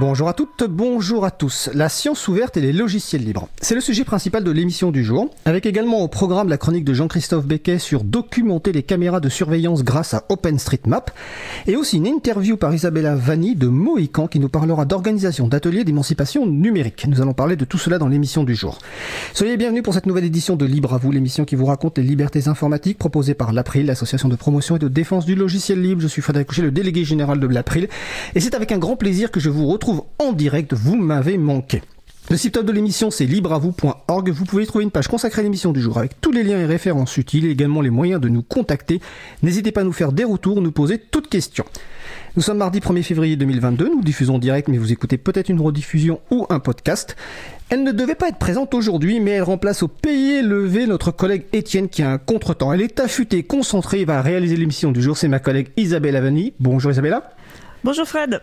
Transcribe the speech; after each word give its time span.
Bonjour 0.00 0.28
à 0.28 0.32
toutes, 0.32 0.62
bonjour 0.70 1.24
à 1.24 1.32
tous. 1.32 1.70
La 1.74 1.88
science 1.88 2.28
ouverte 2.28 2.56
et 2.56 2.60
les 2.60 2.72
logiciels 2.72 3.24
libres. 3.24 3.48
C'est 3.60 3.74
le 3.74 3.80
sujet 3.80 4.04
principal 4.04 4.44
de 4.44 4.50
l'émission 4.52 4.92
du 4.92 5.02
jour, 5.02 5.28
avec 5.44 5.66
également 5.66 6.02
au 6.02 6.06
programme 6.06 6.48
la 6.48 6.56
chronique 6.56 6.84
de 6.84 6.94
Jean-Christophe 6.94 7.46
Becquet 7.46 7.80
sur 7.80 8.04
documenter 8.04 8.70
les 8.70 8.84
caméras 8.84 9.18
de 9.18 9.28
surveillance 9.28 9.82
grâce 9.82 10.14
à 10.14 10.24
OpenStreetMap, 10.28 11.10
et 11.66 11.74
aussi 11.74 11.96
une 11.96 12.06
interview 12.06 12.56
par 12.56 12.72
Isabella 12.72 13.16
Vanni 13.16 13.56
de 13.56 13.66
Mohican 13.66 14.28
qui 14.28 14.38
nous 14.38 14.48
parlera 14.48 14.84
d'organisation 14.84 15.48
d'ateliers 15.48 15.82
d'émancipation 15.82 16.46
numérique. 16.46 17.04
Nous 17.08 17.20
allons 17.20 17.34
parler 17.34 17.56
de 17.56 17.64
tout 17.64 17.78
cela 17.78 17.98
dans 17.98 18.06
l'émission 18.06 18.44
du 18.44 18.54
jour. 18.54 18.78
Soyez 19.34 19.56
bienvenus 19.56 19.82
pour 19.82 19.94
cette 19.94 20.06
nouvelle 20.06 20.26
édition 20.26 20.54
de 20.54 20.64
Libre 20.64 20.94
à 20.94 20.98
vous, 20.98 21.10
l'émission 21.10 21.44
qui 21.44 21.56
vous 21.56 21.66
raconte 21.66 21.98
les 21.98 22.04
libertés 22.04 22.46
informatiques 22.46 22.98
proposées 22.98 23.34
par 23.34 23.52
l'April, 23.52 23.86
l'association 23.86 24.28
de 24.28 24.36
promotion 24.36 24.76
et 24.76 24.78
de 24.78 24.86
défense 24.86 25.26
du 25.26 25.34
logiciel 25.34 25.82
libre. 25.82 26.00
Je 26.00 26.06
suis 26.06 26.22
Frédéric 26.22 26.46
Couchet, 26.46 26.62
le 26.62 26.70
délégué 26.70 27.02
général 27.02 27.40
de 27.40 27.48
l'April, 27.48 27.88
et 28.36 28.40
c'est 28.40 28.54
avec 28.54 28.70
un 28.70 28.78
grand 28.78 28.94
plaisir 28.94 29.32
que 29.32 29.40
je 29.40 29.50
vous 29.50 29.66
retrouve 29.66 29.87
en 30.18 30.32
direct, 30.32 30.74
vous 30.74 30.96
m'avez 30.96 31.38
manqué. 31.38 31.82
Le 32.30 32.36
site 32.36 32.58
de 32.58 32.72
l'émission, 32.72 33.10
c'est 33.10 33.24
libreavou.org. 33.24 34.30
Vous 34.30 34.44
pouvez 34.44 34.66
trouver 34.66 34.84
une 34.84 34.90
page 34.90 35.08
consacrée 35.08 35.40
à 35.40 35.42
l'émission 35.44 35.72
du 35.72 35.80
jour 35.80 35.96
avec 35.96 36.20
tous 36.20 36.30
les 36.30 36.42
liens 36.42 36.58
et 36.58 36.66
références 36.66 37.16
utiles 37.16 37.46
et 37.46 37.50
également 37.50 37.80
les 37.80 37.88
moyens 37.88 38.20
de 38.20 38.28
nous 38.28 38.42
contacter. 38.42 39.00
N'hésitez 39.42 39.72
pas 39.72 39.80
à 39.80 39.84
nous 39.84 39.92
faire 39.92 40.12
des 40.12 40.24
retours, 40.24 40.60
nous 40.60 40.72
poser 40.72 40.98
toutes 40.98 41.28
questions. 41.28 41.64
Nous 42.36 42.42
sommes 42.42 42.58
mardi 42.58 42.80
1er 42.80 43.02
février 43.02 43.36
2022, 43.36 43.88
nous 43.88 44.02
diffusons 44.02 44.38
direct, 44.38 44.68
mais 44.68 44.76
vous 44.76 44.92
écoutez 44.92 45.16
peut-être 45.16 45.48
une 45.48 45.60
rediffusion 45.60 46.20
ou 46.30 46.46
un 46.50 46.60
podcast. 46.60 47.16
Elle 47.70 47.82
ne 47.82 47.92
devait 47.92 48.14
pas 48.14 48.28
être 48.28 48.38
présente 48.38 48.74
aujourd'hui, 48.74 49.20
mais 49.20 49.30
elle 49.30 49.42
remplace 49.42 49.82
au 49.82 49.88
pays 49.88 50.42
levé 50.42 50.86
notre 50.86 51.12
collègue 51.12 51.46
Étienne 51.54 51.88
qui 51.88 52.02
a 52.02 52.10
un 52.10 52.18
contretemps. 52.18 52.74
Elle 52.74 52.82
est 52.82 53.00
affûtée, 53.00 53.42
concentrée 53.42 54.04
va 54.04 54.20
réaliser 54.20 54.56
l'émission 54.56 54.92
du 54.92 55.00
jour. 55.00 55.16
C'est 55.16 55.28
ma 55.28 55.38
collègue 55.38 55.68
Isabelle 55.78 56.16
Avani. 56.16 56.52
Bonjour 56.60 56.90
Isabella. 56.90 57.32
Bonjour 57.82 58.06
Fred. 58.06 58.42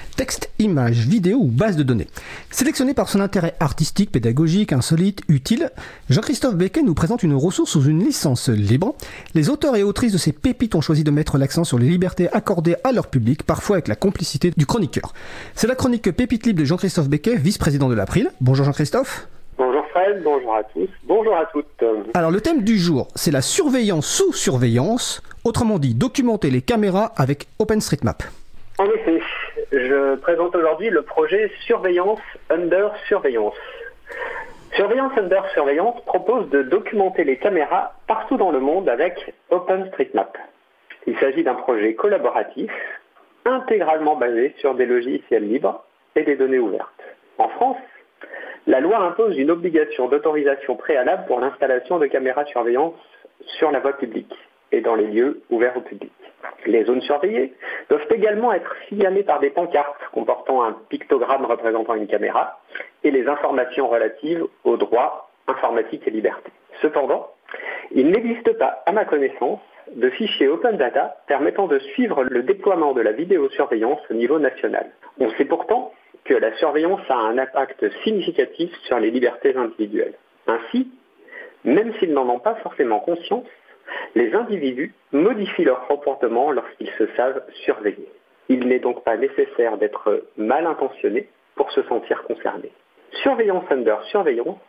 texte, 0.15 0.49
image, 0.59 1.07
vidéo 1.07 1.37
ou 1.39 1.47
base 1.47 1.75
de 1.75 1.83
données. 1.83 2.07
Sélectionné 2.49 2.93
par 2.93 3.09
son 3.09 3.19
intérêt 3.19 3.55
artistique, 3.59 4.11
pédagogique, 4.11 4.73
insolite, 4.73 5.21
utile, 5.27 5.71
Jean-Christophe 6.09 6.55
Becquet 6.55 6.83
nous 6.83 6.93
présente 6.93 7.23
une 7.23 7.33
ressource 7.33 7.71
sous 7.71 7.83
une 7.83 8.03
licence 8.03 8.49
libre. 8.49 8.95
Les 9.33 9.49
auteurs 9.49 9.75
et 9.75 9.83
autrices 9.83 10.13
de 10.13 10.17
ces 10.17 10.31
pépites 10.31 10.75
ont 10.75 10.81
choisi 10.81 11.03
de 11.03 11.11
mettre 11.11 11.37
l'accent 11.37 11.63
sur 11.63 11.79
les 11.79 11.87
libertés 11.87 12.29
accordées 12.31 12.75
à 12.83 12.91
leur 12.91 13.07
public, 13.07 13.43
parfois 13.43 13.77
avec 13.77 13.87
la 13.87 13.95
complicité 13.95 14.51
du 14.55 14.65
chroniqueur. 14.65 15.13
C'est 15.55 15.67
la 15.67 15.75
chronique 15.75 16.11
Pépite 16.11 16.45
libre 16.45 16.59
de 16.59 16.65
Jean-Christophe 16.65 17.09
Becquet, 17.09 17.35
vice-président 17.35 17.89
de 17.89 17.95
l'April. 17.95 18.29
Bonjour 18.41 18.65
Jean-Christophe. 18.65 19.27
Bonjour 19.57 19.83
Fred, 19.91 20.23
bonjour 20.23 20.55
à 20.55 20.63
tous, 20.63 20.89
bonjour 21.03 21.35
à 21.35 21.45
toutes. 21.51 21.67
Alors 22.13 22.31
le 22.31 22.41
thème 22.41 22.63
du 22.63 22.79
jour, 22.79 23.07
c'est 23.15 23.31
la 23.31 23.41
surveillance 23.41 24.07
sous 24.07 24.33
surveillance, 24.33 25.21
autrement 25.43 25.77
dit 25.77 25.93
documenter 25.93 26.49
les 26.49 26.61
caméras 26.61 27.13
avec 27.15 27.47
OpenStreetMap. 27.59 28.23
En 28.79 28.85
effet, 28.85 29.21
je 29.71 30.15
présente 30.15 30.55
aujourd'hui 30.55 30.89
le 30.89 31.01
projet 31.01 31.49
Surveillance 31.65 32.19
Under 32.49 32.93
Surveillance. 33.07 33.55
Surveillance 34.75 35.17
Under 35.17 35.45
Surveillance 35.53 36.01
propose 36.05 36.49
de 36.49 36.61
documenter 36.63 37.23
les 37.23 37.37
caméras 37.37 37.93
partout 38.07 38.37
dans 38.37 38.51
le 38.51 38.59
monde 38.59 38.89
avec 38.89 39.33
OpenStreetMap. 39.49 40.37
Il 41.07 41.17
s'agit 41.19 41.43
d'un 41.43 41.55
projet 41.55 41.93
collaboratif, 41.95 42.71
intégralement 43.45 44.15
basé 44.15 44.53
sur 44.59 44.75
des 44.75 44.85
logiciels 44.85 45.47
libres 45.47 45.83
et 46.15 46.23
des 46.23 46.35
données 46.35 46.59
ouvertes. 46.59 46.89
En 47.37 47.47
France, 47.49 47.77
la 48.67 48.81
loi 48.81 48.99
impose 48.99 49.37
une 49.37 49.51
obligation 49.51 50.07
d'autorisation 50.09 50.75
préalable 50.75 51.25
pour 51.27 51.39
l'installation 51.39 51.97
de 51.97 52.07
caméras 52.07 52.45
surveillance 52.45 52.93
sur 53.57 53.71
la 53.71 53.79
voie 53.79 53.93
publique 53.93 54.35
et 54.71 54.81
dans 54.81 54.95
les 54.95 55.07
lieux 55.07 55.41
ouverts 55.49 55.77
au 55.77 55.81
public. 55.81 56.11
Les 56.65 56.83
zones 56.85 57.01
surveillées 57.01 57.53
doivent 57.89 58.07
également 58.11 58.53
être 58.53 58.75
signalées 58.87 59.23
par 59.23 59.39
des 59.39 59.49
pancartes 59.49 59.99
comportant 60.11 60.63
un 60.63 60.73
pictogramme 60.89 61.45
représentant 61.45 61.95
une 61.95 62.07
caméra 62.07 62.59
et 63.03 63.11
les 63.11 63.27
informations 63.27 63.87
relatives 63.87 64.45
aux 64.63 64.77
droits 64.77 65.29
informatiques 65.47 66.07
et 66.07 66.11
libertés. 66.11 66.51
Cependant, 66.81 67.27
il 67.91 68.09
n'existe 68.09 68.57
pas, 68.57 68.83
à 68.85 68.91
ma 68.91 69.05
connaissance, 69.05 69.59
de 69.95 70.09
fichier 70.11 70.47
open 70.47 70.77
data 70.77 71.17
permettant 71.27 71.67
de 71.67 71.79
suivre 71.79 72.23
le 72.23 72.43
déploiement 72.43 72.93
de 72.93 73.01
la 73.01 73.11
vidéosurveillance 73.11 73.99
au 74.09 74.13
niveau 74.13 74.39
national. 74.39 74.91
On 75.19 75.29
sait 75.31 75.45
pourtant 75.45 75.91
que 76.23 76.33
la 76.33 76.55
surveillance 76.57 77.01
a 77.09 77.15
un 77.15 77.37
impact 77.37 77.85
significatif 78.03 78.71
sur 78.83 78.99
les 78.99 79.11
libertés 79.11 79.55
individuelles. 79.55 80.13
Ainsi, 80.47 80.87
même 81.63 81.93
s'ils 81.99 82.13
n'en 82.13 82.29
ont 82.29 82.39
pas 82.39 82.55
forcément 82.55 82.99
conscience, 82.99 83.45
les 84.15 84.33
individus 84.33 84.93
modifient 85.11 85.63
leur 85.63 85.87
comportement 85.87 86.51
lorsqu'ils 86.51 86.91
se 86.97 87.07
savent 87.15 87.43
surveillés. 87.65 88.09
Il 88.49 88.67
n'est 88.67 88.79
donc 88.79 89.03
pas 89.03 89.17
nécessaire 89.17 89.77
d'être 89.77 90.23
mal 90.37 90.65
intentionné 90.65 91.27
pour 91.55 91.71
se 91.71 91.83
sentir 91.83 92.23
concerné. 92.23 92.71
Surveillance 93.23 93.63
under 93.69 94.03
surveillance 94.05 94.59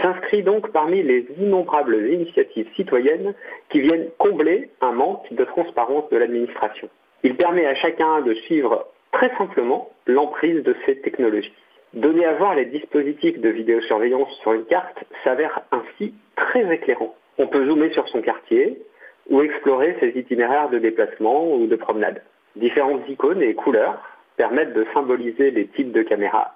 s'inscrit 0.00 0.42
donc 0.42 0.72
parmi 0.72 1.02
les 1.02 1.26
innombrables 1.38 2.08
initiatives 2.10 2.68
citoyennes 2.74 3.34
qui 3.68 3.80
viennent 3.80 4.08
combler 4.18 4.70
un 4.80 4.92
manque 4.92 5.32
de 5.32 5.44
transparence 5.44 6.08
de 6.10 6.16
l'administration. 6.16 6.88
Il 7.22 7.36
permet 7.36 7.66
à 7.66 7.74
chacun 7.74 8.20
de 8.22 8.34
suivre 8.34 8.86
très 9.12 9.30
simplement 9.36 9.90
l'emprise 10.06 10.62
de 10.62 10.74
ces 10.84 11.00
technologies. 11.00 11.54
Donner 11.94 12.24
à 12.24 12.34
voir 12.34 12.54
les 12.54 12.64
dispositifs 12.64 13.38
de 13.38 13.50
vidéosurveillance 13.50 14.32
sur 14.40 14.54
une 14.54 14.64
carte 14.64 15.04
s'avère 15.22 15.60
ainsi 15.70 16.14
très 16.36 16.72
éclairant. 16.74 17.14
On 17.38 17.46
peut 17.46 17.66
zoomer 17.66 17.90
sur 17.92 18.08
son 18.08 18.20
quartier 18.20 18.82
ou 19.28 19.42
explorer 19.42 19.96
ses 20.00 20.18
itinéraires 20.18 20.68
de 20.70 20.78
déplacement 20.78 21.54
ou 21.54 21.66
de 21.66 21.76
promenade. 21.76 22.22
Différentes 22.56 23.08
icônes 23.08 23.42
et 23.42 23.54
couleurs 23.54 24.00
permettent 24.36 24.74
de 24.74 24.86
symboliser 24.92 25.50
les 25.50 25.66
types 25.68 25.92
de 25.92 26.02
caméras 26.02 26.54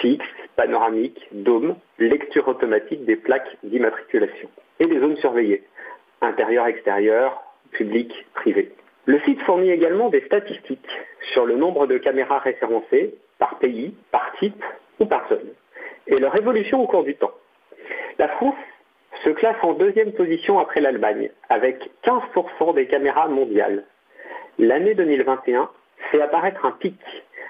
fixes, 0.00 0.26
panoramiques, 0.56 1.28
dômes, 1.32 1.76
lecture 1.98 2.46
automatique 2.48 3.04
des 3.04 3.16
plaques 3.16 3.56
d'immatriculation 3.62 4.48
et 4.80 4.86
des 4.86 5.00
zones 5.00 5.16
surveillées, 5.16 5.64
intérieur, 6.20 6.66
extérieur, 6.66 7.42
public, 7.72 8.26
privé. 8.34 8.72
Le 9.06 9.18
site 9.20 9.40
fournit 9.42 9.70
également 9.70 10.10
des 10.10 10.20
statistiques 10.22 10.88
sur 11.32 11.46
le 11.46 11.56
nombre 11.56 11.86
de 11.86 11.98
caméras 11.98 12.38
référencées 12.40 13.14
par 13.38 13.58
pays, 13.58 13.94
par 14.10 14.32
type 14.38 14.62
ou 15.00 15.06
par 15.06 15.28
zone, 15.28 15.52
et 16.06 16.18
leur 16.18 16.36
évolution 16.36 16.82
au 16.82 16.86
cours 16.86 17.04
du 17.04 17.14
temps. 17.14 17.32
La 18.18 18.28
France 18.28 18.56
se 19.24 19.30
classe 19.30 19.56
en 19.62 19.72
deuxième 19.72 20.12
position 20.12 20.58
après 20.58 20.80
l'Allemagne, 20.80 21.30
avec 21.48 21.90
15% 22.04 22.74
des 22.74 22.86
caméras 22.86 23.28
mondiales. 23.28 23.84
L'année 24.58 24.94
2021 24.94 25.68
fait 26.10 26.20
apparaître 26.20 26.64
un 26.64 26.72
pic, 26.72 26.98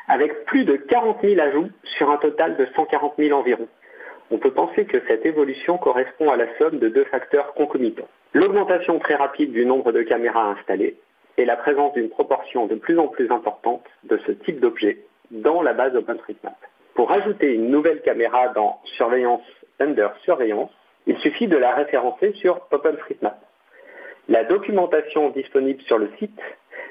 avec 0.09 0.45
plus 0.47 0.65
de 0.65 0.77
40 0.77 1.19
000 1.23 1.41
ajouts 1.41 1.71
sur 1.85 2.11
un 2.11 2.17
total 2.17 2.57
de 2.57 2.67
140 2.75 3.15
000 3.19 3.39
environ. 3.39 3.69
On 4.31 4.39
peut 4.39 4.51
penser 4.51 4.85
que 4.85 5.01
cette 5.07 5.25
évolution 5.25 5.79
correspond 5.79 6.31
à 6.31 6.37
la 6.37 6.47
somme 6.59 6.79
de 6.79 6.89
deux 6.89 7.05
facteurs 7.05 7.55
concomitants. 7.55 8.09
L'augmentation 8.35 8.99
très 8.99 9.15
rapide 9.15 9.53
du 9.53 9.65
nombre 9.65 9.93
de 9.93 10.03
caméras 10.03 10.51
installées 10.51 10.99
et 11.39 11.45
la 11.45 11.57
présence 11.57 11.95
d'une 11.95 12.11
proportion 12.11 12.67
de 12.67 12.75
plus 12.75 12.99
en 12.99 13.09
plus 13.09 13.31
importante 13.31 13.85
de 14.05 14.19
ce 14.27 14.33
type 14.33 14.61
d'objet 14.61 14.99
dans 15.31 15.63
la 15.63 15.73
base 15.73 15.97
OpenStreetMap. 15.97 16.57
Pour 16.95 17.13
ajouter 17.13 17.55
une 17.55 17.71
nouvelle 17.71 18.03
caméra 18.03 18.49
dans 18.49 18.81
surveillance 18.97 19.43
under 19.81 20.15
surveillance, 20.25 20.71
il 21.07 21.19
suffit 21.19 21.47
de 21.47 21.57
la 21.57 21.75
référencer 21.75 22.33
sur 22.35 22.61
OpenStreetMap. 22.71 23.39
La 24.29 24.45
documentation 24.45 25.31
disponible 25.31 25.81
sur 25.83 25.99
le 25.99 26.11
site 26.19 26.41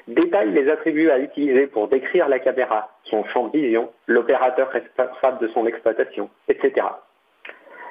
détaille 0.08 0.50
les 0.52 0.68
attributs 0.70 1.10
à 1.10 1.18
utiliser 1.18 1.66
pour 1.66 1.88
décrire 1.88 2.28
la 2.28 2.38
caméra, 2.38 2.90
son 3.04 3.24
champ 3.26 3.48
de 3.48 3.58
vision, 3.58 3.90
l'opérateur 4.06 4.70
responsable 4.70 5.38
de 5.38 5.48
son 5.48 5.66
exploitation, 5.66 6.30
etc. 6.48 6.86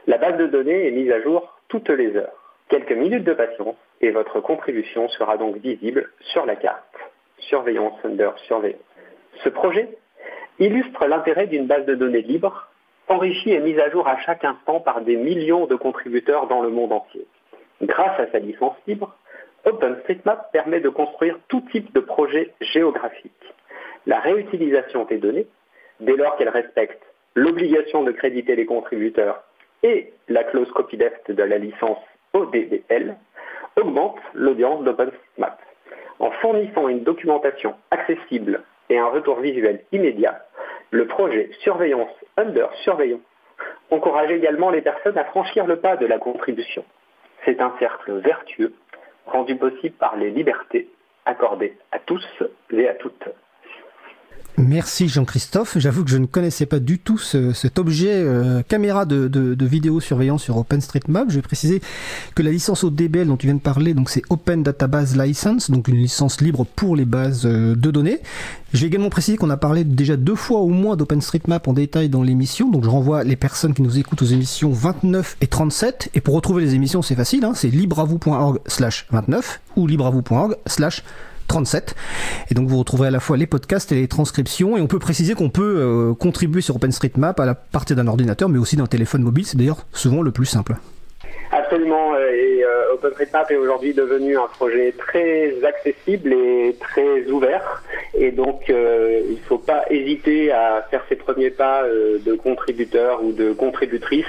La 0.07 0.17
base 0.17 0.37
de 0.37 0.47
données 0.47 0.87
est 0.87 0.91
mise 0.91 1.11
à 1.11 1.21
jour 1.21 1.57
toutes 1.69 1.89
les 1.89 2.15
heures. 2.15 2.53
Quelques 2.69 2.91
minutes 2.91 3.23
de 3.23 3.33
patience 3.33 3.75
et 4.01 4.11
votre 4.11 4.41
contribution 4.41 5.07
sera 5.09 5.37
donc 5.37 5.57
visible 5.57 6.09
sur 6.19 6.45
la 6.45 6.55
carte. 6.55 6.83
Surveillance 7.39 7.93
under 8.03 8.37
surveillance. 8.39 8.81
Ce 9.43 9.49
projet 9.49 9.97
illustre 10.59 11.05
l'intérêt 11.05 11.47
d'une 11.47 11.67
base 11.67 11.85
de 11.85 11.95
données 11.95 12.21
libre 12.21 12.66
enrichie 13.07 13.51
et 13.51 13.59
mise 13.59 13.79
à 13.79 13.89
jour 13.89 14.07
à 14.07 14.17
chaque 14.19 14.43
instant 14.43 14.79
par 14.79 15.01
des 15.01 15.15
millions 15.15 15.65
de 15.65 15.75
contributeurs 15.75 16.47
dans 16.47 16.61
le 16.61 16.69
monde 16.69 16.91
entier. 16.91 17.25
Grâce 17.81 18.19
à 18.19 18.31
sa 18.31 18.39
licence 18.39 18.75
libre, 18.87 19.15
OpenStreetMap 19.65 20.51
permet 20.51 20.79
de 20.79 20.89
construire 20.89 21.37
tout 21.47 21.61
type 21.71 21.93
de 21.93 21.99
projet 21.99 22.53
géographique. 22.61 23.31
La 24.05 24.19
réutilisation 24.19 25.05
des 25.05 25.17
données 25.17 25.47
dès 25.99 26.15
lors 26.15 26.37
qu'elle 26.37 26.49
respecte 26.49 27.01
l'obligation 27.35 28.03
de 28.03 28.11
créditer 28.11 28.55
les 28.55 28.65
contributeurs 28.65 29.43
et 29.83 30.13
la 30.27 30.43
clause 30.43 30.71
copyleft 30.71 31.31
de 31.31 31.43
la 31.43 31.57
licence 31.57 31.99
ODDL, 32.33 33.15
augmente 33.75 34.17
l'audience 34.33 34.83
d'OpenStreetMap. 34.83 35.59
En 36.19 36.31
fournissant 36.31 36.87
une 36.87 37.03
documentation 37.03 37.75
accessible 37.91 38.63
et 38.89 38.97
un 38.97 39.07
retour 39.07 39.39
visuel 39.39 39.83
immédiat, 39.91 40.46
le 40.91 41.05
projet 41.07 41.49
Surveillance 41.59 42.11
Under 42.37 42.73
Surveillance 42.83 43.21
encourage 43.91 44.31
également 44.31 44.69
les 44.69 44.81
personnes 44.81 45.17
à 45.17 45.25
franchir 45.25 45.65
le 45.65 45.77
pas 45.79 45.97
de 45.97 46.05
la 46.05 46.17
contribution. 46.19 46.85
C'est 47.45 47.61
un 47.61 47.73
cercle 47.79 48.19
vertueux 48.19 48.73
rendu 49.25 49.55
possible 49.55 49.95
par 49.95 50.15
les 50.15 50.29
libertés 50.29 50.89
accordées 51.25 51.77
à 51.91 51.99
tous 51.99 52.25
et 52.71 52.87
à 52.87 52.93
toutes. 52.95 53.27
Merci 54.59 55.07
Jean-Christophe. 55.07 55.77
J'avoue 55.77 56.03
que 56.03 56.09
je 56.09 56.17
ne 56.17 56.25
connaissais 56.25 56.65
pas 56.65 56.79
du 56.79 56.97
tout 56.97 57.19
cet 57.19 57.77
objet 57.77 58.11
euh, 58.11 58.63
caméra 58.67 59.05
de, 59.05 59.27
de, 59.27 59.65
vidéosurveillance 59.67 60.41
sur 60.41 60.57
OpenStreetMap. 60.57 61.29
Je 61.29 61.35
vais 61.35 61.43
préciser 61.43 61.79
que 62.33 62.41
la 62.41 62.49
licence 62.49 62.83
ODBL 62.83 63.27
dont 63.27 63.37
tu 63.37 63.45
viens 63.45 63.55
de 63.55 63.59
parler, 63.61 63.93
donc 63.93 64.09
c'est 64.09 64.23
Open 64.31 64.63
Database 64.63 65.15
License, 65.15 65.69
donc 65.69 65.87
une 65.87 65.97
licence 65.97 66.41
libre 66.41 66.65
pour 66.75 66.95
les 66.95 67.05
bases 67.05 67.45
euh, 67.45 67.75
de 67.75 67.91
données. 67.91 68.19
Je 68.73 68.81
vais 68.81 68.87
également 68.87 69.11
préciser 69.11 69.37
qu'on 69.37 69.51
a 69.51 69.57
parlé 69.57 69.83
déjà 69.83 70.17
deux 70.17 70.35
fois 70.35 70.61
au 70.61 70.69
moins 70.69 70.95
d'OpenStreetMap 70.95 71.67
en 71.67 71.73
détail 71.73 72.09
dans 72.09 72.23
l'émission, 72.23 72.71
donc 72.71 72.83
je 72.83 72.89
renvoie 72.89 73.23
les 73.23 73.35
personnes 73.35 73.75
qui 73.75 73.83
nous 73.83 73.99
écoutent 73.99 74.23
aux 74.23 74.25
émissions 74.25 74.71
29 74.71 75.37
et 75.39 75.47
37. 75.47 76.09
Et 76.15 76.21
pour 76.21 76.33
retrouver 76.33 76.63
les 76.63 76.73
émissions, 76.73 77.03
c'est 77.03 77.15
facile, 77.15 77.45
hein, 77.45 77.53
c'est 77.53 77.69
libravou.org 77.69 78.59
slash 78.65 79.05
29 79.11 79.61
ou 79.75 79.85
libravou.org 79.85 80.55
slash 80.65 81.03
37. 81.47 81.95
Et 82.51 82.55
donc 82.55 82.67
vous 82.67 82.77
retrouverez 82.77 83.07
à 83.07 83.11
la 83.11 83.19
fois 83.19 83.37
les 83.37 83.47
podcasts 83.47 83.91
et 83.91 83.95
les 83.95 84.07
transcriptions. 84.07 84.77
Et 84.77 84.81
on 84.81 84.87
peut 84.87 84.99
préciser 84.99 85.33
qu'on 85.33 85.49
peut 85.49 85.77
euh, 85.79 86.13
contribuer 86.13 86.61
sur 86.61 86.75
OpenStreetMap 86.75 87.39
à 87.39 87.45
la 87.45 87.55
partir 87.55 87.95
d'un 87.95 88.07
ordinateur, 88.07 88.49
mais 88.49 88.59
aussi 88.59 88.75
d'un 88.75 88.87
téléphone 88.87 89.23
mobile. 89.23 89.45
C'est 89.45 89.57
d'ailleurs 89.57 89.85
souvent 89.93 90.21
le 90.21 90.31
plus 90.31 90.45
simple. 90.45 90.75
Absolument. 91.51 92.13
Euh, 92.13 92.29
et 92.31 92.63
euh, 92.63 92.93
OpenStreetMap 92.93 93.49
est 93.51 93.55
aujourd'hui 93.55 93.93
devenu 93.93 94.37
un 94.37 94.47
projet 94.47 94.93
très 94.97 95.53
accessible 95.63 96.33
et 96.33 96.75
très 96.79 97.25
ouvert. 97.29 97.83
Et 98.13 98.31
donc, 98.31 98.65
il 98.69 98.75
ne 98.75 99.47
faut 99.47 99.57
pas 99.57 99.83
hésiter 99.89 100.51
à 100.51 100.85
faire 100.89 101.03
ses 101.07 101.15
premiers 101.15 101.51
pas 101.51 101.83
de 101.87 102.33
contributeur 102.33 103.23
ou 103.23 103.31
de 103.31 103.53
contributrice. 103.53 104.25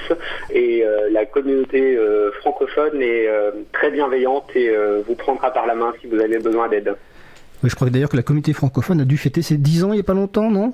Et 0.53 0.83
la 1.09 1.25
communauté 1.25 1.97
francophone 2.39 3.01
est 3.01 3.27
très 3.71 3.89
bienveillante 3.89 4.55
et 4.55 4.71
vous 5.07 5.15
prendra 5.15 5.51
par 5.51 5.65
la 5.65 5.73
main 5.73 5.91
si 6.01 6.07
vous 6.07 6.19
avez 6.19 6.37
besoin 6.37 6.67
d'aide. 6.69 6.95
Oui, 7.63 7.69
je 7.69 7.75
crois 7.75 7.89
d'ailleurs 7.89 8.09
que 8.09 8.17
la 8.17 8.23
communauté 8.23 8.53
francophone 8.53 9.01
a 9.01 9.05
dû 9.05 9.17
fêter 9.17 9.41
ses 9.41 9.57
10 9.57 9.85
ans 9.85 9.89
il 9.91 9.95
n'y 9.95 10.01
a 10.01 10.03
pas 10.03 10.13
longtemps, 10.13 10.51
non? 10.51 10.73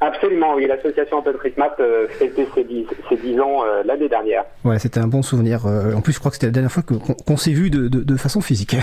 Absolument, 0.00 0.54
oui. 0.54 0.66
L'association 0.66 1.18
OpenStreetMap 1.18 1.76
euh, 1.80 2.06
fêtait 2.08 2.46
ses 2.54 2.64
10, 2.64 3.40
ans 3.40 3.64
euh, 3.64 3.82
l'année 3.84 4.08
dernière. 4.08 4.44
Ouais, 4.64 4.78
c'était 4.78 5.00
un 5.00 5.06
bon 5.06 5.22
souvenir. 5.22 5.66
Euh, 5.66 5.94
en 5.94 6.02
plus, 6.02 6.12
je 6.12 6.18
crois 6.18 6.30
que 6.30 6.36
c'était 6.36 6.46
la 6.46 6.52
dernière 6.52 6.70
fois 6.70 6.82
qu'on 6.82 7.36
s'est 7.36 7.52
vu 7.52 7.70
de, 7.70 8.16
façon 8.16 8.40
physique. 8.40 8.76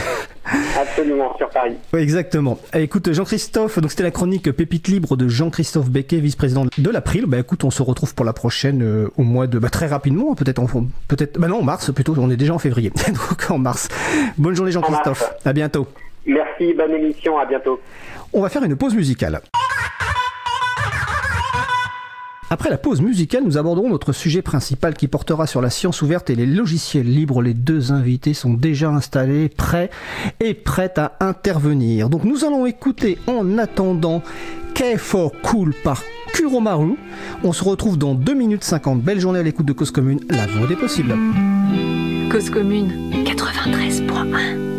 Absolument, 0.80 1.36
sur 1.38 1.50
Paris. 1.50 1.75
Exactement. 1.95 2.57
Eh, 2.74 2.83
écoute, 2.83 3.12
Jean-Christophe, 3.12 3.80
donc 3.80 3.92
c'était 3.92 4.04
la 4.04 4.12
chronique 4.12 4.51
Pépite 4.51 4.88
Libre 4.88 5.15
de 5.15 5.27
Jean-Christophe 5.27 5.89
Becquet, 5.89 6.18
vice-président 6.18 6.65
de 6.77 6.89
l'April. 6.89 7.25
Bah 7.25 7.39
écoute, 7.39 7.63
on 7.63 7.71
se 7.71 7.81
retrouve 7.83 8.13
pour 8.15 8.25
la 8.25 8.33
prochaine 8.33 9.10
au 9.18 9.24
mois 9.24 9.48
de... 9.48 9.60
Bah, 9.60 9.69
très 9.69 9.88
rapidement, 9.88 10.36
peut-être 10.36 10.60
en... 10.60 10.68
Peut-être... 11.07 11.39
Bah 11.39 11.48
non, 11.48 11.60
en 11.60 11.63
mars 11.63 11.92
plutôt, 11.94 12.13
on 12.18 12.30
est 12.30 12.38
déjà 12.38 12.54
en 12.54 12.60
février. 12.60 12.92
donc 13.07 13.50
en 13.51 13.57
mars. 13.57 13.88
Bonne 14.38 14.56
journée 14.56 14.71
Jean-Christophe. 14.71 15.33
À 15.45 15.54
bientôt. 15.54 15.88
Merci, 16.25 16.74
bonne 16.74 16.92
émission, 16.92 17.38
à 17.38 17.45
bientôt. 17.45 17.80
On 18.31 18.42
va 18.42 18.50
faire 18.50 18.63
une 18.63 18.75
pause 18.75 18.95
musicale. 18.95 19.42
Après 22.53 22.69
la 22.69 22.77
pause 22.77 23.01
musicale, 23.01 23.44
nous 23.44 23.57
aborderons 23.57 23.89
notre 23.89 24.13
sujet 24.13 24.44
principal 24.44 24.94
qui 24.94 25.07
portera 25.07 25.47
sur 25.47 25.59
la 25.59 25.71
science 25.71 26.03
ouverte 26.03 26.29
et 26.29 26.35
les 26.35 26.45
logiciels 26.45 27.11
libres. 27.11 27.41
Les 27.41 27.55
deux 27.55 27.91
invités 27.91 28.35
sont 28.35 28.53
déjà 28.53 28.91
installés, 28.91 29.50
prêts 29.50 29.89
et 30.39 30.53
prêts 30.53 30.94
à 30.97 31.13
intervenir. 31.19 32.11
Donc 32.11 32.25
nous 32.25 32.45
allons 32.45 32.67
écouter 32.67 33.17
en 33.25 33.57
attendant 33.57 34.21
K4 34.75 35.31
Cool 35.41 35.73
par 35.83 36.03
Kuromaru. 36.31 36.94
On 37.44 37.53
se 37.53 37.63
retrouve 37.63 37.97
dans 37.97 38.13
2 38.13 38.35
minutes 38.35 38.63
50. 38.63 39.01
Belle 39.01 39.19
journée 39.19 39.39
à 39.39 39.44
l'écoute 39.44 39.65
de 39.65 39.73
Cause 39.73 39.89
Commune, 39.89 40.19
la 40.29 40.45
voix 40.45 40.67
des 40.67 40.75
possibles. 40.75 41.15
Cause 42.29 42.51
Commune 42.51 42.91
93.1 43.25 44.73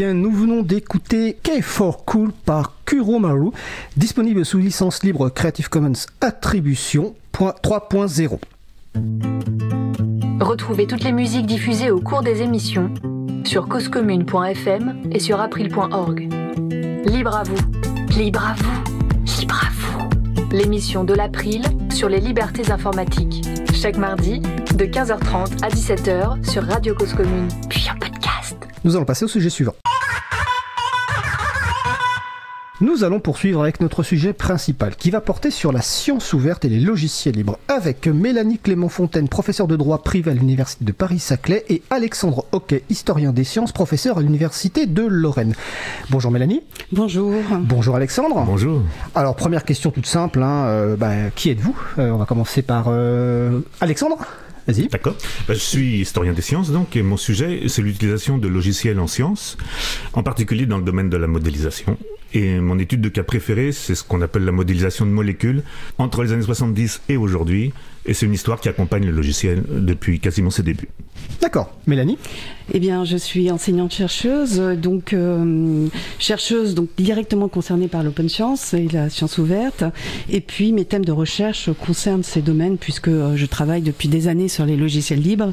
bien, 0.00 0.14
nous 0.14 0.32
venons 0.32 0.62
d'écouter 0.62 1.36
K4 1.44 2.06
Cool 2.06 2.32
par 2.32 2.72
Kuromaru, 2.86 3.50
disponible 3.98 4.46
sous 4.46 4.56
licence 4.56 5.02
libre 5.02 5.28
Creative 5.28 5.68
Commons 5.68 6.06
Attribution 6.22 7.14
3.0. 7.34 8.38
Retrouvez 10.40 10.86
toutes 10.86 11.04
les 11.04 11.12
musiques 11.12 11.44
diffusées 11.44 11.90
au 11.90 12.00
cours 12.00 12.22
des 12.22 12.40
émissions 12.40 12.94
sur 13.44 13.68
causecommune.fm 13.68 15.02
et 15.12 15.18
sur 15.18 15.38
april.org. 15.38 16.20
Libre 17.04 17.36
à 17.36 17.42
vous, 17.42 18.16
libre 18.16 18.42
à 18.42 18.54
vous, 18.54 19.38
libre 19.38 19.60
à 19.62 19.68
vous. 19.70 20.56
L'émission 20.56 21.04
de 21.04 21.12
l'April 21.12 21.62
sur 21.92 22.08
les 22.08 22.20
libertés 22.20 22.72
informatiques. 22.72 23.46
Chaque 23.74 23.98
mardi, 23.98 24.40
de 24.40 24.86
15h30 24.86 25.62
à 25.62 25.68
17h 25.68 26.50
sur 26.50 26.62
Radio 26.62 26.94
Cause 26.94 27.12
Commune, 27.12 27.48
puis 27.68 27.86
en 27.94 27.98
podcast. 27.98 28.56
Nous 28.82 28.96
allons 28.96 29.04
passer 29.04 29.26
au 29.26 29.28
sujet 29.28 29.50
suivant. 29.50 29.74
Nous 32.82 33.04
allons 33.04 33.20
poursuivre 33.20 33.60
avec 33.60 33.82
notre 33.82 34.02
sujet 34.02 34.32
principal 34.32 34.96
qui 34.96 35.10
va 35.10 35.20
porter 35.20 35.50
sur 35.50 35.70
la 35.70 35.82
science 35.82 36.32
ouverte 36.32 36.64
et 36.64 36.70
les 36.70 36.80
logiciels 36.80 37.34
libres 37.34 37.58
avec 37.68 38.06
Mélanie 38.06 38.58
Clément-Fontaine, 38.58 39.28
professeure 39.28 39.66
de 39.66 39.76
droit 39.76 40.02
privé 40.02 40.30
à 40.30 40.34
l'Université 40.34 40.86
de 40.86 40.92
Paris-Saclay 40.92 41.66
et 41.68 41.82
Alexandre 41.90 42.46
Hockey, 42.52 42.82
historien 42.88 43.34
des 43.34 43.44
sciences, 43.44 43.72
professeur 43.72 44.16
à 44.16 44.22
l'Université 44.22 44.86
de 44.86 45.02
Lorraine. 45.02 45.54
Bonjour 46.08 46.30
Mélanie. 46.30 46.62
Bonjour. 46.90 47.34
Bonjour 47.60 47.96
Alexandre. 47.96 48.44
Bonjour. 48.46 48.80
Alors 49.14 49.36
première 49.36 49.66
question 49.66 49.90
toute 49.90 50.06
simple, 50.06 50.42
hein, 50.42 50.64
euh, 50.64 50.96
bah, 50.96 51.28
qui 51.34 51.50
êtes-vous? 51.50 51.78
Euh, 51.98 52.08
On 52.12 52.16
va 52.16 52.24
commencer 52.24 52.62
par 52.62 52.86
euh, 52.88 53.60
Alexandre. 53.82 54.16
Vas-y. 54.66 54.88
D'accord. 54.88 55.16
Ben, 55.46 55.52
je 55.52 55.60
suis 55.60 56.00
historien 56.00 56.32
des 56.32 56.42
sciences, 56.42 56.70
donc, 56.70 56.96
et 56.96 57.02
mon 57.02 57.18
sujet, 57.18 57.62
c'est 57.68 57.82
l'utilisation 57.82 58.38
de 58.38 58.48
logiciels 58.48 59.00
en 59.00 59.06
sciences, 59.06 59.58
en 60.14 60.22
particulier 60.22 60.64
dans 60.64 60.78
le 60.78 60.84
domaine 60.84 61.10
de 61.10 61.18
la 61.18 61.26
modélisation. 61.26 61.98
Et 62.32 62.60
mon 62.60 62.78
étude 62.78 63.00
de 63.00 63.08
cas 63.08 63.24
préférée, 63.24 63.72
c'est 63.72 63.94
ce 63.94 64.04
qu'on 64.04 64.20
appelle 64.22 64.44
la 64.44 64.52
modélisation 64.52 65.04
de 65.04 65.10
molécules 65.10 65.62
entre 65.98 66.22
les 66.22 66.32
années 66.32 66.42
70 66.42 67.02
et 67.08 67.16
aujourd'hui. 67.16 67.72
Et 68.06 68.14
c'est 68.14 68.26
une 68.26 68.34
histoire 68.34 68.60
qui 68.60 68.68
accompagne 68.68 69.04
le 69.04 69.12
logiciel 69.12 69.62
depuis 69.68 70.20
quasiment 70.20 70.50
ses 70.50 70.62
débuts. 70.62 70.88
D'accord. 71.40 71.72
Mélanie? 71.86 72.18
Eh 72.72 72.78
bien, 72.78 73.04
je 73.04 73.16
suis 73.16 73.50
enseignante-chercheuse, 73.50 74.60
donc 74.80 75.12
euh, 75.12 75.88
chercheuse 76.18 76.74
donc 76.74 76.88
directement 76.96 77.48
concernée 77.48 77.88
par 77.88 78.02
l'open 78.02 78.28
science 78.28 78.74
et 78.74 78.86
la 78.92 79.10
science 79.10 79.38
ouverte. 79.38 79.84
Et 80.28 80.40
puis, 80.40 80.72
mes 80.72 80.84
thèmes 80.84 81.04
de 81.04 81.12
recherche 81.12 81.70
concernent 81.72 82.22
ces 82.22 82.42
domaines 82.42 82.78
puisque 82.78 83.08
euh, 83.08 83.36
je 83.36 83.46
travaille 83.46 83.82
depuis 83.82 84.08
des 84.08 84.28
années 84.28 84.48
sur 84.48 84.66
les 84.66 84.76
logiciels 84.76 85.20
libres. 85.20 85.52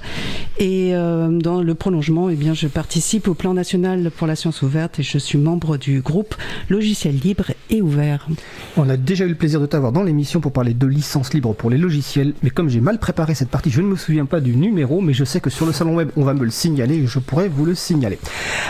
Et 0.59 0.93
euh, 0.93 1.29
dans 1.29 1.61
le 1.61 1.75
prolongement, 1.75 2.29
eh 2.29 2.35
bien, 2.35 2.53
je 2.53 2.67
participe 2.67 3.27
au 3.27 3.33
plan 3.33 3.53
national 3.53 4.11
pour 4.11 4.27
la 4.27 4.35
science 4.35 4.61
ouverte 4.61 4.99
et 4.99 5.03
je 5.03 5.17
suis 5.17 5.37
membre 5.37 5.77
du 5.77 6.01
groupe 6.01 6.35
Logiciels 6.69 7.17
libres 7.17 7.51
et 7.69 7.81
ouverts. 7.81 8.27
On 8.75 8.89
a 8.89 8.97
déjà 8.97 9.25
eu 9.25 9.29
le 9.29 9.35
plaisir 9.35 9.59
de 9.59 9.65
t'avoir 9.65 9.91
dans 9.91 10.03
l'émission 10.03 10.39
pour 10.39 10.51
parler 10.51 10.73
de 10.73 10.85
licence 10.85 11.33
libre 11.33 11.53
pour 11.53 11.69
les 11.69 11.77
logiciels, 11.77 12.33
mais 12.43 12.49
comme 12.49 12.69
j'ai 12.69 12.81
mal 12.81 12.99
préparé 12.99 13.35
cette 13.35 13.49
partie, 13.49 13.69
je 13.69 13.81
ne 13.81 13.87
me 13.87 13.95
souviens 13.95 14.25
pas 14.25 14.39
du 14.39 14.55
numéro, 14.55 15.01
mais 15.01 15.13
je 15.13 15.23
sais 15.23 15.39
que 15.39 15.49
sur 15.49 15.65
le 15.65 15.71
salon 15.71 15.95
web, 15.95 16.09
on 16.15 16.23
va 16.23 16.33
me 16.33 16.43
le 16.43 16.51
signaler 16.51 17.05
je 17.05 17.19
pourrais 17.19 17.47
vous 17.47 17.65
le 17.65 17.75
signaler. 17.75 18.19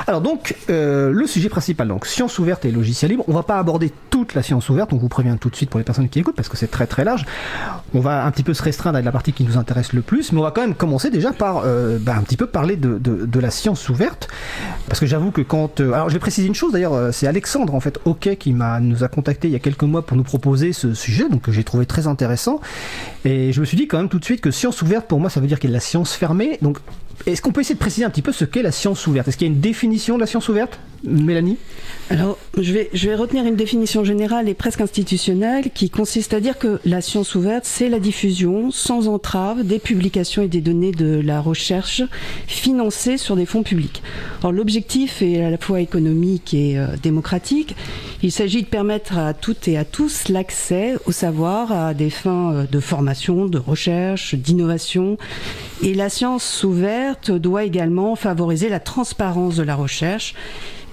Alors 0.08 0.22
donc, 0.22 0.56
euh, 0.70 1.12
le 1.12 1.28
sujet 1.28 1.50
principal, 1.50 1.88
donc 1.88 2.06
science 2.06 2.40
ouverte 2.40 2.66
et 2.66 2.72
logiciels 2.72 3.12
libres. 3.12 3.24
On 3.28 3.34
va 3.34 3.44
pas 3.44 3.60
aborder 3.60 3.92
toute 4.10 4.34
la 4.34 4.44
science 4.44 4.70
ouverte, 4.70 4.94
on 4.94 4.98
vous 4.98 5.10
prévient 5.10 5.36
tout 5.40 5.50
de 5.50 5.56
suite 5.56 5.70
pour 5.70 5.80
les 5.80 5.84
personnes 5.84 6.10
qui 6.10 6.20
écoutent 6.20 6.36
parce 6.36 6.50
que 6.50 6.58
c'est 6.58 6.68
très 6.68 6.88
très 6.88 7.04
large. 7.04 7.26
On 7.94 8.00
va 8.00 8.26
un 8.26 8.32
petit 8.32 8.44
peu 8.44 8.54
se 8.54 8.64
restreindre 8.64 8.98
à 8.98 9.02
la 9.02 9.12
partie 9.12 9.34
qui 9.34 9.44
nous 9.44 9.58
intéresse 9.58 9.94
le 9.94 10.02
plus, 10.02 10.32
mais 10.32 10.40
on 10.40 10.44
va 10.44 10.52
quand 10.52 10.62
même 10.62 10.76
commencer 10.76 11.10
déjà 11.10 11.32
par 11.32 11.64
euh, 11.66 11.98
bah, 12.00 12.16
un 12.18 12.22
petit 12.22 12.38
peu 12.38 12.48
parler 12.48 12.76
de, 12.76 13.40
la 13.40 13.52
science 13.52 13.88
ouverte, 13.90 14.28
parce 14.88 15.00
que 15.00 15.06
j'avoue 15.06 15.30
que 15.30 15.42
quand, 15.42 15.80
euh, 15.80 15.92
alors 15.94 16.10
je 16.10 16.14
vais 16.14 16.20
préciser 16.20 16.48
une 16.48 16.56
chose 16.56 16.72
d'ailleurs, 16.72 17.14
c'est 17.14 17.28
Alexandre 17.28 17.76
en 17.76 17.80
fait, 17.80 18.00
OK, 18.06 18.36
qui 18.40 18.52
m'a 18.52 18.80
nous 18.80 19.04
a 19.04 19.08
contacté 19.08 19.48
il 19.48 19.52
y 19.52 19.56
a 19.56 19.60
quelques 19.60 19.84
mois 19.84 20.02
pour 20.02 20.18
nous 20.18 20.24
proposer 20.24 20.74
ce 20.74 20.96
sujet, 20.96 21.30
donc 21.30 21.44
que 21.44 21.52
j'ai 21.52 21.64
trouvé 21.64 21.86
très 21.86 22.08
intéressant, 22.08 22.60
et 23.28 23.52
je 23.52 23.60
me 23.60 23.66
suis 23.66 23.76
dit 23.76 23.88
quand 23.88 23.98
même 23.98 24.08
tout 24.08 24.20
de 24.20 24.24
suite 24.24 24.40
que 24.40 24.52
science 24.52 24.82
ouverte 24.82 25.06
pour 25.06 25.20
moi 25.20 25.30
ça 25.30 25.42
veut 25.42 25.48
dire 25.48 25.60
qu'il 25.60 25.70
y 25.70 25.72
a 25.72 25.76
de 25.76 25.78
la 25.78 25.82
science 25.82 26.14
fermée, 26.14 26.58
donc 26.62 26.78
est-ce 27.26 27.42
qu'on 27.42 27.52
peut 27.52 27.62
essayer 27.62 27.76
de 27.76 27.80
préciser 27.80 28.06
un 28.06 28.10
petit 28.10 28.22
peu 28.22 28.32
ce 28.32 28.46
qu'est 28.46 28.62
la 28.62 28.72
science 28.72 29.06
ouverte? 29.06 29.28
Est-ce 29.28 29.38
qu'il 29.38 29.48
y 29.48 29.50
a 29.50 29.54
une 29.54 29.60
définition 29.60 30.16
de 30.16 30.22
la 30.22 30.28
science 30.28 30.48
ouverte? 30.48 30.80
Mélanie 31.04 31.58
Alors, 32.10 32.38
je 32.58 32.74
vais, 32.74 32.90
je 32.94 33.10
vais 33.10 33.16
retenir 33.16 33.46
une 33.46 33.56
définition 33.56 34.04
générale 34.04 34.50
et 34.50 34.54
presque 34.54 34.82
institutionnelle 34.82 35.70
qui 35.74 35.90
consiste 35.90 36.34
à 36.34 36.40
dire 36.40 36.58
que 36.58 36.80
la 36.86 37.02
science 37.02 37.36
ouverte, 37.36 37.66
c'est 37.66 37.90
la 37.90 38.00
diffusion 38.00 38.72
sans 38.72 39.08
entrave 39.08 39.64
des 39.64 39.80
publications 39.80 40.42
et 40.42 40.48
des 40.48 40.62
données 40.62 40.92
de 40.92 41.22
la 41.24 41.42
recherche 41.42 42.02
financées 42.48 43.18
sur 43.18 43.36
des 43.36 43.46
fonds 43.46 43.64
publics. 43.64 44.02
Alors, 44.40 44.52
l'objectif 44.52 45.22
est 45.22 45.44
à 45.44 45.50
la 45.50 45.58
fois 45.58 45.82
économique 45.82 46.54
et 46.54 46.78
euh, 46.78 46.88
démocratique. 47.02 47.76
Il 48.24 48.32
s'agit 48.32 48.64
de 48.64 48.68
permettre 48.68 49.18
à 49.18 49.34
toutes 49.34 49.68
et 49.68 49.78
à 49.78 49.86
tous 49.86 50.30
l'accès 50.30 50.96
au 51.06 51.12
savoir 51.12 51.72
à 51.72 51.94
des 51.94 52.10
fins 52.10 52.54
euh, 52.54 52.64
de 52.66 52.80
formation, 52.80 53.46
de 53.46 53.60
recherche, 53.60 54.36
d'innovation. 54.36 55.18
Et 55.84 55.94
la 55.94 56.10
science 56.10 56.64
ouverte 56.64 57.32
doit 57.32 57.64
également 57.64 58.16
favoriser 58.16 58.70
la 58.70 58.80
transparence 58.80 59.56
de 59.56 59.64
la 59.64 59.76
recherche 59.76 60.34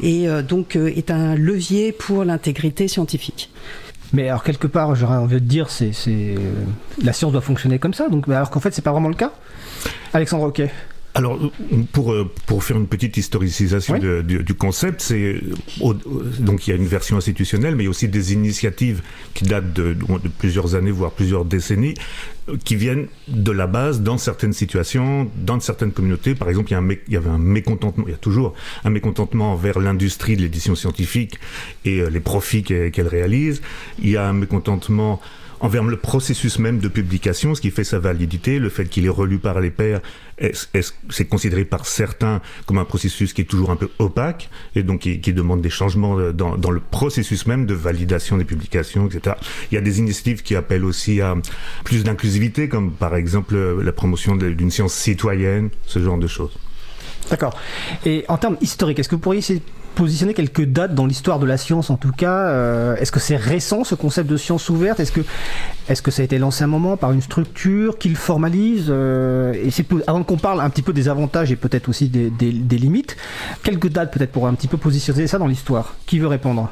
et 0.02 0.28
euh, 0.28 0.42
donc 0.42 0.76
euh, 0.76 0.86
est 0.94 1.10
un 1.10 1.34
levier 1.34 1.92
pour 1.92 2.24
l'intégrité 2.24 2.88
scientifique. 2.88 3.50
Mais 4.12 4.28
alors 4.28 4.44
quelque 4.44 4.66
part, 4.68 4.94
j'aurais 4.94 5.16
envie 5.16 5.34
de 5.36 5.38
dire, 5.40 5.70
c'est, 5.70 5.92
c'est 5.92 6.34
la 7.02 7.12
science 7.12 7.32
doit 7.32 7.40
fonctionner 7.40 7.78
comme 7.80 7.94
ça. 7.94 8.08
Donc, 8.08 8.28
alors 8.28 8.50
qu'en 8.50 8.60
fait, 8.60 8.72
c'est 8.72 8.82
pas 8.82 8.92
vraiment 8.92 9.08
le 9.08 9.16
cas. 9.16 9.32
Alexandre, 10.12 10.44
ok. 10.44 10.62
Alors, 11.16 11.38
pour, 11.92 12.12
pour 12.46 12.64
faire 12.64 12.76
une 12.76 12.88
petite 12.88 13.16
historicisation 13.16 13.94
Oui. 13.94 14.00
de- 14.00 14.22
du, 14.22 14.42
du 14.42 14.54
concept, 14.54 15.00
c'est 15.00 15.40
donc 16.40 16.66
il 16.66 16.70
y 16.70 16.72
a 16.72 16.76
une 16.76 16.86
version 16.86 17.16
institutionnelle, 17.16 17.76
mais 17.76 17.84
il 17.84 17.86
y 17.86 17.88
a 17.88 17.90
aussi 17.90 18.08
des 18.08 18.32
initiatives 18.32 19.00
qui 19.32 19.44
datent 19.44 19.72
de, 19.72 19.94
de 19.94 20.28
plusieurs 20.38 20.74
années, 20.74 20.90
voire 20.90 21.12
plusieurs 21.12 21.44
décennies, 21.44 21.94
euh, 21.94 22.33
qui 22.64 22.76
viennent 22.76 23.06
de 23.28 23.52
la 23.52 23.66
base 23.66 24.02
dans 24.02 24.18
certaines 24.18 24.52
situations, 24.52 25.30
dans 25.36 25.60
certaines 25.60 25.92
communautés. 25.92 26.34
Par 26.34 26.48
exemple, 26.48 26.70
il 26.70 26.72
y, 26.72 26.76
a 26.76 26.78
un 26.78 26.88
il 26.90 27.12
y 27.12 27.16
avait 27.16 27.30
un 27.30 27.38
mécontentement, 27.38 28.04
il 28.06 28.10
y 28.10 28.14
a 28.14 28.18
toujours 28.18 28.54
un 28.84 28.90
mécontentement 28.90 29.52
envers 29.52 29.78
l'industrie 29.78 30.36
de 30.36 30.42
l'édition 30.42 30.74
scientifique 30.74 31.38
et 31.84 32.00
euh, 32.00 32.10
les 32.10 32.20
profits 32.20 32.62
qu'elle 32.62 33.08
réalise. 33.08 33.62
Il 33.98 34.10
y 34.10 34.16
a 34.16 34.28
un 34.28 34.32
mécontentement 34.32 35.20
envers 35.60 35.82
le 35.82 35.96
processus 35.96 36.58
même 36.58 36.78
de 36.78 36.88
publication, 36.88 37.54
ce 37.54 37.60
qui 37.60 37.70
fait 37.70 37.84
sa 37.84 37.98
validité, 37.98 38.58
le 38.58 38.68
fait 38.68 38.84
qu'il 38.86 39.06
est 39.06 39.10
relu 39.10 39.38
par 39.38 39.60
les 39.60 39.70
pairs, 39.70 40.00
c'est 41.10 41.28
considéré 41.28 41.64
par 41.64 41.86
certains 41.86 42.40
comme 42.66 42.78
un 42.78 42.84
processus 42.84 43.32
qui 43.32 43.42
est 43.42 43.44
toujours 43.44 43.70
un 43.70 43.76
peu 43.76 43.90
opaque 43.98 44.50
et 44.74 44.82
donc 44.82 45.00
qui, 45.00 45.32
demande 45.34 45.60
des 45.62 45.70
changements 45.70 46.32
dans, 46.32 46.56
dans 46.56 46.70
le 46.70 46.80
processus 46.80 47.46
même 47.46 47.66
de 47.66 47.74
validation 47.74 48.36
des 48.36 48.44
publications, 48.44 49.06
etc. 49.06 49.36
Il 49.70 49.74
y 49.74 49.78
a 49.78 49.80
des 49.80 49.98
initiatives 49.98 50.42
qui 50.42 50.56
appellent 50.56 50.84
aussi 50.84 51.20
à 51.20 51.34
plus 51.84 52.04
d'inclusivité, 52.04 52.68
comme 52.68 52.92
par 52.92 53.16
exemple 53.16 53.54
euh, 53.54 53.82
la 53.82 53.92
promotion 53.92 54.36
d'une 54.36 54.70
science 54.70 54.94
citoyenne, 54.94 55.70
ce 55.86 55.98
genre 55.98 56.18
de 56.18 56.26
choses. 56.26 56.56
D'accord. 57.30 57.56
Et 58.04 58.24
en 58.28 58.36
termes 58.36 58.56
historiques, 58.60 58.98
est-ce 58.98 59.08
que 59.08 59.14
vous 59.14 59.20
pourriez 59.20 59.40
positionner 59.94 60.34
quelques 60.34 60.64
dates 60.64 60.94
dans 60.94 61.06
l'histoire 61.06 61.38
de 61.38 61.46
la 61.46 61.56
science 61.56 61.90
en 61.90 61.96
tout 61.96 62.12
cas 62.12 62.48
euh, 62.48 62.96
Est-ce 62.96 63.12
que 63.12 63.20
c'est 63.20 63.36
récent 63.36 63.84
ce 63.84 63.94
concept 63.94 64.28
de 64.28 64.36
science 64.36 64.68
ouverte? 64.68 65.00
Est-ce 65.00 65.12
que, 65.12 65.20
est-ce 65.88 66.02
que 66.02 66.10
ça 66.10 66.22
a 66.22 66.24
été 66.24 66.38
lancé 66.38 66.62
à 66.62 66.66
un 66.66 66.68
moment 66.70 66.96
par 66.96 67.12
une 67.12 67.22
structure 67.22 67.98
qui 67.98 68.08
le 68.08 68.14
formalise 68.16 68.86
euh, 68.88 69.52
Et 69.54 69.70
avant 70.06 70.22
qu'on 70.22 70.36
parle 70.36 70.60
un 70.60 70.70
petit 70.70 70.82
peu 70.82 70.92
des 70.92 71.08
avantages 71.08 71.50
et 71.52 71.56
peut-être 71.56 71.88
aussi 71.88 72.08
des, 72.08 72.30
des- 72.30 72.52
des 72.52 72.78
limites, 72.78 73.16
quelques 73.62 73.88
dates 73.88 74.12
peut-être 74.12 74.32
pour 74.32 74.46
un 74.46 74.54
petit 74.54 74.68
peu 74.68 74.76
positionner 74.76 75.26
ça 75.26 75.38
dans 75.38 75.46
l'histoire? 75.46 75.94
Qui 76.06 76.18
veut 76.18 76.26
répondre? 76.28 76.70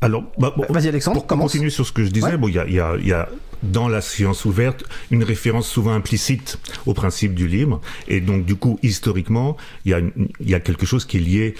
Alors, 0.00 0.24
bah, 0.38 0.52
bon, 0.56 0.64
Vas-y 0.70 0.88
Alexandre, 0.88 1.18
Pour 1.18 1.26
commence. 1.26 1.52
continuer 1.52 1.70
sur 1.70 1.86
ce 1.86 1.92
que 1.92 2.04
je 2.04 2.10
disais, 2.10 2.26
Ouais. 2.26 2.36
bon, 2.36 2.48
il 2.48 2.54
y 2.54 2.58
a, 2.58 2.66
il 2.66 2.74
y, 2.74 2.80
a, 2.80 2.92
il 2.98 3.06
y 3.06 3.12
a 3.12 3.28
dans 3.72 3.88
la 3.88 4.00
science 4.00 4.44
ouverte 4.44 4.84
une 5.10 5.24
référence 5.24 5.68
souvent 5.68 5.92
implicite 5.92 6.58
au 6.86 6.94
principe 6.94 7.34
du 7.34 7.48
libre, 7.48 7.80
et 8.08 8.20
donc 8.20 8.44
du 8.44 8.56
coup 8.56 8.78
historiquement, 8.82 9.56
il 9.84 9.90
y 9.90 9.94
a, 9.94 10.00
y 10.40 10.54
a 10.54 10.60
quelque 10.60 10.86
chose 10.86 11.04
qui 11.04 11.18
est 11.18 11.20
lié, 11.20 11.54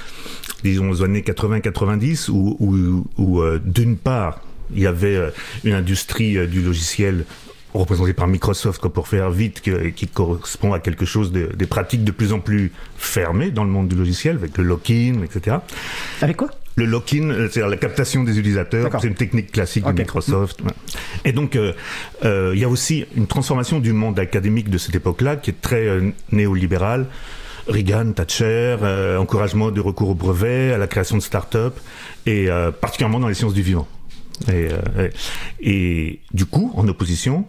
disons 0.63 0.91
aux 0.91 1.03
années 1.03 1.23
80-90, 1.23 2.31
où, 2.31 2.57
où, 2.61 3.07
où, 3.19 3.41
euh, 3.41 3.61
d'une 3.65 3.97
part 3.97 4.41
il 4.75 4.81
y 4.81 4.87
avait 4.87 5.17
euh, 5.17 5.31
une 5.65 5.75
industrie 5.75 6.39
euh, 6.39 6.47
du 6.47 6.63
logiciel 6.63 7.25
représentée 7.75 8.13
par 8.13 8.29
Microsoft, 8.29 8.87
pour 8.89 9.09
faire 9.09 9.33
vite, 9.33 9.61
qui 9.97 10.07
correspond 10.07 10.73
à 10.73 10.79
quelque 10.79 11.05
chose 11.05 11.33
de, 11.33 11.51
des 11.57 11.67
pratiques 11.67 12.05
de 12.05 12.13
plus 12.13 12.33
en 12.33 12.39
plus 12.39 12.71
fermées 12.97 13.51
dans 13.51 13.65
le 13.65 13.71
monde 13.71 13.89
du 13.89 13.97
logiciel, 13.97 14.37
avec 14.37 14.57
le 14.57 14.63
lock-in, 14.63 15.23
etc. 15.25 15.57
Avec 16.23 16.37
quoi? 16.37 16.51
Le 16.77 16.87
lock-in, 16.87 17.31
euh, 17.31 17.49
c'est-à-dire 17.49 17.69
la 17.69 17.77
captation 17.77 18.25
des 18.25 18.39
utilisateurs, 18.39 18.91
c'est 19.01 19.07
une 19.07 19.15
technique 19.15 19.53
classique 19.53 19.85
de 19.85 19.93
Microsoft. 19.93 20.61
Et 21.25 21.33
donc, 21.33 21.55
euh, 21.55 21.73
euh, 22.25 22.53
il 22.55 22.61
y 22.61 22.65
a 22.65 22.69
aussi 22.69 23.07
une 23.17 23.27
transformation 23.27 23.79
du 23.79 23.93
monde 23.93 24.19
académique 24.19 24.71
de 24.71 24.79
cette 24.79 24.95
époque-là 24.95 25.37
qui 25.37 25.51
est 25.51 25.61
très 25.61 25.87
euh, 25.87 26.11
néolibérale. 26.33 27.07
Reagan, 27.69 28.13
Thatcher, 28.13 28.77
euh, 28.83 29.17
encouragement 29.19 29.71
de 29.71 29.81
recours 29.81 30.11
au 30.11 30.15
brevet, 30.15 30.73
à 30.73 30.79
la 30.79 30.87
création 30.87 31.17
de 31.17 31.23
start-up, 31.23 31.79
et 32.27 32.51
euh, 32.51 32.71
particulièrement 32.73 33.21
dans 33.21 33.29
les 33.29 33.35
sciences 33.35 33.55
du 33.55 33.63
vivant. 33.63 33.87
Et, 34.49 34.69
euh, 34.71 35.09
et, 35.61 35.71
et 36.07 36.21
du 36.35 36.45
coup, 36.45 36.73
en 36.75 36.87
opposition, 36.89 37.47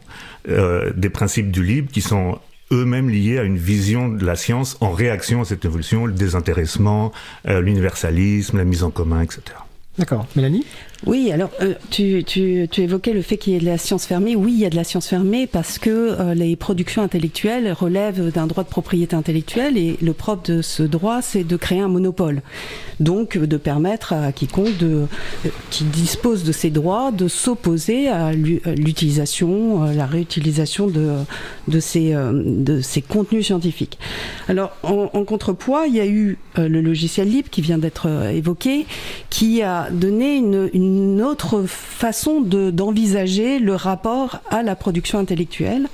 euh, 0.48 0.94
des 0.96 1.10
principes 1.10 1.52
du 1.52 1.64
libre 1.64 1.92
qui 1.92 2.02
sont 2.02 2.40
eux-mêmes 2.72 3.10
liés 3.10 3.38
à 3.38 3.44
une 3.44 3.58
vision 3.58 4.10
de 4.10 4.26
la 4.26 4.36
science 4.36 4.78
en 4.82 4.92
réaction 4.92 5.42
à 5.42 5.46
cette 5.46 5.66
évolution, 5.66 6.06
le 6.06 6.14
désintéressement, 6.14 7.12
euh, 7.48 7.62
l'universalisme, 7.62 8.58
la 8.58 8.66
mise 8.66 8.84
en 8.84 8.92
commun, 8.92 9.22
etc. 9.22 9.42
D'accord. 9.98 10.28
Mélanie? 10.36 10.66
Oui, 11.06 11.32
alors 11.32 11.52
euh, 11.62 11.76
tu, 11.92 12.24
tu, 12.26 12.68
tu, 12.72 12.82
évoquais 12.82 13.14
le 13.14 13.22
fait 13.22 13.38
qu'il 13.38 13.54
y 13.54 13.56
ait 13.56 13.60
de 13.60 13.66
la 13.66 13.78
science 13.78 14.08
fermée. 14.08 14.36
Oui, 14.36 14.54
il 14.54 14.60
y 14.60 14.66
a 14.66 14.72
de 14.72 14.76
la 14.76 14.84
science 14.84 15.08
fermée 15.08 15.46
parce 15.46 15.78
que 15.78 15.90
euh, 15.90 16.34
les 16.34 16.56
productions 16.56 17.04
intellectuelles 17.04 17.72
relèvent 17.74 18.32
d'un 18.32 18.48
droit 18.48 18.64
de 18.64 18.70
propriété 18.70 19.16
intellectuelle 19.16 19.78
et 19.78 19.98
le 20.02 20.14
propre 20.14 20.52
de 20.52 20.62
ce 20.64 20.82
droit, 20.82 21.22
c'est 21.22 21.44
de 21.44 21.58
créer 21.58 21.80
un 21.80 21.90
monopole. 21.90 22.42
Donc 23.00 23.38
de 23.38 23.58
permettre 23.58 24.14
à 24.14 24.32
quiconque 24.32 24.78
de, 24.78 25.06
euh, 25.46 25.50
qui 25.70 25.84
dispose 25.84 26.44
de 26.44 26.52
ces 26.52 26.72
droits 26.72 27.12
de 27.12 27.28
s'opposer 27.28 28.08
à 28.08 28.34
l'utilisation, 28.34 29.84
la 29.84 30.08
réutilisation 30.08 30.88
de, 30.88 31.80
ces, 31.80 32.16
contenus 33.08 33.46
scientifiques. 33.46 34.00
Alors 34.48 34.76
en, 34.82 35.10
en, 35.14 35.24
contrepoids, 35.24 35.86
il 35.88 35.96
y 35.96 36.00
a 36.00 36.08
eu 36.08 36.38
le 36.58 36.82
logiciel 36.82 37.30
libre 37.30 37.50
qui 37.50 37.62
vient 37.62 37.78
d'être 37.78 38.10
évoqué, 38.32 38.86
qui 39.30 39.62
a 39.62 39.90
donné 39.92 40.38
une 40.38 40.95
une 40.96 41.22
autre 41.22 41.64
façon 41.68 42.42
d'envisager 42.42 43.60
le 43.60 43.76
rapport 43.76 44.40
à 44.50 44.64
la 44.64 44.76
production 44.76 45.20
intellectuelle. 45.20 45.88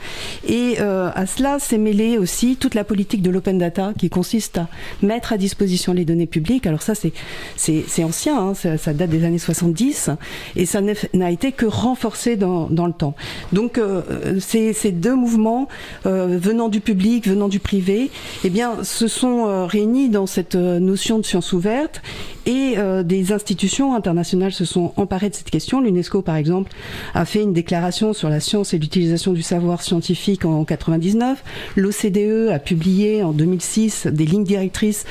Et 0.48 0.75
euh, 0.79 1.10
à 1.15 1.25
cela 1.25 1.58
s'est 1.60 1.77
mêlé 1.77 2.17
aussi 2.17 2.55
toute 2.55 2.75
la 2.75 2.84
politique 2.84 3.22
de 3.22 3.29
l'open 3.29 3.58
data 3.58 3.93
qui 3.98 4.10
consiste 4.10 4.60
à 4.60 4.67
mettre 5.01 5.34
à 5.34 5.38
disposition 5.38 5.93
les 5.93 6.05
données 6.05 6.27
publiques. 6.27 6.67
Alors 6.67 6.81
ça, 6.81 6.93
c'est 6.96 8.03
ancien, 8.03 8.38
hein, 8.38 8.53
ça, 8.53 8.93
date 8.93 9.10
des 9.10 9.24
années 9.24 9.39
70 9.39 10.12
et 10.55 10.65
ça 10.65 10.81
n'a 11.13 11.31
été 11.31 11.51
que 11.51 11.65
renforcé 11.65 12.36
dans, 12.36 12.70
dans 12.70 12.86
le 12.86 12.93
temps. 12.93 13.15
Donc 13.53 13.77
euh, 13.77 14.39
ces, 14.39 14.91
deux 14.91 15.15
mouvements 15.15 15.67
euh, 16.05 16.38
venant 16.39 16.70
du 16.70 16.79
public, 16.79 17.27
venant 17.27 17.48
du 17.48 17.60
privé, 17.60 18.12
eh 18.43 18.50
bien, 18.50 18.84
se 18.84 19.08
sont 19.08 19.65
réunis 19.65 20.10
dans 20.10 20.27
cette 20.27 20.55
notion 20.55 21.17
de 21.17 21.25
science 21.25 21.53
ouverte 21.53 22.01
et 22.46 22.75
des 23.03 23.31
institutions 23.31 23.93
internationales 23.93 24.51
se 24.51 24.65
sont 24.65 24.81
emparées 24.98 25.30
de 25.30 25.36
cette 25.36 25.50
question. 25.50 25.82
L'UNESCO, 25.82 26.22
par 26.22 26.36
exemple, 26.36 26.72
a 27.14 27.26
fait 27.26 27.42
une 27.42 27.54
déclaration 27.54 28.14
sur 28.14 28.30
la 28.30 28.40
science 28.40 28.74
et 28.74 28.78
l'utilisation 28.78 29.34
du 29.34 29.42
savoir 29.42 29.82
scientifique 29.82 30.46
en 30.46 30.66
99. 30.66 31.44
L'OCDE 31.76 32.50
a 32.52 32.60
publié 32.60 33.24
en 33.24 33.32
2006 33.32 34.08
des 34.08 34.26
lignes 34.26 34.44
directrices 34.44 35.06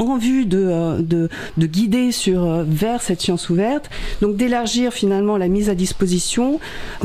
en 0.00 0.16
vue 0.16 0.46
de, 0.46 0.58
euh, 0.58 0.98
de, 1.00 1.28
de 1.56 1.66
guider 1.66 2.12
sur, 2.12 2.44
euh, 2.44 2.64
vers 2.66 3.02
cette 3.02 3.20
science 3.20 3.50
ouverte. 3.50 3.90
Donc 4.20 4.36
d'élargir 4.36 4.92
finalement 4.92 5.36
la 5.36 5.48
mise 5.48 5.68
à 5.68 5.74
disposition, 5.74 6.60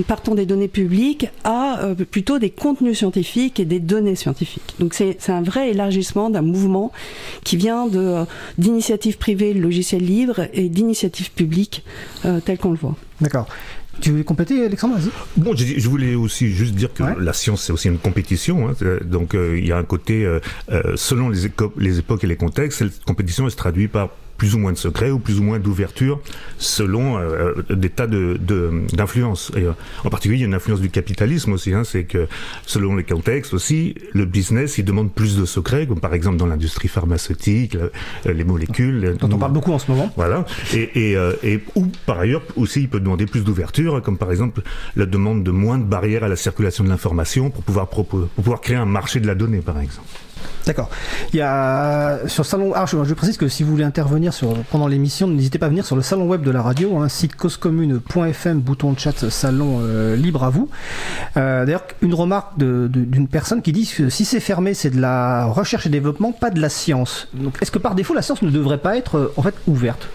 partant 0.08 0.36
des 0.36 0.46
données 0.46 0.68
publiques, 0.68 1.30
à 1.44 1.80
plutôt 2.10 2.40
des 2.40 2.50
contenus 2.50 2.98
scientifiques 3.00 3.60
et 3.60 3.66
des 3.66 3.80
données 3.80 4.16
scientifiques. 4.16 4.76
Donc 4.80 4.94
c'est 4.94 5.30
un 5.30 5.42
vrai 5.42 5.72
élargissement 5.72 6.30
d'un 6.30 6.42
mouvement 6.42 6.92
qui 7.44 7.58
vient 7.58 7.88
d'initiatives 8.58 9.18
privées 9.18 9.54
logiciel 9.54 10.04
libre 10.04 10.48
et 10.54 10.70
d'initiative 10.70 11.32
publique 11.32 11.84
euh, 12.26 12.40
tel 12.44 12.58
qu'on 12.58 12.72
le 12.72 12.78
voit. 12.78 12.96
D'accord. 13.22 13.48
Tu 14.02 14.12
veux 14.12 14.24
compléter, 14.24 14.66
Alexandre 14.66 14.98
Bon, 15.38 15.56
je, 15.56 15.88
voulais 15.88 16.16
aussi 16.16 16.50
juste 16.50 16.76
dire 16.76 16.94
que 16.94 17.04
la 17.04 17.34
science, 17.34 17.64
c'est 17.64 17.74
aussi 17.74 17.88
une 17.88 17.98
compétition. 17.98 18.70
Hein. 18.70 18.74
donc, 19.04 19.36
euh, 19.36 19.58
il 19.58 19.66
y 19.66 19.72
a 19.72 19.78
un 19.78 19.84
côté, 19.84 20.26
euh, 20.26 20.40
selon 20.96 21.30
les, 21.30 21.50
les 21.78 22.00
époques 22.00 22.24
et 22.24 22.28
les 22.28 22.36
contextes, 22.36 22.80
cette 22.80 23.04
compétition 23.06 23.46
elle 23.46 23.52
se 23.52 23.56
traduit 23.56 23.88
par 23.88 24.10
plus 24.38 24.56
ou 24.56 24.60
moins 24.60 24.74
de 24.74 24.78
secret 24.78 25.12
ou 25.12 25.20
plus 25.20 25.40
ou 25.40 25.44
moins 25.44 25.60
d'ouverture 25.60 26.20
selon 26.58 27.18
euh, 27.18 27.54
des 27.70 27.90
tas 27.90 28.08
de, 28.08 28.38
d'influences. 28.94 29.52
Et, 29.56 29.64
euh, 29.64 29.72
en 30.04 30.10
particulier, 30.10 30.38
il 30.38 30.42
y 30.42 30.44
a 30.44 30.48
une 30.48 30.54
influence 30.54 30.82
du 30.82 30.90
capitalisme 30.90 31.54
aussi. 31.54 31.74
Hein, 31.74 31.84
c'est 31.84 32.04
que 32.04 32.28
selon 32.66 32.96
les 32.96 33.04
contextes 33.04 33.54
aussi, 33.54 33.96
le 34.14 34.26
business, 34.26 34.78
il 34.78 34.86
demande 34.86 35.12
plus 35.12 35.38
de 35.38 35.46
secrets, 35.46 35.88
comme 35.88 36.00
par 36.00 36.14
exemple 36.14 36.38
dans 36.38 36.48
l'industrie 36.48 36.88
pharmaceutique, 36.88 37.78
les 38.26 38.44
molécules. 38.44 39.16
Dont 39.20 39.30
on 39.32 39.38
parle 39.38 39.54
beaucoup 39.54 39.72
en 39.72 39.80
ce 39.80 39.90
moment. 39.92 40.12
Voilà. 40.16 40.46
Et, 40.74 41.12
et, 41.12 41.18
euh, 41.18 41.34
et 41.44 41.64
ou 41.76 41.88
par 42.06 42.20
ailleurs 42.20 42.42
aussi, 42.56 42.82
il 42.82 42.90
peut 42.90 43.00
demander 43.00 43.26
plus 43.26 43.44
d'ouverture, 43.44 44.02
comme 44.02 44.18
par 44.18 44.32
exemple 44.32 44.62
la 44.96 45.06
demande 45.06 45.44
de 45.44 45.52
moins 45.52 45.78
de 45.78 45.84
barrières 45.84 46.24
à 46.24 46.28
la 46.28 46.36
circulation 46.36 46.84
de 46.84 46.90
l'information 46.90 47.50
pour 47.50 47.64
pouvoir, 47.64 47.88
pour 47.88 48.08
pouvoir 48.08 48.62
créer 48.62 48.78
un 48.78 48.86
marché 48.86 49.20
de 49.20 49.28
la 49.28 49.36
donnée, 49.36 49.62
par 49.62 49.80
exemple. 49.80 50.08
D'accord. 50.66 50.90
Il 51.34 51.38
y 51.38 51.42
a 51.42 52.20
sur 52.28 52.46
salon. 52.46 52.74
Ah, 52.76 52.86
je, 52.88 53.14
précise 53.14 53.38
que 53.38 53.48
si 53.48 53.64
vous 53.64 53.72
voulez 53.72 53.84
intervenir 53.84 54.34
sur, 54.34 54.54
pendant 54.72 54.88
l'émission, 54.88 55.28
n'hésitez 55.28 55.60
pas 55.60 55.68
à 55.68 55.70
venir 55.70 55.86
sur 55.86 55.96
le 55.96 56.02
salon 56.02 56.28
web 56.28 56.42
de 56.42 56.52
la 56.52 56.62
radio, 56.62 56.98
hein, 56.98 57.10
site 57.10 57.36
causecommune.fm, 57.36 58.60
bouton 58.60 58.94
de 58.94 59.00
chat, 59.00 59.30
salon 59.30 59.80
euh, 59.82 60.16
libre 60.16 60.44
à 60.44 60.50
vous. 60.50 60.70
Euh, 61.38 61.66
D'ailleurs, 61.66 61.84
une 62.02 62.14
remarque 62.14 62.58
d'une 62.58 63.28
personne 63.28 63.62
qui 63.62 63.72
dit 63.72 63.88
que 63.88 64.10
si 64.10 64.26
c'est 64.26 64.40
fermé, 64.40 64.74
c'est 64.74 64.90
de 64.90 65.00
la 65.00 65.46
recherche 65.46 65.86
et 65.86 65.90
développement, 65.90 66.32
pas 66.32 66.50
de 66.50 66.60
la 66.60 66.70
science. 66.70 67.28
Donc, 67.34 67.58
est-ce 67.62 67.72
que 67.72 67.80
par 67.80 67.96
défaut, 67.96 68.14
la 68.14 68.22
science 68.22 68.42
ne 68.42 68.50
devrait 68.50 68.80
pas 68.80 68.98
être 68.98 69.18
euh, 69.18 69.34
en 69.38 69.42
fait 69.42 69.56
ouverte? 69.68 70.08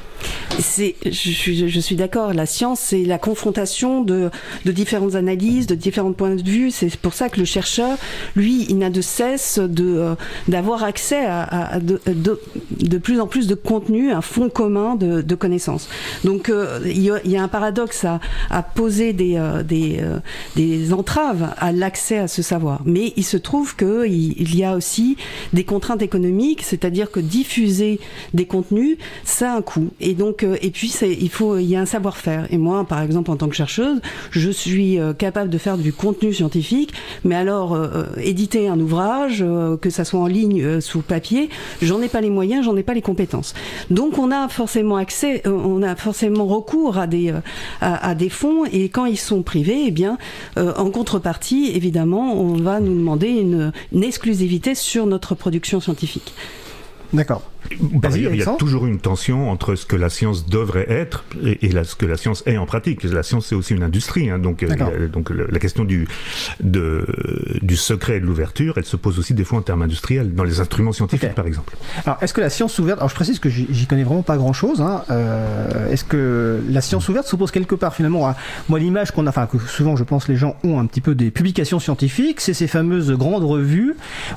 C'est, 0.58 0.94
je, 1.04 1.80
suis, 1.80 1.96
d'accord. 1.96 2.34
La 2.34 2.46
science, 2.46 2.80
c'est 2.80 3.04
la 3.04 3.18
confrontation 3.18 4.02
de, 4.02 4.30
différentes 4.64 5.14
analyses, 5.14 5.66
de 5.66 5.74
différents 5.74 6.12
points 6.12 6.34
de 6.34 6.42
vue. 6.42 6.70
C'est 6.70 6.94
pour 6.96 7.14
ça 7.14 7.28
que 7.28 7.38
le 7.38 7.44
chercheur, 7.44 7.96
lui, 8.36 8.66
il 8.68 8.78
n'a 8.78 8.90
de 8.90 9.00
cesse 9.00 9.58
euh, 9.58 10.14
d'avoir 10.48 10.84
accès 10.84 11.24
à, 11.24 11.78
de, 11.80 12.98
plus 12.98 13.20
en 13.20 13.26
plus 13.26 13.46
de 13.46 13.54
contenu, 13.54 14.12
un 14.12 14.20
fond 14.20 14.48
commun 14.48 14.96
de, 14.96 15.34
connaissances. 15.34 15.88
Donc, 16.24 16.48
euh, 16.48 16.80
il, 16.84 17.02
y 17.02 17.36
a, 17.36 17.42
un 17.42 17.48
paradoxe 17.48 18.04
à, 18.04 18.62
poser 18.62 19.12
des, 19.12 19.36
euh, 19.36 19.62
des, 20.56 20.92
entraves 20.92 21.54
à 21.58 21.72
l'accès 21.72 22.18
à 22.18 22.28
ce 22.28 22.42
savoir. 22.42 22.82
Mais 22.84 23.12
il 23.16 23.24
se 23.24 23.36
trouve 23.36 23.76
que 23.76 24.06
il, 24.06 24.56
y 24.56 24.64
a 24.64 24.74
aussi 24.74 25.16
des 25.52 25.64
contraintes 25.64 26.02
économiques, 26.02 26.62
c'est-à-dire 26.62 27.10
que 27.10 27.20
diffuser 27.20 28.00
des 28.34 28.46
contenus, 28.46 28.98
ça 29.24 29.52
a 29.52 29.56
un 29.56 29.62
coût. 29.62 29.90
Donc 30.14 30.42
euh, 30.42 30.56
et 30.62 30.70
puis 30.70 30.92
il 31.02 31.62
y 31.62 31.76
a 31.76 31.80
un 31.80 31.86
savoir-faire. 31.86 32.46
Et 32.50 32.58
moi, 32.58 32.84
par 32.84 33.02
exemple, 33.02 33.30
en 33.30 33.36
tant 33.36 33.48
que 33.48 33.54
chercheuse, 33.54 34.00
je 34.30 34.50
suis 34.50 34.98
euh, 34.98 35.12
capable 35.12 35.50
de 35.50 35.58
faire 35.58 35.78
du 35.78 35.92
contenu 35.92 36.32
scientifique, 36.32 36.92
mais 37.24 37.34
alors 37.34 37.74
euh, 37.74 38.04
éditer 38.18 38.68
un 38.68 38.78
ouvrage, 38.80 39.44
que 39.80 39.90
ça 39.90 40.04
soit 40.04 40.20
en 40.20 40.26
ligne, 40.26 40.80
sous 40.80 41.00
papier, 41.00 41.48
j'en 41.82 42.00
ai 42.02 42.08
pas 42.08 42.20
les 42.20 42.30
moyens, 42.30 42.64
j'en 42.64 42.76
ai 42.76 42.82
pas 42.82 42.94
les 42.94 43.02
compétences. 43.02 43.54
Donc 43.90 44.18
on 44.18 44.30
a 44.30 44.48
forcément 44.48 44.96
accès, 44.96 45.42
on 45.46 45.82
a 45.82 45.96
forcément 45.96 46.46
recours 46.46 46.98
à 46.98 47.06
des 47.06 47.32
à, 47.80 48.14
des 48.14 48.28
fonds, 48.28 48.64
et 48.64 48.88
quand 48.88 49.06
ils 49.06 49.18
sont 49.18 49.42
privés, 49.42 49.84
eh 49.86 49.90
bien, 49.90 50.18
en 50.56 50.90
contrepartie, 50.90 51.70
évidemment, 51.74 52.34
on 52.34 52.54
va 52.54 52.80
nous 52.80 52.94
demander 52.94 53.28
une 53.28 53.72
exclusivité 54.04 54.74
sur 54.74 55.06
notre 55.06 55.34
production 55.34 55.80
scientifique. 55.80 56.34
D'accord. 57.12 57.42
Il 57.70 58.36
y 58.36 58.42
a 58.42 58.56
toujours 58.56 58.86
une 58.86 58.98
tension 58.98 59.50
entre 59.50 59.74
ce 59.74 59.86
que 59.86 59.96
la 59.96 60.08
science 60.08 60.46
devrait 60.46 60.90
être 60.90 61.24
et, 61.42 61.70
ce 61.84 61.94
que 61.94 62.06
la 62.06 62.16
science 62.16 62.42
est 62.46 62.56
en 62.56 62.66
pratique. 62.66 63.02
La 63.04 63.22
science, 63.22 63.46
c'est 63.46 63.54
aussi 63.54 63.74
une 63.74 63.82
industrie. 63.82 64.30
Hein, 64.30 64.38
donc, 64.38 64.62
euh, 64.62 65.08
donc 65.08 65.30
la 65.30 65.58
question 65.58 65.84
du, 65.84 66.08
de, 66.60 67.06
du 67.62 67.76
secret 67.76 68.16
et 68.16 68.20
de 68.20 68.26
l'ouverture, 68.26 68.74
elle 68.76 68.84
se 68.84 68.96
pose 68.96 69.18
aussi 69.18 69.34
des 69.34 69.44
fois 69.44 69.58
en 69.58 69.62
termes 69.62 69.82
industriels, 69.82 70.34
dans 70.34 70.44
les 70.44 70.60
instruments 70.60 70.92
scientifiques, 70.92 71.34
par 71.34 71.46
exemple. 71.46 71.74
Alors, 72.04 72.18
est-ce 72.22 72.34
que 72.34 72.40
la 72.40 72.50
science 72.50 72.78
ouverte... 72.78 72.98
Alors, 72.98 73.10
je 73.10 73.14
précise 73.14 73.38
que 73.38 73.48
j'y 73.48 73.86
connais 73.86 74.04
vraiment 74.04 74.22
pas 74.22 74.36
grand-chose. 74.36 74.80
Hein, 74.80 75.04
euh, 75.10 75.90
est-ce 75.90 76.04
que 76.04 76.60
la 76.68 76.80
science 76.80 77.08
ouverte 77.08 77.26
s'oppose 77.26 77.50
quelque 77.50 77.74
part, 77.74 77.94
finalement, 77.94 78.26
à... 78.26 78.36
Moi, 78.68 78.78
l'image 78.78 79.10
qu'on 79.12 79.26
a... 79.26 79.30
Enfin, 79.30 79.46
que 79.46 79.58
souvent, 79.58 79.96
je 79.96 80.04
pense, 80.04 80.28
les 80.28 80.36
gens 80.36 80.56
ont 80.64 80.78
un 80.78 80.86
petit 80.86 81.00
peu 81.00 81.14
des 81.14 81.30
publications 81.30 81.78
scientifiques, 81.78 82.40
c'est 82.40 82.54
ces 82.54 82.66
fameuses 82.66 83.12
grandes 83.12 83.44
revues 83.44 83.94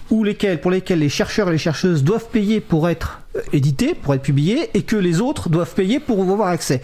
où 0.10 0.24
lesquelles, 0.24 0.62
pour 0.62 0.72
lesquelles 0.72 1.00
les 1.00 1.10
chercheurs 1.10 1.50
et 1.50 1.52
les 1.52 1.58
chercheuses 1.58 2.04
doivent 2.04 2.28
payer 2.32 2.60
pour 2.60 2.90
être 2.90 3.13
édité, 3.52 3.94
pour 3.96 4.14
être 4.14 4.22
publié, 4.22 4.70
et 4.74 4.84
que 4.84 4.96
les 4.96 5.22
autres 5.22 5.50
doivent 5.50 5.74
payer 5.74 6.00
pour 6.00 6.22
avoir 6.22 6.50
accès. 6.50 6.82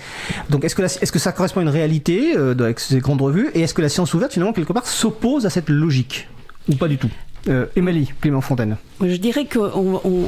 Donc 0.50 0.64
est-ce 0.64 0.76
que, 0.76 0.82
est-ce 0.82 1.12
que 1.12 1.20
ça 1.20 1.32
correspond 1.32 1.60
à 1.60 1.64
une 1.64 1.70
réalité 1.70 2.36
euh, 2.36 2.54
avec 2.60 2.80
ces 2.80 3.00
grandes 3.00 3.22
revues, 3.22 3.50
et 3.54 3.62
est-ce 3.62 3.74
que 3.74 3.82
la 3.82 3.90
science 3.90 4.14
ouverte, 4.14 4.34
finalement, 4.34 4.54
quelque 4.54 4.74
part, 4.74 4.88
s'oppose 4.88 5.46
à 5.46 5.50
cette 5.50 5.70
logique? 5.70 6.28
Ou 6.68 6.76
pas 6.76 6.88
du 6.88 6.98
tout? 6.98 7.10
Euh, 7.48 7.66
Émilie 7.76 8.12
Clément 8.22 8.42
Fontaine. 8.42 8.78
Je 9.02 9.16
dirais 9.16 9.46
que 9.46 9.60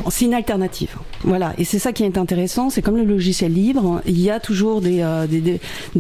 c'est 0.09 0.25
une 0.25 0.33
alternative. 0.33 0.95
Voilà, 1.23 1.53
et 1.57 1.65
c'est 1.65 1.77
ça 1.77 1.91
qui 1.91 2.03
est 2.03 2.17
intéressant. 2.17 2.69
C'est 2.69 2.81
comme 2.81 2.95
le 2.95 3.03
logiciel 3.03 3.53
libre, 3.53 4.01
il 4.05 4.19
y 4.19 4.29
a 4.29 4.39
toujours 4.39 4.79
des 4.79 5.01
euh, 5.01 5.27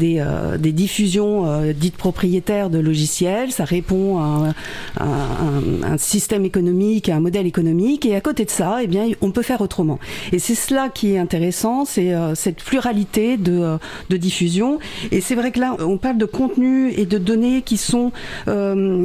euh, 0.01 0.57
diffusions 0.57 1.45
euh, 1.47 1.73
dites 1.73 1.97
propriétaires 1.97 2.69
de 2.69 2.79
logiciels. 2.79 3.51
Ça 3.51 3.65
répond 3.65 4.19
à, 4.19 4.53
un, 4.99 5.97
système 5.97 6.45
économique, 6.45 7.09
à 7.09 7.17
un 7.17 7.19
modèle 7.19 7.45
économique. 7.45 8.05
Et 8.05 8.15
à 8.15 8.21
côté 8.21 8.45
de 8.45 8.49
ça, 8.49 8.77
eh 8.81 8.87
bien, 8.87 9.09
on 9.19 9.31
peut 9.31 9.41
faire 9.41 9.59
autrement. 9.59 9.99
Et 10.31 10.39
c'est 10.39 10.55
cela 10.55 10.87
qui 10.87 11.13
est 11.13 11.19
intéressant, 11.19 11.83
c'est 11.83 12.13
cette 12.35 12.63
pluralité 12.63 13.35
de, 13.35 13.79
diffusion. 14.09 14.79
Et 15.11 15.19
c'est 15.19 15.35
vrai 15.35 15.51
que 15.51 15.59
là, 15.59 15.75
on 15.79 15.97
parle 15.97 16.17
de 16.17 16.25
contenu 16.25 16.91
et 16.91 17.05
de 17.05 17.17
données 17.17 17.63
qui 17.63 17.77
sont 17.77 18.11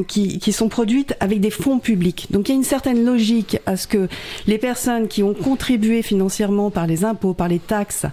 qui 0.06 0.52
sont 0.52 0.68
produites 0.68 1.14
avec 1.20 1.40
des 1.40 1.50
fonds 1.50 1.78
publics 1.78 1.96
Donc 2.30 2.48
il 2.48 2.52
y 2.52 2.54
a 2.54 2.56
une 2.56 2.64
certaine 2.64 3.04
logique 3.04 3.58
à 3.66 3.76
ce 3.76 3.86
que 3.86 4.08
les 4.46 4.58
personnes 4.58 5.08
qui 5.08 5.22
ont 5.22 5.34
contribué 5.34 6.02
financièrement 6.02 6.70
par 6.70 6.86
les 6.86 7.04
impôts, 7.04 7.34
par 7.34 7.48
les 7.48 7.58
taxes, 7.58 8.06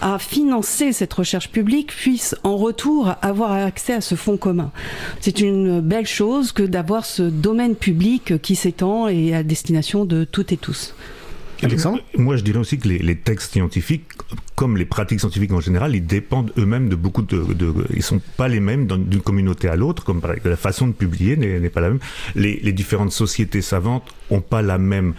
à 0.00 0.18
financer 0.18 0.92
cette 0.92 1.12
recherche 1.12 1.50
publique 1.50 1.88
puissent 1.88 2.36
en 2.42 2.56
retour 2.56 3.14
avoir 3.22 3.52
accès 3.52 3.94
à 3.94 4.00
ce 4.00 4.14
fonds 4.14 4.36
commun. 4.36 4.70
C'est 5.20 5.40
une 5.40 5.80
belle 5.80 6.06
chose 6.06 6.52
que 6.52 6.62
d'avoir 6.62 7.04
ce 7.04 7.22
domaine 7.22 7.74
public 7.74 8.40
qui 8.42 8.56
s'étend 8.56 9.08
et 9.08 9.34
à 9.34 9.42
destination 9.42 10.04
de 10.04 10.24
toutes 10.24 10.52
et 10.52 10.56
tous. 10.56 10.94
Moi, 12.16 12.36
je 12.36 12.42
dirais 12.42 12.58
aussi 12.58 12.78
que 12.78 12.88
les, 12.88 12.98
les, 12.98 13.16
textes 13.16 13.52
scientifiques, 13.52 14.04
comme 14.54 14.76
les 14.76 14.84
pratiques 14.84 15.20
scientifiques 15.20 15.52
en 15.52 15.60
général, 15.60 15.94
ils 15.94 16.06
dépendent 16.06 16.52
eux-mêmes 16.56 16.88
de 16.88 16.96
beaucoup 16.96 17.22
de, 17.22 17.52
de, 17.54 17.72
Ils 17.94 18.02
sont 18.02 18.20
pas 18.36 18.48
les 18.48 18.60
mêmes 18.60 18.86
d'une 18.86 19.20
communauté 19.20 19.68
à 19.68 19.76
l'autre, 19.76 20.04
comme 20.04 20.20
par 20.20 20.32
exemple, 20.32 20.50
la 20.50 20.56
façon 20.56 20.86
de 20.86 20.92
publier 20.92 21.36
n'est 21.36 21.70
pas 21.70 21.80
la 21.80 21.90
même. 21.90 22.00
Les, 22.34 22.60
les 22.62 22.72
différentes 22.72 23.12
sociétés 23.12 23.62
savantes 23.62 24.04
ont 24.30 24.40
pas 24.40 24.62
la 24.62 24.78
même 24.78 25.14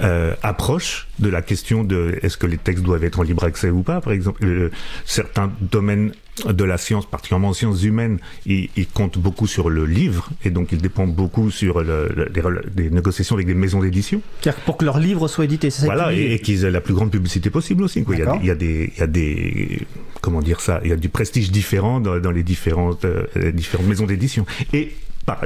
euh, 0.00 0.34
approche 0.42 1.08
de 1.18 1.30
la 1.30 1.40
question 1.40 1.82
de 1.82 2.18
est-ce 2.22 2.36
que 2.36 2.46
les 2.46 2.58
textes 2.58 2.84
doivent 2.84 3.04
être 3.04 3.18
en 3.18 3.22
libre 3.22 3.44
accès 3.44 3.70
ou 3.70 3.82
pas. 3.82 4.00
Par 4.00 4.12
exemple, 4.12 4.44
euh, 4.44 4.70
certains 5.06 5.50
domaines 5.60 6.12
de 6.44 6.64
la 6.64 6.78
science, 6.78 7.06
particulièrement 7.06 7.48
en 7.48 7.52
sciences 7.52 7.82
humaines, 7.82 8.18
ils, 8.44 8.68
ils, 8.76 8.86
comptent 8.86 9.18
beaucoup 9.18 9.46
sur 9.46 9.70
le 9.70 9.86
livre 9.86 10.28
et 10.44 10.50
donc 10.50 10.72
ils 10.72 10.80
dépendent 10.80 11.14
beaucoup 11.14 11.50
sur 11.50 11.82
le, 11.82 12.08
le, 12.14 12.28
des, 12.28 12.42
des, 12.74 12.90
négociations 12.90 13.36
avec 13.36 13.46
des 13.46 13.54
maisons 13.54 13.80
d'édition. 13.80 14.20
Pour 14.64 14.76
que 14.76 14.84
leur 14.84 14.98
livre 14.98 15.28
soit 15.28 15.44
édité, 15.44 15.70
c'est 15.70 15.80
ça 15.80 15.86
Voilà, 15.86 16.12
et, 16.12 16.34
et 16.34 16.38
qu'ils 16.38 16.64
aient 16.64 16.70
la 16.70 16.80
plus 16.80 16.94
grande 16.94 17.10
publicité 17.10 17.50
possible 17.50 17.82
aussi. 17.84 18.04
Quoi. 18.04 18.14
Il, 18.16 18.20
y 18.20 18.22
a, 18.22 18.38
il, 18.40 18.46
y 18.46 18.50
a, 18.50 18.54
des, 18.54 18.92
il 18.94 19.00
y 19.00 19.02
a 19.02 19.06
des, 19.06 19.86
comment 20.20 20.42
dire 20.42 20.60
ça, 20.60 20.80
il 20.84 20.90
y 20.90 20.92
a 20.92 20.96
du 20.96 21.08
prestige 21.08 21.50
différent 21.50 22.00
dans, 22.00 22.18
dans 22.18 22.30
les 22.30 22.42
différentes, 22.42 23.04
euh, 23.04 23.26
différentes 23.52 23.86
maisons 23.86 24.06
d'édition. 24.06 24.44
Et 24.72 24.92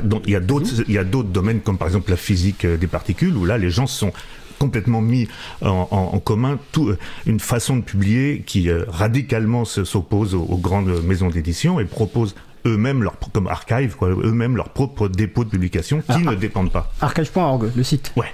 donc, 0.03 0.25
il 0.27 0.33
y 0.33 0.37
a 0.37 0.41
d'autres, 0.41 0.71
il 0.89 0.95
y 0.95 0.99
a 0.99 1.05
d'autres 1.05 1.31
domaines 1.31 1.61
comme 1.61 1.79
par 1.79 1.89
exemple 1.89 2.11
la 2.11 2.17
physique 2.17 2.67
des 2.67 2.87
particules 2.87 3.35
où 3.37 3.47
là 3.47 3.57
les 3.57 3.71
gens 3.71 3.87
sont 3.87 4.13
complètement 4.61 5.01
mis 5.01 5.27
en, 5.63 6.21
commun. 6.21 6.59
Tout, 6.71 6.95
une 7.27 7.41
façon 7.41 7.79
de 7.79 7.83
publier 7.83 8.45
qui 8.47 8.69
euh, 8.69 8.85
radicalement 8.89 9.65
s'oppose 9.65 10.35
aux, 10.35 10.59
grandes 10.59 11.03
maisons 11.03 11.31
d'édition 11.31 11.81
et 11.81 11.87
propose 11.87 12.35
eux-mêmes 12.67 13.03
leur 13.03 13.15
comme 13.33 13.47
archive 13.47 13.97
quoi 13.97 14.09
eux-mêmes 14.09 14.57
leur 14.57 14.71
propre 14.71 15.09
dépôt 15.09 15.45
de 15.45 15.51
publication 15.51 15.99
qui 16.01 16.07
ah, 16.09 16.19
ne 16.19 16.35
dépendent 16.35 16.71
pas. 16.73 16.91
archive.org 17.01 17.71
le 17.77 17.83
site. 17.83 18.13
Ouais. 18.17 18.27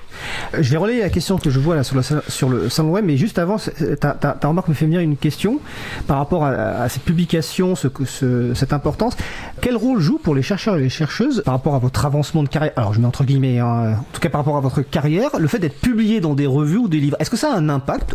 Je 0.59 0.71
vais 0.71 0.77
relayer 0.77 1.01
la 1.01 1.11
question 1.11 1.39
que 1.39 1.51
je 1.51 1.59
vois 1.59 1.77
là 1.77 1.83
sur 1.85 1.97
le 1.97 2.03
sur 2.29 2.49
le 2.49 2.69
salon 2.69 2.91
web 2.91 3.05
mais 3.05 3.17
juste 3.17 3.39
avant 3.39 3.57
ta, 4.01 4.13
ta, 4.13 4.33
ta 4.33 4.49
remarque 4.49 4.69
me 4.69 4.75
fait 4.75 4.87
venir 4.87 5.01
une 5.01 5.17
question 5.17 5.61
par 6.07 6.19
rapport 6.19 6.45
à, 6.45 6.51
à 6.51 6.89
cette 6.89 7.03
publication 7.03 7.75
ce, 7.75 7.89
ce, 8.07 8.55
cette 8.55 8.73
importance. 8.73 9.17
Quel 9.61 9.77
rôle 9.77 10.01
joue 10.01 10.19
pour 10.19 10.35
les 10.35 10.43
chercheurs 10.43 10.77
et 10.77 10.81
les 10.81 10.89
chercheuses 10.89 11.43
par 11.45 11.55
rapport 11.55 11.75
à 11.75 11.79
votre 11.79 12.05
avancement 12.07 12.43
de 12.43 12.49
carrière? 12.49 12.73
Alors 12.77 12.93
je 12.95 13.01
mets 13.01 13.07
entre 13.07 13.25
guillemets 13.25 13.59
hein, 13.59 13.99
en 14.01 14.05
tout 14.13 14.21
cas 14.21 14.29
par 14.31 14.41
rapport 14.41 14.57
à 14.57 14.61
votre 14.61 14.83
carrière 14.83 15.31
le 15.39 15.49
fait 15.49 15.59
d'être 15.59 15.81
publié 15.81 16.21
dans 16.21 16.35
des 16.35 16.47
revues 16.47 16.79
ou 16.79 16.89
des 16.89 16.99
livres 16.99 17.17
est-ce 17.21 17.31
que 17.31 17.37
ça 17.37 17.53
a 17.53 17.57
un 17.57 17.69
impact? 17.69 18.15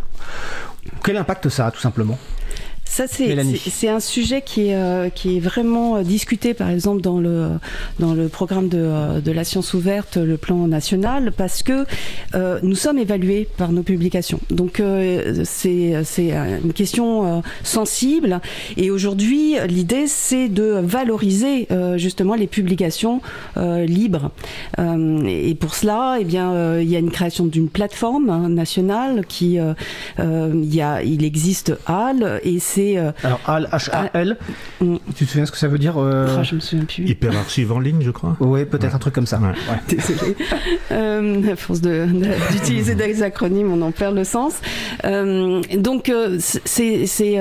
Quel 1.04 1.18
impact 1.18 1.50
ça 1.50 1.68
a 1.68 1.72
tout 1.72 1.80
simplement? 1.80 2.18
Ça, 2.92 3.06
c'est 3.08 3.88
un 3.88 4.02
sujet 4.02 4.42
qui 4.42 4.68
est, 4.68 4.76
euh, 4.76 5.08
qui 5.10 5.38
est 5.38 5.40
vraiment 5.40 6.02
discuté, 6.02 6.54
par 6.54 6.70
exemple, 6.70 7.02
dans 7.02 7.22
le, 7.22 7.48
dans 8.00 8.14
le 8.14 8.28
programme 8.28 8.68
de, 8.68 9.22
de 9.22 9.32
la 9.32 9.46
science 9.46 9.74
ouverte, 9.74 10.18
le 10.18 10.36
plan 10.36 10.68
national, 10.68 11.32
parce 11.32 11.64
que 11.64 11.86
euh, 12.36 12.60
nous 12.64 12.76
sommes 12.76 12.98
évalués 12.98 13.48
par 13.56 13.72
nos 13.72 13.82
publications. 13.82 14.42
Donc, 14.50 14.82
euh, 14.82 15.44
c'est 15.46 15.94
une 16.64 16.74
question 16.74 17.38
euh, 17.38 17.42
sensible. 17.64 18.42
Et 18.76 18.92
aujourd'hui, 18.92 19.56
l'idée, 19.70 20.08
c'est 20.08 20.50
de 20.50 20.82
valoriser 20.84 21.68
euh, 21.72 21.98
justement 21.98 22.36
les 22.36 22.48
publications 22.48 23.22
euh, 23.56 23.86
libres. 23.86 24.32
et 24.78 25.56
pour 25.56 25.76
cela, 25.76 26.18
eh 26.20 26.26
bien, 26.26 26.80
il 26.80 26.90
y 26.90 26.98
a 26.98 27.00
une 27.00 27.12
création 27.12 27.46
d'une 27.46 27.70
plateforme 27.70 28.30
hein, 28.30 28.50
nationale 28.50 29.26
qui, 29.28 29.58
il, 29.58 30.76
y 30.76 30.82
a, 30.82 31.04
il 31.04 31.24
existe 31.24 31.74
HAL, 31.86 32.42
et 32.44 32.60
c'est 32.60 32.81
euh, 32.98 33.12
Alors, 33.24 33.40
HAL, 33.48 33.70
H-A-L, 33.72 34.38
ah, 34.40 34.84
mm. 34.84 34.98
tu 35.16 35.26
te 35.26 35.32
souviens 35.32 35.46
ce 35.46 35.52
que 35.52 35.58
ça 35.58 35.68
veut 35.68 35.78
dire 35.78 35.96
euh... 35.98 36.38
oh, 36.40 36.44
Je 36.44 36.56
me 36.56 36.60
souviens 36.60 36.86
plus. 36.86 37.08
Hyperarchive 37.08 37.72
en 37.72 37.80
ligne, 37.80 38.02
je 38.02 38.12
crois. 38.12 38.36
Oui, 38.40 38.66
peut-être 38.66 38.90
ouais. 38.90 38.96
un 38.96 39.00
truc 39.00 39.14
comme 39.14 39.28
ça. 39.28 39.40
Ouais. 39.40 39.48
Ouais. 39.48 39.80
Désolé. 39.88 40.36
euh, 40.92 41.52
à 41.52 41.56
force 41.56 41.82
d'utiliser 41.82 42.96
de, 42.96 43.04
des 43.04 43.24
acronymes, 43.24 43.72
on 43.72 43.82
en 43.82 43.92
perd 43.92 44.16
le 44.16 44.24
sens. 44.24 44.54
Euh, 45.06 45.62
donc, 45.78 46.12
c'est 46.40 47.06
c'est 47.06 47.38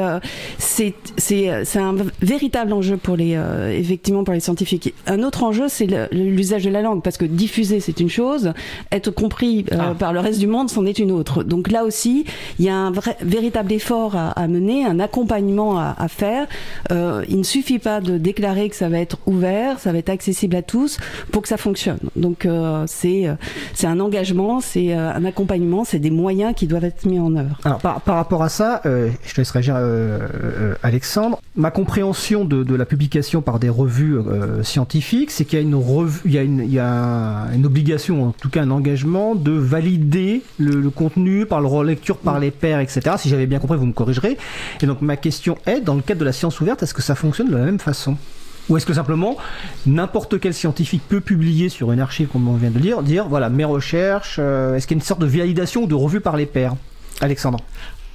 un 1.78 1.94
véritable 2.22 2.72
enjeu 2.72 2.96
pour 2.96 3.16
les, 3.16 3.34
euh, 3.36 3.76
effectivement, 3.76 4.24
pour 4.24 4.34
les 4.34 4.40
scientifiques. 4.40 4.94
Un 5.06 5.22
autre 5.22 5.44
enjeu, 5.44 5.66
c'est 5.68 5.86
l'usage 6.12 6.64
de 6.64 6.70
la 6.70 6.82
langue, 6.82 7.02
parce 7.02 7.16
que 7.16 7.24
diffuser, 7.24 7.80
c'est 7.80 8.00
une 8.00 8.10
chose, 8.10 8.52
être 8.92 9.10
compris 9.10 9.64
ah. 9.72 9.94
par 9.98 10.12
le 10.12 10.20
reste 10.20 10.38
du 10.38 10.46
monde, 10.46 10.70
c'en 10.70 10.86
est 10.86 10.98
une 10.98 11.12
autre. 11.12 11.42
Donc 11.42 11.70
là 11.70 11.84
aussi, 11.84 12.24
il 12.58 12.64
y 12.64 12.68
a 12.68 12.74
un 12.74 12.90
vrai, 12.90 13.16
véritable 13.22 13.72
effort 13.72 14.16
à, 14.16 14.30
à 14.30 14.48
mener, 14.48 14.84
un 14.84 15.00
accompagnement 15.00 15.29
à, 15.32 16.08
faire. 16.08 16.46
Euh, 16.90 17.24
il 17.28 17.38
ne 17.38 17.42
suffit 17.42 17.78
pas 17.78 18.00
de 18.00 18.18
déclarer 18.18 18.68
que 18.68 18.76
ça 18.76 18.88
va 18.88 18.98
être 18.98 19.18
ouvert, 19.26 19.78
ça 19.78 19.92
va 19.92 19.98
être 19.98 20.08
accessible 20.08 20.56
à 20.56 20.62
tous 20.62 20.98
pour 21.30 21.42
que 21.42 21.48
ça 21.48 21.56
fonctionne. 21.56 21.98
Donc 22.16 22.46
euh, 22.46 22.84
c'est 22.86 23.28
euh, 23.28 23.34
c'est 23.74 23.86
un 23.86 24.00
engagement, 24.00 24.60
c'est 24.60 24.92
un 24.92 25.24
accompagnement, 25.24 25.84
c'est 25.84 25.98
des 25.98 26.10
moyens 26.10 26.54
qui 26.54 26.66
doivent 26.66 26.84
être 26.84 27.06
mis 27.06 27.20
en 27.20 27.36
œuvre. 27.36 27.58
Alors 27.64 27.78
par, 27.78 28.00
par 28.00 28.16
rapport 28.16 28.42
à 28.42 28.48
ça, 28.48 28.80
je 28.84 29.34
te 29.34 29.40
laisse 29.40 29.50
réagir 29.50 29.76
Alexandre. 30.82 31.40
Ma 31.56 31.70
compréhension 31.70 32.44
de, 32.44 32.74
la 32.74 32.86
publication 32.86 33.42
par 33.42 33.58
des 33.58 33.68
revues 33.68 34.18
scientifiques, 34.62 35.30
c'est 35.30 35.44
qu'il 35.44 35.58
y 35.58 35.62
a 35.62 35.64
une 35.64 35.74
revue, 35.74 36.20
il 36.24 36.32
y 36.32 36.38
a 36.38 36.42
il 36.42 36.72
y 36.72 36.78
a 36.78 37.48
une 37.54 37.66
obligation, 37.66 38.24
en 38.28 38.32
tout 38.32 38.48
cas 38.48 38.62
un 38.62 38.70
engagement 38.70 39.34
de 39.34 39.52
valider 39.52 40.42
le, 40.58 40.80
le 40.80 40.90
contenu 40.90 41.46
par 41.46 41.60
le 41.60 41.66
relecture 41.66 42.16
par 42.16 42.38
les 42.38 42.50
pairs, 42.50 42.80
etc. 42.80 43.16
Si 43.18 43.28
j'avais 43.28 43.46
bien 43.46 43.58
compris, 43.58 43.76
vous 43.76 43.86
me 43.86 43.92
corrigerez. 43.92 44.36
Et 44.80 44.86
donc 44.86 45.02
ma 45.02 45.16
question 45.20 45.56
est, 45.66 45.80
dans 45.80 45.94
le 45.94 46.02
cadre 46.02 46.20
de 46.20 46.24
la 46.24 46.32
science 46.32 46.60
ouverte, 46.60 46.82
est-ce 46.82 46.94
que 46.94 47.02
ça 47.02 47.14
fonctionne 47.14 47.48
de 47.48 47.56
la 47.56 47.64
même 47.64 47.78
façon? 47.78 48.16
Ou 48.68 48.76
est-ce 48.76 48.86
que 48.86 48.94
simplement 48.94 49.36
n'importe 49.86 50.38
quel 50.38 50.54
scientifique 50.54 51.02
peut 51.08 51.20
publier 51.20 51.68
sur 51.68 51.92
une 51.92 52.00
archive, 52.00 52.28
comme 52.28 52.48
on 52.48 52.54
vient 52.54 52.70
de 52.70 52.78
dire, 52.78 53.02
dire 53.02 53.26
voilà 53.28 53.48
mes 53.50 53.64
recherches, 53.64 54.36
euh, 54.38 54.76
est-ce 54.76 54.86
qu'il 54.86 54.96
y 54.96 54.98
a 54.98 55.00
une 55.00 55.06
sorte 55.06 55.20
de 55.20 55.26
validation 55.26 55.82
ou 55.82 55.86
de 55.86 55.94
revue 55.94 56.20
par 56.20 56.36
les 56.36 56.46
pairs? 56.46 56.74
Alexandre. 57.20 57.58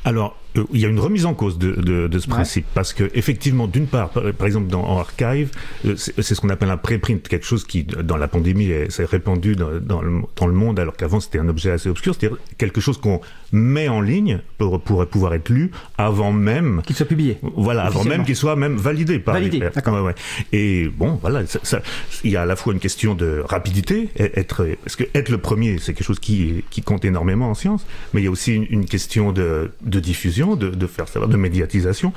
Alors, 0.05 0.37
euh, 0.55 0.63
il 0.71 0.79
y 0.79 0.85
a 0.85 0.87
une 0.87 0.99
remise 0.99 1.25
en 1.25 1.33
cause 1.33 1.57
de, 1.57 1.73
de, 1.73 2.07
de 2.07 2.19
ce 2.19 2.27
principe 2.27 2.65
ouais. 2.65 2.71
parce 2.73 2.93
que 2.93 3.09
effectivement, 3.15 3.67
d'une 3.67 3.87
part, 3.87 4.09
par, 4.11 4.23
par, 4.33 4.47
exemple 4.47 4.67
dans 4.67 4.83
en 4.83 4.99
archive, 4.99 5.51
euh, 5.85 5.95
c'est 5.97 6.23
ce 6.23 6.39
qu'on 6.39 6.49
appelle 6.49 6.69
un 6.69 6.77
préprint, 6.77 7.27
quelque 7.27 7.45
chose 7.45 7.65
qui 7.65 7.83
dans 7.83 8.15
la 8.15 8.27
pandémie 8.27 8.69
s'est 8.89 9.05
répandu 9.05 9.55
dans, 9.55 9.71
dans, 9.81 10.01
le, 10.01 10.21
dans, 10.35 10.47
le, 10.47 10.53
monde, 10.53 10.79
alors 10.79 10.95
qu'avant 10.95 11.19
c'était 11.19 11.39
un 11.39 11.49
objet 11.49 11.71
assez 11.71 11.89
obscur, 11.89 12.15
c'est-à-dire 12.15 12.37
quelque 12.57 12.81
chose 12.81 12.97
qu'on 12.97 13.19
met 13.51 13.88
en 13.88 14.01
ligne 14.01 14.39
pour, 14.58 14.81
pour 14.81 15.05
pouvoir 15.08 15.34
être 15.34 15.49
lu 15.49 15.71
avant 15.97 16.31
même 16.31 16.81
qu'il 16.86 16.95
soit 16.95 17.05
publié. 17.05 17.38
Voilà, 17.55 17.84
avant 17.84 18.03
même 18.03 18.25
qu'il 18.25 18.36
soit 18.36 18.55
même 18.55 18.75
validé 18.75 19.19
par 19.19 19.36
validé, 19.36 19.60
les 19.60 19.91
ouais, 19.91 19.99
ouais. 20.01 20.15
Et 20.51 20.88
bon, 20.88 21.19
voilà, 21.21 21.45
ça, 21.45 21.60
ça, 21.63 21.81
il 22.23 22.31
y 22.31 22.36
a 22.36 22.41
à 22.43 22.45
la 22.45 22.55
fois 22.55 22.73
une 22.73 22.79
question 22.79 23.15
de 23.15 23.43
rapidité, 23.47 24.10
être 24.17 24.67
parce 24.84 24.95
que 24.95 25.03
être 25.13 25.29
le 25.29 25.38
premier, 25.38 25.77
c'est 25.77 25.93
quelque 25.93 26.08
chose 26.08 26.19
qui 26.19 26.63
qui 26.69 26.81
compte 26.81 27.05
énormément 27.05 27.49
en 27.49 27.53
science, 27.53 27.86
mais 28.13 28.21
il 28.21 28.25
y 28.25 28.27
a 28.27 28.31
aussi 28.31 28.53
une, 28.53 28.67
une 28.69 28.86
question 28.86 29.31
de, 29.31 29.71
de 29.81 29.99
diffusion, 29.99 30.55
de, 30.55 30.69
de 30.69 30.88
faire 30.88 31.08
savoir, 31.08 31.29
de 31.29 31.38
médiatisation. 31.38 32.13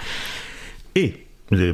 Et 0.94 1.14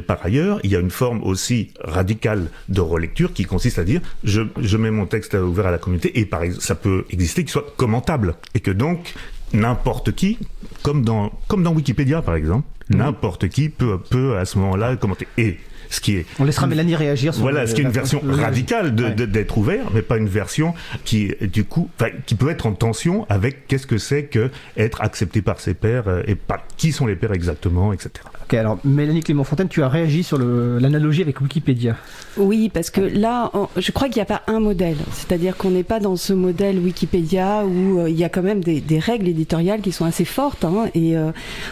par 0.07 0.25
ailleurs, 0.25 0.59
il 0.63 0.71
y 0.71 0.75
a 0.75 0.79
une 0.79 0.89
forme 0.91 1.21
aussi 1.23 1.71
radicale 1.81 2.47
de 2.69 2.79
relecture 2.79 3.33
qui 3.33 3.43
consiste 3.43 3.77
à 3.77 3.83
dire 3.83 3.99
je, 4.23 4.41
je 4.57 4.77
mets 4.77 4.91
mon 4.91 5.05
texte 5.05 5.33
ouvert 5.33 5.65
à 5.65 5.71
la 5.71 5.77
communauté 5.77 6.17
et 6.17 6.25
par 6.25 6.43
ça 6.59 6.75
peut 6.75 7.03
exister 7.09 7.43
qu'il 7.43 7.51
soit 7.51 7.73
commentable 7.75 8.35
et 8.53 8.61
que 8.61 8.71
donc 8.71 9.13
n'importe 9.55 10.13
qui, 10.13 10.37
comme 10.83 11.03
dans, 11.03 11.31
comme 11.47 11.63
dans 11.63 11.73
Wikipédia 11.73 12.21
par 12.21 12.35
exemple, 12.35 12.67
mmh. 12.89 12.97
n'importe 12.97 13.49
qui 13.49 13.69
peut, 13.69 13.99
peut 13.99 14.37
à 14.37 14.45
ce 14.45 14.57
moment-là 14.59 14.95
commenter. 14.95 15.27
Et 15.37 15.57
ce 15.89 16.01
qui 16.01 16.15
est 16.15 16.25
on 16.39 16.43
laissera 16.43 16.67
Mélanie 16.67 16.95
réagir 16.95 17.33
sur 17.33 17.43
voilà 17.43 17.61
le, 17.61 17.67
ce 17.67 17.75
qui 17.75 17.81
est 17.81 17.83
une 17.83 17.91
version 17.91 18.21
le, 18.23 18.33
radicale 18.33 18.95
de, 18.95 19.05
ouais. 19.05 19.27
d'être 19.27 19.57
ouvert 19.57 19.85
mais 19.93 20.01
pas 20.01 20.17
une 20.17 20.27
version 20.27 20.73
qui 21.03 21.33
du 21.41 21.63
coup 21.63 21.89
qui 22.25 22.35
peut 22.35 22.49
être 22.49 22.65
en 22.65 22.73
tension 22.73 23.25
avec 23.29 23.67
qu'est-ce 23.67 23.87
que 23.87 23.97
c'est 23.97 24.23
que 24.23 24.49
être 24.77 25.01
accepté 25.01 25.41
par 25.41 25.59
ses 25.59 25.73
pairs 25.73 26.07
euh, 26.07 26.23
et 26.27 26.35
pas 26.35 26.65
qui 26.77 26.91
sont 26.91 27.05
les 27.05 27.15
pairs 27.15 27.33
exactement 27.33 27.93
etc 27.93 28.25
ok 28.45 28.53
alors 28.53 28.77
Mélanie 28.83 29.21
Clément 29.21 29.43
Fontaine 29.43 29.67
tu 29.67 29.83
as 29.83 29.89
réagi 29.89 30.23
sur 30.23 30.37
l'analogie 30.37 31.21
avec 31.21 31.41
Wikipédia 31.41 31.95
oui 32.37 32.69
parce 32.73 32.89
que 32.89 33.01
là 33.01 33.51
je 33.77 33.91
crois 33.91 34.07
qu'il 34.07 34.17
n'y 34.17 34.21
a 34.21 34.25
pas 34.25 34.41
un 34.47 34.59
modèle 34.59 34.97
c'est-à-dire 35.11 35.57
qu'on 35.57 35.71
n'est 35.71 35.83
pas 35.83 35.99
dans 35.99 36.15
ce 36.15 36.33
modèle 36.33 36.79
Wikipédia 36.79 37.65
où 37.65 37.99
euh, 37.99 38.09
il 38.09 38.17
y 38.17 38.23
a 38.23 38.29
quand 38.29 38.43
même 38.43 38.63
des, 38.63 38.99
règles 38.99 39.27
éditoriales 39.27 39.81
qui 39.81 39.91
sont 39.91 40.05
assez 40.05 40.25
fortes 40.25 40.63
hein, 40.63 40.89
et 40.93 41.17
euh, 41.17 41.31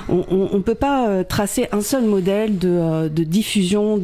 on 0.09 0.49
ne 0.53 0.61
peut 0.61 0.75
pas 0.75 1.07
euh, 1.07 1.23
tracer 1.23 1.67
un 1.71 1.81
seul 1.81 2.03
modèle 2.03 2.57
de, 2.57 2.69
euh, 2.69 3.09
de 3.09 3.23
diffusion 3.23 3.97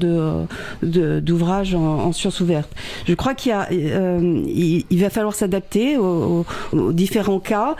d'ouvrages 0.81 1.75
en, 1.75 2.11
sciences 2.11 2.39
ouvertes. 2.39 2.71
Je 3.07 3.13
crois 3.13 3.33
qu'il 3.33 3.55
il, 3.71 4.99
va 4.99 5.09
falloir 5.09 5.35
s'adapter 5.35 5.97
aux, 5.97 6.45
différents 6.91 7.39
cas. 7.39 7.75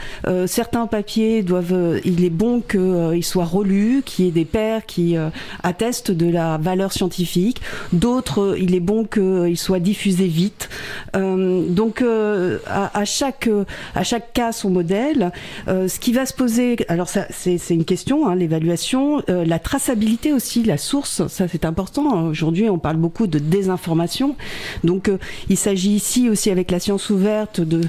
certains 0.46 0.88
papiers 0.88 1.42
doivent, 1.42 2.00
il 2.06 2.24
est 2.24 2.30
bon 2.30 2.62
qu'ils 2.62 3.24
soient 3.24 3.46
relus, 3.46 4.04
qu'il 4.06 4.26
y 4.26 4.28
ait 4.28 4.32
des 4.32 4.46
pairs 4.46 4.79
qui 4.86 5.16
attestent 5.64 6.12
de 6.12 6.30
la 6.30 6.58
valeur 6.58 6.94
scientifique. 6.94 7.62
D'autres, 7.94 8.56
il 8.60 8.76
est 8.76 8.80
bon 8.80 9.06
qu'ils 9.06 9.58
soient 9.58 9.80
diffusés 9.80 10.28
vite. 10.28 10.70
donc 11.14 12.04
à, 12.04 13.06
chaque 13.06 13.50
à 13.96 14.04
chaque 14.04 14.34
cas 14.34 14.52
son 14.52 14.70
modèle. 14.70 15.32
ce 15.68 16.00
qui 16.00 16.12
va 16.12 16.26
se 16.26 16.34
poser, 16.34 16.78
alors 16.88 17.10
ça 17.10 17.26
c'est 17.30 17.74
une 17.74 17.86
question, 17.86 18.28
hein, 18.28 18.36
l'évaluation, 18.36 19.22
euh, 19.30 19.46
la 19.46 19.60
traçabilité 19.60 20.34
aussi, 20.34 20.64
la 20.64 20.78
source, 20.78 21.28
ça 21.28 21.48
c'est 21.48 21.66
important. 21.66 22.24
Aujourd'hui, 22.28 22.70
on 22.70 22.80
parle 22.80 22.98
beaucoup 22.98 23.28
de 23.28 23.40
désinformation. 23.40 24.36
Donc, 24.84 25.10
euh, 25.10 25.18
il 25.50 25.58
s'agit 25.58 25.92
ici 25.92 26.30
aussi 26.30 26.50
avec 26.50 26.72
la 26.72 26.80
science 26.80 27.10
ouverte 27.10 27.62
de, 27.62 27.82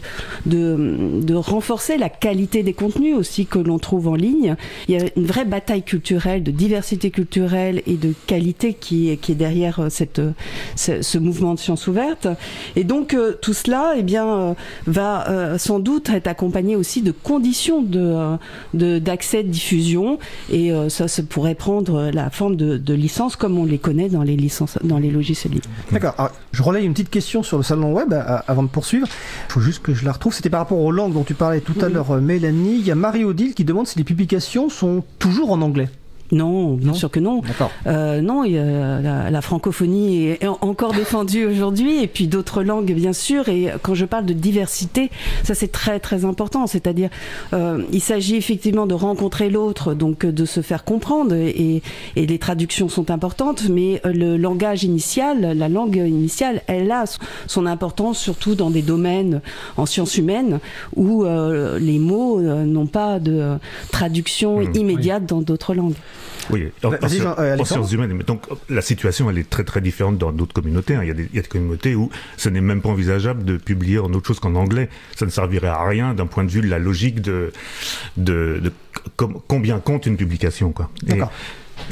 de, 0.46 1.35
renforcer 1.35 1.96
la 1.96 2.09
qualité 2.09 2.62
des 2.62 2.74
contenus 2.74 3.16
aussi 3.16 3.46
que 3.46 3.59
l'on 3.59 3.79
trouve 3.79 4.09
en 4.09 4.14
ligne. 4.14 4.57
Il 4.88 4.94
y 4.94 5.00
a 5.00 5.07
une 5.16 5.24
vraie 5.24 5.44
bataille 5.44 5.83
culturelle, 5.83 6.42
de 6.42 6.50
diversité 6.50 6.80
culturelle 7.11 7.83
et 7.87 7.97
de 7.97 8.14
qualité 8.27 8.75
qui, 8.75 9.16
qui 9.19 9.33
est 9.33 9.37
derrière 9.37 9.81
euh, 9.81 9.88
cette, 9.90 10.21
ce, 10.77 11.19
mouvement 11.19 11.55
de 11.55 11.59
science 11.59 11.87
ouverte. 11.87 12.29
Et 12.77 12.85
donc, 12.85 13.16
tout 13.43 13.53
cela, 13.53 13.95
eh 13.97 14.03
bien, 14.03 14.55
va 14.87 15.59
sans 15.59 15.79
doute 15.79 16.11
être 16.11 16.27
accompagné 16.27 16.77
aussi 16.77 17.03
de 17.03 17.12
conditions 17.12 17.83
de 17.83 18.38
d'accès, 18.75 19.43
de, 19.43 19.49
diffusion, 19.49 20.19
et 20.51 20.73
euh, 20.73 20.88
ça, 20.88 21.09
ça 21.09 21.23
pourrait 21.23 21.55
prendre 21.55 22.11
la 22.12 22.31
forme 22.31 22.57
de, 22.57 22.77
de 22.77 22.95
licences 22.95 23.37
comme 23.37 23.59
on 23.59 23.64
les 23.64 23.79
connaît 23.79 24.09
dans 24.09 24.23
les 24.23 24.37
licences, 24.37 24.79
dans 24.83 24.99
les 24.99 25.11
logiciels 25.11 25.53
libres. 25.53 25.69
D'accord. 25.93 26.14
Je 26.53 26.62
relaye 26.62 26.85
une 26.85 26.93
petite 26.93 27.11
question 27.11 27.43
sur 27.43 27.57
le 27.57 27.62
salon 27.62 27.93
web 27.93 28.12
euh, 28.12 28.38
avant 28.47 28.62
de 28.62 28.69
poursuivre. 28.69 29.07
Il 29.49 29.53
faut 29.53 29.61
juste 29.61 29.83
que 29.83 29.95
je 29.95 30.05
la 30.05 30.12
retrouve. 30.12 30.35
C'était 30.35 30.51
par 30.51 30.61
rapport 30.61 30.79
aux 30.79 30.93
langues 30.93 31.12
dont 31.12 31.25
tu 31.25 31.35
parlais 31.35 31.61
tout 31.61 31.77
à 31.81 31.88
l'heure, 31.88 32.11
euh, 32.12 32.21
Mélanie. 32.21 32.79
Il 32.79 32.87
y 32.87 32.90
a 32.90 32.95
Marie-Odile 32.95 33.55
qui 33.55 33.64
demande 33.64 33.87
si 33.87 33.99
les 33.99 34.05
publications 34.05 34.69
sont 34.69 35.05
toujours 35.19 35.53
en 35.53 35.61
anglais. 35.62 35.88
Non, 36.33 36.75
bien 36.75 36.93
sûr 36.93 37.11
que 37.11 37.21
non. 37.21 37.43
Euh, 37.87 38.21
non, 38.21 38.43
la, 38.43 39.31
la, 39.31 39.40
francophonie 39.40 40.27
est 40.27 40.47
encore 40.47 40.93
défendue 40.93 41.45
aujourd'hui, 41.45 42.03
et 42.03 42.07
puis 42.07 42.29
d'autres 42.29 42.62
langues, 42.62 42.93
bien 42.93 43.12
sûr. 43.12 43.49
Et 43.49 43.69
quand 43.83 43.95
je 43.95 44.05
parle 44.05 44.27
de 44.27 44.33
diversité, 44.33 45.11
ça 45.43 45.55
c'est 45.55 45.73
très 45.73 45.99
très 45.99 46.25
important. 46.25 46.66
C'est-à-dire, 46.66 47.11
euh, 47.53 47.83
il 47.93 48.01
s'agit 48.01 48.37
effectivement 48.37 48.87
de 48.87 48.95
rencontrer 48.95 49.51
l'autre, 49.51 49.95
donc 49.95 50.25
de 50.25 50.45
se 50.45 50.61
faire 50.61 50.85
comprendre, 50.85 51.35
et, 51.35 51.83
et, 52.16 52.27
les 52.27 52.38
traductions 52.38 52.88
sont 52.88 53.11
importantes. 53.11 53.69
Mais 53.69 54.01
le 54.05 54.37
langage 54.37 54.85
initial, 54.85 55.57
la 55.57 55.69
langue 55.69 55.97
initiale, 55.97 56.62
elle 56.66 56.90
a 56.93 57.05
son 57.47 57.66
importance, 57.66 58.19
surtout 58.19 58.55
dans 58.55 58.71
des 58.71 58.83
domaines 58.83 59.40
en 59.77 59.87
sciences 59.87 60.16
humaines 60.16 60.61
où 60.97 61.25
euh, 61.25 61.79
les 61.79 61.99
mots 61.99 62.40
euh, 62.40 62.64
n'ont 62.64 62.87
pas 62.87 63.19
de 63.19 63.57
traduction 63.90 64.61
mmh, 64.61 64.77
immédiate 64.77 65.27
dans 65.27 65.40
d'autres 65.40 65.75
langues. 65.75 65.95
Oui, 66.50 66.68
en, 66.83 67.64
sciences 67.64 67.92
humaines. 67.92 68.12
Mais 68.14 68.24
donc 68.24 68.46
la 68.68 68.83
situation, 68.83 69.30
elle 69.30 69.38
est 69.38 69.48
très 69.48 69.64
très 69.64 69.80
différente 69.80 70.18
dans 70.18 70.33
d'autres 70.33 70.54
communautés. 70.54 70.94
Hein. 70.94 71.00
Il, 71.02 71.09
y 71.09 71.11
a 71.11 71.14
des, 71.14 71.28
il, 71.30 71.37
y 71.37 71.38
a 71.38 71.42
des, 71.42 71.48
communautés 71.48 71.94
où 71.94 72.11
ce 72.37 72.48
n'est 72.48 72.61
même 72.61 72.80
pas 72.83 72.88
envisageable 72.88 73.44
de 73.44 73.56
publier 73.56 73.98
en 73.98 74.12
autre 74.12 74.26
chose 74.26 74.40
qu'en 74.40 74.54
anglais. 74.54 74.88
Ça 75.16 75.26
ne 75.26 75.30
servirait 75.30 75.68
à 75.68 75.85
rien 75.85 76.14
d'un 76.14 76.26
point 76.26 76.44
de 76.44 76.50
vue 76.50 76.61
de 76.61 76.68
la 76.68 76.78
logique 76.78 77.20
de, 77.20 77.52
de, 78.16 78.61
de, 78.62 78.72
combien 79.46 79.78
compte 79.78 80.06
une 80.06 80.16
publication. 80.16 80.72
Quoi. 80.72 80.90
D'accord. 81.02 81.33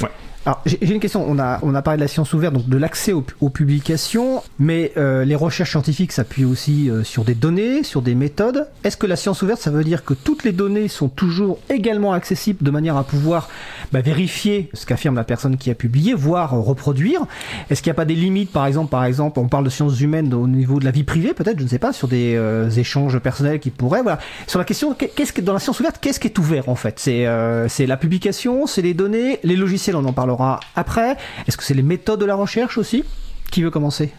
Ouais. 0.01 0.09
Alors, 0.45 0.61
j'ai 0.65 0.93
une 0.93 0.99
question. 0.99 1.25
On 1.27 1.37
a, 1.37 1.59
on 1.63 1.75
a 1.75 1.81
parlé 1.81 1.97
de 1.97 2.03
la 2.03 2.07
science 2.07 2.33
ouverte, 2.33 2.53
donc 2.53 2.67
de 2.67 2.77
l'accès 2.77 3.11
aux, 3.13 3.49
publications, 3.49 4.41
mais 4.57 4.93
euh, 4.95 5.25
les 5.25 5.35
recherches 5.35 5.71
scientifiques 5.71 6.11
s'appuient 6.11 6.45
aussi 6.45 6.89
euh, 6.89 7.03
sur 7.03 7.23
des 7.23 7.33
données, 7.33 7.83
sur 7.83 8.01
des 8.01 8.15
méthodes. 8.15 8.67
Est-ce 8.83 8.95
que 8.95 9.07
la 9.07 9.15
science 9.15 9.41
ouverte, 9.41 9.59
ça 9.59 9.71
veut 9.71 9.83
dire 9.83 10.05
que 10.05 10.13
toutes 10.13 10.43
les 10.43 10.51
données 10.51 10.87
sont 10.87 11.09
toujours 11.09 11.59
également 11.69 12.13
accessibles 12.13 12.63
de 12.63 12.71
manière 12.71 12.95
à 12.95 13.03
pouvoir 13.03 13.49
bah, 13.91 14.01
vérifier 14.01 14.69
ce 14.73 14.85
qu'affirme 14.85 15.15
la 15.15 15.23
personne 15.23 15.57
qui 15.57 15.71
a 15.71 15.75
publié, 15.75 16.13
voire 16.13 16.51
reproduire? 16.51 17.25
Est-ce 17.69 17.81
qu'il 17.81 17.89
n'y 17.89 17.95
a 17.95 17.95
pas 17.95 18.05
des 18.05 18.15
limites, 18.15 18.51
par 18.51 18.65
exemple, 18.65 18.91
par 18.91 19.03
exemple, 19.03 19.39
on 19.39 19.47
parle 19.47 19.65
de 19.65 19.69
sciences 19.69 19.99
humaines 19.99 20.33
au 20.33 20.47
niveau 20.47 20.79
de 20.79 20.85
la 20.85 20.91
vie 20.91 21.03
privée, 21.03 21.33
peut-être, 21.33 21.59
je 21.59 21.63
ne 21.63 21.69
sais 21.69 21.79
pas, 21.79 21.91
sur 21.91 22.07
des 22.07 22.35
euh, 22.35 22.69
échanges 22.69 23.19
personnels 23.19 23.59
qui 23.59 23.71
pourraient, 23.71 24.03
voilà. 24.03 24.19
Sur 24.47 24.59
la 24.59 24.65
question, 24.65 24.93
qu'est-ce 24.93 25.33
que 25.33 25.41
dans 25.41 25.53
la 25.53 25.59
science 25.59 25.79
ouverte, 25.79 25.97
qu'est-ce 25.99 26.19
qui 26.19 26.27
est 26.27 26.39
ouvert 26.39 26.69
en 26.69 26.75
fait? 26.75 26.99
C'est 26.99 27.27
c'est 27.67 27.85
la 27.85 27.97
publication, 27.97 28.67
c'est 28.67 28.81
les 28.81 28.93
données, 28.93 29.39
les 29.43 29.55
logiciels, 29.55 29.95
on 29.95 30.05
en 30.05 30.13
parle 30.13 30.28
après. 30.75 31.17
Est-ce 31.47 31.57
que 31.57 31.63
c'est 31.63 31.73
les 31.73 31.83
méthodes 31.83 32.19
de 32.19 32.25
la 32.25 32.35
recherche 32.35 32.77
aussi 32.77 33.03
Qui 33.51 33.63
veut 33.63 33.71
commencer 33.71 34.11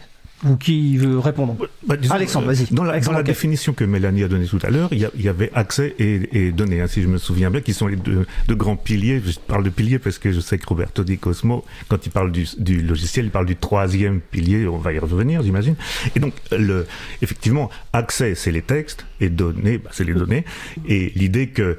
ou 0.45 0.55
qui 0.55 0.97
veut 0.97 1.19
répondre? 1.19 1.55
Bah, 1.85 1.95
Alexandre, 2.09 2.47
vas-y. 2.47 2.73
Dans 2.73 2.83
la, 2.83 3.23
définition 3.23 3.73
que 3.73 3.83
Mélanie 3.83 4.23
a 4.23 4.27
donnée 4.27 4.47
tout 4.47 4.59
à 4.63 4.69
l'heure, 4.69 4.89
il, 4.91 4.99
y, 4.99 5.29
avait 5.29 5.51
accès 5.53 5.95
et, 5.99 6.51
données, 6.51 6.81
hein, 6.81 6.87
si 6.87 7.01
je 7.01 7.07
me 7.07 7.17
souviens 7.17 7.51
bien, 7.51 7.61
qui 7.61 7.73
sont 7.73 7.87
les 7.87 7.95
deux, 7.95 8.25
grands 8.49 8.75
piliers. 8.75 9.21
Je 9.23 9.39
parle 9.39 9.63
de 9.63 9.69
piliers 9.69 9.99
parce 9.99 10.17
que 10.17 10.31
je 10.31 10.39
sais 10.39 10.57
que 10.57 10.65
Roberto 10.67 11.03
Di 11.03 11.17
Cosmo, 11.17 11.63
quand 11.89 12.05
il 12.05 12.11
parle 12.11 12.31
du, 12.31 12.81
logiciel, 12.81 13.25
il 13.25 13.31
parle 13.31 13.45
du 13.45 13.55
troisième 13.55 14.19
pilier, 14.19 14.67
on 14.67 14.77
va 14.77 14.93
y 14.93 14.99
revenir, 14.99 15.43
j'imagine. 15.43 15.75
Et 16.15 16.19
donc, 16.19 16.33
le, 16.51 16.87
effectivement, 17.21 17.69
accès, 17.93 18.35
c'est 18.35 18.51
les 18.51 18.61
textes, 18.61 19.05
et 19.19 19.29
données, 19.29 19.77
bah, 19.77 19.91
c'est 19.93 20.03
les 20.03 20.13
données. 20.13 20.45
Et 20.87 21.11
l'idée 21.15 21.49
que 21.49 21.77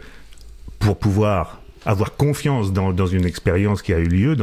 pour 0.78 0.98
pouvoir 0.98 1.61
avoir 1.86 2.16
confiance 2.16 2.72
dans, 2.72 3.06
une 3.06 3.24
expérience 3.24 3.82
qui 3.82 3.92
a 3.92 3.98
eu 3.98 4.06
lieu, 4.06 4.36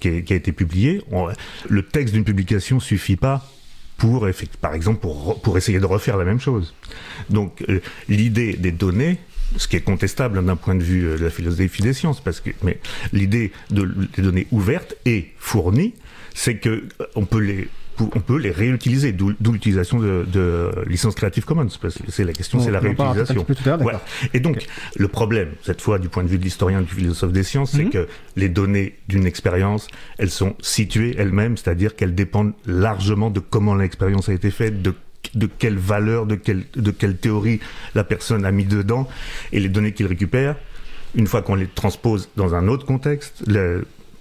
qui, 0.00 0.08
a, 0.08 0.36
été 0.36 0.52
publiée. 0.52 1.02
le 1.68 1.82
texte 1.82 2.14
d'une 2.14 2.24
publication 2.24 2.80
suffit 2.80 3.16
pas 3.16 3.46
pour, 3.96 4.26
par 4.60 4.74
exemple, 4.74 5.00
pour, 5.00 5.42
pour 5.42 5.58
essayer 5.58 5.80
de 5.80 5.86
refaire 5.86 6.16
la 6.16 6.24
même 6.24 6.40
chose. 6.40 6.74
Donc, 7.30 7.64
euh, 7.68 7.80
l'idée 8.08 8.54
des 8.54 8.70
données, 8.70 9.18
ce 9.56 9.66
qui 9.66 9.76
est 9.76 9.80
contestable 9.80 10.42
d'un 10.44 10.56
point 10.56 10.76
de 10.76 10.82
vue 10.82 11.06
euh, 11.06 11.18
de 11.18 11.24
la 11.24 11.30
philosophie 11.30 11.82
des 11.82 11.92
sciences, 11.92 12.20
parce 12.20 12.40
que, 12.40 12.50
mais 12.62 12.78
l'idée 13.12 13.50
de, 13.70 13.84
des 14.16 14.22
données 14.22 14.46
ouvertes 14.52 14.94
et 15.04 15.32
fournies, 15.38 15.94
c'est 16.32 16.58
que 16.58 16.84
euh, 17.00 17.06
on 17.16 17.24
peut 17.24 17.40
les 17.40 17.68
on 18.00 18.20
peut 18.20 18.38
les 18.38 18.50
réutiliser, 18.50 19.12
d'où 19.12 19.32
l'utilisation 19.52 19.98
de, 19.98 20.26
de 20.30 20.70
licences 20.86 21.14
Creative 21.14 21.44
Commons, 21.44 21.68
c'est 22.08 22.24
la 22.24 22.32
question, 22.32 22.60
c'est 22.60 22.70
la 22.70 22.80
réutilisation. 22.80 23.46
Et 24.34 24.40
donc, 24.40 24.66
le 24.96 25.08
problème, 25.08 25.50
cette 25.62 25.80
fois, 25.80 25.98
du 25.98 26.08
point 26.08 26.22
de 26.22 26.28
vue 26.28 26.38
de 26.38 26.44
l'historien, 26.44 26.82
du 26.82 26.92
philosophe 26.92 27.32
des 27.32 27.42
sciences, 27.42 27.72
c'est 27.72 27.84
mhm. 27.84 27.90
que 27.90 28.08
les 28.36 28.48
données 28.48 28.98
d'une 29.08 29.26
expérience, 29.26 29.88
elles 30.18 30.30
sont 30.30 30.54
situées 30.60 31.14
elles-mêmes, 31.18 31.56
c'est-à-dire 31.56 31.96
qu'elles 31.96 32.14
dépendent 32.14 32.52
largement 32.66 33.30
de 33.30 33.40
comment 33.40 33.74
l'expérience 33.74 34.28
a 34.28 34.32
été 34.32 34.50
faite, 34.50 34.82
de 34.82 34.94
de 35.34 35.46
quelle 35.46 35.76
valeur, 35.76 36.26
de 36.26 36.36
quelle, 36.36 36.64
de 36.74 36.90
quelle 36.90 37.16
théorie 37.16 37.60
la 37.94 38.04
personne 38.04 38.44
a 38.44 38.52
mis 38.52 38.64
dedans, 38.64 39.08
et 39.52 39.60
les 39.60 39.68
données 39.68 39.92
qu'il 39.92 40.06
récupère, 40.06 40.56
une 41.14 41.26
fois 41.26 41.42
qu'on 41.42 41.54
les 41.54 41.66
transpose 41.66 42.30
dans 42.36 42.54
un 42.54 42.68
autre 42.68 42.86
contexte, 42.86 43.44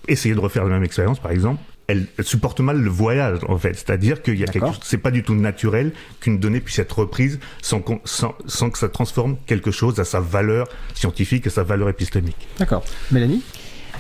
essayer 0.08 0.36
de 0.36 0.40
refaire 0.40 0.64
la 0.66 0.72
même 0.72 0.84
expérience, 0.84 1.20
par 1.20 1.32
exemple, 1.32 1.62
elle, 1.88 2.08
supporte 2.22 2.60
mal 2.60 2.78
le 2.82 2.90
voyage 2.90 3.40
en 3.48 3.58
fait, 3.58 3.74
c'est-à-dire 3.74 4.22
qu'il 4.22 4.38
y 4.38 4.44
a 4.44 4.48
quelque 4.48 4.68
c'est 4.84 4.98
pas 4.98 5.12
du 5.12 5.24
tout 5.24 5.36
naturel 5.36 5.94
qu'une 6.20 6.38
donnée 6.38 6.60
puisse 6.60 6.80
être 6.80 7.00
reprise 7.00 7.40
sans, 7.62 7.84
sans, 8.04 8.36
sans 8.46 8.70
que 8.70 8.78
ça 8.78 8.90
transforme 8.90 9.38
quelque 9.46 9.72
chose 9.72 10.00
à 10.00 10.04
sa 10.04 10.20
valeur 10.20 10.68
scientifique, 10.94 11.48
à 11.48 11.50
sa 11.50 11.64
valeur 11.64 11.90
épistémique. 11.90 12.48
D'accord. 12.60 12.84
Mélanie? 13.12 13.42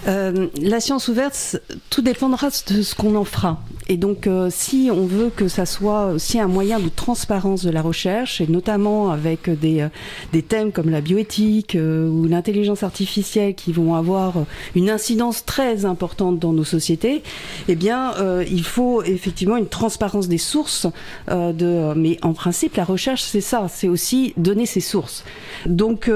Euh, 0.08 0.48
la 0.62 0.80
science 0.80 1.08
ouverte, 1.08 1.58
tout 1.90 2.02
dépendra 2.02 2.50
de 2.50 2.82
ce 2.82 2.96
qu'on 2.96 3.16
en 3.16 3.24
fera. 3.24 3.64
Et 3.90 3.98
donc, 3.98 4.28
euh, 4.28 4.50
si 4.52 4.90
on 4.92 5.06
veut 5.06 5.30
que 5.34 5.48
ça 5.48 5.66
soit 5.66 6.08
aussi 6.08 6.40
un 6.40 6.48
moyen 6.48 6.80
de 6.80 6.90
transparence 6.90 7.64
de 7.64 7.70
la 7.70 7.82
recherche, 7.82 8.42
et 8.42 8.48
notamment 8.48 9.12
avec 9.12 9.50
des, 9.50 9.82
euh, 9.82 9.90
des 10.34 10.42
thèmes 10.42 10.72
comme 10.72 10.90
la 10.90 11.02
bioéthique 11.02 11.78
ou 11.80 12.26
l'intelligence 12.26 12.84
artificielle 12.84 13.56
qui 13.56 13.72
vont 13.72 13.96
avoir 13.96 14.34
une 14.76 14.90
incidence 14.90 15.46
très 15.46 15.86
importante 15.86 16.40
dans 16.40 16.52
nos 16.52 16.64
sociétés, 16.64 17.24
eh 17.68 17.76
bien, 17.76 18.14
il 18.50 18.64
faut 18.64 19.04
effectivement 19.04 19.58
une 19.58 19.68
transparence 19.68 20.28
des 20.28 20.38
sources. 20.38 20.88
de, 21.30 21.94
mais 21.96 22.18
en 22.22 22.34
principe, 22.34 22.76
la 22.76 22.84
recherche, 22.84 23.24
c'est 23.24 23.42
ça, 23.42 23.68
c'est 23.70 23.88
aussi 23.88 24.34
donner 24.38 24.66
ses 24.66 24.80
sources. 24.80 25.24
Donc, 25.66 26.10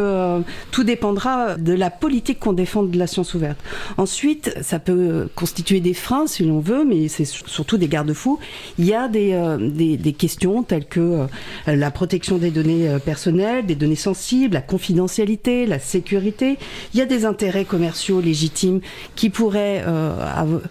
tout 0.71 0.83
dépendra 0.83 1.55
de 1.57 1.73
la 1.73 1.89
politique 1.89 2.39
qu'on 2.39 2.53
défend 2.53 2.83
de 2.83 2.97
la 2.97 3.07
science 3.07 3.33
ouverte. 3.33 3.59
Ensuite, 3.97 4.53
ça 4.61 4.79
peut 4.79 5.29
constituer 5.35 5.79
des 5.79 5.93
freins 5.93 6.27
si 6.27 6.43
l'on 6.43 6.59
veut, 6.59 6.85
mais 6.85 7.07
c'est 7.07 7.25
surtout 7.61 7.77
des 7.77 7.87
garde-fous. 7.87 8.39
Il 8.79 8.85
y 8.85 8.95
a 8.95 9.07
des, 9.07 9.33
euh, 9.33 9.57
des, 9.59 10.13
questions 10.13 10.63
telles 10.63 10.87
que 10.87 10.99
euh, 10.99 11.27
la 11.67 11.91
protection 11.91 12.39
des 12.39 12.49
données 12.49 12.89
euh, 12.89 12.97
personnelles, 12.97 13.67
des 13.67 13.75
données 13.75 13.95
sensibles, 13.95 14.55
la 14.55 14.63
confidentialité, 14.63 15.67
la 15.67 15.77
sécurité. 15.77 16.57
Il 16.95 16.99
y 16.99 17.03
a 17.03 17.05
des 17.05 17.23
intérêts 17.23 17.65
commerciaux 17.65 18.19
légitimes 18.19 18.81
qui 19.15 19.29
pourraient 19.29 19.83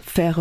faire 0.03 0.41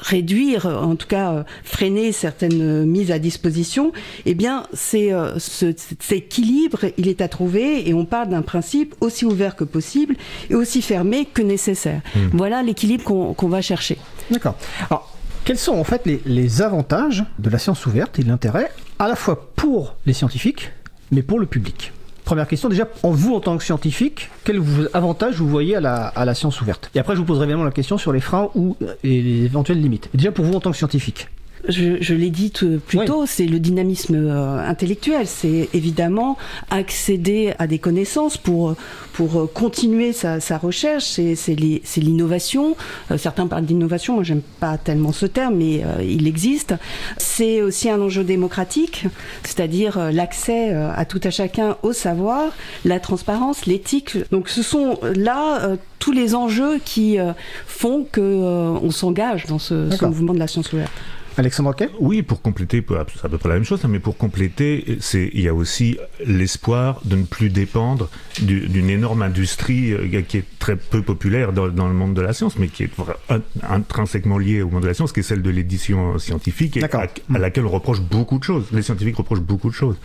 réduire, 0.00 0.66
en 0.66 0.96
tout 0.96 1.06
cas 1.06 1.44
freiner 1.64 2.12
certaines 2.12 2.84
mises 2.86 3.10
à 3.10 3.18
disposition. 3.18 3.92
Eh 4.24 4.34
bien, 4.34 4.64
c'est 4.72 5.10
cet 5.38 6.12
équilibre, 6.12 6.86
il 6.96 7.08
est 7.08 7.20
à 7.20 7.28
trouver 7.28 7.88
et 7.88 7.94
on 7.94 8.06
parle 8.06 8.30
d'un 8.30 8.42
principe 8.42 8.94
aussi 9.00 9.24
ouvert 9.26 9.54
que 9.54 9.64
possible 9.64 10.16
et 10.48 10.54
aussi 10.54 10.80
fermé 10.82 11.26
que 11.26 11.42
nécessaire. 11.42 12.00
Hmm. 12.14 12.28
Voilà 12.32 12.62
l'équilibre 12.62 13.04
qu'on 13.34 13.48
va 13.48 13.60
chercher. 13.60 13.98
D'accord. 14.30 14.56
Alors, 14.88 15.19
Quels 15.44 15.58
sont 15.58 15.74
en 15.74 15.84
fait 15.84 16.06
les, 16.26 16.62
avantages 16.62 17.24
de 17.38 17.50
la 17.50 17.58
science 17.58 17.86
ouverte 17.86 18.18
et 18.18 18.22
l'intérêt 18.22 18.70
à 18.98 19.08
la 19.08 19.16
fois 19.16 19.50
pour 19.56 19.96
les 20.06 20.12
scientifiques, 20.12 20.70
mais 21.10 21.22
pour 21.22 21.38
le 21.38 21.46
public? 21.46 21.92
Première 22.24 22.46
question, 22.46 22.68
déjà, 22.68 22.86
en 23.02 23.10
vous 23.10 23.34
en 23.34 23.40
tant 23.40 23.56
que 23.56 23.64
scientifique, 23.64 24.30
quel 24.44 24.62
avantage 24.92 25.36
vous 25.36 25.48
voyez 25.48 25.74
à 25.74 25.80
la, 25.80 26.34
science 26.34 26.60
ouverte? 26.60 26.90
Et 26.94 27.00
après, 27.00 27.14
je 27.14 27.20
vous 27.20 27.24
poserai 27.24 27.44
évidemment 27.44 27.64
la 27.64 27.72
question 27.72 27.98
sur 27.98 28.12
les 28.12 28.20
freins 28.20 28.50
ou 28.54 28.76
et 29.02 29.22
les 29.22 29.44
éventuelles 29.46 29.80
limites. 29.80 30.10
déjà, 30.14 30.30
pour 30.30 30.44
vous 30.44 30.54
en 30.54 30.60
tant 30.60 30.70
que 30.70 30.76
scientifique 30.76 31.28
je, 31.68 32.14
l'ai 32.14 32.30
dit 32.30 32.52
plus 32.86 33.04
tôt, 33.04 33.26
c'est 33.26 33.46
le 33.46 33.58
dynamisme 33.58 34.14
euh, 34.14 34.58
intellectuel. 34.66 35.26
C'est 35.26 35.68
évidemment 35.74 36.36
accéder 36.70 37.54
à 37.58 37.66
des 37.66 37.78
connaissances 37.78 38.36
pour, 38.36 38.74
pour 39.12 39.40
euh, 39.40 39.50
continuer 39.52 40.12
sa, 40.12 40.40
sa 40.40 40.58
recherche. 40.58 41.04
C'est 41.04 41.54
l'innovation. 41.96 42.76
Euh, 43.10 43.18
certains 43.18 43.46
parlent 43.46 43.64
d'innovation. 43.64 44.14
Moi, 44.14 44.24
j'aime 44.24 44.42
pas 44.60 44.78
tellement 44.78 45.12
ce 45.12 45.26
terme, 45.26 45.56
mais 45.56 45.82
il 46.02 46.26
existe. 46.26 46.74
C'est 47.18 47.62
aussi 47.62 47.90
un 47.90 48.00
enjeu 48.00 48.24
démocratique, 48.24 49.06
c'est-à-dire 49.42 50.10
l'accès 50.12 50.72
à 50.72 51.04
tout 51.04 51.20
à 51.24 51.30
chacun 51.30 51.76
au 51.82 51.92
savoir, 51.92 52.52
la 52.84 53.00
transparence, 53.00 53.66
l'éthique. 53.66 54.16
Donc, 54.30 54.48
ce 54.48 54.62
sont 54.62 54.98
là 55.14 55.76
tous 55.98 56.12
les 56.12 56.34
enjeux 56.34 56.78
qui 56.84 57.18
font 57.66 58.06
que 58.10 58.20
on 58.20 58.90
s'engage 58.90 59.46
dans 59.46 59.58
ce, 59.58 59.90
ce 59.90 60.04
mouvement 60.04 60.34
de 60.34 60.38
la 60.38 60.46
science 60.46 60.72
ouverte. 60.72 60.92
Alexandre 61.36 61.74
Quay 61.74 61.88
Oui, 62.00 62.22
pour 62.22 62.42
compléter, 62.42 62.84
c'est 62.86 63.24
à 63.24 63.28
peu 63.28 63.38
près 63.38 63.48
la 63.48 63.54
même 63.56 63.64
chose, 63.64 63.80
hein, 63.84 63.88
mais 63.88 63.98
pour 63.98 64.16
compléter, 64.16 64.98
il 65.14 65.40
y 65.40 65.48
a 65.48 65.54
aussi 65.54 65.98
l'espoir 66.24 67.00
de 67.04 67.16
ne 67.16 67.24
plus 67.24 67.50
dépendre 67.50 68.08
d'une 68.40 68.90
énorme 68.90 69.22
industrie 69.22 69.92
euh, 69.92 70.22
qui 70.22 70.38
est 70.38 70.44
très 70.58 70.76
peu 70.76 71.02
populaire 71.02 71.52
dans, 71.52 71.66
le 71.66 71.94
monde 71.94 72.14
de 72.14 72.20
la 72.20 72.32
science, 72.32 72.58
mais 72.58 72.68
qui 72.68 72.84
est 72.84 72.90
intrinsèquement 73.68 74.38
liée 74.38 74.62
au 74.62 74.68
monde 74.68 74.82
de 74.82 74.88
la 74.88 74.94
science, 74.94 75.12
qui 75.12 75.20
est 75.20 75.24
celle 75.24 75.42
de 75.42 75.50
l'édition 75.50 76.18
scientifique, 76.18 76.76
et 76.76 76.84
à, 76.84 77.38
laquelle 77.38 77.64
on 77.64 77.70
reproche 77.70 78.00
beaucoup 78.00 78.38
de 78.38 78.44
choses. 78.44 78.66
Les 78.72 78.82
scientifiques 78.82 79.16
reprochent 79.16 79.40
beaucoup 79.40 79.70
de 79.70 79.74
choses. 79.74 79.96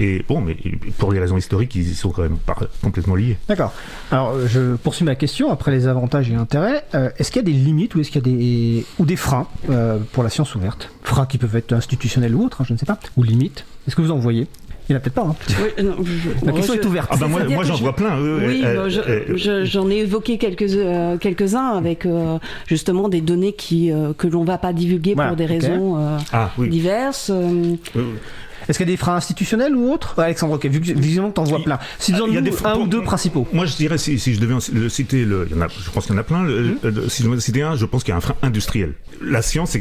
Et 0.00 0.24
bon, 0.28 0.40
mais 0.40 0.56
pour 0.98 1.12
des 1.12 1.20
raisons 1.20 1.36
historiques, 1.36 1.74
ils 1.74 1.90
y 1.90 1.94
sont 1.94 2.10
quand 2.10 2.22
même 2.22 2.38
pas 2.38 2.56
complètement 2.82 3.14
liés. 3.14 3.38
D'accord. 3.48 3.72
Alors, 4.10 4.46
je 4.46 4.76
poursuis 4.76 5.04
ma 5.04 5.14
question, 5.14 5.50
après 5.50 5.70
les 5.70 5.86
avantages 5.86 6.30
et 6.30 6.34
intérêts. 6.34 6.84
Euh, 6.94 7.10
est-ce 7.16 7.30
qu'il 7.30 7.40
y 7.40 7.44
a 7.44 7.50
des 7.50 7.58
limites 7.58 7.94
ou 7.94 8.00
est-ce 8.00 8.10
qu'il 8.10 8.26
y 8.26 8.30
a 8.30 8.36
des, 8.36 8.86
ou 8.98 9.04
des 9.04 9.16
freins 9.16 9.46
euh, 9.70 9.98
pour 10.12 10.22
la 10.22 10.30
science 10.30 10.54
ouverte? 10.54 10.71
Freins 11.02 11.26
qui 11.26 11.38
peuvent 11.38 11.56
être 11.56 11.72
institutionnels 11.72 12.34
ou 12.34 12.44
autres, 12.44 12.60
hein, 12.60 12.64
je 12.66 12.72
ne 12.72 12.78
sais 12.78 12.86
pas, 12.86 12.98
ou 13.16 13.22
limites. 13.22 13.64
Est-ce 13.86 13.96
que 13.96 14.02
vous 14.02 14.10
en 14.10 14.18
voyez? 14.18 14.46
Il 14.88 14.92
n'y 14.92 14.96
en 14.96 14.98
a 14.98 15.00
peut-être 15.00 15.14
pas. 15.14 15.22
Hein. 15.22 16.26
La 16.42 16.52
question 16.52 16.74
est 16.74 16.84
ouverte. 16.84 17.08
Ah 17.12 17.16
bah 17.16 17.28
moi, 17.28 17.62
j'en 17.62 17.76
vois 17.76 17.94
plein. 17.94 18.18
oui, 18.18 18.64
j'en 19.36 19.90
ai 19.90 19.96
évoqué 19.98 20.38
quelques, 20.38 20.62
euh, 20.62 21.16
quelques-uns 21.18 21.68
avec 21.76 22.04
euh, 22.04 22.38
justement 22.66 23.08
des 23.08 23.20
données 23.20 23.52
qui, 23.52 23.92
euh, 23.92 24.12
que 24.12 24.26
l'on 24.26 24.42
ne 24.42 24.46
va 24.46 24.58
pas 24.58 24.72
divulguer 24.72 25.14
pour 25.14 25.36
des 25.36 25.46
raisons 25.46 26.18
ah, 26.32 26.50
diverses. 26.58 27.30
Est-ce 28.68 28.78
qu'il 28.78 28.88
y 28.88 28.90
a 28.90 28.92
des 28.92 28.96
freins 28.96 29.16
institutionnels 29.16 29.74
ou 29.74 29.92
autres 29.92 30.18
Alexandre, 30.18 30.54
ok, 30.54 30.66
visiblement 30.66 31.30
tu 31.30 31.40
en 31.40 31.44
vois 31.44 31.62
plein. 31.62 31.78
Si 31.98 32.12
il 32.12 32.34
y 32.34 32.38
a 32.38 32.40
des 32.40 32.52
un 32.64 32.78
ou 32.78 32.86
deux 32.86 33.02
principaux. 33.02 33.46
Moi, 33.52 33.66
je 33.66 33.76
dirais, 33.76 33.98
si, 33.98 34.18
je 34.18 34.40
devais 34.40 34.54
le 34.72 34.88
citer, 34.88 35.24
le, 35.24 35.46
il 35.50 35.56
y 35.56 35.58
en 35.58 35.62
a, 35.62 35.68
je 35.68 35.90
pense 35.90 36.06
qu'il 36.06 36.14
y 36.14 36.18
en 36.18 36.20
a 36.20 36.24
plein. 36.24 36.42
Hum. 36.42 36.78
si 37.08 37.22
je 37.22 37.28
devais 37.28 37.40
citer 37.40 37.62
un, 37.62 37.76
je 37.76 37.86
pense 37.86 38.04
qu'il 38.04 38.12
y 38.12 38.14
a 38.14 38.18
un 38.18 38.20
frein 38.20 38.36
industriel. 38.42 38.94
La 39.20 39.42
science, 39.42 39.70
c'est 39.70 39.80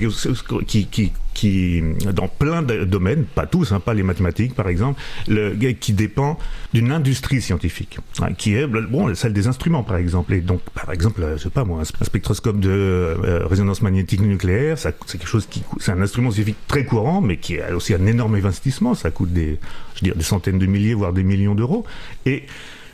qui, 0.67 0.85
qui, 0.87 1.11
qui, 1.33 1.81
dans 2.13 2.27
plein 2.27 2.61
de 2.61 2.83
domaines, 2.83 3.25
pas 3.25 3.45
tous, 3.45 3.71
hein, 3.71 3.79
pas 3.79 3.93
les 3.93 4.03
mathématiques 4.03 4.55
par 4.55 4.67
exemple, 4.67 5.01
le, 5.27 5.53
qui 5.73 5.93
dépend 5.93 6.37
d'une 6.73 6.91
industrie 6.91 7.41
scientifique, 7.41 7.99
hein, 8.21 8.33
qui 8.33 8.55
est 8.55 8.67
bon, 8.67 9.13
celle 9.15 9.33
des 9.33 9.47
instruments 9.47 9.83
par 9.83 9.97
exemple. 9.97 10.33
Et 10.33 10.41
donc, 10.41 10.61
par 10.73 10.91
exemple, 10.91 11.21
je 11.37 11.43
sais 11.43 11.49
pas 11.49 11.63
moi, 11.63 11.81
un 11.81 12.05
spectroscope 12.05 12.59
de 12.59 12.69
euh, 12.69 13.45
résonance 13.47 13.81
magnétique 13.81 14.21
nucléaire, 14.21 14.77
c'est 14.77 14.95
quelque 15.11 15.27
chose 15.27 15.45
qui, 15.45 15.63
c'est 15.79 15.91
un 15.91 16.01
instrument 16.01 16.31
scientifique 16.31 16.57
très 16.67 16.85
courant, 16.85 17.21
mais 17.21 17.37
qui 17.37 17.59
a 17.59 17.75
aussi 17.75 17.93
un 17.93 18.05
énorme 18.05 18.35
investissement. 18.35 18.93
Ça 18.93 19.11
coûte 19.11 19.33
des, 19.33 19.59
je 19.95 20.03
dire, 20.03 20.15
des 20.15 20.23
centaines 20.23 20.59
de 20.59 20.65
milliers, 20.65 20.93
voire 20.93 21.13
des 21.13 21.23
millions 21.23 21.55
d'euros. 21.55 21.85
Et 22.25 22.43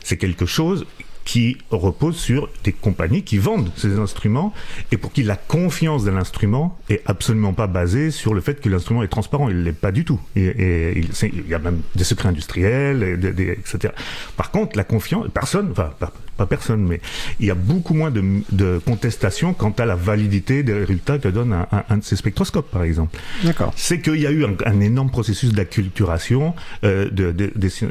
c'est 0.02 0.16
quelque 0.16 0.46
chose 0.46 0.86
qui 1.28 1.58
repose 1.70 2.16
sur 2.16 2.48
des 2.64 2.72
compagnies 2.72 3.22
qui 3.22 3.36
vendent 3.36 3.70
ces 3.76 3.98
instruments 3.98 4.54
et 4.92 4.96
pour 4.96 5.12
qui 5.12 5.22
la 5.22 5.36
confiance 5.36 6.02
de 6.02 6.10
l'instrument 6.10 6.78
est 6.88 7.02
absolument 7.04 7.52
pas 7.52 7.66
basée 7.66 8.10
sur 8.10 8.32
le 8.32 8.40
fait 8.40 8.62
que 8.62 8.70
l'instrument 8.70 9.02
est 9.02 9.08
transparent. 9.08 9.50
Il 9.50 9.62
l'est 9.62 9.72
pas 9.74 9.92
du 9.92 10.06
tout. 10.06 10.18
Et, 10.36 11.04
il, 11.22 11.46
y 11.46 11.52
a 11.52 11.58
même 11.58 11.82
des 11.94 12.04
secrets 12.04 12.30
industriels, 12.30 13.02
et 13.02 13.50
etc. 13.50 13.92
Par 14.38 14.50
contre, 14.50 14.78
la 14.78 14.84
confiance, 14.84 15.26
personne, 15.34 15.68
enfin 15.72 15.90
pas, 15.98 16.46
personne, 16.46 16.86
mais 16.86 16.98
il 17.40 17.46
y 17.46 17.50
a 17.50 17.54
beaucoup 17.54 17.92
moins 17.92 18.10
de, 18.10 18.24
de 18.50 18.80
contestation 18.86 19.52
quant 19.52 19.74
à 19.76 19.84
la 19.84 19.96
validité 19.96 20.62
des 20.62 20.72
résultats 20.72 21.18
que 21.18 21.28
donne 21.28 21.52
un, 21.90 21.96
de 21.98 22.04
ces 22.04 22.16
spectroscopes, 22.16 22.70
par 22.70 22.84
exemple. 22.84 23.18
D'accord. 23.44 23.74
C'est 23.76 24.00
qu'il 24.00 24.16
y 24.16 24.26
a 24.26 24.30
eu 24.30 24.46
un, 24.46 24.80
énorme 24.80 25.10
processus 25.10 25.52
d'acculturation 25.52 26.54
euh, 26.84 27.10
de, 27.10 27.32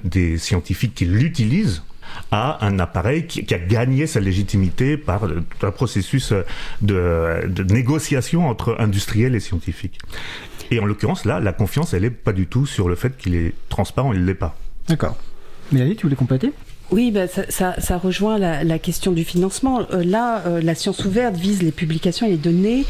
des 0.04 0.38
scientifiques 0.40 0.96
qui 0.96 1.06
l'utilisent 1.06 1.84
à 2.32 2.66
un 2.66 2.80
appareil 2.80 3.28
qui, 3.28 3.54
a 3.54 3.58
gagné 3.58 4.08
sa 4.08 4.20
légitimité 4.20 4.98
par 4.98 5.24
un 5.26 5.72
processus 5.72 6.34
de, 6.82 7.64
négociation 7.70 8.50
entre 8.50 8.76
industriels 8.80 9.36
et 9.36 9.40
scientifiques. 9.40 10.00
Et 10.72 10.80
en 10.80 10.86
l'occurrence, 10.86 11.26
là, 11.26 11.40
la 11.40 11.54
confiance, 11.54 11.94
elle 11.94 12.02
n'est 12.02 12.10
pas 12.10 12.34
du 12.34 12.48
tout 12.48 12.66
sur 12.66 12.90
le 12.90 12.96
fait 12.96 13.16
qu'il 13.18 13.36
est 13.36 13.54
transparent, 13.70 14.14
il 14.14 14.22
ne 14.22 14.26
l'est 14.26 14.34
pas. 14.34 14.56
D'accord. 14.88 15.18
Mélanie, 15.72 15.96
tu 15.96 16.04
voulais 16.04 16.16
compléter? 16.16 16.52
Oui, 16.92 17.12
bah, 17.12 17.28
ça, 17.28 17.98
rejoint 17.98 18.38
la, 18.38 18.80
question 18.80 19.12
du 19.12 19.26
financement. 19.26 19.82
Euh, 19.92 20.04
là, 20.04 20.44
euh, 20.46 20.62
la 20.62 20.76
science 20.76 21.04
ouverte 21.04 21.36
vise 21.36 21.62
les 21.62 21.72
publications 21.72 22.26
et 22.26 22.32
les 22.32 22.38
données 22.38 22.86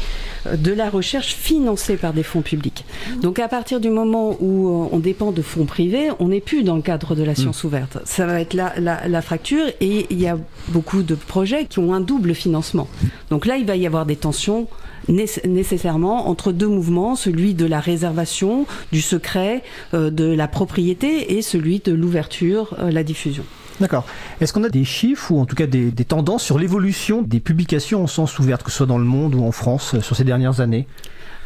euh, 0.46 0.56
de 0.56 0.72
la 0.72 0.88
recherche 0.88 1.34
financées 1.34 1.96
par 1.96 2.12
des 2.12 2.22
fonds 2.22 2.42
publics. 2.42 2.84
Donc 3.22 3.38
à 3.38 3.48
partir 3.48 3.80
du 3.80 3.90
moment 3.90 4.36
où 4.40 4.88
on 4.92 4.98
dépend 4.98 5.32
de 5.32 5.42
fonds 5.42 5.64
privés, 5.64 6.10
on 6.20 6.28
n'est 6.28 6.40
plus 6.40 6.62
dans 6.62 6.76
le 6.76 6.82
cadre 6.82 7.16
de 7.16 7.24
la 7.24 7.32
mm. 7.32 7.36
science 7.36 7.64
ouverte. 7.64 7.98
Ça 8.04 8.26
va 8.26 8.40
être 8.40 8.54
la, 8.54 8.72
la, 8.78 9.22
fracture 9.22 9.66
et 9.80 10.06
il 10.10 10.20
y 10.20 10.28
a 10.28 10.38
beaucoup 10.68 11.02
de 11.02 11.14
projets 11.14 11.64
qui 11.64 11.80
ont 11.80 11.92
un 11.92 12.00
double 12.00 12.34
financement. 12.34 12.88
Donc 13.30 13.46
là, 13.46 13.56
il 13.56 13.66
va 13.66 13.76
y 13.76 13.86
avoir 13.86 14.06
des 14.06 14.16
tensions 14.16 14.68
nécessairement 15.08 16.28
entre 16.28 16.52
deux 16.52 16.68
mouvements, 16.68 17.16
celui 17.16 17.54
de 17.54 17.64
la 17.64 17.80
réservation, 17.80 18.66
du 18.92 19.00
secret, 19.00 19.62
de 19.94 20.24
la 20.24 20.48
propriété 20.48 21.38
et 21.38 21.40
celui 21.40 21.78
de 21.78 21.92
l'ouverture, 21.92 22.76
la 22.78 23.02
diffusion. 23.02 23.44
D'accord. 23.80 24.04
Est-ce 24.40 24.52
qu'on 24.52 24.64
a 24.64 24.68
des 24.68 24.84
chiffres 24.84 25.30
ou 25.30 25.40
en 25.40 25.46
tout 25.46 25.54
cas 25.54 25.66
des, 25.66 25.92
tendances 25.92 26.42
sur 26.42 26.58
l'évolution 26.58 27.22
des 27.22 27.40
publications 27.40 28.02
en 28.02 28.06
sens 28.06 28.38
ouverte, 28.38 28.62
que 28.62 28.70
ce 28.70 28.78
soit 28.78 28.86
dans 28.86 28.98
le 28.98 29.04
monde 29.04 29.34
ou 29.34 29.44
en 29.44 29.52
France, 29.52 29.94
euh, 29.94 30.00
sur 30.00 30.16
ces 30.16 30.24
dernières 30.24 30.60
années? 30.60 30.86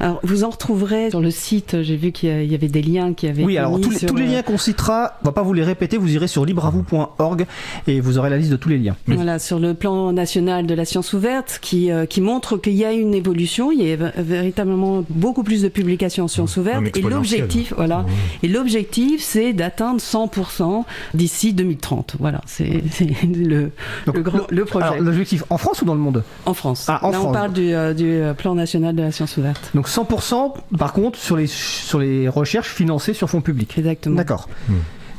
Alors, 0.00 0.20
vous 0.22 0.44
en 0.44 0.50
retrouverez 0.50 1.10
sur 1.10 1.20
le 1.20 1.30
site. 1.30 1.82
J'ai 1.82 1.96
vu 1.96 2.12
qu'il 2.12 2.44
y 2.44 2.54
avait 2.54 2.68
des 2.68 2.82
liens 2.82 3.14
qui 3.14 3.28
avaient. 3.28 3.44
Oui, 3.44 3.58
alors 3.58 3.80
tous, 3.80 3.90
les, 3.90 4.00
tous 4.00 4.16
les 4.16 4.26
liens 4.26 4.42
qu'on 4.42 4.58
citera, 4.58 5.18
on 5.22 5.26
va 5.26 5.32
pas 5.32 5.42
vous 5.42 5.52
les 5.52 5.62
répéter. 5.62 5.96
Vous 5.96 6.12
irez 6.14 6.26
sur 6.26 6.44
libravou.org 6.44 7.46
et 7.86 8.00
vous 8.00 8.18
aurez 8.18 8.30
la 8.30 8.36
liste 8.36 8.50
de 8.50 8.56
tous 8.56 8.68
les 8.68 8.78
liens. 8.78 8.96
Voilà, 9.06 9.38
sur 9.38 9.58
le 9.58 9.74
plan 9.74 10.12
national 10.12 10.66
de 10.66 10.74
la 10.74 10.84
science 10.84 11.12
ouverte, 11.12 11.58
qui, 11.62 11.90
euh, 11.90 12.06
qui 12.06 12.20
montre 12.20 12.56
qu'il 12.56 12.74
y 12.74 12.84
a 12.84 12.92
une 12.92 13.14
évolution. 13.14 13.70
Il 13.70 13.82
y 13.82 13.92
a 13.92 13.96
véritablement 14.16 15.04
beaucoup 15.08 15.42
plus 15.42 15.62
de 15.62 15.68
publications 15.68 16.24
en 16.24 16.28
science 16.28 16.56
ouverte. 16.56 16.96
Et 16.96 17.02
l'objectif, 17.02 17.72
voilà, 17.76 18.04
et 18.42 18.48
l'objectif, 18.48 19.22
c'est 19.22 19.52
d'atteindre 19.52 20.00
100% 20.00 20.84
d'ici 21.14 21.52
2030. 21.52 22.16
Voilà, 22.18 22.40
c'est 22.46 22.82
le, 23.24 23.70
le, 24.12 24.22
grand, 24.22 24.50
le 24.50 24.64
projet. 24.64 24.98
L'objectif 25.00 25.44
en 25.50 25.58
France 25.58 25.82
ou 25.82 25.84
dans 25.84 25.94
le 25.94 26.00
monde? 26.00 26.22
En 26.46 26.54
France. 26.54 26.86
Ah, 26.88 27.00
en 27.02 27.10
Là, 27.10 27.20
on 27.22 27.32
parle 27.32 27.52
du, 27.52 27.74
euh, 27.74 27.94
du, 27.94 28.10
euh, 28.10 28.34
plan 28.34 28.54
national 28.54 28.94
de 28.94 29.02
la 29.02 29.12
science 29.12 29.36
ouverte. 29.36 29.70
Donc 29.74 29.81
100% 29.88 30.54
par 30.78 30.92
contre 30.92 31.18
sur 31.18 31.36
les, 31.36 31.46
sur 31.46 31.98
les 31.98 32.28
recherches 32.28 32.70
financées 32.72 33.14
sur 33.14 33.28
fonds 33.28 33.40
publics. 33.40 33.76
Exactement. 33.78 34.16
D'accord. 34.16 34.48
Hmm. 34.68 34.74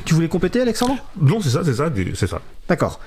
Tu 0.06 0.14
voulais 0.14 0.28
compléter, 0.28 0.60
Alexandre? 0.62 0.98
Non, 1.22 1.40
c'est 1.42 1.50
ça, 1.50 1.64
c'est 1.64 1.76
ça, 1.76 1.90
c'est 2.16 2.28
ça. 2.28 2.42
D'accord. 2.70 3.02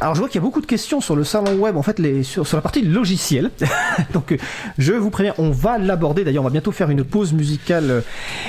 Alors 0.00 0.14
je 0.14 0.20
vois 0.20 0.28
qu'il 0.30 0.40
y 0.40 0.42
a 0.42 0.46
beaucoup 0.46 0.62
de 0.62 0.66
questions 0.66 1.02
sur 1.02 1.14
le 1.14 1.22
salon 1.22 1.54
web, 1.56 1.76
en 1.76 1.82
fait, 1.82 2.00
sur, 2.22 2.46
la 2.50 2.62
partie 2.62 2.80
logicielle. 2.80 3.50
Donc 4.14 4.38
je 4.78 4.94
vous 4.94 5.10
préviens, 5.10 5.34
on 5.36 5.50
va 5.50 5.76
l'aborder. 5.76 6.24
D'ailleurs, 6.24 6.44
on 6.44 6.46
va 6.46 6.50
bientôt 6.50 6.72
faire 6.72 6.88
une 6.88 7.04
pause 7.04 7.34
musicale 7.34 7.90
euh, 7.90 8.00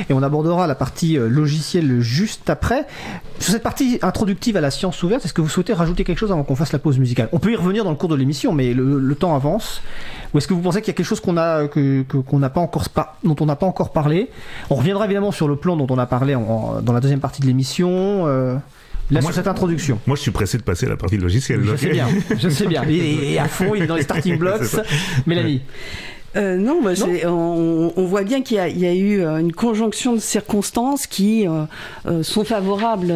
et 0.09 0.13
on 0.13 0.23
abordera 0.23 0.65
la 0.65 0.75
partie 0.75 1.17
euh, 1.17 1.27
logicielle 1.27 1.99
juste 1.99 2.49
après. 2.49 2.87
Sur 3.39 3.51
cette 3.51 3.63
partie 3.63 3.99
introductive 4.01 4.55
à 4.55 4.61
la 4.61 4.71
science 4.71 5.03
ouverte, 5.03 5.25
est-ce 5.25 5.33
que 5.33 5.41
vous 5.41 5.49
souhaitez 5.49 5.73
rajouter 5.73 6.05
quelque 6.05 6.19
chose 6.19 6.31
avant 6.31 6.43
qu'on 6.43 6.55
fasse 6.55 6.71
la 6.71 6.79
pause 6.79 6.97
musicale? 6.97 7.27
On 7.33 7.39
peut 7.39 7.51
y 7.51 7.57
revenir 7.57 7.83
dans 7.83 7.91
le 7.91 7.97
cours 7.97 8.09
de 8.09 8.15
l'émission, 8.15 8.53
mais 8.53 8.73
le, 8.73 9.15
temps 9.15 9.35
avance. 9.35 9.81
Ou 10.33 10.37
est-ce 10.37 10.47
que 10.47 10.53
vous 10.53 10.61
pensez 10.61 10.81
qu'il 10.81 10.87
y 10.87 10.95
a 10.95 10.95
quelque 10.95 11.05
chose 11.05 11.19
qu'on 11.19 11.37
a 11.37 11.67
que 11.67 12.05
n'a 12.33 12.49
pas 12.49 12.61
encore 12.61 12.85
dont 13.23 13.35
on 13.41 13.45
n'a 13.45 13.55
pas 13.57 13.65
encore 13.65 13.91
parlé? 13.91 14.31
On 14.69 14.75
reviendra 14.75 15.05
évidemment 15.05 15.31
sur 15.31 15.49
le 15.49 15.57
plan 15.57 15.75
dont 15.75 15.87
on 15.89 15.97
a 15.97 16.05
parlé 16.05 16.33
dans 16.33 16.93
la 16.93 16.99
deuxième 17.01 17.19
partie 17.19 17.41
de 17.41 17.47
l'émission. 17.47 17.89
Euh, 18.27 18.55
là, 19.11 19.21
sur 19.21 19.33
cette 19.33 19.47
introduction. 19.47 19.99
Moi, 20.07 20.15
je 20.15 20.21
suis 20.21 20.31
pressé 20.31 20.57
de 20.57 20.63
passer 20.63 20.85
à 20.85 20.89
la 20.89 20.97
partie 20.97 21.17
logicielle. 21.17 21.61
Je 21.63 21.75
sais 21.75 21.89
bien, 21.89 22.07
je 22.37 22.49
sais 22.49 22.67
bien. 22.67 22.83
Il 22.89 23.23
est 23.23 23.37
à 23.37 23.47
fond, 23.47 23.75
il 23.75 23.83
est 23.83 23.87
dans 23.87 23.95
les 23.95 24.03
starting 24.03 24.37
blocks. 24.39 24.61
Mélanie 25.25 25.61
Euh, 26.35 26.57
non, 26.57 26.81
bah, 26.81 26.91
on, 27.25 28.05
voit 28.05 28.23
bien 28.23 28.41
qu'il 28.41 28.57
y, 28.57 28.85
a 28.85 28.93
eu 28.93 29.21
euh, 29.21 29.37
une 29.37 29.51
conjonction 29.51 30.13
de 30.13 30.19
circonstances 30.19 31.05
qui 31.05 31.47
euh, 31.47 32.23
sont 32.23 32.43
favorables, 32.43 33.13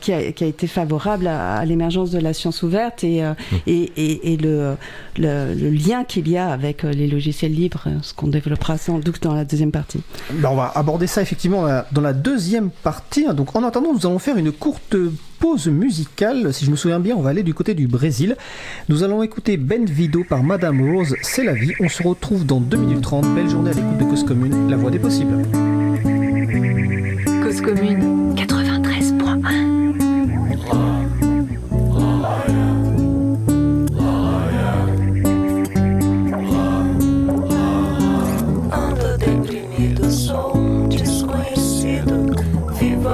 qui 0.00 0.12
a, 0.12 0.20
été 0.20 0.66
favorable 0.66 1.26
à, 1.26 1.64
l'émergence 1.64 2.10
de 2.10 2.18
la 2.18 2.32
science 2.32 2.62
ouverte 2.62 3.04
et, 3.04 3.22
mmh. 3.22 3.56
et, 3.66 4.36
le, 4.40 4.76
le, 5.16 5.70
lien 5.70 6.04
qu'il 6.04 6.28
y 6.28 6.36
a 6.36 6.48
avec 6.48 6.82
les 6.82 7.06
logiciels 7.06 7.52
libres, 7.52 7.88
ce 8.02 8.14
qu'on 8.14 8.28
développera 8.28 8.78
sans 8.78 8.98
doute 8.98 9.22
dans 9.22 9.34
la 9.34 9.44
deuxième 9.44 9.72
partie. 9.72 10.00
Ben, 10.32 10.48
on 10.50 10.56
va 10.56 10.72
aborder 10.74 11.06
ça 11.06 11.22
effectivement 11.22 11.66
dans 11.92 12.00
la 12.00 12.12
deuxième 12.12 12.70
partie. 12.70 13.26
Donc 13.34 13.54
en 13.54 13.62
attendant, 13.62 13.92
nous 13.92 14.06
allons 14.06 14.18
faire 14.18 14.36
une 14.36 14.52
courte 14.52 14.96
pause 15.38 15.68
musicale. 15.68 16.52
Si 16.52 16.64
je 16.64 16.70
me 16.70 16.76
souviens 16.76 17.00
bien, 17.00 17.16
on 17.16 17.22
va 17.22 17.30
aller 17.30 17.42
du 17.42 17.54
côté 17.54 17.74
du 17.74 17.86
Brésil. 17.86 18.36
Nous 18.88 19.02
allons 19.02 19.22
écouter 19.22 19.56
Ben 19.56 19.84
Vido 19.84 20.24
par 20.24 20.42
Madame 20.42 20.80
Rose, 20.80 21.14
C'est 21.22 21.44
la 21.44 21.54
vie. 21.54 21.72
On 21.80 21.88
se 21.88 22.02
retrouve 22.02 22.44
dans 22.44 22.60
2 22.60 22.76
minutes 22.76 23.02
30. 23.02 23.34
Belle 23.34 23.48
journée 23.48 23.70
à 23.70 23.74
l'écoute 23.74 23.98
de 23.98 24.04
Cause 24.04 24.24
Commune, 24.24 24.70
la 24.70 24.76
voix 24.76 24.90
des 24.90 24.98
possibles. 24.98 25.42
Cause 27.42 27.60
Commune 27.60 28.34
93.1 28.34 29.76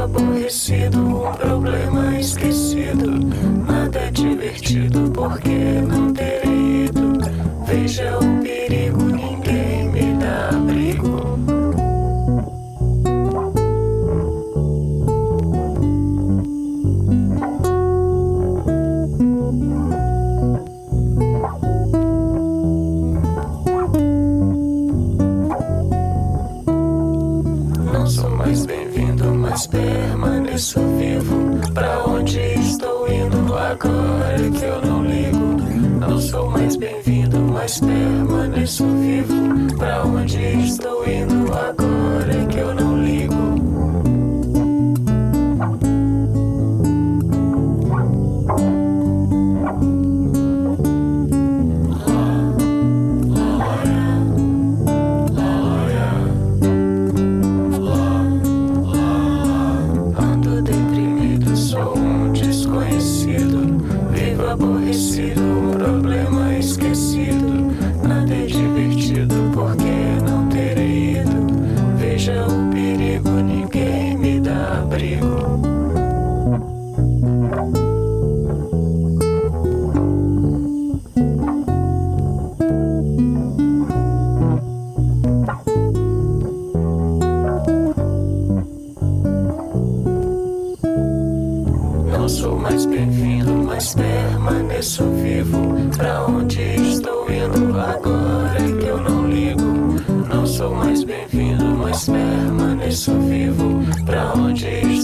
aborrecido, 0.03 1.02
porque 4.91 5.81
não 5.87 6.13
terei 6.13 6.87
ido. 6.87 7.13
Veja 7.67 8.19
o 8.19 8.43
perigo, 8.43 9.03
ninguém 9.05 9.89
me 9.91 10.15
dá 10.15 10.49
abrigo. 10.51 11.39
Não 27.93 28.07
sou 28.07 28.31
mais 28.31 28.67
bem-vindo, 28.67 29.33
mas 29.35 29.67
permaneço 29.67 30.81
vivo. 30.99 31.73
Pra 31.73 32.07
agora 33.57 34.35
é 34.35 34.51
que 34.51 34.65
eu 34.65 34.81
não 34.85 35.05
ligo. 35.05 35.57
Não 36.01 36.21
sou 36.21 36.51
mais 36.51 36.77
bem-vindo, 36.77 37.39
mas 37.41 37.81
permaneço 37.81 38.85
vivo. 38.87 39.77
Pra 39.77 40.05
onde 40.05 40.39
estou 40.65 41.09
indo 41.09 41.53
agora 41.53 41.93
permaneço 94.83 95.05
vivo. 95.23 95.97
Pra 95.97 96.27
onde 96.27 96.61
estou 96.61 97.27
indo 97.31 97.79
agora 97.79 98.59
é 98.59 98.81
que 98.81 98.87
eu 98.87 99.01
não 99.01 99.29
ligo? 99.29 99.63
Não 100.29 100.45
sou 100.45 100.75
mais 100.75 101.05
bem-vindo, 101.05 101.65
mas 101.65 102.07
permaneço 102.07 103.13
vivo. 103.21 103.81
Pra 104.05 104.33
onde 104.35 104.67
estou 104.67 105.02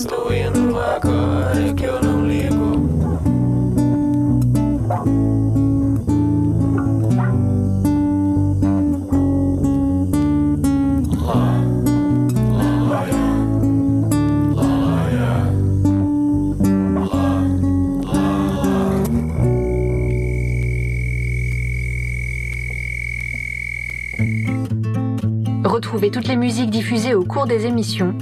toutes 26.11 26.29
les 26.29 26.37
musiques 26.37 26.71
diffusées 26.71 27.15
au 27.15 27.25
cours 27.25 27.47
des 27.47 27.67
émissions 27.67 28.17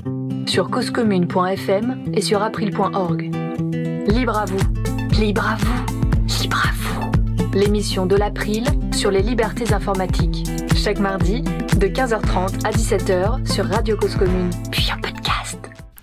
sur 0.47 0.70
causecommune.fm 0.70 2.05
et 2.14 2.20
sur 2.20 2.43
april.org. 2.43 3.30
Libre 4.09 4.37
à 4.37 4.45
vous, 4.45 4.59
libre 5.20 5.47
à 5.47 5.57
vous, 5.57 6.41
libre 6.41 6.62
à 6.66 6.72
vous. 6.72 7.11
L'émission 7.53 8.07
de 8.07 8.16
l'April 8.16 8.64
sur 8.93 9.11
les 9.11 9.22
libertés 9.22 9.72
informatiques. 9.72 10.45
Chaque 10.74 10.99
mardi, 10.99 11.43
de 11.43 11.87
15h30 11.87 12.66
à 12.66 12.70
17h 12.70 13.51
sur 13.51 13.66
Radio 13.66 13.97
Cause 13.97 14.16
Commune. 14.16 14.51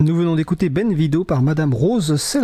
Nous 0.03 0.17
venons 0.17 0.35
d'écouter 0.35 0.67
Ben 0.67 0.93
Vido 0.93 1.23
par 1.23 1.41
Madame 1.41 1.73
Rose 1.73 2.17
C'est 2.17 2.41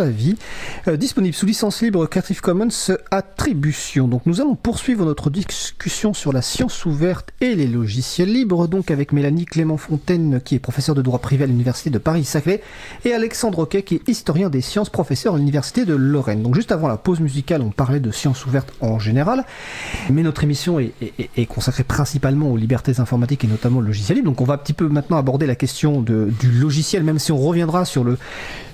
euh, 0.88 0.96
disponible 0.96 1.34
sous 1.34 1.44
licence 1.44 1.82
libre 1.82 2.06
Creative 2.06 2.40
Commons 2.40 2.68
Attribution. 3.10 4.08
Donc 4.08 4.24
nous 4.24 4.40
allons 4.40 4.54
poursuivre 4.54 5.04
notre 5.04 5.28
discussion 5.28 6.14
sur 6.14 6.32
la 6.32 6.40
science 6.40 6.86
ouverte 6.86 7.34
et 7.42 7.54
les 7.54 7.66
logiciels 7.66 8.32
libres, 8.32 8.66
donc 8.66 8.90
avec 8.90 9.12
Mélanie 9.12 9.44
Clément 9.44 9.76
Fontaine 9.76 10.40
qui 10.42 10.54
est 10.54 10.58
professeure 10.58 10.94
de 10.94 11.02
droit 11.02 11.18
privé 11.18 11.44
à 11.44 11.46
l'Université 11.46 11.90
de 11.90 11.98
Paris-Saclay 11.98 12.62
et 13.04 13.12
Alexandre 13.12 13.58
Roquet 13.58 13.82
qui 13.82 13.96
est 13.96 14.08
historien 14.08 14.48
des 14.48 14.62
sciences, 14.62 14.88
professeur 14.88 15.34
à 15.34 15.36
l'Université 15.36 15.84
de 15.84 15.94
Lorraine. 15.94 16.42
Donc 16.42 16.54
juste 16.54 16.72
avant 16.72 16.88
la 16.88 16.96
pause 16.96 17.20
musicale, 17.20 17.60
on 17.60 17.70
parlait 17.72 18.00
de 18.00 18.10
science 18.10 18.46
ouverte 18.46 18.72
en 18.80 18.98
général, 18.98 19.44
mais 20.08 20.22
notre 20.22 20.44
émission 20.44 20.80
est, 20.80 20.94
consacrée 21.46 21.84
principalement 21.84 22.50
aux 22.50 22.56
libertés 22.56 23.00
informatiques 23.00 23.44
et 23.44 23.48
notamment 23.48 23.80
au 23.80 23.82
logiciel 23.82 24.16
libre. 24.16 24.30
Donc 24.30 24.40
on 24.40 24.44
va 24.44 24.54
un 24.54 24.58
petit 24.58 24.72
peu 24.72 24.88
maintenant 24.88 25.18
aborder 25.18 25.46
la 25.46 25.56
question 25.56 26.00
du 26.00 26.50
logiciel, 26.58 27.02
même 27.02 27.18
si 27.18 27.32
on 27.32 27.49
reviendra 27.50 27.84
sur 27.84 28.04
le, 28.04 28.18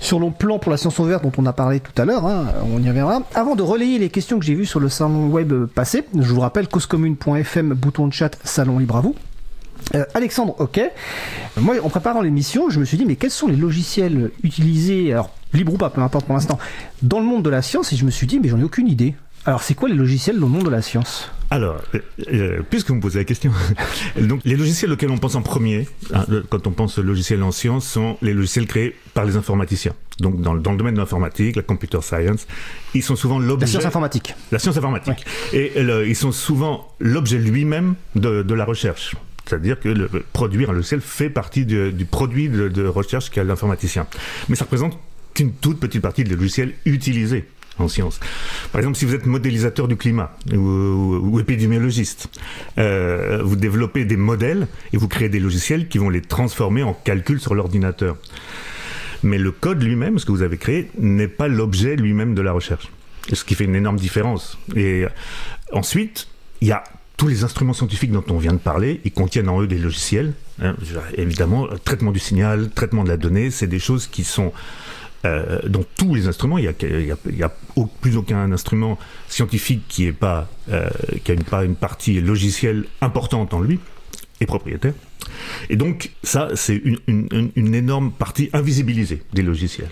sur 0.01 0.21
le 0.21 0.31
plan 0.31 0.59
pour 0.59 0.71
la 0.71 0.77
science 0.77 0.99
ouverte 0.99 1.23
dont 1.23 1.33
on 1.37 1.47
a 1.47 1.53
parlé 1.53 1.81
tout 1.81 2.01
à 2.01 2.05
l'heure, 2.05 2.27
hein, 2.27 2.47
on 2.73 2.83
y 2.83 2.89
reviendra. 2.89 3.23
Avant 3.35 3.57
de 3.57 3.63
relayer 3.63 3.99
les 3.99 4.09
questions 4.09 4.39
que 4.39 4.45
j'ai 4.45 4.55
vues 4.55 4.67
sur 4.67 4.81
le 4.81 4.89
salon 4.89 5.29
web 5.29 5.67
passé, 5.67 6.05
je 6.15 6.33
vous 6.33 6.41
rappelle 6.41 6.69
causecommune.fm, 6.69 7.75
bouton 7.75 8.07
de 8.07 8.13
chat, 8.13 8.37
salon 8.45 8.79
libre 8.79 8.97
à 8.97 9.01
vous. 9.01 9.15
Euh, 9.95 10.05
Alexandre, 10.15 10.55
ok. 10.59 10.81
Moi, 11.59 11.77
en 11.83 11.89
préparant 11.89 12.21
l'émission, 12.21 12.71
je 12.71 12.81
me 12.81 12.85
suis 12.85 12.97
dit, 12.97 13.05
mais 13.05 13.17
quels 13.17 13.31
sont 13.31 13.47
les 13.47 13.57
logiciels 13.57 14.31
utilisés, 14.43 15.13
alors 15.13 15.31
libre 15.53 15.75
ou 15.75 15.77
pas, 15.77 15.91
peu 15.91 16.01
importe 16.01 16.27
pour 16.27 16.35
l'instant, 16.35 16.59
dans 17.03 17.21
le 17.21 17.25
monde 17.25 17.43
de 17.43 17.51
la 17.51 17.63
science? 17.63 17.93
Et 17.93 17.97
je 17.97 18.05
me 18.05 18.11
suis 18.11 18.27
dit, 18.27 18.41
mais 18.41 18.49
j'en 18.49 18.59
ai 18.59 18.65
aucune 18.65 18.89
idée. 18.89 19.15
Alors, 19.47 19.63
c'est 19.63 19.75
quoi 19.75 19.89
les 19.89 19.95
logiciels 19.95 20.37
le 20.37 20.47
monde 20.47 20.65
de 20.65 20.71
la 20.71 20.83
science? 20.83 21.31
Alors, 21.51 21.81
euh, 21.95 22.01
euh, 22.33 22.63
puisque 22.69 22.89
vous 22.89 22.97
me 22.97 23.01
posez 23.01 23.21
la 23.21 23.25
question, 23.25 23.53
donc 24.21 24.41
les 24.45 24.57
logiciels 24.57 24.91
auxquels 24.91 25.13
on 25.13 25.19
pense 25.19 25.37
en 25.37 25.43
premier, 25.43 25.87
hein, 26.13 26.25
quand 26.51 26.67
on 26.67 26.73
pense 26.73 26.99
logiciels 26.99 27.45
en 27.45 27.53
sciences, 27.53 27.87
sont 27.87 28.19
les 28.23 28.35
logiciels 28.35 28.67
créés 28.67 28.97
par 29.15 29.25
les 29.25 29.37
informaticiens. 29.37 29.93
Donc 30.19 30.41
dans, 30.41 30.57
dans 30.57 30.73
le 30.73 30.79
domaine 30.79 30.95
de 30.95 30.99
l'informatique, 30.99 31.55
la 31.55 31.63
computer 31.63 32.01
science, 32.03 32.49
ils 32.93 33.05
sont 33.05 33.15
souvent 33.15 33.39
l'objet... 33.39 33.67
La 33.67 33.71
science 33.71 33.85
informatique. 33.85 34.35
La 34.51 34.59
science 34.59 34.77
informatique. 34.77 35.25
Et 35.53 35.75
ils 35.79 36.17
sont 36.17 36.33
souvent 36.33 36.93
l'objet 36.99 37.39
lui-même 37.39 37.95
de, 38.17 38.43
de 38.43 38.55
la 38.55 38.65
recherche. 38.65 39.15
C'est-à-dire 39.47 39.79
que 39.79 39.89
le, 39.89 40.09
produire 40.33 40.71
un 40.71 40.73
logiciel 40.73 41.01
fait 41.01 41.31
partie 41.31 41.65
du, 41.65 41.93
du 41.93 42.05
produit 42.05 42.49
de, 42.49 42.67
de 42.67 42.85
recherche 42.85 43.31
qu'a 43.31 43.45
l'informaticien. 43.45 44.09
Mais 44.49 44.57
ça 44.57 44.65
représente 44.65 44.99
qu'une 45.35 45.53
toute 45.53 45.79
petite 45.79 46.03
partie 46.03 46.25
des 46.25 46.35
logiciels 46.35 46.73
utilisés 46.85 47.45
en 47.79 47.89
sciences. 47.89 48.21
Par 48.73 48.81
exemple, 48.81 48.97
si 48.97 49.05
vous 49.05 49.15
êtes 49.15 49.27
modélisateur 49.27 49.89
du 49.89 49.97
climat 49.97 50.37
ou, 50.53 51.39
épidémiologiste, 51.41 52.29
euh, 52.79 53.43
vous 53.45 53.57
développez 53.57 54.05
des 54.05 54.17
modèles 54.17 54.67
et 54.93 54.97
vous 54.97 55.09
créez 55.09 55.29
des 55.29 55.41
logiciels 55.41 55.89
qui 55.89 55.99
vont 55.99 56.11
les 56.11 56.23
transformer 56.23 56.83
en 56.83 56.95
calcul 56.95 57.41
sur 57.41 57.55
l'ordinateur. 57.55 58.17
Mais 59.23 59.39
le 59.39 59.51
code 59.51 59.83
lui-même, 59.83 60.19
ce 60.19 60.27
que 60.27 60.33
vous 60.33 60.43
avez 60.43 60.59
créé, 60.59 60.91
n'est 60.99 61.29
pas 61.29 61.49
l'objet 61.49 61.97
lui-même 61.97 62.35
de 62.35 62.43
la 62.43 62.53
recherche. 62.53 62.89
Ce 63.33 63.45
qui 63.45 63.55
fait 63.55 63.65
une 63.65 63.75
énorme 63.75 63.97
différence. 63.97 64.59
Et 64.77 65.05
ensuite, 65.73 66.29
il 66.61 66.69
y 66.69 66.73
a 66.73 66.85
tous 67.17 67.29
les 67.29 67.45
instruments 67.45 67.73
scientifiques 67.73 68.13
dont 68.13 68.25
on 68.29 68.39
vient 68.39 68.53
de 68.53 68.59
parler, 68.59 69.01
ils 69.05 69.13
contiennent 69.13 69.49
en 69.49 69.61
eux 69.61 69.67
des 69.67 69.79
logiciels. 69.79 70.35
hein. 70.63 70.77
Évidemment, 71.17 71.67
euh, 71.67 71.77
traitement 71.83 72.13
du 72.13 72.19
signal, 72.19 72.71
traitement 72.71 73.05
de 73.05 73.09
la 73.09 73.17
donnée, 73.17 73.51
c'est 73.51 73.67
des 73.67 73.79
choses 73.79 74.07
qui 74.07 74.23
sont 74.23 74.53
euh, 75.27 75.59
dans 75.69 75.85
tous 75.97 76.15
les 76.15 76.29
instruments. 76.29 76.59
Il 76.59 76.65
y 76.65 77.43
a, 77.43 77.53
plus 78.01 78.17
aucun 78.17 78.53
instrument 78.53 78.99
scientifique 79.29 79.83
qui 79.89 80.13
pas 80.13 80.49
euh, 80.71 80.89
pas 81.51 81.65
une 81.65 81.75
partie 81.75 82.21
logicielle 82.21 82.85
importante 83.01 83.53
en 83.53 83.61
lui 83.61 83.81
et 84.41 84.47
propriétaire. 84.47 84.95
Et 85.69 85.77
donc 85.77 86.11
ça, 86.23 86.51
c'est 86.55 86.81
une, 87.07 87.51
énorme 87.57 88.13
partie 88.13 88.51
invisibilisée 88.53 89.23
des 89.33 89.43
logiciels. 89.43 89.91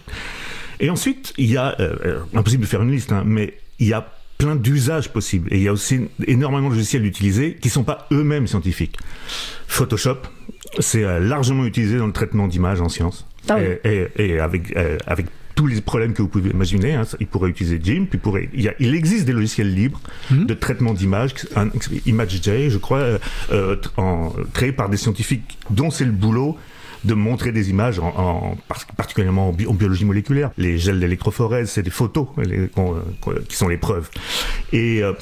Et 0.80 0.90
ensuite, 0.90 1.32
il 1.36 1.50
y 1.50 1.56
a, 1.56 1.74
euh, 1.80 2.20
impossible 2.34 2.62
de 2.62 2.68
faire 2.68 2.82
une 2.82 2.92
liste, 2.92 3.12
hein, 3.12 3.24
mais 3.26 3.54
il 3.78 3.88
y 3.88 3.92
a 3.92 4.12
plein 4.38 4.56
d'usages 4.56 5.12
possibles. 5.12 5.52
Et 5.52 5.56
il 5.56 5.62
y 5.62 5.68
a 5.68 5.72
aussi 5.72 6.00
énormément 6.26 6.68
de 6.68 6.74
logiciels 6.74 7.04
utilisés 7.06 7.56
qui 7.60 7.70
sont 7.70 7.84
pas 7.84 8.06
eux-mêmes 8.12 8.46
scientifiques. 8.46 8.98
Photoshop, 9.66 10.18
c'est 10.78 11.20
largement 11.20 11.64
utilisé 11.64 11.98
dans 11.98 12.06
le 12.06 12.12
traitement 12.12 12.46
d'images 12.46 12.80
en 12.80 12.88
sciences. 12.88 13.26
Ah 13.48 13.56
oui. 13.58 13.64
et, 13.84 14.06
et- 14.16 14.30
et 14.30 14.38
avec, 14.40 14.76
euh, 14.76 14.96
avec 15.06 15.26
tous 15.54 15.66
les 15.68 15.80
problèmes 15.80 16.14
que 16.14 16.22
vous 16.22 16.28
pouvez 16.28 16.50
imaginer, 16.50 16.94
hein, 16.94 17.04
il 17.20 17.26
pourrait 17.28 17.48
utiliser 17.50 17.78
GIMP, 17.82 18.08
il, 18.14 18.18
pourrait, 18.18 18.48
il, 18.54 18.62
y 18.62 18.68
a- 18.68 18.74
il 18.80 18.92
existe 18.94 19.24
des 19.24 19.32
logiciels 19.32 19.72
libres 19.72 20.00
Mhm. 20.30 20.46
de 20.46 20.54
traitement 20.54 20.92
d'images, 20.94 21.32
ImageJ, 22.06 22.68
je 22.70 22.78
crois, 22.78 22.98
euh, 22.98 23.18
euh, 23.52 23.76
en, 23.96 24.32
créés 24.52 24.72
par 24.72 24.88
des 24.88 24.96
scientifiques 24.96 25.58
dont 25.70 25.90
c'est 25.90 26.04
le 26.04 26.10
boulot 26.12 26.56
de 27.04 27.14
montrer 27.14 27.52
des 27.52 27.70
images, 27.70 27.98
en, 27.98 28.08
en- 28.16 28.56
par- 28.68 28.86
particulièrement 28.96 29.48
en, 29.50 29.52
bi- 29.52 29.66
en 29.66 29.74
biologie 29.74 30.04
moléculaire. 30.04 30.50
Les 30.56 30.78
gels 30.78 31.00
d'électrophorèse, 31.00 31.70
c'est 31.70 31.82
des 31.82 31.90
photos 31.90 32.26
qu'on- 32.74 32.96
qui 33.48 33.56
sont 33.56 33.68
les 33.68 33.76
preuves. 33.76 34.08
Et 34.72 35.02
euh, 35.02 35.12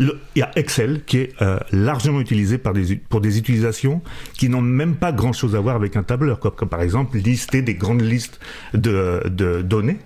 il 0.00 0.12
y 0.36 0.42
a 0.42 0.50
Excel 0.56 1.02
qui 1.04 1.18
est 1.18 1.32
euh, 1.42 1.58
largement 1.72 2.20
utilisé 2.20 2.58
par 2.58 2.72
des, 2.72 2.96
pour 2.96 3.20
des 3.20 3.38
utilisations 3.38 4.00
qui 4.38 4.48
n'ont 4.48 4.62
même 4.62 4.94
pas 4.96 5.12
grand-chose 5.12 5.54
à 5.56 5.60
voir 5.60 5.76
avec 5.76 5.96
un 5.96 6.02
tableur, 6.02 6.38
comme, 6.40 6.68
par 6.68 6.80
exemple 6.82 7.16
lister 7.18 7.62
des 7.62 7.74
grandes 7.74 8.02
listes 8.02 8.40
de, 8.74 9.22
de 9.28 9.62
données 9.62 9.98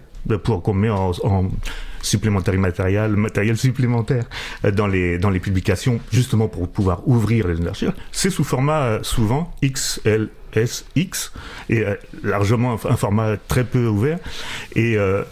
pour 0.45 0.63
qu'on 0.63 0.75
met 0.75 0.91
en, 0.91 1.13
en 1.25 1.49
supplémentaire 2.03 2.55
matériel, 2.59 3.17
matériel 3.17 3.57
supplémentaire 3.57 4.25
euh, 4.65 4.71
dans 4.71 4.87
les 4.87 5.19
dans 5.19 5.31
les 5.31 5.41
publications, 5.41 5.99
justement 6.13 6.49
pour 6.49 6.69
pouvoir 6.69 7.07
ouvrir 7.09 7.49
les 7.49 7.67
archives. 7.67 7.93
C'est 8.13 8.31
sous 8.31 8.45
format 8.45 8.83
euh, 8.83 8.99
souvent 9.03 9.51
XLSX 10.55 11.33
et 11.69 11.81
euh, 11.81 11.95
largement 12.23 12.73
un, 12.73 12.97
format 12.97 13.37
très 13.49 13.65
peu 13.65 13.87
ouvert. 13.87 14.19
Et 14.75 14.97
euh, 14.97 15.23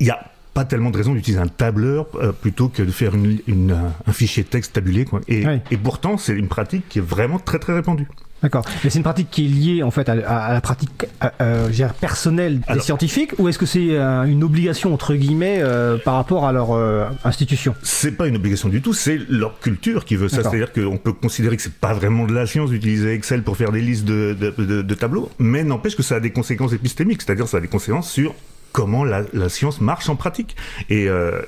il 0.00 0.06
y 0.06 0.10
a 0.10 0.30
pas 0.54 0.64
tellement 0.64 0.90
de 0.90 0.96
raison 0.96 1.14
d'utiliser 1.14 1.40
un 1.40 1.48
tableur 1.48 2.06
euh, 2.14 2.32
plutôt 2.32 2.68
que 2.68 2.82
de 2.82 2.90
faire 2.90 3.14
une, 3.14 3.38
une, 3.46 3.76
un, 4.06 4.12
fichier 4.12 4.44
texte 4.44 4.74
tabulé. 4.74 5.04
Quoi. 5.04 5.20
Et, 5.28 5.46
Ouais. 5.46 5.62
et 5.70 5.76
pourtant, 5.76 6.18
c'est 6.18 6.32
une 6.34 6.48
pratique 6.48 6.88
qui 6.88 6.98
est 6.98 7.02
vraiment 7.02 7.38
très 7.38 7.58
très 7.58 7.72
répandue. 7.72 8.08
D'accord. 8.42 8.64
Mais 8.82 8.90
c'est 8.90 8.98
une 8.98 9.04
pratique 9.04 9.30
qui 9.30 9.44
est 9.46 9.48
liée 9.48 9.82
en 9.82 9.90
fait 9.90 10.08
à, 10.08 10.12
à- 10.12 10.46
à 10.46 10.52
la 10.52 10.60
pratique 10.60 11.06
euh, 11.40 11.68
personnelle 12.00 12.58
des 12.58 12.64
Alors- 12.68 12.84
scientifiques 12.84 13.34
ou 13.38 13.48
est-ce 13.48 13.58
que 13.58 13.66
c'est 13.66 13.90
euh, 13.96 14.24
une 14.24 14.42
obligation 14.42 14.92
entre 14.92 15.14
guillemets 15.14 15.58
euh, 15.60 15.96
par 15.98 16.14
rapport 16.14 16.44
à 16.46 16.52
leur 16.52 16.72
euh, 16.72 17.06
institution? 17.24 17.74
C'est 17.82 18.12
pas 18.12 18.26
une 18.26 18.36
obligation 18.36 18.68
du 18.68 18.82
tout, 18.82 18.92
c'est 18.94 19.18
leur 19.28 19.60
culture 19.60 20.04
qui 20.04 20.16
veut 20.16 20.28
ça. 20.28 20.42
C'est-à-dire 20.42 20.72
qu'on 20.72 20.96
peut 20.98 21.12
considérer 21.12 21.56
que 21.56 21.62
c'est 21.62 21.74
pas 21.74 21.92
vraiment 21.94 22.24
de 22.26 22.34
la 22.34 22.46
science 22.46 22.70
d'utiliser 22.70 23.14
Excel 23.14 23.42
pour 23.42 23.56
faire 23.56 23.70
des 23.72 23.80
listes 23.80 24.04
de, 24.04 24.36
de, 24.38 24.50
de- 24.62 24.82
de 24.82 24.94
tableaux, 24.94 25.30
mais 25.38 25.62
n'empêche 25.62 25.96
que 25.96 26.02
ça 26.02 26.16
a 26.16 26.20
des 26.20 26.30
conséquences 26.32 26.72
épistémiques, 26.72 27.22
c'est-à-dire 27.22 27.46
ça 27.46 27.58
a 27.58 27.60
des 27.60 27.68
conséquences 27.68 28.10
sur 28.10 28.34
comment 28.72 29.04
la, 29.04 29.22
la 29.34 29.48
science 29.48 29.80
marche 29.80 30.08
en 30.08 30.16
pratique. 30.16 30.56
Et, 30.90 31.06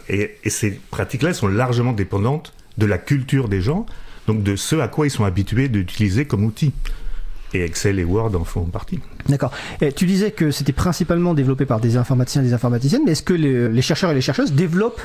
et, 0.08 0.36
et 0.44 0.50
ces 0.50 0.78
pratiques-là 0.90 1.32
sont 1.34 1.48
largement 1.48 1.92
dépendantes 1.92 2.52
de 2.78 2.86
la 2.86 2.98
culture 2.98 3.48
des 3.48 3.60
gens, 3.60 3.86
donc 4.26 4.42
de 4.42 4.56
ce 4.56 4.76
à 4.76 4.88
quoi 4.88 5.06
ils 5.06 5.10
sont 5.10 5.24
habitués 5.24 5.68
d'utiliser 5.68 6.24
comme 6.26 6.44
outil. 6.44 6.72
Et 7.52 7.62
Excel 7.62 8.00
et 8.00 8.04
Word 8.04 8.34
en 8.34 8.42
font 8.44 8.64
partie. 8.64 8.98
D'accord. 9.28 9.52
Tu 9.94 10.06
disais 10.06 10.32
que 10.32 10.50
c'était 10.50 10.72
principalement 10.72 11.34
développé 11.34 11.66
par 11.66 11.78
des 11.78 11.96
informaticiens 11.96 12.42
et 12.42 12.46
des 12.46 12.52
informaticiennes, 12.52 13.02
mais 13.04 13.12
est-ce 13.12 13.22
que 13.22 13.32
les, 13.34 13.68
les 13.68 13.82
chercheurs 13.82 14.10
et 14.10 14.14
les 14.14 14.20
chercheuses 14.20 14.52
développent 14.52 15.02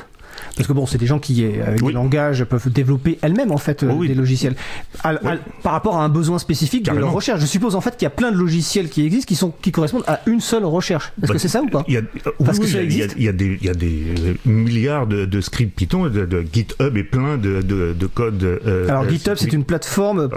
parce 0.56 0.66
que 0.68 0.72
bon, 0.72 0.86
c'est 0.86 0.98
des 0.98 1.06
gens 1.06 1.18
qui, 1.18 1.44
euh, 1.44 1.66
avec 1.66 1.80
Oui. 1.82 1.88
des 1.88 1.92
langages, 1.94 2.44
peuvent 2.44 2.70
développer 2.70 3.18
elles-mêmes 3.22 3.52
en 3.52 3.56
fait 3.58 3.82
euh, 3.82 3.88
Oh 3.90 3.96
oui. 3.98 4.08
des 4.08 4.14
logiciels 4.14 4.54
À- 5.02 5.10
à- 5.10 5.18
Oui. 5.22 5.30
par 5.62 5.72
rapport 5.72 5.96
à 5.98 6.04
un 6.04 6.08
besoin 6.08 6.38
spécifique 6.38 6.84
de 6.86 6.90
leur 6.98 7.12
recherche. 7.12 7.40
Je 7.40 7.46
suppose 7.46 7.74
en 7.74 7.80
fait 7.80 7.92
qu'il 7.96 8.04
y 8.04 8.06
a 8.06 8.10
plein 8.10 8.30
de 8.32 8.36
logiciels 8.36 8.88
qui 8.88 9.04
existent 9.04 9.28
qui 9.28 9.36
sont 9.36 9.50
qui 9.62 9.72
correspondent 9.72 10.04
à 10.06 10.20
une 10.26 10.40
seule 10.40 10.64
recherche. 10.64 11.12
Est-ce 11.22 11.26
Bah, 11.28 11.34
que 11.34 11.38
c'est 11.40 11.48
ça 11.48 11.62
ou 11.62 11.68
pas 11.68 11.84
y 11.88 11.96
a, 11.96 12.02
Parce 12.44 12.58
que 12.58 12.66
ça 12.66 12.82
existe 12.82 13.14
Il 13.16 13.24
y, 13.24 13.28
a 13.28 13.32
des, 13.32 13.58
il 13.60 13.66
y 13.66 13.70
a 13.70 13.74
des 13.74 14.02
euh, 14.18 14.34
milliards 14.44 15.06
de, 15.06 15.24
de 15.24 15.40
scripts 15.40 15.74
Python, 15.76 16.04
de, 16.08 16.24
de 16.26 16.44
GitHub 16.52 16.96
et 16.96 17.04
plein 17.04 17.36
de, 17.38 17.62
de, 17.62 17.94
de 17.98 18.06
codes. 18.06 18.42
euh, 18.42 18.88
Alors 18.88 19.02
euh, 19.04 19.08
GitHub, 19.08 19.34
c'est 19.36 19.52
une 19.52 19.64
plateforme 19.64 20.28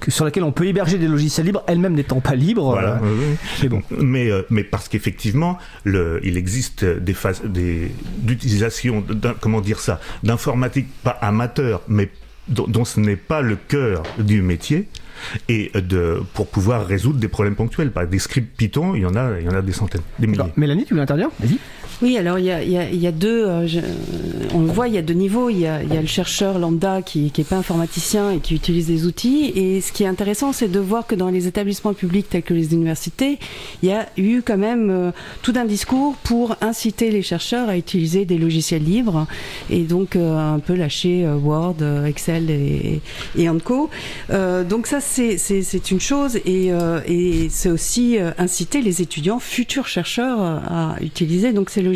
que- 0.00 0.10
sur 0.10 0.24
laquelle 0.24 0.42
on 0.44 0.52
peut 0.52 0.66
héberger 0.66 0.98
des 0.98 1.08
logiciels 1.08 1.46
libres, 1.46 1.62
elle-même 1.66 1.94
n'étant 1.94 2.20
pas 2.20 2.34
libre. 2.34 2.70
Voilà, 2.72 2.96
euh, 3.02 3.14
oui, 3.30 3.36
mais 3.62 3.68
bon. 3.68 3.82
Mais, 3.98 4.30
euh, 4.30 4.42
mais 4.50 4.64
parce 4.64 4.88
qu'effectivement, 4.88 5.58
il 5.86 6.36
existe 6.36 6.84
des 6.84 7.14
phases 7.14 7.42
d'utilisation, 8.18 9.02
d'un- 9.08 9.34
comment 9.52 9.60
dire 9.60 9.80
ça, 9.80 10.00
d'informatique 10.22 10.88
pas 11.02 11.18
amateur, 11.20 11.82
mais 11.86 12.08
dont, 12.48 12.84
ce 12.84 12.98
n'est 13.00 13.16
pas 13.16 13.42
le 13.42 13.56
cœur 13.56 14.02
du 14.18 14.40
métier, 14.40 14.88
et 15.48 15.70
de, 15.74 16.22
pour 16.32 16.48
pouvoir 16.48 16.86
résoudre 16.86 17.18
des 17.18 17.28
problèmes 17.28 17.54
ponctuels. 17.54 17.92
Par 17.92 18.06
des 18.06 18.18
scripts 18.18 18.56
Python, 18.56 18.94
il 18.94 19.02
y 19.02 19.06
en 19.06 19.14
a, 19.14 19.38
il 19.38 19.44
y 19.44 19.48
en 19.48 19.54
a 19.54 19.60
des 19.60 19.72
centaines, 19.72 20.00
des 20.18 20.26
milliers. 20.26 20.52
Mélanie, 20.56 20.84
tu 20.84 20.94
voulais 20.94 21.02
intervenir? 21.02 21.28
Vas-y. 21.38 21.58
Oui, 22.02 22.18
alors 22.18 22.36
il 22.40 22.46
y 22.46 22.50
a, 23.06 23.12
deux, 23.12 23.46
euh, 23.46 23.66
je- 23.68 23.78
on 24.52 24.60
le 24.62 24.66
voit, 24.66 24.88
il 24.88 24.94
y 24.94 24.98
a 24.98 25.02
deux 25.02 25.14
niveaux. 25.14 25.48
Il 25.50 25.60
y 25.60 25.66
a, 25.68 25.82
le 25.84 26.06
chercheur 26.08 26.58
lambda 26.58 27.00
qui 27.00 27.30
n'est 27.38 27.44
pas 27.44 27.56
informaticien 27.56 28.32
et 28.32 28.38
qui 28.40 28.56
utilise 28.56 28.88
des 28.88 29.06
outils. 29.06 29.52
Et 29.54 29.80
ce 29.80 29.92
qui 29.92 30.02
est 30.02 30.08
intéressant, 30.08 30.52
c'est 30.52 30.66
de 30.66 30.80
voir 30.80 31.06
que 31.06 31.14
dans 31.14 31.28
les 31.28 31.46
établissements 31.46 31.94
publics 31.94 32.28
tels 32.28 32.42
que 32.42 32.54
les 32.54 32.74
universités, 32.74 33.38
il 33.84 33.88
y 33.88 33.92
a 33.92 34.08
eu 34.16 34.42
quand 34.44 34.56
même 34.58 34.90
euh, 34.90 35.10
tout 35.42 35.52
un 35.54 35.64
discours 35.64 36.16
pour 36.24 36.56
inciter 36.60 37.12
les 37.12 37.22
chercheurs 37.22 37.68
à 37.68 37.76
utiliser 37.76 38.24
des 38.24 38.36
logiciels 38.36 38.82
libres 38.82 39.28
et 39.70 39.82
donc 39.84 40.16
euh, 40.16 40.36
un 40.54 40.58
peu 40.58 40.74
lâcher 40.74 41.24
euh, 41.24 41.36
Word, 41.36 41.76
euh, 41.82 42.06
Excel 42.06 42.50
et, 42.50 43.00
et. 43.38 43.48
Euh, 44.30 44.64
donc 44.64 44.88
ça, 44.88 45.00
c'est- 45.00 45.38
une 45.92 46.00
chose 46.00 46.36
et, 46.46 46.72
euh, 46.72 46.98
c'est 47.48 47.70
aussi 47.70 48.18
euh, 48.18 48.32
inciter 48.38 48.82
les 48.82 49.02
étudiants, 49.02 49.38
futurs 49.38 49.86
chercheurs, 49.86 50.40
euh, 50.42 50.58
à 50.68 50.96
utiliser 51.00 51.52
donc 51.52 51.70
ces 51.70 51.80
logiciels 51.80 51.91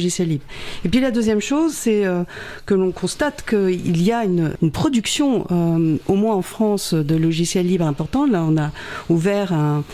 Et 0.85 0.89
puis 0.89 1.01
la 1.01 1.11
deuxième 1.11 1.41
chose, 1.41 1.73
c'est 1.73 2.07
euh, 2.07 2.23
que 2.65 2.75
l'on 2.75 2.93
constate 2.93 3.45
qu'il 3.49 4.03
y 4.03 4.13
a 4.13 4.25
une, 4.25 4.53
production, 4.73 5.47
euh, 5.51 5.97
au 6.07 6.15
moins 6.15 6.35
en 6.35 6.43
France, 6.43 6.95
de 6.95 7.17
logiciels 7.17 7.67
libres 7.67 7.87
importante. 7.87 8.31
Là, 8.31 8.45
on 8.49 8.57
a 8.57 8.71
ouvert 9.09 9.53
un, 9.53 9.85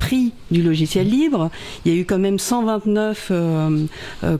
prix 0.00 0.32
du 0.50 0.62
logiciel 0.62 1.08
libre. 1.08 1.48
Il 1.84 1.92
y 1.92 1.96
a 1.96 2.00
eu 2.00 2.04
quand 2.04 2.18
même 2.18 2.40
129 2.40 3.28
euh, 3.30 3.86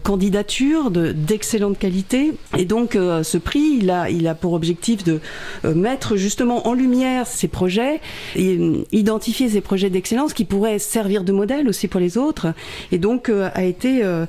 candidatures 0.02 0.90
de- 0.90 1.12
d'excellente 1.12 1.78
qualité. 1.78 2.32
Et 2.58 2.64
donc, 2.64 2.94
ce 2.94 3.38
prix, 3.38 3.78
il 3.80 3.90
a, 3.90 4.10
il 4.10 4.26
a 4.26 4.34
pour 4.34 4.54
objectif 4.54 5.04
de 5.04 5.20
mettre 5.62 6.16
justement 6.16 6.66
en 6.66 6.74
lumière 6.74 7.28
ces 7.28 7.46
projets 7.46 8.00
et 8.34 8.58
identifier 8.90 9.48
ces 9.48 9.60
projets 9.60 9.88
d'excellence 9.88 10.32
qui 10.32 10.44
pourraient 10.44 10.80
servir 10.80 11.22
de 11.22 11.30
modèle 11.30 11.68
aussi 11.68 11.86
pour 11.86 12.00
les 12.00 12.18
autres. 12.18 12.48
Et 12.90 12.98
donc, 12.98 13.30
a 13.54 13.64
été 13.64 14.04
euh, 14.04 14.26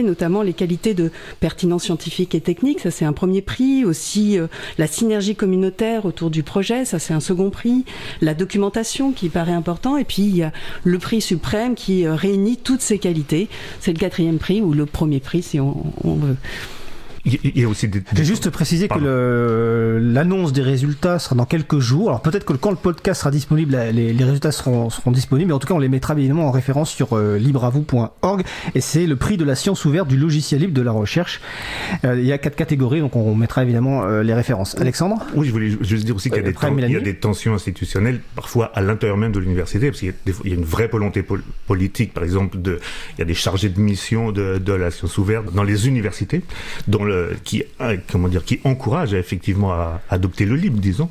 notamment 0.00 0.42
les 0.42 0.54
qualités 0.54 0.94
de 0.94 1.10
pertinence 1.40 1.84
scientifique 1.84 2.34
et 2.34 2.40
technique. 2.40 2.80
Ça, 2.80 2.90
c'est 2.90 3.04
un 3.04 3.12
premier 3.12 3.42
prix. 3.42 3.84
Aussi, 3.84 4.38
euh, 4.38 4.46
la 4.78 4.86
synergie 4.86 5.36
communautaire 5.36 6.06
autour 6.06 6.30
du 6.30 6.42
projet. 6.42 6.86
Ça, 6.86 6.98
c'est 6.98 7.12
un 7.12 7.20
second 7.20 7.50
prix. 7.50 7.84
La 8.22 8.32
documentation 8.32 9.12
qui 9.12 9.28
paraît 9.28 9.52
important. 9.52 9.98
Et 9.98 10.04
puis, 10.04 10.22
il 10.22 10.36
y 10.36 10.42
a 10.42 10.52
le 10.84 10.98
prix 10.98 11.20
suprême 11.20 11.74
qui 11.74 12.06
euh, 12.06 12.14
réunit 12.14 12.56
toutes 12.56 12.80
ces 12.80 12.98
qualités. 12.98 13.48
C'est 13.80 13.92
le 13.92 13.98
quatrième 13.98 14.38
prix 14.38 14.62
ou 14.62 14.72
le 14.72 14.86
premier 14.86 15.20
prix, 15.20 15.42
si 15.42 15.60
on 15.60 15.92
veut. 16.04 16.36
Il 17.24 17.38
y- 17.56 17.64
a 17.64 17.68
aussi 17.68 17.86
des. 17.88 18.00
Des- 18.12 18.24
juste 18.24 18.50
préciser 18.50 18.88
que 18.88 18.94
Pardon. 18.94 20.12
l'annonce 20.12 20.52
des 20.52 20.62
résultats 20.62 21.18
sera 21.18 21.34
dans 21.36 21.44
quelques 21.44 21.78
jours. 21.78 22.08
Alors 22.08 22.20
peut-être 22.22 22.44
que 22.44 22.52
quand 22.54 22.70
le 22.70 22.76
podcast 22.76 23.20
sera 23.20 23.30
disponible, 23.30 23.76
les, 23.92 24.12
les 24.12 24.24
résultats 24.24 24.50
seront, 24.52 24.90
seront 24.90 25.10
disponibles. 25.12 25.48
Mais 25.48 25.54
en 25.54 25.58
tout 25.58 25.68
cas, 25.68 25.74
on 25.74 25.78
les 25.78 25.88
mettra 25.88 26.14
évidemment 26.14 26.48
en 26.48 26.50
référence 26.50 26.90
sur 26.90 27.16
euh, 27.16 27.38
libreavou.org. 27.38 28.42
Et 28.74 28.80
c'est 28.80 29.06
le 29.06 29.16
prix 29.16 29.36
de 29.36 29.44
la 29.44 29.54
science 29.54 29.84
ouverte 29.84 30.08
du 30.08 30.16
logiciel 30.16 30.60
libre 30.62 30.74
de 30.74 30.82
la 30.82 30.90
recherche. 30.92 31.40
Euh, 32.04 32.18
il 32.18 32.26
y 32.26 32.32
a 32.32 32.38
quatre 32.38 32.56
catégories, 32.56 33.00
donc 33.00 33.14
on 33.16 33.34
mettra 33.34 33.62
évidemment 33.62 34.02
euh, 34.04 34.22
les 34.22 34.34
références. 34.34 34.76
Alexandre? 34.80 35.24
Oui, 35.34 35.46
je 35.46 35.52
voulais 35.52 35.70
juste 35.80 36.04
dire 36.04 36.16
aussi 36.16 36.28
qu'il 36.28 36.38
y, 36.38 36.40
a 36.40 36.42
Euh, 36.42 36.46
des 36.46 36.92
y 36.92 37.08
a 37.08 37.14
tensions 37.14 37.54
institutionnelles, 37.54 38.20
parfois 38.34 38.70
à 38.74 38.80
l'intérieur 38.82 39.16
même 39.16 39.32
de 39.32 39.38
l'université, 39.38 39.88
parce 39.88 40.00
qu'il 40.00 40.08
y, 40.08 40.12
a 40.12 40.14
des 40.26 40.32
fois- 40.32 40.42
il 40.44 40.50
y 40.50 40.54
a 40.54 40.58
une 40.58 40.64
vraie 40.64 40.88
volonté 40.88 41.22
pol- 41.22 41.42
politique, 41.66 42.12
par 42.14 42.24
exemple, 42.24 42.60
de, 42.60 42.80
il 43.16 43.20
y 43.20 43.22
a 43.22 43.26
des 43.26 43.34
chargés 43.34 43.68
de 43.68 43.80
mission 43.80 44.32
de, 44.32 44.58
de 44.58 44.72
la 44.72 44.90
science 44.90 45.18
ouverte 45.18 45.52
dans 45.54 45.62
les 45.62 45.86
universités, 45.86 46.42
dont 46.88 47.04
le, 47.04 47.11
qui, 47.44 47.62
euh, 47.80 47.96
comment 48.10 48.28
dire, 48.28 48.44
qui 48.44 48.60
encouragent 48.64 49.14
effectivement 49.14 49.72
à 49.72 50.00
adopter 50.10 50.44
le 50.44 50.56
libre, 50.56 50.78
disons. 50.80 51.08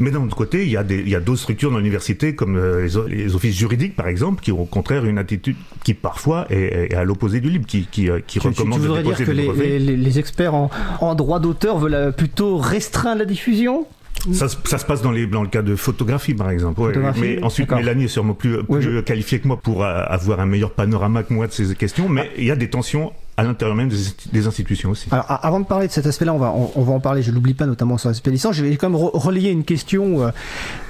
Mais 0.00 0.10
d'un 0.10 0.22
autre 0.24 0.34
côté, 0.34 0.64
il 0.64 0.70
y 0.70 0.76
a 0.76 0.82
des, 0.82 0.98
il 0.98 1.08
y 1.08 1.14
a 1.14 1.20
d'autres 1.20 1.38
structures 1.42 1.70
dans 1.70 1.78
l'université, 1.78 2.34
comme 2.34 2.56
euh, 2.56 2.88
les, 3.06 3.14
les 3.14 3.34
offices 3.36 3.54
juridiques, 3.56 3.94
par 3.94 4.08
exemple, 4.08 4.42
qui 4.42 4.50
ont 4.50 4.62
au 4.62 4.64
contraire 4.64 5.04
une 5.04 5.18
attitude 5.18 5.54
qui 5.84 5.94
parfois 5.94 6.46
est, 6.50 6.90
est 6.90 6.94
à 6.96 7.04
l'opposé 7.04 7.40
du 7.40 7.48
libre, 7.48 7.64
qui, 7.66 7.86
qui, 7.86 8.10
euh, 8.10 8.18
qui 8.26 8.40
Tu, 8.40 8.42
tu- 8.42 8.48
recommande 8.48 8.80
tu 8.80 8.82
de 8.82 8.86
voudrais 8.88 9.02
dire 9.04 9.16
déposer 9.16 9.24
que 9.54 9.60
les, 9.62 9.78
les- 9.78 9.96
les- 9.96 10.18
experts 10.18 10.52
en, 10.54 10.68
en 11.00 11.14
droit 11.14 11.38
d'auteur 11.38 11.78
veulent 11.78 11.94
euh, 11.94 12.10
plutôt 12.10 12.56
restreindre 12.58 13.20
la 13.20 13.24
diffusion? 13.24 13.86
Ça, 14.32 14.48
se- 14.48 14.56
ça 14.64 14.78
se 14.78 14.84
passe 14.84 15.00
dans, 15.00 15.12
les, 15.12 15.28
dans 15.28 15.42
le 15.42 15.48
cas 15.48 15.62
de 15.62 15.76
photographie, 15.76 16.34
par 16.34 16.50
exemple. 16.50 16.80
ouais. 16.80 16.88
Photographie, 16.88 17.20
mais 17.20 17.42
ensuite. 17.44 17.70
Mélanie 17.70 18.04
est 18.04 18.08
sûrement 18.08 18.34
plus, 18.34 18.64
plus 18.64 18.74
Ouais, 18.74 18.82
je- 18.82 19.00
qualifiée 19.00 19.38
que 19.38 19.46
moi 19.46 19.58
pour 19.62 19.84
euh, 19.84 20.02
avoir 20.08 20.40
un 20.40 20.46
meilleur 20.46 20.72
panorama 20.72 21.22
que 21.22 21.32
moi 21.32 21.46
de 21.46 21.52
ces 21.52 21.72
questions. 21.76 22.08
Mais 22.08 22.32
il 22.36 22.44
y 22.46 22.50
a 22.50 22.56
des 22.56 22.68
tensions 22.68 23.12
à 23.36 23.42
l'intérieur 23.42 23.76
même 23.76 23.90
des, 24.32 24.46
institutions 24.46 24.90
aussi. 24.90 25.08
Alors, 25.10 25.26
avant 25.28 25.58
de 25.58 25.64
parler 25.64 25.88
de 25.88 25.92
cet 25.92 26.06
aspect-là, 26.06 26.32
on 26.32 26.38
va, 26.38 26.54
on, 26.76 26.82
va 26.82 26.92
en 26.92 27.00
parler, 27.00 27.22
je 27.22 27.32
l'oublie 27.32 27.54
pas, 27.54 27.66
notamment 27.66 27.98
sur 27.98 28.08
l'aspect 28.08 28.30
licence. 28.30 28.54
Je 28.54 28.64
vais 28.64 28.76
quand 28.76 28.88
même 28.88 29.00
re- 29.00 29.10
relayer 29.12 29.50
une 29.50 29.64
question 29.64 30.22
euh, 30.22 30.30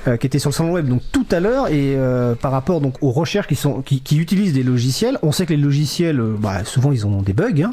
euh, 0.08 0.16
qui 0.18 0.26
était 0.26 0.38
sur 0.38 0.50
le 0.50 0.54
salon 0.54 0.72
web 0.72 0.86
donc 0.86 1.00
tout 1.10 1.26
à 1.30 1.40
l'heure 1.40 1.68
et 1.68 1.94
euh, 1.96 2.34
par 2.34 2.52
rapport 2.52 2.82
donc 2.82 3.02
aux 3.02 3.12
recherches 3.12 3.46
qui 3.46 3.56
sont 3.56 3.80
qui, 3.80 4.02
utilisent 4.18 4.52
des 4.52 4.62
logiciels. 4.62 5.18
On 5.22 5.32
sait 5.32 5.46
que 5.46 5.54
les 5.54 5.60
logiciels, 5.60 6.20
bah, 6.38 6.64
souvent 6.64 6.92
ils 6.92 7.06
ont 7.06 7.22
des 7.22 7.32
bugs, 7.32 7.62
hein. 7.62 7.72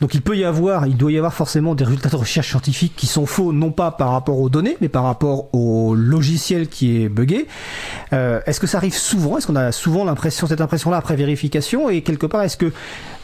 donc 0.00 0.14
il 0.14 0.22
peut 0.22 0.36
y 0.36 0.44
avoir, 0.44 0.88
il 0.88 0.96
doit 0.96 1.12
y 1.12 1.18
avoir 1.18 1.32
forcément 1.32 1.76
des 1.76 1.84
résultats 1.84 2.08
de 2.08 2.16
recherche 2.16 2.48
scientifique 2.48 2.94
qui 2.96 3.06
sont 3.06 3.26
faux, 3.26 3.52
non 3.52 3.70
pas 3.70 3.92
par 3.92 4.10
rapport 4.10 4.40
aux 4.40 4.48
données, 4.48 4.76
mais 4.80 4.88
par 4.88 5.04
rapport 5.04 5.54
au 5.54 5.94
logiciel 5.94 6.68
qui 6.68 7.02
est 7.02 7.08
buggé. 7.08 7.46
Est-ce 8.10 8.58
que 8.58 8.66
ça 8.66 8.78
arrive 8.78 8.94
souvent? 8.94 9.38
Est-ce 9.38 9.46
qu'on 9.46 9.56
a 9.56 9.70
souvent 9.70 10.04
l'impression, 10.04 10.48
cette 10.48 10.60
impression-là 10.60 10.96
après 10.96 11.14
vérification? 11.14 11.88
Et 11.90 12.02
quelque 12.02 12.26
part, 12.26 12.42
est-ce 12.42 12.56
que 12.56 12.72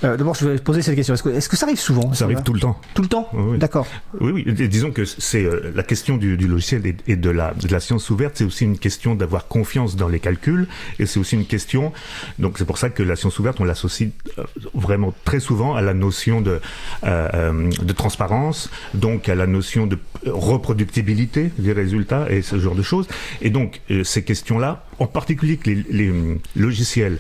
euh, 0.05 0.17
d'abord 0.17 0.35
je 0.35 0.47
vais 0.47 0.59
poser 0.59 0.83
cette 0.83 0.95
question 0.95 1.15
Est-ce 1.15 1.49
que, 1.49 1.57
ça 1.57 1.67
arrive 1.67 1.79
souvent 1.79 2.13
Ça 2.13 2.25
arrive 2.27 2.43
tout 2.43 2.53
le 2.53 2.61
temps. 2.61 2.79
tout 2.95 3.03
le 3.03 3.09
temps 3.09 3.29
Oui. 3.33 3.59
D'accord. 3.59 3.87
Oui, 4.21 4.33
oui. 4.33 4.45
Et 4.47 4.69
Disons 4.69 4.91
que 4.91 5.05
c'est 5.05 5.45
euh, 5.45 5.73
la 5.75 5.83
question 5.83 6.17
du, 6.17 6.37
du 6.37 6.47
logiciel 6.47 6.87
et, 6.87 6.97
et 7.07 7.17
de, 7.17 7.31
la, 7.31 7.55
de 7.55 7.69
la 7.69 7.81
science 7.81 8.11
ouverte, 8.11 8.35
c'est 8.37 8.45
aussi 8.45 8.65
une 8.65 8.79
question 8.79 9.15
d'avoir 9.15 9.49
confiance 9.49 9.97
dans 9.97 10.09
les 10.09 10.21
calculs, 10.21 10.67
et 10.99 11.07
c'est 11.07 11.19
aussi 11.19 11.35
une 11.37 11.47
question. 11.47 11.93
Donc 12.39 12.59
c'est 12.59 12.65
pour 12.65 12.79
ça 12.79 12.91
que 12.91 13.03
la 13.03 13.17
science 13.17 13.39
ouverte, 13.39 13.61
on 13.61 13.65
l'associe 13.65 14.11
euh, 14.39 14.45
vraiment 14.75 15.15
très 15.25 15.41
souvent 15.41 15.75
à 15.75 15.81
la 15.81 15.95
notion 15.95 16.41
de, 16.41 16.61
euh, 17.05 17.71
de 17.83 17.93
transparence, 17.93 18.71
donc 18.95 19.29
à 19.29 19.35
la 19.35 19.47
notion 19.47 19.87
de 19.87 19.99
reproductibilité 20.27 21.51
des 21.59 21.73
résultats 21.73 22.27
et 22.31 22.43
ce 22.43 22.59
genre 22.59 22.75
de 22.75 22.83
choses. 22.83 23.07
Et 23.41 23.51
donc 23.51 23.81
ces 24.05 24.23
questions-là, 24.23 24.85
en 24.99 25.07
particulier 25.07 25.57
que 25.57 25.71
les, 25.71 25.85
les 25.91 26.13
logiciels 26.55 27.19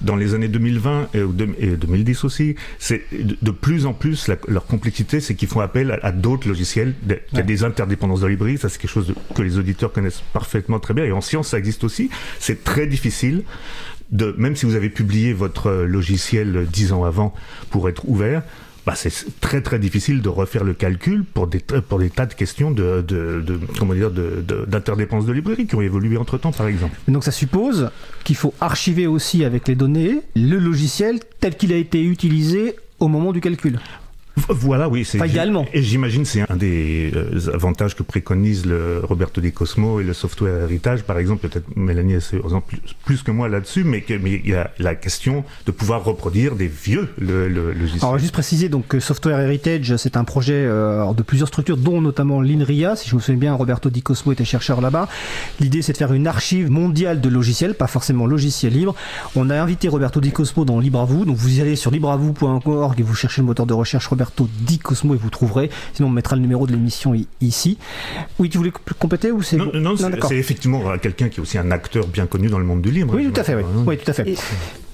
dans 0.00 0.16
les 0.16 0.34
années 0.34 0.48
2020 0.48 1.08
et, 1.14 1.22
ou 1.22 1.32
deux- 1.32 1.54
et 1.58 1.68
2010 1.76 2.24
aussi, 2.24 2.54
c'est 2.78 3.02
de, 3.12 3.50
plus 3.50 3.86
en 3.86 3.92
plus 3.92 4.28
la- 4.28 4.36
leur 4.46 4.66
complexité, 4.66 5.20
c'est 5.20 5.34
qu'ils 5.34 5.48
font 5.48 5.60
appel 5.60 5.90
à, 5.90 5.98
à 6.06 6.12
d'autres 6.12 6.46
logiciels. 6.48 6.94
Il 7.04 7.10
y 7.10 7.14
a 7.14 7.38
Ouais. 7.38 7.42
des 7.42 7.64
interdépendances 7.64 8.20
de 8.20 8.26
librairie, 8.28 8.58
ça 8.58 8.68
c'est 8.68 8.78
quelque 8.80 8.90
chose 8.90 9.08
de- 9.08 9.14
que 9.34 9.42
les 9.42 9.58
auditeurs 9.58 9.92
connaissent 9.92 10.22
parfaitement 10.32 10.78
très 10.80 10.94
bien. 10.94 11.04
Et 11.04 11.12
en 11.12 11.20
science, 11.20 11.48
ça 11.48 11.58
existe 11.58 11.82
aussi. 11.84 12.10
C'est 12.38 12.62
très 12.64 12.86
difficile. 12.86 13.42
De, 14.10 14.34
même 14.38 14.56
si 14.56 14.64
vous 14.64 14.74
avez 14.74 14.88
publié 14.88 15.34
votre 15.34 15.66
euh, 15.66 15.84
logiciel 15.86 16.56
euh, 16.56 16.64
dix 16.64 16.92
ans 16.92 17.04
avant 17.04 17.34
pour 17.70 17.90
être 17.90 18.08
ouvert, 18.08 18.42
bah 18.88 18.94
c'est 18.96 19.12
très 19.46 19.60
très 19.60 19.78
difficile 19.78 20.22
de 20.22 20.30
refaire 20.30 20.64
le 20.64 20.72
calcul 20.72 21.22
pour 21.34 21.46
des 21.46 21.58
pour 21.58 22.00
tas 22.16 22.24
de 22.24 22.32
questions 22.32 22.70
de, 22.70 23.04
de, 23.06 23.42
de 23.46 23.94
dire 23.94 24.10
de 24.10 24.42
de- 24.50 24.64
d'interdépendance 24.66 25.26
de 25.26 25.34
librairie 25.38 25.66
qui 25.66 25.74
ont 25.74 25.82
évolué 25.82 26.16
entre 26.16 26.38
temps 26.38 26.52
par 26.52 26.66
exemple. 26.72 26.96
Donc 27.06 27.22
ça 27.22 27.30
suppose 27.30 27.90
qu'il 28.24 28.36
faut 28.42 28.54
archiver 28.62 29.06
aussi 29.06 29.44
avec 29.44 29.68
les 29.68 29.74
données 29.74 30.22
le 30.34 30.58
logiciel 30.58 31.20
tel 31.38 31.52
qu'il 31.58 31.70
a 31.74 31.76
été 31.76 32.02
utilisé 32.02 32.76
au 32.98 33.08
moment 33.08 33.32
du 33.32 33.42
calcul. 33.42 33.78
Voilà, 34.48 34.88
oui. 34.88 35.06
également. 35.24 35.66
Et 35.72 35.82
j'imagine 35.82 36.24
c'est 36.24 36.50
un 36.50 36.56
des 36.56 37.12
euh, 37.14 37.54
avantages 37.54 37.94
que 37.94 38.02
préconise 38.02 38.66
le 38.66 39.00
Roberto 39.02 39.40
Di 39.40 39.52
Cosmo 39.52 40.00
et 40.00 40.04
le 40.04 40.12
software 40.12 40.64
héritage, 40.64 41.02
par 41.04 41.18
exemple. 41.18 41.48
Peut-être 41.48 41.76
Mélanie 41.76 42.14
est 42.14 42.36
plus, 42.66 42.80
plus 43.04 43.22
que 43.22 43.30
moi 43.30 43.48
là-dessus, 43.48 43.84
mais, 43.84 44.04
il 44.08 44.48
y 44.48 44.54
a 44.54 44.70
la 44.78 44.94
question 44.94 45.44
de 45.66 45.72
pouvoir 45.72 46.04
reproduire 46.04 46.54
des 46.54 46.66
vieux 46.66 47.08
le, 47.18 47.48
le, 47.48 47.72
logiciels. 47.72 48.04
Alors 48.04 48.18
juste 48.18 48.32
préciser 48.32 48.68
donc 48.68 48.86
que 48.88 49.00
Software 49.00 49.38
Heritage 49.40 49.96
c'est 49.96 50.16
un 50.16 50.24
projet 50.24 50.54
euh, 50.54 51.12
de 51.12 51.22
plusieurs 51.22 51.48
structures 51.48 51.76
dont 51.76 52.00
notamment 52.00 52.40
l'INRIA 52.40 52.96
si 52.96 53.08
je 53.08 53.14
me 53.14 53.20
souviens 53.20 53.38
bien 53.38 53.54
Roberto 53.54 53.90
Di 53.90 54.02
Cosmo 54.02 54.32
était 54.32 54.44
chercheur 54.44 54.80
là-bas. 54.80 55.08
L'idée 55.60 55.82
c'est 55.82 55.92
de 55.92 55.98
faire 55.98 56.12
une 56.12 56.26
archive 56.26 56.70
mondiale 56.70 57.20
de 57.20 57.28
logiciels, 57.28 57.74
pas 57.74 57.86
forcément 57.86 58.26
logiciels 58.26 58.72
libres. 58.72 58.94
On 59.36 59.50
a 59.50 59.60
invité 59.60 59.88
Roberto 59.88 60.20
Di 60.20 60.32
Cosmo 60.32 60.64
dans 60.64 60.78
Libre 60.78 61.00
à 61.00 61.04
vous, 61.04 61.24
donc 61.24 61.36
vous 61.36 61.58
y 61.58 61.60
allez 61.60 61.76
sur 61.76 61.90
libreavou.org 61.90 63.00
et 63.00 63.02
vous 63.02 63.14
cherchez 63.14 63.40
le 63.40 63.46
moteur 63.46 63.66
de 63.66 63.74
recherche 63.74 64.06
Roberto 64.06 64.27
Di 64.60 64.78
Cosmo 64.78 65.14
et 65.14 65.18
vous 65.18 65.30
trouverez. 65.30 65.70
Sinon 65.94 66.08
on 66.08 66.12
mettra 66.12 66.36
le 66.36 66.42
numéro 66.42 66.66
de 66.66 66.72
l'émission 66.72 67.14
ici. 67.40 67.78
Oui, 68.38 68.48
tu 68.48 68.58
voulais 68.58 68.72
compléter 68.98 69.30
ou 69.32 69.42
c'est 69.42 69.56
non, 69.56 69.96
c'est- 69.96 70.36
effectivement 70.36 70.82
quelqu'un 70.98 71.28
qui 71.28 71.40
est 71.40 71.42
aussi 71.42 71.58
un 71.58 71.70
acteur 71.70 72.06
bien 72.06 72.26
connu 72.26 72.48
dans 72.48 72.58
le 72.58 72.64
monde 72.64 72.82
du 72.82 72.90
livre. 72.90 73.14
Oui, 73.14 73.30
tout 73.32 73.40
à 73.40 73.44
fait, 73.44 73.54
oui. 73.54 73.62
j'imagine. 73.66 73.88
Oui, 73.88 73.98
tout 73.98 74.10
à 74.10 74.14
fait. 74.14 74.28
Et- 74.30 74.36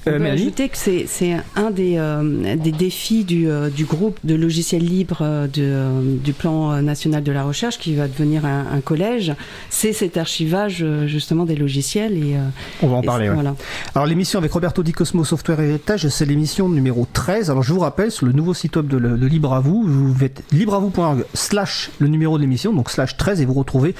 On 0.06 0.10
Euh, 0.10 0.12
peut 0.14 0.22
Mélanie 0.22 0.42
ajouter 0.42 0.68
que 0.68 0.76
c'est 0.76 1.36
un 1.56 1.70
des, 1.70 1.94
euh, 1.98 2.56
des 2.56 2.72
défis 2.72 3.24
du, 3.24 3.48
euh, 3.48 3.70
du 3.70 3.84
groupe 3.84 4.18
de 4.24 4.34
logiciels 4.34 4.84
libres 4.84 5.46
de, 5.52 6.16
du 6.22 6.32
plan 6.32 6.82
national 6.82 7.22
de 7.22 7.32
la 7.32 7.42
recherche 7.44 7.78
qui 7.78 7.94
va 7.94 8.06
devenir 8.08 8.44
un, 8.44 8.66
un 8.72 8.80
collège, 8.80 9.32
c'est 9.70 9.92
cet 9.92 10.16
archivage 10.16 10.84
justement 11.06 11.44
des 11.44 11.56
logiciels. 11.56 12.16
Et, 12.16 12.34
On 12.82 12.88
va 12.88 12.96
en 12.96 13.02
et 13.02 13.06
parler. 13.06 13.28
ouais. 13.28 13.34
voilà. 13.34 13.54
Alors 13.94 14.06
l'émission 14.06 14.38
avec 14.38 14.52
Roberto 14.52 14.82
Di 14.82 14.92
Cosmo 14.92 15.24
Software 15.24 15.60
Heritage, 15.60 16.08
c'est 16.08 16.26
l'émission 16.26 16.68
numéro 16.68 17.06
13. 17.12 17.50
Alors 17.50 17.62
je 17.62 17.72
vous 17.72 17.80
rappelle, 17.80 18.10
sur 18.10 18.26
le 18.26 18.32
nouveau 18.32 18.54
site 18.54 18.76
web 18.76 18.86
de, 18.88 19.24
Libre 19.26 19.54
à 19.54 19.60
vous, 19.60 19.82
vous 19.86 20.14
faites 20.14 20.42
libreavou.org 20.52 21.24
slash 21.34 21.90
le 21.98 22.08
numéro 22.08 22.36
de 22.36 22.42
l'émission, 22.42 22.72
donc 22.72 22.90
slash 22.90 23.16
13, 23.16 23.40
et 23.40 23.44
vous 23.46 23.54
retrouvez 23.54 23.94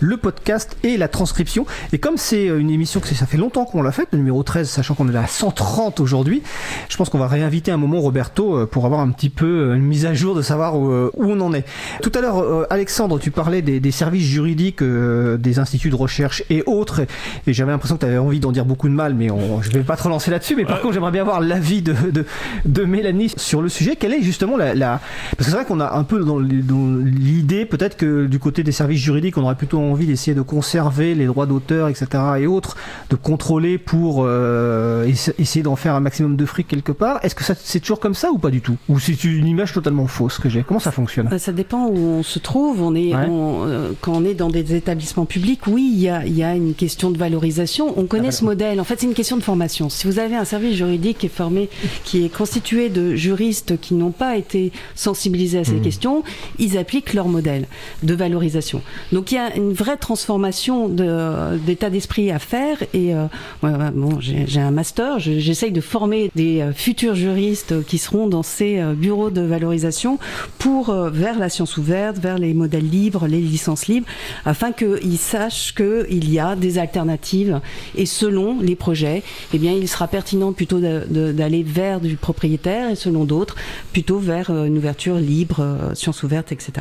le 0.00 0.16
podcast 0.18 0.76
et 0.82 0.96
la 0.96 1.08
transcription. 1.08 1.64
Et 1.92 1.98
comme 1.98 2.16
c'est 2.18 2.46
une 2.46 2.70
émission 2.70 3.00
que 3.00 3.08
ça 3.08 3.26
fait 3.26 3.38
longtemps 3.38 3.64
qu'on 3.64 3.82
l'a 3.82 3.92
faite, 3.92 4.08
le 4.12 4.18
numéro 4.18 4.42
13, 4.42 4.68
sachant 4.68 4.94
qu'on 4.94 5.08
est 5.12 5.16
à 5.16 5.26
130 5.46 6.00
aujourd'hui, 6.00 6.42
je 6.88 6.96
pense 6.96 7.08
qu'on 7.08 7.18
va 7.18 7.28
réinviter 7.28 7.70
un 7.70 7.76
moment 7.76 8.00
Roberto 8.00 8.56
euh, 8.56 8.66
pour 8.66 8.84
avoir 8.86 9.00
un 9.00 9.10
petit 9.10 9.30
peu 9.30 9.46
euh, 9.46 9.74
une 9.74 9.84
mise 9.84 10.06
à 10.06 10.14
jour 10.14 10.34
de 10.34 10.42
savoir 10.42 10.76
où, 10.76 10.90
euh, 10.90 11.10
où 11.14 11.30
on 11.30 11.40
en 11.40 11.52
est. 11.54 11.64
Tout 12.02 12.12
à 12.14 12.20
l'heure, 12.20 12.66
Alexandre, 12.70 13.18
tu 13.18 13.30
parlais 13.30 13.62
des, 13.62 13.80
des 13.80 13.90
services 13.90 14.26
juridiques 14.26 14.82
euh, 14.82 15.36
des 15.36 15.58
instituts 15.58 15.90
de 15.90 15.94
recherche 15.94 16.42
et 16.50 16.62
autres, 16.66 17.02
et 17.46 17.52
j'avais 17.52 17.70
l'impression 17.70 17.96
que 17.96 18.00
tu 18.00 18.06
avais 18.06 18.18
envie 18.18 18.40
d'en 18.40 18.52
dire 18.52 18.64
beaucoup 18.64 18.88
de 18.88 18.94
mal, 18.94 19.14
mais 19.14 19.30
on, 19.30 19.62
je 19.62 19.70
vais 19.70 19.80
pas 19.80 19.96
te 19.96 20.02
relancer 20.02 20.30
là-dessus. 20.30 20.56
Mais 20.56 20.64
par 20.64 20.80
contre, 20.80 20.94
j'aimerais 20.94 21.12
bien 21.12 21.22
avoir 21.22 21.40
l'avis 21.40 21.82
de, 21.82 21.94
de, 22.10 22.24
de 22.64 22.84
Mélanie 22.84 23.32
sur 23.36 23.62
le 23.62 23.68
sujet. 23.68 23.96
Quelle 23.96 24.14
est 24.14 24.22
justement 24.22 24.56
la, 24.56 24.74
la... 24.74 25.00
parce 25.36 25.38
que 25.38 25.44
c'est 25.44 25.56
vrai 25.56 25.64
qu'on 25.64 25.80
a 25.80 25.96
un 25.96 26.04
peu 26.04 26.24
dans 26.24 26.38
l'idée, 26.38 27.66
peut-être 27.66 27.96
que 27.96 28.26
du 28.26 28.38
côté 28.38 28.62
des 28.62 28.72
services 28.72 29.00
juridiques, 29.00 29.38
on 29.38 29.42
aurait 29.42 29.54
plutôt 29.54 29.80
envie 29.80 30.06
d'essayer 30.06 30.34
de 30.34 30.42
conserver 30.42 31.14
les 31.14 31.26
droits 31.26 31.46
d'auteur, 31.46 31.88
etc. 31.88 32.06
et 32.40 32.46
autres, 32.46 32.76
de 33.10 33.16
contrôler 33.16 33.78
pour 33.78 34.24
euh, 34.24 35.06
essayer 35.38 35.62
d'en 35.62 35.76
faire 35.76 35.94
un 35.94 36.00
maximum 36.00 36.36
de 36.36 36.44
fric 36.46 36.66
quelque 36.68 36.92
part. 36.92 37.18
Est-ce 37.22 37.34
que 37.34 37.44
ça, 37.44 37.54
c'est 37.54 37.80
toujours 37.80 38.00
comme 38.00 38.14
ça 38.14 38.30
ou 38.30 38.38
pas 38.38 38.50
du 38.50 38.60
tout? 38.60 38.76
Ou 38.88 38.98
c'est 38.98 39.24
une 39.24 39.46
image 39.46 39.72
totalement 39.72 40.06
fausse 40.06 40.38
que 40.38 40.48
j'ai 40.48 40.62
Comment 40.62 40.80
ça 40.80 40.92
fonctionne? 40.92 41.28
Bah, 41.30 41.38
Ça 41.38 41.52
dépend 41.52 41.86
où 41.86 41.96
on 41.96 42.22
se 42.22 42.38
trouve. 42.38 42.82
On 42.82 42.94
est, 42.94 43.14
Ouais. 43.14 43.26
on, 43.28 43.64
euh, 43.66 43.92
quand 44.00 44.12
on 44.14 44.24
est 44.24 44.34
dans 44.34 44.48
des 44.50 44.74
établissements 44.74 45.26
publics, 45.26 45.66
oui, 45.66 45.90
il 45.92 46.00
y 46.00 46.08
a, 46.08 46.24
il 46.26 46.36
y 46.36 46.42
a 46.42 46.54
une 46.54 46.74
question 46.74 47.10
de 47.10 47.18
valorisation. 47.18 47.94
On 47.98 48.06
connaît 48.06 48.30
ce 48.32 48.44
modèle. 48.44 48.80
En 48.80 48.84
fait, 48.84 49.00
c'est 49.00 49.06
une 49.06 49.14
question 49.14 49.36
de 49.36 49.42
formation. 49.42 49.88
Si 49.88 50.06
vous 50.06 50.18
avez 50.18 50.36
un 50.36 50.44
service 50.44 50.76
juridique 50.76 51.18
qui 51.18 51.26
est 51.26 51.28
formé, 51.28 51.68
qui 52.04 52.24
est 52.24 52.28
constitué 52.34 52.88
de 52.88 53.14
juristes 53.14 53.78
qui 53.80 53.94
n'ont 53.94 54.10
pas 54.12 54.36
été 54.36 54.72
sensibilisés 54.94 55.58
à 55.58 55.64
ces 55.64 55.76
questions, 55.76 56.22
ils 56.58 56.78
appliquent 56.78 57.12
leur 57.14 57.28
modèle 57.28 57.66
de 58.02 58.14
valorisation. 58.14 58.80
Donc, 59.12 59.32
il 59.32 59.36
y 59.36 59.38
a 59.38 59.54
une 59.56 59.72
vraie 59.72 59.96
transformation 59.96 60.88
de- 60.88 61.56
d'état 61.58 61.90
d'esprit 61.90 62.30
à 62.30 62.38
faire. 62.38 62.78
Et 62.94 63.14
euh, 63.14 63.26
bon, 63.62 64.18
j'ai 64.20 64.60
un 64.60 64.70
master. 64.70 65.18
Je- 65.26 65.38
J'essaye 65.38 65.72
de 65.72 65.80
former 65.80 66.30
des 66.34 66.60
euh, 66.60 66.72
futurs 66.72 67.14
juristes 67.14 67.84
qui 67.86 67.98
seront 67.98 68.26
dans 68.26 68.42
ces 68.42 68.78
euh, 68.78 68.94
bureaux 68.94 69.30
de 69.30 69.40
valorisation 69.40 70.18
pour 70.58 70.90
euh, 70.90 71.10
vers 71.10 71.38
la 71.38 71.48
science 71.48 71.76
ouverte, 71.76 72.18
vers 72.18 72.38
les 72.38 72.52
modèles 72.54 72.88
libres, 72.88 73.26
les 73.26 73.40
licences 73.40 73.86
libres, 73.86 74.06
afin 74.44 74.72
qu'ils 74.72 75.18
sachent 75.18 75.74
qu'il 75.74 76.30
y 76.30 76.38
a 76.38 76.56
des 76.56 76.78
alternatives 76.78 77.60
et 77.96 78.06
selon 78.06 78.60
les 78.60 78.74
projets, 78.76 79.22
eh 79.54 79.58
bien, 79.58 79.72
il 79.72 79.86
sera 79.88 80.08
pertinent 80.08 80.52
plutôt 80.52 80.80
d'aller 80.80 81.62
vers 81.62 82.00
du 82.00 82.16
propriétaire 82.16 82.90
et 82.90 82.96
selon 82.96 83.24
d'autres, 83.24 83.56
plutôt 83.92 84.18
vers 84.18 84.50
euh, 84.50 84.64
une 84.64 84.78
ouverture 84.78 85.16
libre, 85.16 85.60
euh, 85.60 85.94
science 85.94 86.22
ouverte, 86.22 86.52
etc. 86.52 86.72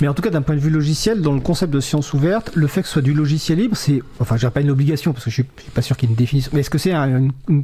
Mais 0.00 0.08
en 0.08 0.14
tout 0.14 0.22
cas, 0.22 0.30
d'un 0.30 0.42
point 0.42 0.54
de 0.54 0.60
vue 0.60 0.70
logiciel, 0.70 1.20
dans 1.22 1.32
le 1.32 1.40
concept 1.40 1.72
de 1.72 1.80
science 1.80 2.12
ouverte, 2.12 2.50
le 2.54 2.66
fait 2.66 2.82
que 2.82 2.86
ce 2.86 2.94
soit 2.94 3.02
du 3.02 3.14
logiciel 3.14 3.58
libre, 3.58 3.76
c'est, 3.76 4.02
enfin, 4.20 4.36
je 4.36 4.46
pas 4.52 4.60
une 4.60 4.70
obligation 4.70 5.12
parce 5.12 5.24
que 5.24 5.30
je 5.30 5.34
suis, 5.36 5.44
suis 5.62 5.70
pas 5.70 5.80
sûr 5.82 5.96
qu'il 5.96 6.08
y 6.08 6.12
ait 6.12 6.14
une 6.14 6.16
définition. 6.18 6.50
Mais 6.52 6.60
est-ce 6.60 6.68
que 6.70 6.76
c'est 6.78 6.92
un- 6.92 7.30
une- 7.48 7.62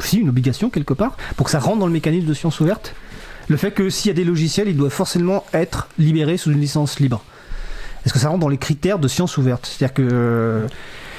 si 0.00 0.18
une 0.18 0.28
obligation 0.28 0.70
quelque 0.70 0.94
part 0.94 1.16
pour 1.36 1.46
que 1.46 1.52
ça 1.52 1.60
rentre 1.60 1.78
dans 1.78 1.86
le 1.86 1.92
mécanisme 1.92 2.26
de 2.26 2.34
science 2.34 2.60
ouverte 2.60 2.94
Le 3.48 3.56
fait 3.56 3.72
que 3.72 3.90
s'il 3.90 4.08
y 4.08 4.10
a 4.10 4.14
des 4.14 4.24
logiciels, 4.24 4.68
ils 4.68 4.76
doivent 4.76 4.92
forcément 4.92 5.44
être 5.52 5.88
libérés 5.98 6.36
sous 6.36 6.50
une 6.52 6.60
licence 6.60 7.00
libre. 7.00 7.22
Est-ce 8.04 8.12
que 8.12 8.18
ça 8.18 8.28
rentre 8.28 8.40
dans 8.40 8.48
les 8.48 8.58
critères 8.58 8.98
de 8.98 9.08
science 9.08 9.36
ouverte? 9.36 9.66
C'est-à-dire 9.66 9.94
que 9.94 10.66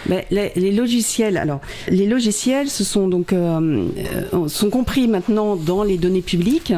Les, 0.10 0.52
les 0.56 0.72
logiciels, 0.72 1.38
alors 1.38 1.60
les 1.90 2.08
logiciels, 2.08 2.70
ce 2.70 2.84
sont 2.84 3.08
donc 3.08 3.34
euh, 3.34 3.86
euh, 4.34 4.48
sont 4.48 4.70
compris 4.70 5.08
maintenant 5.08 5.56
dans 5.56 5.84
les 5.84 5.98
données 5.98 6.22
publiques. 6.22 6.74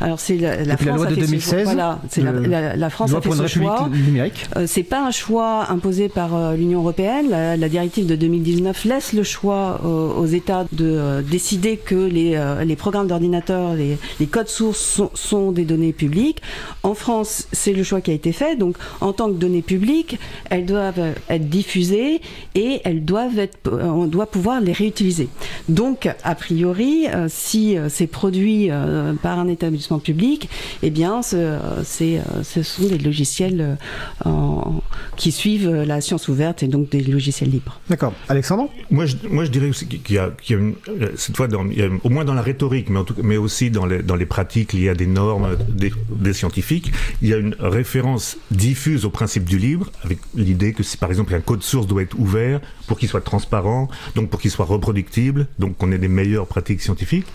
Alors 0.00 0.18
c'est 0.20 0.36
la, 0.36 0.56
la 0.64 0.76
la 0.84 0.92
loi 0.96 1.06
de 1.06 1.14
fait 1.14 1.20
ce 1.22 1.26
2016, 1.26 1.50
choix. 1.50 1.62
Voilà, 1.64 2.00
c'est 2.08 2.22
la, 2.22 2.32
la- 2.32 2.76
la 2.76 2.90
France 2.90 3.12
a 3.14 3.20
fait 3.20 3.30
ce 3.30 3.46
choix. 3.46 3.88
numérique. 4.06 4.46
Euh, 4.56 4.64
c'est 4.66 4.82
pas 4.82 5.06
un 5.06 5.10
choix 5.10 5.70
imposé 5.70 6.08
par 6.08 6.34
euh, 6.34 6.56
l'Union 6.56 6.80
européenne. 6.80 7.28
La, 7.30 7.68
directive 7.68 8.06
de 8.06 8.16
2019 8.16 8.84
laisse 8.84 9.12
le 9.12 9.22
choix 9.22 9.80
aux 9.84 10.26
États 10.26 10.66
de 10.72 11.22
décider 11.28 11.76
que 11.76 11.94
les, 11.94 12.40
les 12.64 12.76
programmes 12.76 13.08
d'ordinateur, 13.08 13.74
les, 13.74 13.98
les 14.20 14.26
codes 14.26 14.48
sources 14.48 14.78
sont, 14.80 15.10
sont 15.14 15.50
des 15.52 15.64
données 15.64 15.92
publiques. 15.92 16.40
En 16.82 16.94
France, 16.94 17.48
c'est 17.52 17.72
le 17.72 17.82
choix 17.82 18.00
qui 18.00 18.10
a 18.10 18.14
été 18.14 18.32
fait. 18.32 18.56
Donc, 18.56 18.76
en 19.00 19.12
tant 19.12 19.28
que 19.28 19.34
données 19.34 19.62
publiques, 19.62 20.18
elles 20.50 20.66
doivent 20.66 21.14
être 21.28 21.48
diffusées 21.48 22.20
et 22.54 22.80
elles 22.84 23.04
doivent 23.04 23.38
être, 23.38 23.58
euh, 23.66 23.82
on 23.84 24.06
doit 24.06 24.26
pouvoir 24.30 24.60
les 24.60 24.72
réutiliser. 24.72 25.28
Donc, 25.68 26.08
a 26.22 26.34
priori, 26.34 27.06
euh, 27.08 27.26
si 27.28 27.76
euh, 27.76 27.88
c'est 27.88 28.06
produit 28.06 28.70
euh, 28.70 29.12
par 29.14 29.38
un 29.38 29.48
établissement 29.48 29.98
public, 29.98 30.48
eh 30.82 30.90
bien, 30.90 31.22
ce, 31.22 31.58
c'est, 31.84 32.20
ce 32.42 32.62
sont 32.62 32.84
des 32.86 32.98
logiciels 32.98 33.60
euh, 33.60 34.28
en- 34.30 34.82
qui 35.16 35.32
suivent 35.32 35.70
la 35.70 36.00
science 36.00 36.28
ouverte 36.28 36.62
et 36.62 36.68
donc 36.68 36.90
des 36.90 37.00
logiciels 37.02 37.50
libres. 37.50 37.80
D'accord. 37.88 38.12
Alexandre? 38.28 38.68
Moi, 38.90 39.06
je, 39.06 39.16
moi, 39.28 39.44
je 39.44 39.50
dirais 39.50 39.68
aussi 39.68 39.86
qu'il 39.86 40.14
y 40.14 40.18
a, 40.18 40.30
qu'il 40.42 40.56
y 40.56 40.58
a 40.58 40.62
une, 40.62 40.74
cette 41.16 41.36
fois, 41.36 41.48
dans, 41.48 41.64
il 41.66 41.78
y 41.78 41.82
a- 41.82 41.88
au 42.04 42.08
moins 42.10 42.24
dans 42.24 42.34
la 42.34 42.42
rhétorique, 42.42 42.88
mais, 42.90 42.98
en 43.00 43.04
tout, 43.04 43.14
mais 43.22 43.36
aussi 43.36 43.70
dans 43.70 43.86
les, 43.86 44.02
dans 44.02 44.16
les 44.16 44.26
pratiques 44.26 44.72
liées 44.72 44.90
à 44.90 44.94
des 44.94 45.06
normes 45.06 45.56
des, 45.68 45.92
des 46.10 46.32
scientifiques, 46.32 46.92
il 47.22 47.28
y 47.28 47.34
a 47.34 47.36
une 47.38 47.56
référence 47.58 48.36
diffuse 48.50 49.04
au 49.04 49.10
principe 49.10 49.44
du 49.44 49.58
libre, 49.58 49.90
avec 50.04 50.18
l'idée 50.34 50.72
que 50.72 50.82
si 50.82 50.96
par 50.96 51.10
exemple 51.10 51.34
un 51.34 51.40
code 51.40 51.62
source 51.62 51.86
doit 51.86 52.02
être 52.02 52.18
ouvert 52.18 52.43
pour 52.86 52.98
qu'il 52.98 53.08
soit 53.08 53.20
transparent, 53.20 53.88
donc 54.14 54.30
pour 54.30 54.40
qu'il 54.40 54.50
soit 54.50 54.64
reproductible, 54.66 55.46
donc 55.58 55.76
qu'on 55.78 55.92
ait 55.92 55.98
des 55.98 56.08
meilleures 56.08 56.46
pratiques 56.46 56.80
scientifiques. 56.82 57.26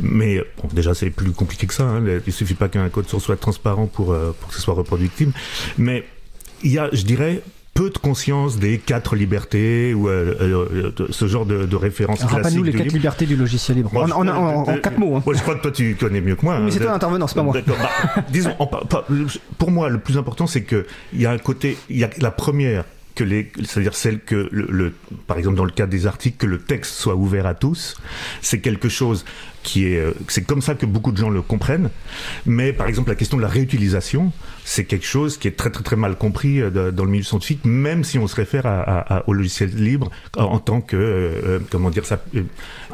Mais 0.00 0.38
bon, 0.58 0.68
déjà, 0.72 0.94
c'est 0.94 1.10
plus 1.10 1.32
compliqué 1.32 1.66
que 1.66 1.74
ça. 1.74 1.84
Hein. 1.84 2.02
Il 2.26 2.32
suffit 2.32 2.54
pas 2.54 2.68
qu'un 2.68 2.88
code 2.88 3.08
source 3.08 3.24
soit 3.24 3.36
transparent 3.36 3.86
pour, 3.86 4.12
euh, 4.12 4.34
pour 4.38 4.48
que 4.50 4.54
ce 4.54 4.60
soit 4.60 4.74
reproductible. 4.74 5.32
Mais 5.78 6.04
il 6.62 6.72
y 6.72 6.78
a, 6.78 6.88
je 6.92 7.02
dirais, 7.02 7.42
peu 7.74 7.88
de 7.88 7.96
conscience 7.96 8.58
des 8.58 8.76
quatre 8.76 9.16
libertés 9.16 9.94
ou 9.94 10.06
euh, 10.10 10.34
euh, 10.42 10.90
ce 11.10 11.26
genre 11.26 11.46
de, 11.46 11.64
de 11.64 11.76
références 11.76 12.18
classiques 12.18 12.36
Rappelle-nous 12.36 12.62
les 12.64 12.72
quatre 12.72 12.82
libre. 12.82 12.96
libertés 12.96 13.24
du 13.26 13.34
logiciel 13.34 13.78
libre. 13.78 13.90
Moi, 13.94 14.04
en, 14.04 14.06
je- 14.08 14.12
en- 14.12 14.26
en- 14.28 14.68
en 14.68 14.76
quatre 14.78 14.98
mots. 14.98 15.16
hein. 15.16 15.22
Moi, 15.24 15.34
je 15.34 15.40
crois 15.40 15.54
que 15.54 15.62
toi, 15.62 15.70
tu 15.70 15.96
connais 15.98 16.20
mieux 16.20 16.36
que 16.36 16.44
moi. 16.44 16.56
Oui, 16.58 16.64
mais 16.66 16.70
c'est 16.70 16.80
hein. 16.80 16.82
toi 16.82 16.92
l'intervenant, 16.92 17.26
c'est 17.26 17.34
pas 17.36 17.42
moi. 17.42 17.54
D'accord. 17.54 17.76
Bah, 17.80 18.24
disons, 18.30 18.54
pour 19.56 19.70
moi, 19.70 19.88
le 19.88 19.98
plus 19.98 20.18
important, 20.18 20.46
c'est 20.46 20.62
que 20.64 20.86
il 21.14 21.22
y 21.22 21.26
a 21.26 21.30
un 21.30 21.38
côté, 21.38 21.78
il 21.88 21.96
y 21.96 22.04
a 22.04 22.10
la 22.18 22.30
première 22.30 22.84
que 23.14 23.24
les, 23.24 23.50
c'est-à-dire 23.64 23.94
celle 23.94 24.20
que 24.20 24.48
le, 24.50 24.66
le- 24.70 24.92
par 25.26 25.36
exemple 25.38 25.56
dans 25.56 25.64
le 25.64 25.70
cas 25.72 25.86
des 25.86 26.06
articles, 26.06 26.36
que 26.38 26.46
le 26.46 26.58
texte 26.58 26.94
soit 26.94 27.14
ouvert 27.14 27.46
à 27.46 27.54
tous, 27.54 27.96
c'est 28.40 28.60
quelque 28.60 28.88
chose 28.88 29.24
qui 29.62 29.86
est, 29.86 29.98
euh, 29.98 30.12
c'est 30.28 30.44
comme 30.44 30.60
ça 30.62 30.74
que 30.74 30.86
beaucoup 30.86 31.12
de 31.12 31.18
gens 31.18 31.30
le 31.30 31.40
comprennent. 31.40 31.90
Mais 32.46 32.72
par 32.72 32.88
exemple, 32.88 33.10
la 33.10 33.14
question 33.14 33.36
de 33.36 33.42
la 33.42 33.48
réutilisation, 33.48 34.32
c'est 34.64 34.84
quelque 34.84 35.06
chose 35.06 35.36
qui 35.36 35.46
est 35.46 35.56
très 35.56 35.70
très 35.70 35.84
très 35.84 35.94
mal 35.94 36.16
compris 36.16 36.60
euh, 36.60 36.90
dans 36.90 37.04
le 37.04 37.10
milieu 37.10 37.22
scientifique, 37.22 37.64
même 37.64 38.02
si 38.02 38.18
on 38.18 38.26
se 38.26 38.34
réfère 38.34 38.66
à, 38.66 38.80
à- 39.18 39.28
au 39.28 39.32
logiciel 39.34 39.70
libre 39.74 40.10
en, 40.36 40.58
tant 40.58 40.80
que, 40.80 40.96
euh, 40.96 41.00
euh, 41.46 41.58
comment 41.70 41.90
dire 41.90 42.06
ça, 42.06 42.24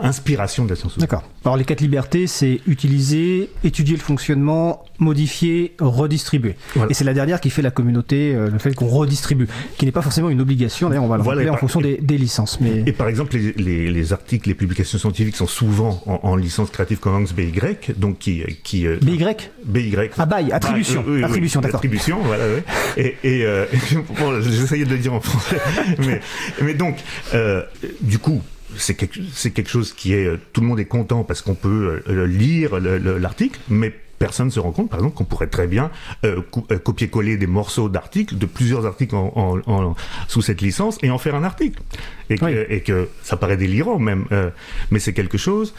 inspiration 0.03 0.65
de 0.65 0.71
la 0.71 0.77
science. 0.77 0.99
D'accord. 0.99 1.23
Alors 1.45 1.57
les 1.57 1.65
quatre 1.65 1.81
libertés, 1.81 2.27
c'est 2.27 2.61
utiliser, 2.67 3.51
étudier 3.65 3.97
le 3.97 4.03
fonctionnement, 4.03 4.85
modifier, 4.99 5.75
redistribuer. 5.81 6.57
Voilà. 6.75 6.91
Et 6.91 6.95
c'est 6.95 7.05
la 7.05 7.15
dernière 7.15 7.41
qui 7.41 7.51
fait 7.51 7.63
la 7.63 7.71
communauté, 7.71 8.35
euh, 8.35 8.51
le 8.51 8.59
fait 8.59 8.75
qu'on 8.75 8.87
redistribue, 8.89 9.47
qui 9.77 9.85
n'est 9.87 9.93
pas 9.93 10.03
forcément 10.03 10.29
une 10.31 10.41
obligation. 10.41 10.89
D'ailleurs, 10.89 11.05
on 11.05 11.09
va 11.09 11.17
le 11.17 11.23
Voilà, 11.23 11.39
rappeler 11.39 11.51
en 11.51 11.53
par- 11.55 11.61
fonction 11.61 11.81
des, 11.81 11.97
des 11.99 12.19
licences. 12.19 12.61
Mais 12.61 12.83
Et 12.87 12.93
par 12.93 13.09
exemple, 13.09 13.37
les, 13.37 13.53
les- 13.53 13.91
les 13.91 14.13
articles, 14.13 14.49
les 14.49 14.55
publications 14.55 14.99
scientifiques 14.99 15.37
sont 15.37 15.47
souvent 15.47 16.03
en, 16.07 16.21
en 16.23 16.37
licence 16.37 16.71
Creative 16.71 16.99
Commons 16.99 17.25
BY, 17.35 17.53
donc 17.97 18.19
qui, 18.19 18.43
qui 18.65 18.87
euh, 18.87 18.99
BY 19.01 19.19
BY. 19.65 19.97
Ah, 20.19 20.27
attribution. 20.53 21.03
Ah, 21.07 21.11
oui, 21.11 21.17
oui, 21.19 21.25
Attribution, 21.25 21.61
d'accord. 21.61 21.77
Attribution, 21.79 22.19
voilà, 22.25 22.45
oui. 22.47 22.63
Et, 22.97 23.17
et 23.25 23.45
euh, 23.45 23.67
bon, 24.19 24.41
j'essayais 24.41 24.85
de 24.85 24.91
le 24.91 24.99
dire 24.99 25.15
en 25.15 25.21
français, 25.21 25.59
mais, 26.01 26.21
mais 26.63 26.75
donc, 26.75 26.97
euh, 27.35 27.63
du 28.01 28.19
coup. 28.19 28.43
C'est 28.77 28.95
quelque, 28.95 29.69
chose 29.69 29.93
qui 29.93 30.13
est, 30.15 30.27
euh, 30.27 30.39
tout 30.53 30.61
le 30.61 30.67
monde 30.67 30.79
est 30.81 30.85
content 30.85 31.25
parce 31.25 31.41
qu'on 31.43 31.55
peut 31.55 32.03
euh, 32.09 32.27
lire 32.27 32.79
le- 32.79 32.99
le- 32.99 33.19
l'article, 33.19 33.59
mais 33.69 33.93
personne 34.19 34.47
ne 34.47 34.51
se 34.53 34.61
rend 34.61 34.73
compte, 34.73 34.91
par 34.91 34.99
exemple, 34.99 35.17
qu'on 35.17 35.25
pourrait 35.25 35.47
très 35.47 35.67
bien 35.67 35.91
euh, 36.25 36.43
euh, 36.73 36.79
copier-coller 36.79 37.37
des 37.37 37.47
morceaux 37.47 37.89
d'articles, 37.89 38.37
de 38.37 38.47
plusieurs 38.47 38.85
articles 38.85 39.15
en, 39.15 39.33
en- 39.37 39.73
en- 39.73 39.97
sous 40.27 40.43
cette 40.43 40.61
licence, 40.61 40.99
et 41.03 41.11
en 41.11 41.19
faire 41.19 41.35
un 41.35 41.45
article. 41.45 41.81
Et 42.29 42.37
que, 42.37 42.45
Oui. 42.45 42.53
et 42.69 42.81
que 42.81 43.09
ça 43.23 43.37
paraît 43.37 43.57
délirant 43.57 43.99
même, 43.99 44.27
euh, 44.33 44.51
mais 44.91 44.99
c'est 44.99 45.13
quelque 45.15 45.39
chose 45.39 45.73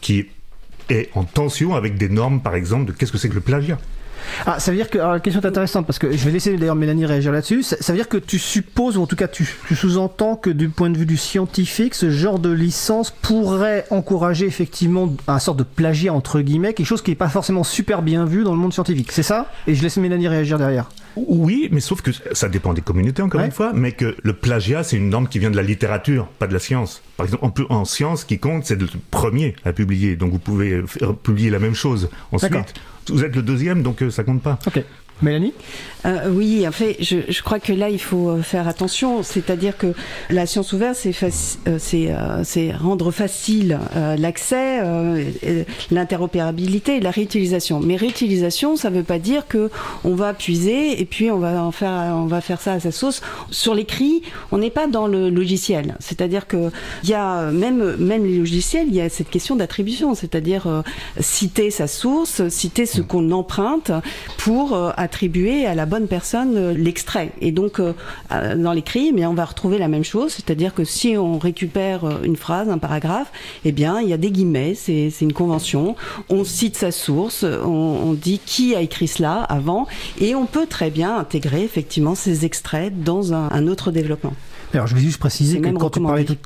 qui 0.00 0.26
est 0.90 1.08
en 1.14 1.24
tension 1.24 1.74
avec 1.74 1.96
des 1.96 2.08
normes, 2.08 2.40
par 2.40 2.54
exemple, 2.56 2.86
de 2.86 2.92
qu'est-ce 2.92 3.12
que 3.12 3.18
c'est 3.18 3.28
que 3.30 3.34
le 3.34 3.40
plagiat. 3.40 3.78
Ah, 4.46 4.58
ça 4.58 4.70
veut 4.70 4.76
dire 4.76 4.90
que 4.90 4.98
alors, 4.98 5.12
la 5.12 5.20
question 5.20 5.40
est 5.40 5.46
intéressante 5.46 5.86
parce 5.86 5.98
que 5.98 6.12
je 6.12 6.24
vais 6.24 6.30
laisser 6.30 6.56
d'ailleurs 6.56 6.74
Mélanie 6.74 7.06
réagir 7.06 7.32
là-dessus. 7.32 7.62
Ça, 7.62 7.76
ça 7.80 7.92
veut 7.92 7.98
dire 7.98 8.08
que 8.08 8.16
tu 8.16 8.38
supposes 8.38 8.96
ou 8.96 9.02
en 9.02 9.06
tout 9.06 9.16
cas 9.16 9.28
tu, 9.28 9.48
tu 9.66 9.74
sous-entends 9.74 10.36
que 10.36 10.50
du 10.50 10.68
point 10.68 10.90
de 10.90 10.98
vue 10.98 11.06
du 11.06 11.16
scientifique, 11.16 11.94
ce 11.94 12.10
genre 12.10 12.38
de 12.38 12.50
licence 12.50 13.10
pourrait 13.10 13.86
encourager 13.90 14.46
effectivement 14.46 15.12
un 15.28 15.38
sort 15.38 15.54
de 15.54 15.64
plagiat 15.64 16.12
entre 16.12 16.40
guillemets, 16.40 16.74
quelque 16.74 16.86
chose 16.86 17.02
qui 17.02 17.10
n'est 17.10 17.16
pas 17.16 17.28
forcément 17.28 17.64
super 17.64 18.02
bien 18.02 18.24
vu 18.24 18.44
dans 18.44 18.52
le 18.52 18.58
monde 18.58 18.72
scientifique. 18.72 19.12
C'est 19.12 19.22
ça? 19.22 19.50
Et 19.66 19.74
je 19.74 19.82
laisse 19.82 19.96
Mélanie 19.96 20.28
réagir 20.28 20.58
derrière. 20.58 20.88
Oui, 21.16 21.68
mais 21.70 21.80
sauf 21.80 22.02
que 22.02 22.10
ça 22.32 22.48
dépend 22.48 22.74
des 22.74 22.80
communautés, 22.82 23.22
encore 23.22 23.40
Ouais. 23.40 23.46
une 23.46 23.52
fois, 23.52 23.72
mais 23.74 23.92
que 23.92 24.16
le 24.22 24.32
plagiat, 24.32 24.82
c'est 24.82 24.96
une 24.96 25.10
norme 25.10 25.28
qui 25.28 25.38
vient 25.38 25.50
de 25.50 25.56
la 25.56 25.62
littérature, 25.62 26.26
pas 26.38 26.46
de 26.46 26.52
la 26.52 26.58
science. 26.58 27.02
Par 27.16 27.26
exemple, 27.26 27.64
en, 27.68 27.84
science, 27.84 28.22
ce 28.22 28.26
qui 28.26 28.38
compte, 28.38 28.64
c'est 28.64 28.80
le 28.80 28.88
premier 29.10 29.54
à 29.64 29.72
publier. 29.72 30.16
Donc 30.16 30.32
vous 30.32 30.38
pouvez 30.38 30.82
faire 30.86 31.14
publier 31.14 31.50
la 31.50 31.58
même 31.58 31.74
chose 31.74 32.08
ensuite. 32.32 32.74
Vous 33.08 33.22
êtes 33.22 33.36
le 33.36 33.42
deuxième, 33.42 33.82
donc 33.82 34.02
euh, 34.02 34.10
ça 34.10 34.24
compte 34.24 34.42
pas. 34.42 34.58
Mélanie 35.22 35.52
Euh, 36.06 36.28
oui, 36.30 36.66
en 36.68 36.72
fait, 36.72 36.96
je, 37.00 37.42
crois 37.42 37.58
que 37.58 37.72
là, 37.72 37.88
il 37.88 38.00
faut 38.00 38.28
euh, 38.28 38.42
faire 38.42 38.68
attention. 38.68 39.22
C'est-à-dire 39.22 39.76
que 39.76 39.94
la 40.28 40.46
science 40.46 40.72
ouverte, 40.72 40.96
c'est 40.96 41.14
euh, 42.10 42.72
rendre 42.78 43.10
facile 43.10 43.78
l'accès, 44.18 44.80
l'interopérabilité, 45.90 46.96
et 46.96 47.00
la 47.00 47.10
réutilisation. 47.10 47.80
Mais 47.80 47.96
réutilisation, 47.96 48.76
ça 48.76 48.90
ne 48.90 48.96
veut 48.96 49.02
pas 49.02 49.18
dire 49.18 49.46
que 49.46 49.70
on 50.04 50.14
va 50.14 50.34
puiser 50.34 51.00
et 51.00 51.04
puis 51.04 51.30
on 51.30 51.38
va 51.38 51.62
en 51.62 51.70
faire, 51.70 51.90
on 52.14 52.26
va 52.26 52.40
faire 52.40 52.60
ça 52.60 52.72
à 52.72 52.80
sa 52.80 52.92
sauce. 52.92 53.22
Sur 53.50 53.74
l'écrit, 53.74 54.22
on 54.52 54.58
n'est 54.58 54.70
pas 54.70 54.86
dans 54.86 55.06
le 55.06 55.30
logiciel. 55.30 55.96
C'est-à-dire 56.00 56.46
que 56.46 56.70
y 57.04 57.14
a 57.14 57.50
même 57.50 57.96
même 57.96 58.24
les 58.24 58.38
logiciels, 58.38 58.86
il 58.88 58.94
y 58.94 59.00
a 59.00 59.08
cette 59.08 59.30
question 59.30 59.56
d'attribution, 59.56 60.14
c'est-à-dire 60.14 60.82
citer 61.18 61.70
sa 61.70 61.86
source, 61.86 62.46
citer 62.48 62.86
ce 62.86 63.00
qu'on 63.00 63.30
emprunte 63.30 63.90
pour 64.38 64.76
attribuer 65.04 65.66
à 65.66 65.74
la 65.74 65.86
bonne 65.86 66.08
personne 66.08 66.56
euh, 66.56 66.74
l'extrait. 66.74 67.30
Et 67.40 67.52
donc 67.52 67.78
euh, 67.78 67.92
euh, 68.32 68.56
dans 68.56 68.72
l'écrit, 68.72 69.12
mais 69.12 69.24
on 69.26 69.34
va 69.34 69.44
retrouver 69.44 69.78
la 69.78 69.88
même 69.88 70.02
chose, 70.02 70.32
c'est-à-dire 70.32 70.74
que 70.74 70.84
si 70.84 71.16
on 71.16 71.38
récupère 71.38 72.22
une 72.24 72.36
phrase, 72.36 72.68
un 72.68 72.78
paragraphe, 72.78 73.30
eh 73.64 73.72
bien 73.72 74.00
il 74.00 74.08
y 74.08 74.12
a 74.12 74.16
des 74.16 74.30
guillemets, 74.30 74.74
c'est 74.74 75.12
une 75.20 75.32
convention. 75.32 75.94
On 76.28 76.44
cite 76.44 76.76
sa 76.76 76.90
source, 76.90 77.44
on, 77.44 78.14
dit 78.14 78.40
qui 78.44 78.74
a 78.74 78.80
écrit 78.80 79.08
cela 79.08 79.42
avant, 79.42 79.86
et 80.20 80.34
on 80.34 80.46
peut 80.46 80.66
très 80.66 80.90
bien 80.90 81.16
intégrer 81.16 81.62
effectivement 81.62 82.14
ces 82.14 82.44
extraits 82.44 82.92
dans 83.02 83.32
un 83.32 83.66
autre 83.66 83.90
développement. 83.90 84.34
Alors, 84.74 84.86
je 84.86 84.94
vais 84.94 85.00
juste 85.00 85.18
préciser 85.18 85.60
que 85.60 85.68
quand, 85.70 85.90
tu 85.90 86.00
parlais 86.00 86.24
tout, 86.24 86.36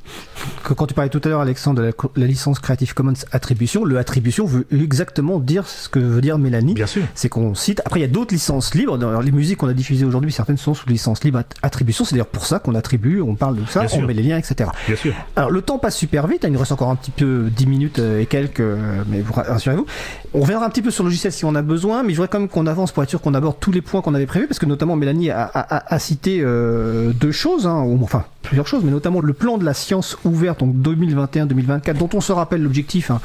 que 0.65 0.73
quand 0.75 0.87
tu 0.87 0.95
parlais 0.95 1.11
tout 1.11 1.21
à 1.25 1.29
l'heure, 1.29 1.41
Alexandre, 1.41 1.81
de 1.81 1.87
la, 1.87 1.93
la 2.17 2.27
licence 2.27 2.59
Creative 2.59 2.95
Commons 2.95 3.15
attribution, 3.33 3.85
le 3.85 3.99
attribution 3.99 4.45
veut 4.47 4.67
exactement 4.71 5.39
dire 5.39 5.67
ce 5.67 5.89
que 5.89 5.99
veut 5.99 6.21
dire 6.21 6.39
Mélanie. 6.39 6.75
Bien 6.75 6.87
sûr. 6.87 7.03
C'est 7.15 7.29
qu'on 7.29 7.55
cite. 7.55 7.81
Après, 7.85 8.01
il 8.01 8.03
y 8.03 8.07
a 8.07 8.09
d'autres 8.09 8.35
licences 8.35 8.75
libres. 8.75 8.99
Dans 8.99 9.21
les 9.21 9.31
musiques 9.33 9.59
qu'on 9.59 9.69
a 9.69 9.73
diffusées 9.75 10.05
aujourd'hui, 10.05 10.31
certaines 10.33 10.57
sont 10.57 10.75
sous 10.75 10.89
licence 10.89 11.25
libre 11.25 11.39
at- 11.41 11.45
attribution. 11.63 12.05
C'est 12.05 12.13
d'ailleurs 12.15 12.27
pour 12.27 12.47
ça 12.47 12.59
qu'on 12.59 12.75
attribue, 12.75 13.21
on 13.21 13.35
parle 13.35 13.57
de 13.57 13.65
ça, 13.67 13.81
Bien 13.81 13.89
on 13.93 13.99
sûr. 13.99 14.07
met 14.07 14.15
les 14.15 14.23
liens, 14.23 14.39
etc. 14.39 14.71
Bien 14.87 14.97
sûr. 14.97 15.15
Alors, 15.37 15.51
le 15.51 15.63
temps 15.63 15.79
passe 15.79 15.97
super 15.97 16.27
vite. 16.27 16.45
Il 16.45 16.53
nous 16.53 16.59
reste 16.59 16.73
encore 16.73 16.91
un 16.91 16.97
petit 16.97 17.11
peu 17.11 17.49
10 17.55 17.67
minutes 17.67 17.99
euh, 17.99 18.21
et 18.21 18.27
quelques, 18.27 18.61
euh, 18.61 19.03
mais 19.09 19.21
vous 19.21 19.33
rassurez-vous. 19.33 19.87
On 20.35 20.41
reviendra 20.41 20.67
un 20.67 20.71
petit 20.71 20.83
peu 20.83 20.91
sur 20.91 21.05
le 21.05 21.09
logiciel 21.09 21.33
si 21.33 21.45
on 21.45 21.55
a 21.55 21.63
besoin, 21.63 22.03
mais 22.03 22.11
je 22.13 22.17
voudrais 22.17 22.29
quand 22.29 22.41
même 22.41 22.49
qu'on 22.49 22.67
avance 22.67 22.93
pour 22.93 23.03
être 23.03 23.09
sûr 23.11 23.21
qu'on 23.21 23.35
aborde 23.35 23.57
tous 23.61 23.73
les 23.73 23.81
points 23.81 24.03
qu'on 24.03 24.15
avait 24.15 24.27
prévus, 24.27 24.47
parce 24.47 24.59
que 24.59 24.67
notamment 24.67 24.97
Mélanie 24.97 25.31
a, 25.31 25.43
a- 25.45 25.77
a- 25.77 25.95
a 25.95 25.99
cité 25.99 26.41
euh, 26.43 27.13
deux 27.13 27.33
choses, 27.33 27.67
hein, 27.67 27.83
ou 27.83 27.97
plusieurs 28.43 28.67
choses, 28.67 28.85
mais 28.85 28.91
notamment 28.91 29.21
le 29.21 29.33
plan 29.33 29.59
de 29.59 29.65
la 29.65 29.75
science 29.75 30.17
ouverte, 30.25 30.61
donc 30.61 30.75
2021-2024, 30.77 31.97
dont 31.97 32.11
on 32.15 32.21
se 32.21 32.33
rappelle 32.33 32.63
l'objectif, 32.63 33.11
hein, 33.11 33.21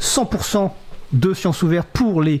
100% 0.00 0.70
de 1.12 1.32
sciences 1.32 1.62
ouvertes 1.62 1.88
pour 1.92 2.22
les, 2.22 2.40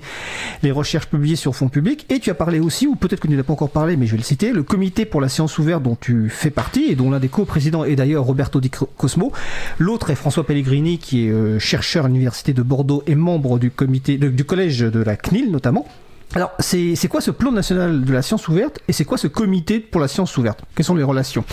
recherches 0.70 1.06
publiées 1.06 1.36
sur 1.36 1.54
fonds 1.54 1.68
publics. 1.68 2.06
Et 2.10 2.20
tu 2.20 2.30
as 2.30 2.34
parlé 2.34 2.60
aussi, 2.60 2.86
ou 2.86 2.94
peut-être 2.96 3.20
que 3.20 3.28
tu 3.28 3.34
n'as 3.34 3.42
pas 3.42 3.52
encore 3.52 3.70
parlé, 3.70 3.96
mais 3.96 4.06
je 4.06 4.12
vais 4.12 4.18
le 4.18 4.22
citer, 4.22 4.52
le 4.52 4.62
comité 4.62 5.04
pour 5.04 5.20
la 5.20 5.28
science 5.28 5.58
ouverte 5.58 5.82
dont 5.82 5.96
tu 5.98 6.28
fais 6.28 6.50
partie 6.50 6.86
et 6.90 6.94
dont 6.94 7.10
l'un 7.10 7.18
des 7.18 7.28
co-présidents 7.28 7.84
est 7.84 7.96
d'ailleurs 7.96 8.24
Roberto 8.24 8.60
Di 8.60 8.70
Cosmo. 8.70 9.32
L'autre 9.78 10.10
est 10.10 10.14
François 10.14 10.44
Pellegrini, 10.44 10.98
qui 10.98 11.26
est 11.26 11.30
euh, 11.30 11.58
chercheur 11.58 12.04
à 12.04 12.08
l'université 12.08 12.52
de 12.52 12.62
Bordeaux 12.62 13.02
et 13.06 13.14
membre 13.14 13.58
du 13.58 13.70
comité, 13.70 14.18
du 14.18 14.44
collège 14.44 14.80
de 14.80 15.02
la 15.02 15.16
CNIL 15.16 15.50
notamment. 15.50 15.86
Alors, 16.34 16.52
c'est 16.58 17.08
quoi 17.08 17.20
ce 17.20 17.30
plan 17.30 17.50
national 17.50 18.04
de 18.04 18.12
la 18.12 18.20
science 18.22 18.48
ouverte 18.48 18.80
et 18.86 18.92
c'est 18.92 19.04
quoi 19.04 19.16
ce 19.16 19.26
comité 19.26 19.80
pour 19.80 20.00
la 20.00 20.08
science 20.08 20.36
ouverte? 20.36 20.60
Quelles 20.74 20.84
sont 20.84 20.94
les 20.94 21.02
relations? 21.02 21.44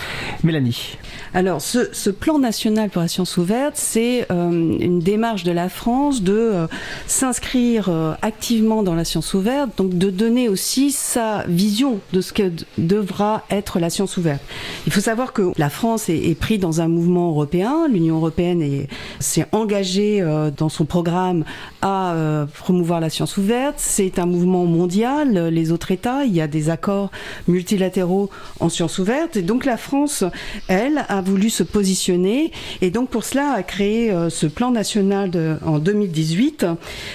Mélanie 0.44 0.98
Alors, 1.34 1.60
ce, 1.60 2.10
plan 2.10 2.38
national 2.38 2.88
pour 2.90 3.02
la 3.02 3.08
science 3.08 3.36
ouverte, 3.36 3.74
c'est 3.76 4.26
euh, 4.30 4.50
une 4.50 5.00
démarche 5.00 5.44
de 5.44 5.52
la 5.52 5.68
France 5.68 6.22
de 6.22 6.32
euh, 6.32 6.66
s'inscrire 7.06 7.88
euh, 7.88 8.14
activement 8.22 8.82
dans 8.82 8.94
la 8.94 9.04
science 9.04 9.34
ouverte, 9.34 9.70
donc 9.76 9.96
de 9.98 10.10
donner 10.10 10.48
aussi 10.48 10.92
sa 10.92 11.44
vision 11.48 12.00
de 12.12 12.20
ce 12.20 12.32
que 12.32 12.52
devra 12.78 13.44
être 13.50 13.78
la 13.78 13.90
science 13.90 14.16
ouverte. 14.16 14.40
Il 14.86 14.92
faut 14.92 15.00
savoir 15.00 15.32
que 15.32 15.52
la 15.58 15.68
France 15.68 16.08
est, 16.08 16.16
est 16.16 16.34
prise 16.34 16.60
dans 16.60 16.80
un 16.80 16.88
mouvement 16.88 17.28
européen. 17.30 17.86
L'Union 17.90 18.16
européenne 18.16 18.62
est- 18.62 18.88
s'est 19.20 19.46
engagée 19.52 20.24
dans 20.56 20.68
son 20.68 20.84
programme 20.84 21.44
à 21.82 22.14
promouvoir 22.54 23.00
la 23.00 23.10
science 23.10 23.36
ouverte. 23.36 23.74
C'est 23.78 24.18
un 24.18 24.26
mouvement 24.26 24.64
mondial. 24.64 25.48
Les 25.48 25.72
autres 25.72 25.90
États, 25.90 26.24
il 26.24 26.34
y 26.34 26.40
a 26.40 26.46
des 26.46 26.70
accords 26.70 27.10
multilatéraux 27.48 28.30
en 28.60 28.68
science 28.68 28.98
ouverte. 28.98 29.36
Et 29.36 29.42
donc 29.42 29.64
la 29.64 29.76
France, 29.76 30.24
elle, 30.68 31.04
a 31.08 31.15
voulu 31.20 31.50
se 31.50 31.62
positionner 31.62 32.52
et 32.80 32.90
donc 32.90 33.10
pour 33.10 33.24
cela 33.24 33.52
a 33.52 33.62
créé 33.62 34.10
euh, 34.10 34.30
ce 34.30 34.46
plan 34.46 34.70
national 34.70 35.30
en 35.64 35.78
2018 35.78 36.66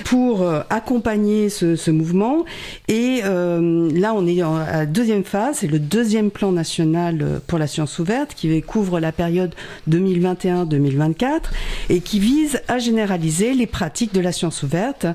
pour 0.06 0.42
euh, 0.42 0.62
accompagner 0.70 1.50
ce, 1.50 1.92
mouvement. 1.92 2.46
Et 2.88 3.22
euh, 3.24 3.90
là, 3.94 4.14
on 4.16 4.26
est 4.26 4.42
à 4.42 4.66
la 4.72 4.86
deuxième 4.86 5.24
phase, 5.24 5.58
c'est 5.60 5.68
le 5.68 5.80
deuxième 5.80 6.32
plan 6.32 6.52
national 6.52 7.42
pour 7.48 7.60
la 7.60 7.68
science 7.68 8.00
ouverte 8.00 8.34
qui 8.36 8.62
couvre 8.62 9.00
la 9.00 9.12
période 9.12 9.54
2021-2024 9.90 11.42
et 11.90 12.00
qui 12.00 12.20
vise 12.20 12.62
à 12.68 12.80
généraliser 12.80 13.54
les 13.54 13.68
pratiques 13.68 14.14
de 14.14 14.22
la 14.22 14.32
science 14.32 14.64
ouverte, 14.64 15.06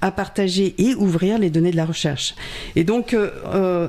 à 0.00 0.10
partager 0.10 0.74
et 0.78 0.94
ouvrir 0.94 1.38
les 1.38 1.50
données 1.50 1.70
de 1.70 1.76
la 1.76 1.86
recherche. 1.86 2.34
Et 2.74 2.84
donc 2.84 3.16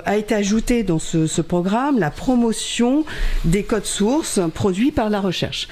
a 0.06 0.18
été 0.18 0.36
ajouté 0.36 0.84
dans 0.84 1.00
ce 1.00 1.42
programme 1.42 2.00
la 2.00 2.12
promotion 2.12 3.04
des 3.46 3.64
codes 3.64 3.86
sources 3.86 4.40
produits 4.50 4.92
par 4.92 5.10
la 5.10 5.22
recherche. 5.22 5.68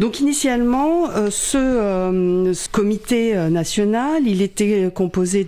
Donc 0.00 0.18
initialement, 0.18 1.08
euh, 1.10 1.28
ce, 1.30 1.56
euh, 1.56 2.52
ce 2.52 2.68
comité 2.68 3.36
euh, 3.36 3.48
national, 3.48 4.26
il 4.26 4.42
était 4.42 4.90
composé 4.92 5.46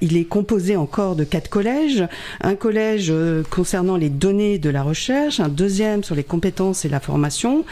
il 0.00 0.16
est 0.16 0.24
composé 0.24 0.76
encore 0.76 1.14
de 1.14 1.22
quatre 1.22 1.48
collèges. 1.48 2.04
Un 2.40 2.56
collège 2.56 3.06
euh, 3.10 3.44
concernant 3.48 3.96
les 3.96 4.08
données 4.08 4.58
de 4.58 4.68
la 4.68 4.82
recherche, 4.82 5.38
un 5.38 5.48
deuxième 5.48 6.02
sur 6.02 6.16
les 6.16 6.24
compétences 6.24 6.84
et 6.84 6.88
la 6.88 6.98
formation, 6.98 7.64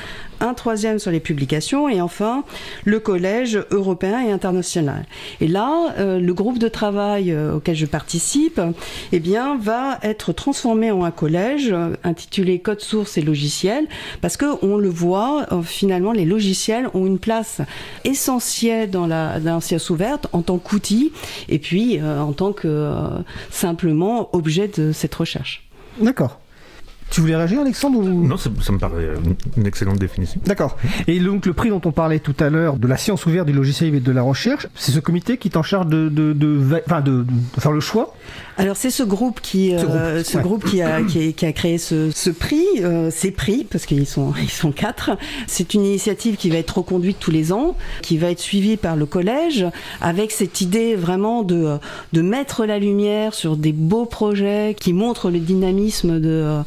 un 0.43 0.55
troisième 0.55 0.99
sur 0.99 1.11
les 1.11 1.21
publications 1.21 1.89
et 1.89 2.01
enfin 2.01 2.45
le 2.85 3.01
collège 3.01 3.65
européen 3.71 4.21
et 4.21 4.31
international. 4.31 5.07
Et 5.41 5.49
là, 5.49 5.95
euh, 5.99 6.19
le 6.19 6.35
groupe 6.35 6.59
de 6.59 6.69
travail 6.69 7.33
euh, 7.33 7.55
auquel 7.55 7.77
je 7.77 7.87
participe, 7.87 8.61
eh 9.13 9.21
bien, 9.21 9.57
va 9.57 9.99
être 10.03 10.33
transformé 10.33 10.91
en 10.91 11.05
un 11.05 11.11
collège 11.11 11.71
euh, 11.73 11.95
intitulé 12.05 12.59
Code 12.59 12.81
source 12.81 13.17
et 13.17 13.23
logiciels, 13.23 13.87
parce 14.21 14.37
que 14.37 14.47
on 14.63 14.77
le 14.77 14.89
voit 14.89 15.47
finalement, 15.63 16.13
les 16.13 16.25
logiciels 16.25 16.89
ont 16.95 17.07
une 17.07 17.19
place 17.19 17.61
essentielle 18.05 18.91
dans 18.91 19.07
la, 19.07 19.41
science 19.61 19.91
ouverte 19.91 20.27
en 20.33 20.43
tant 20.43 20.59
qu'outil 20.59 21.13
et 21.49 21.59
puis 21.59 22.01
en 22.03 22.33
tant 22.33 22.53
que 22.53 22.91
simplement 23.51 24.35
objet 24.35 24.69
de 24.69 24.93
cette 24.93 25.15
recherche. 25.15 25.69
D'accord. 26.01 26.42
Tu 27.13 27.21
voulais 27.21 27.37
réagir, 27.37 27.61
Alexandre 27.61 27.99
ou... 27.99 28.27
Non, 28.27 28.37
ça, 28.37 28.51
ça 28.63 28.73
me 28.73 28.79
paraît 28.79 29.11
une- 29.25 29.37
une 29.59 29.67
excellente 29.67 29.99
définition. 29.99 30.41
D'accord. 30.47 30.77
Et 31.07 31.21
donc 31.21 31.47
le 31.47 31.53
prix 31.53 31.69
dont 31.69 31.81
on 31.85 31.93
parlait 31.93 32.19
tout 32.21 32.35
à 32.41 32.49
l'heure, 32.51 32.77
de 32.79 32.89
la 32.89 32.97
science 32.97 33.27
ouverte, 33.27 33.47
du 33.47 33.53
logiciel 33.53 33.95
et 33.95 34.01
de 34.01 34.13
la 34.13 34.23
recherche, 34.23 34.67
c'est 34.75 34.93
ce 34.93 34.99
comité 34.99 35.37
qui 35.37 35.49
est 35.49 35.57
en 35.59 35.63
charge 35.63 35.87
de, 35.87 36.09
de, 36.09 36.33
de, 36.33 36.59
faire 37.59 37.71
le 37.73 37.81
choix? 37.81 38.15
Alors 38.57 38.77
c'est 38.77 38.91
ce 38.91 39.03
groupe 39.03 39.41
qui, 39.41 39.71
Ce 39.79 39.85
euh, 39.85 40.15
groupe, 40.15 40.25
ce 40.27 40.37
ouais. 40.37 40.43
groupe 40.43 40.65
qui 40.65 40.83
a, 40.83 41.03
qui, 41.03 41.29
a- 41.29 41.33
qui 41.33 41.47
a 41.47 41.53
créé 41.53 41.79
ce, 41.79 42.11
ce 42.11 42.31
prix, 42.31 42.65
euh, 42.81 43.11
ces 43.11 43.31
prix 43.31 43.67
parce 43.71 43.87
qu'ils 43.87 44.07
sont 44.07 44.33
ils 44.43 44.51
sont 44.51 44.73
quatre. 44.73 45.11
C'est 45.47 45.75
une 45.75 45.85
initiative 45.85 46.37
qui 46.37 46.49
va 46.51 46.57
être 46.57 46.79
reconduite 46.79 47.19
tous 47.21 47.31
les 47.31 47.53
ans, 47.53 47.77
qui 48.03 48.17
va 48.19 48.31
être 48.31 48.41
suivie 48.41 48.77
par 48.77 48.97
le 48.97 49.05
collège, 49.07 49.67
avec 50.01 50.31
cette 50.33 50.61
idée 50.61 50.95
vraiment 50.97 51.43
de 51.43 51.77
de 52.13 52.23
mettre 52.23 52.65
la 52.67 52.79
lumière 52.79 53.35
sur 53.35 53.57
des 53.57 53.73
beaux 53.73 54.07
projets 54.07 54.75
qui 54.79 54.93
montrent 54.93 55.31
le 55.31 55.39
dynamisme 55.39 56.21
de 56.21 56.29
euh, 56.31 56.63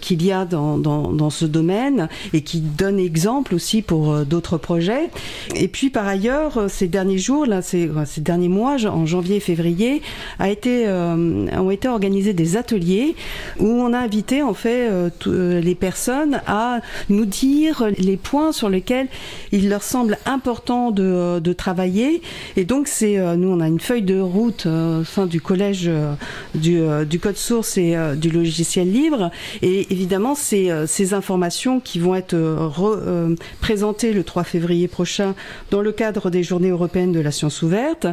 qu'il 0.00 0.24
y 0.24 0.32
a 0.32 0.44
dans, 0.44 0.78
dans 0.78 1.12
dans 1.12 1.30
ce 1.30 1.44
domaine 1.44 2.08
et 2.32 2.42
qui 2.42 2.60
donnent 2.60 2.98
exemple 2.98 3.54
aussi 3.54 3.82
pour 3.82 4.12
euh, 4.12 4.24
d'autres 4.24 4.58
projets. 4.58 5.10
Et 5.54 5.68
puis 5.68 5.90
par 5.90 6.06
ailleurs, 6.06 6.58
euh, 6.58 6.68
ces 6.68 6.88
derniers 6.88 7.18
jours, 7.18 7.46
là, 7.46 7.62
ces, 7.62 7.88
euh, 7.88 8.04
ces 8.04 8.20
derniers 8.20 8.48
mois, 8.48 8.76
en 8.86 9.06
janvier 9.06 9.36
et 9.36 9.40
février, 9.40 10.02
a 10.38 10.50
été, 10.50 10.86
euh, 10.86 11.46
ont 11.56 11.70
été 11.70 11.88
organisés 11.88 12.32
des 12.32 12.56
ateliers 12.56 13.14
où 13.58 13.66
on 13.66 13.92
a 13.92 13.98
invité 13.98 14.42
en 14.42 14.54
fait 14.54 14.88
euh, 14.90 15.10
euh, 15.26 15.60
les 15.60 15.74
personnes 15.74 16.40
à 16.46 16.80
nous 17.08 17.24
dire 17.24 17.84
les 17.98 18.16
points 18.16 18.52
sur 18.52 18.68
lesquels 18.68 19.08
il 19.52 19.68
leur 19.68 19.82
semble 19.82 20.18
important 20.26 20.90
de, 20.90 21.02
euh, 21.02 21.40
de 21.40 21.52
travailler. 21.52 22.22
Et 22.56 22.64
donc 22.64 22.88
c'est 22.88 23.18
euh, 23.18 23.36
nous 23.36 23.48
on 23.48 23.60
a 23.60 23.68
une 23.68 23.80
feuille 23.80 24.02
de 24.02 24.20
route 24.20 24.66
euh, 24.66 25.00
au 25.00 25.04
sein 25.04 25.26
du 25.26 25.40
collège 25.40 25.84
euh, 25.86 26.14
du, 26.54 26.80
euh, 26.80 27.04
code 27.20 27.36
source 27.36 27.78
et 27.78 27.96
euh, 27.96 28.14
du 28.16 28.30
logiciel 28.30 28.90
libre. 28.90 29.30
Et 29.66 29.90
évidemment 29.90 30.34
c'est 30.34 30.70
euh, 30.70 30.86
ces 30.86 31.14
informations 31.14 31.80
qui 31.80 31.98
vont 31.98 32.14
être 32.14 32.34
euh, 32.34 32.68
euh, 32.78 33.34
présentées 33.62 34.12
le 34.12 34.22
3 34.22 34.44
février 34.44 34.88
prochain 34.88 35.34
dans 35.70 35.80
le 35.80 35.90
cadre 35.90 36.28
des 36.28 36.42
Journées 36.42 36.68
européennes 36.68 37.12
de 37.12 37.20
la 37.20 37.30
science 37.30 37.62
ouverte. 37.62 38.06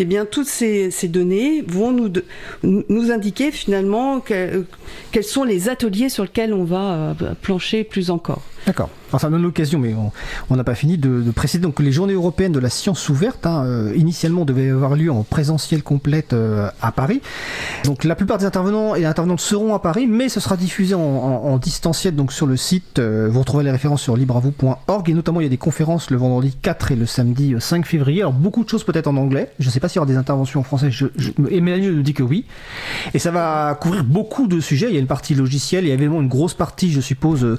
Eh 0.00 0.04
bien 0.04 0.24
toutes 0.26 0.48
ces, 0.48 0.90
ces 0.90 1.06
données 1.06 1.62
vont 1.62 1.92
nous 2.64 3.12
indiquer 3.12 3.52
finalement 3.52 4.18
que- 4.18 4.64
quels 5.12 5.22
sont 5.22 5.44
les 5.44 5.68
ateliers 5.68 6.08
sur 6.08 6.24
lesquels 6.24 6.52
on 6.52 6.64
va 6.64 7.14
plancher 7.40 7.84
plus 7.84 8.10
encore. 8.10 8.42
D'accord. 8.66 8.90
Alors 9.10 9.20
ça 9.20 9.30
donne 9.30 9.42
l'occasion, 9.42 9.78
mais 9.78 9.94
on- 10.50 10.56
n'a 10.56 10.64
pas 10.64 10.74
fini 10.74 10.96
de, 10.96 11.20
de 11.20 11.30
préciser. 11.30 11.60
Donc 11.60 11.80
les 11.80 11.92
journées 11.92 12.14
européennes 12.14 12.52
de 12.52 12.58
la 12.58 12.70
science 12.70 13.08
ouverte, 13.08 13.46
hein, 13.46 13.64
euh, 13.66 13.92
initialement 13.94 14.44
devaient 14.44 14.70
avoir 14.70 14.94
lieu 14.96 15.10
en 15.12 15.22
présentiel 15.22 15.82
complète 15.82 16.32
euh, 16.32 16.68
à 16.80 16.92
Paris. 16.92 17.20
Donc 17.84 18.04
la 18.04 18.14
plupart 18.14 18.38
des 18.38 18.46
intervenants 18.46 18.94
et 18.94 19.04
intervenantes 19.04 19.40
seront 19.40 19.74
à 19.74 19.78
Paris, 19.80 20.06
mais 20.06 20.28
ce 20.30 20.40
sera 20.40 20.56
diffusé 20.56 20.94
en, 20.94 21.58
distanciel 21.58 22.14
donc 22.16 22.32
sur 22.32 22.46
le 22.46 22.56
site. 22.56 22.98
euh, 22.98 23.28
vous 23.30 23.40
retrouverez 23.40 23.64
les 23.64 23.70
références 23.70 24.02
sur 24.02 24.16
libreavou.org 24.16 25.10
et 25.10 25.14
notamment 25.14 25.40
il 25.40 25.44
y 25.44 25.46
a 25.46 25.50
des 25.50 25.56
conférences 25.56 26.10
le 26.10 26.16
vendredi 26.16 26.56
4 26.60 26.92
et 26.92 26.96
le 26.96 27.06
samedi 27.06 27.54
euh, 27.54 27.60
5 27.60 27.84
février. 27.86 28.20
Alors 28.22 28.32
beaucoup 28.32 28.64
de 28.64 28.68
choses 28.68 28.84
peut-être 28.84 29.06
en 29.06 29.16
anglais. 29.16 29.52
Je 29.58 29.66
ne 29.66 29.70
sais 29.70 29.80
pas 29.80 29.88
s'il 29.88 29.96
y 29.96 29.98
aura 30.00 30.06
des 30.06 30.16
interventions 30.16 30.60
en 30.60 30.64
français. 30.64 30.90
Je, 30.90 31.06
nous 31.36 32.02
dit 32.02 32.14
que 32.14 32.22
oui. 32.22 32.46
Et 33.14 33.18
ça 33.18 33.30
va 33.30 33.76
couvrir 33.80 34.04
beaucoup 34.04 34.46
de 34.46 34.60
sujets. 34.60 34.86
Il 34.88 34.94
y 34.94 34.96
a 34.96 35.00
une 35.00 35.06
partie 35.06 35.34
logicielle, 35.34 35.84
il 35.84 35.88
y 35.88 35.90
a 35.90 35.94
évidemment 35.94 36.20
une 36.22 36.28
grosse 36.28 36.54
partie, 36.54 36.90
je 36.92 37.00
suppose, 37.00 37.56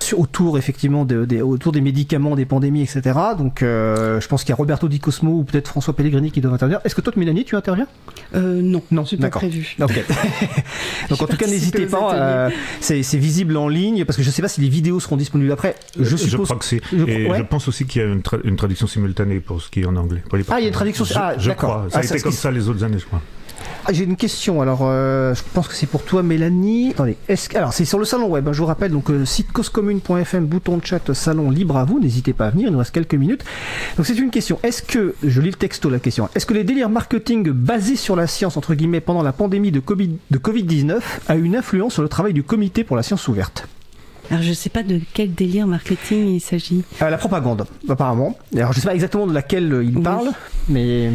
sur, 0.00 0.18
autour 0.18 0.58
effectivement 0.58 0.87
de- 0.88 1.40
autour 1.42 1.72
des 1.72 1.80
médicaments, 1.80 2.34
des 2.36 2.44
pandémies, 2.44 2.82
etc. 2.82 3.18
Donc 3.38 3.62
euh, 3.62 4.20
je 4.20 4.28
pense 4.28 4.42
qu'il 4.42 4.50
y 4.50 4.52
a 4.52 4.56
Roberto 4.56 4.88
Di 4.88 4.98
Cosmo 5.00 5.32
ou 5.38 5.44
peut-être 5.44 5.68
François 5.68 5.94
Pellegrini 5.94 6.30
qui 6.30 6.40
doivent 6.40 6.54
intervenir. 6.54 6.80
Est-ce 6.84 6.94
que 6.94 7.00
toi, 7.00 7.12
Mélanie, 7.16 7.44
tu 7.44 7.56
interviens? 7.56 7.86
Euh, 8.34 8.60
non, 8.62 8.82
Non, 8.90 9.04
c'est 9.04 9.16
pas 9.16 9.30
prévu. 9.30 9.76
Ok. 9.80 9.92
Donc 11.10 11.22
en 11.22 11.26
tout 11.26 11.36
cas, 11.36 11.46
n'hésitez 11.46 11.86
pas. 11.86 12.14
euh, 12.14 12.50
c'est 12.80 13.02
visible 13.18 13.56
en 13.56 13.68
ligne 13.68 14.04
parce 14.04 14.16
que 14.16 14.22
je 14.22 14.30
sais 14.30 14.42
pas 14.42 14.48
si 14.48 14.60
les 14.60 14.68
vidéos 14.68 15.00
seront 15.00 15.16
disponibles 15.16 15.52
après. 15.52 15.74
Je 15.98 16.16
suppose. 16.16 16.46
crois 16.46 16.58
que 16.58 16.64
c'est. 16.64 16.80
je- 16.92 17.04
Et 17.04 17.28
ouais. 17.30 17.38
je 17.38 17.42
pense 17.42 17.68
aussi 17.68 17.86
qu'il 17.86 18.02
y 18.02 18.04
a 18.04 18.08
une, 18.08 18.20
tra- 18.20 18.40
une 18.44 18.56
traduction 18.56 18.86
simultanée 18.86 19.40
pour 19.40 19.60
ce 19.62 19.70
qui 19.70 19.80
est 19.80 19.86
en 19.86 19.96
anglais. 19.96 20.22
pour 20.28 20.36
les 20.38 20.44
Ah, 20.48 20.58
il 20.58 20.62
y 20.62 20.64
a 20.64 20.68
une 20.68 20.74
traduction- 20.74 21.04
Je, 21.04 21.14
ah, 21.16 21.34
je 21.38 21.48
d'accord. 21.48 21.70
crois. 21.70 21.84
Ah, 21.88 21.90
Ça 21.92 21.98
a 21.98 22.02
ça, 22.02 22.14
été 22.14 22.22
comme 22.22 22.32
qui- 22.32 22.38
ça 22.38 22.50
les 22.50 22.68
autres 22.68 22.84
années, 22.84 22.98
je 22.98 23.06
crois. 23.06 23.20
Ah, 23.86 23.92
J'ai 23.92 24.04
une 24.04 24.16
question. 24.16 24.60
Alors, 24.60 24.80
euh, 24.82 25.34
je 25.34 25.42
pense 25.54 25.66
que 25.68 25.74
c'est 25.74 25.86
pour 25.86 26.02
toi, 26.04 26.22
Mélanie. 26.22 26.90
Attendez. 26.90 27.16
Est-ce 27.28 27.56
alors, 27.56 27.72
c'est 27.72 27.84
sur 27.84 27.98
le 27.98 28.04
salon 28.04 28.28
web. 28.28 28.46
hein, 28.46 28.52
je 28.52 28.58
vous 28.60 28.66
rappelle 28.66 28.90
donc 28.90 29.10
euh, 29.10 29.24
site 29.24 29.50
causecommune.fm, 29.52 30.44
bouton 30.46 30.76
de 30.76 30.84
chat, 30.84 31.12
salon 31.14 31.50
libre 31.50 31.76
à 31.78 31.84
vous. 31.84 31.98
N'hésitez 31.98 32.32
pas 32.34 32.46
à 32.48 32.50
venir. 32.50 32.68
Il 32.68 32.72
nous 32.72 32.78
reste 32.78 32.90
quelques 32.92 33.14
minutes. 33.14 33.44
Donc, 33.96 34.04
c'est 34.06 34.18
une 34.18 34.30
question. 34.30 34.58
Est-ce 34.62 34.82
que 34.82 35.14
je 35.24 35.40
lis 35.40 35.48
le 35.50 35.54
texto 35.56 35.88
la 35.90 35.98
question. 36.00 36.28
Est-ce 36.34 36.44
que 36.46 36.54
les 36.54 36.64
délires 36.64 36.90
marketing 36.90 37.50
basés 37.50 37.96
sur 37.96 38.14
la 38.16 38.26
science 38.26 38.56
entre 38.56 38.74
guillemets 38.74 39.00
pendant 39.00 39.22
la 39.22 39.32
pandémie 39.32 39.70
de 39.72 39.80
Covid 39.80 40.16
de 40.30 40.38
Covid 40.38 40.64
19 40.64 41.20
a 41.28 41.36
une 41.36 41.56
influence 41.56 41.94
sur 41.94 42.02
le 42.02 42.08
travail 42.08 42.34
du 42.34 42.42
comité 42.42 42.84
pour 42.84 42.96
la 42.96 43.02
science 43.02 43.26
ouverte? 43.28 43.66
Alors 44.30 44.42
je 44.42 44.52
sais 44.52 44.68
pas 44.68 44.82
de 44.82 45.00
quel 45.14 45.32
délire 45.32 45.66
marketing 45.66 46.28
il 46.34 46.40
s'agit. 46.40 46.84
Euh, 47.00 47.08
La 47.08 47.16
propagande, 47.16 47.64
apparemment. 47.88 48.36
Alors, 48.54 48.74
je 48.74 48.80
sais 48.80 48.86
pas 48.86 48.94
exactement 48.94 49.26
de 49.26 49.32
laquelle 49.32 49.80
il 49.82 49.96
Oui. 49.96 50.02
parle, 50.02 50.28
mais 50.68 51.10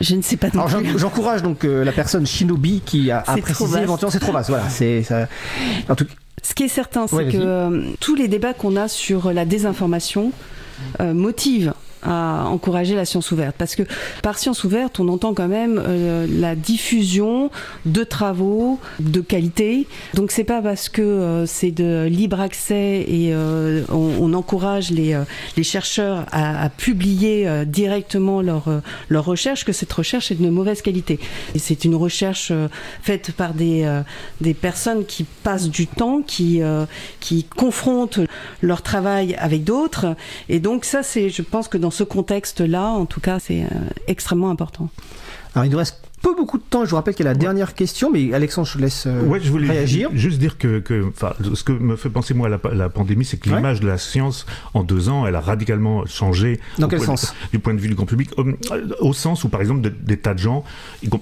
Je 0.00 0.14
ne 0.16 0.22
sais 0.22 0.36
pas 0.36 0.48
Alors 0.52 0.68
j'encourage 0.96 1.42
donc 1.42 1.64
euh, 1.64 1.84
la 1.84 1.92
personne 1.92 2.26
Shinobi 2.26 2.80
qui 2.84 3.10
a, 3.10 3.18
a 3.18 3.34
C'est 3.34 3.42
trop 3.42 3.64
précisé 3.64 3.82
éventuellement 3.82 4.10
c'est 4.10 4.18
trop 4.18 4.32
vaste. 4.32 4.48
Voilà, 4.48 4.68
c'est 4.70 5.02
ça. 5.02 5.28
En 5.88 5.94
tout 5.94 6.06
Ce 6.42 6.54
qui 6.54 6.64
est 6.64 6.68
certain, 6.68 7.06
c'est 7.06 7.16
Ouais, 7.16 7.28
que 7.28 7.36
euh, 7.36 7.82
tous 8.00 8.14
les 8.14 8.26
débats 8.28 8.54
qu'on 8.54 8.76
a 8.76 8.88
sur 8.88 9.32
la 9.32 9.44
désinformation 9.44 10.32
euh, 11.00 11.12
motivent 11.12 11.74
à 12.02 12.46
encourager 12.46 12.94
la 12.94 13.04
science 13.04 13.30
ouverte. 13.30 13.56
Parce 13.58 13.74
que 13.74 13.82
par 14.22 14.38
science 14.38 14.64
ouverte, 14.64 15.00
on 15.00 15.08
entend 15.08 15.34
quand 15.34 15.48
même 15.48 15.82
euh, 15.84 16.26
la 16.28 16.54
diffusion 16.54 17.50
de 17.86 18.04
travaux 18.04 18.78
de 19.00 19.20
qualité. 19.20 19.86
Donc 20.14 20.30
c'est 20.30 20.44
pas 20.44 20.62
parce 20.62 20.88
que 20.88 21.02
euh, 21.02 21.46
c'est 21.46 21.70
de 21.70 22.06
libre 22.08 22.40
accès 22.40 23.04
et 23.08 23.30
euh, 23.32 23.82
on, 23.90 24.30
encourage 24.30 24.90
les, 24.90 25.20
les 25.56 25.62
chercheurs 25.64 26.24
à, 26.30 26.68
publier 26.68 27.48
directement 27.66 28.42
leur, 28.42 28.68
euh, 28.68 28.78
leur 29.08 29.24
recherche 29.24 29.64
que 29.64 29.72
cette 29.72 29.92
recherche 29.92 30.30
est 30.30 30.36
de 30.36 30.48
mauvaise 30.48 30.82
qualité. 30.82 31.18
C'est 31.56 31.84
une 31.84 31.96
recherche 31.96 32.52
faite 33.02 33.32
par 33.32 33.54
des, 33.54 34.02
des 34.40 34.54
personnes 34.54 35.04
qui 35.04 35.24
passent 35.24 35.68
du 35.68 35.88
temps, 35.88 36.22
qui, 36.22 36.60
qui 37.18 37.44
confrontent 37.44 38.20
leur 38.62 38.82
travail 38.82 39.34
avec 39.34 39.64
d'autres. 39.64 40.14
Et 40.48 40.60
donc 40.60 40.84
ça, 40.84 41.02
c'est, 41.02 41.28
je 41.28 41.42
pense 41.42 41.66
que 41.66 41.76
dans 41.76 41.89
ce 41.90 42.04
contexte-là, 42.04 42.86
en 42.86 43.06
tout 43.06 43.20
cas, 43.20 43.38
c'est 43.38 43.62
euh, 43.62 43.66
extrêmement 44.06 44.50
important. 44.50 44.88
Alors 45.54 45.64
il 45.64 45.70
nous 45.70 45.78
reste 45.78 46.09
peu 46.22 46.34
beaucoup 46.34 46.58
de 46.58 46.62
temps. 46.62 46.84
Je 46.84 46.90
vous 46.90 46.96
rappelle 46.96 47.14
qu'il 47.14 47.24
y 47.24 47.28
a 47.28 47.32
la 47.32 47.38
dernière 47.38 47.74
question, 47.74 48.10
mais 48.12 48.32
Alexandre, 48.34 48.66
je 48.68 48.74
te 48.74 48.78
laisse 48.82 49.04
euh, 49.06 49.22
Ouais, 49.24 49.40
je 49.40 49.50
voulais 49.50 49.68
réagir. 49.68 50.10
ju- 50.12 50.18
juste 50.18 50.38
dire 50.38 50.58
que, 50.58 50.78
que 50.80 51.10
ce 51.54 51.64
que 51.64 51.72
me 51.72 51.96
fait 51.96 52.10
penser 52.10 52.34
moi 52.34 52.48
à 52.48 52.50
la, 52.50 52.74
la 52.74 52.88
pandémie, 52.88 53.24
c'est 53.24 53.36
que 53.38 53.48
Ouais. 53.50 53.56
l'image 53.56 53.80
de 53.80 53.86
la 53.88 53.98
science 53.98 54.46
en 54.74 54.82
deux 54.84 55.08
ans, 55.08 55.26
elle 55.26 55.34
a 55.34 55.40
radicalement 55.40 56.04
changé. 56.06 56.60
Dans 56.78 56.88
quel 56.88 57.00
de- 57.00 57.04
sens? 57.04 57.34
Du 57.52 57.58
point 57.58 57.74
de 57.74 57.80
vue 57.80 57.88
du 57.88 57.94
grand 57.94 58.06
public, 58.06 58.30
au, 58.38 58.44
au 59.00 59.12
sens 59.12 59.44
où 59.44 59.48
par 59.48 59.60
exemple 59.60 59.80
de- 59.80 59.88
des 59.88 60.16
tas 60.18 60.34
de 60.34 60.38
gens, 60.38 60.64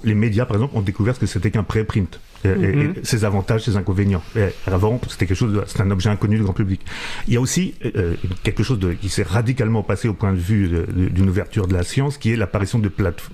les 0.03 0.15
médias 0.15 0.45
par 0.45 0.57
exemple, 0.57 0.75
ont 0.77 0.81
découvert 0.81 1.15
ce 1.15 1.19
que 1.21 1.25
c'était 1.27 1.51
qu'un 1.51 1.63
préprint. 1.63 2.19
Et, 2.45 2.47
et- 2.49 2.51
Mhm. 2.53 2.81
et 2.81 2.93
ses 3.03 3.25
avantages, 3.25 3.63
ses 3.65 3.75
inconvénients. 3.75 4.21
Et 4.35 4.45
avant, 4.65 4.99
c'était 5.09 5.25
quelque 5.25 5.35
chose, 5.37 5.61
c'est 5.67 5.81
un 5.81 5.91
objet 5.91 6.09
inconnu 6.09 6.37
du 6.37 6.43
grand 6.43 6.53
public. 6.53 6.79
Il 7.27 7.33
y 7.33 7.37
a 7.37 7.41
aussi 7.41 7.73
euh, 7.97 8.13
quelque 8.43 8.63
chose 8.63 8.79
de, 8.79 8.93
qui 8.93 9.09
s'est 9.09 9.23
radicalement 9.23 9.83
passé 9.83 10.07
au 10.07 10.13
point 10.13 10.31
de 10.31 10.37
vue 10.37 10.69
d'une 10.89 11.27
ouverture 11.29 11.67
de 11.67 11.73
la 11.73 11.83
science, 11.83 12.17
qui 12.17 12.31
est 12.31 12.35
l'apparition 12.37 12.79
de 12.79 12.87
plateformes 12.87 13.33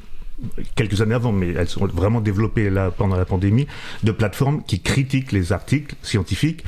quelques 0.75 1.01
années 1.01 1.15
avant, 1.15 1.31
mais 1.31 1.53
elles 1.53 1.67
sont 1.69 1.86
vraiment 1.88 2.21
développées 2.21 2.69
là 2.69 2.91
pendant 2.91 3.15
la 3.15 3.25
pandémie, 3.25 3.67
de 4.03 4.11
plateformes 4.11 4.61
qui 4.63 4.81
critiquent 4.81 5.31
les 5.31 5.53
articles 5.53 5.95
scientifiques. 6.01 6.63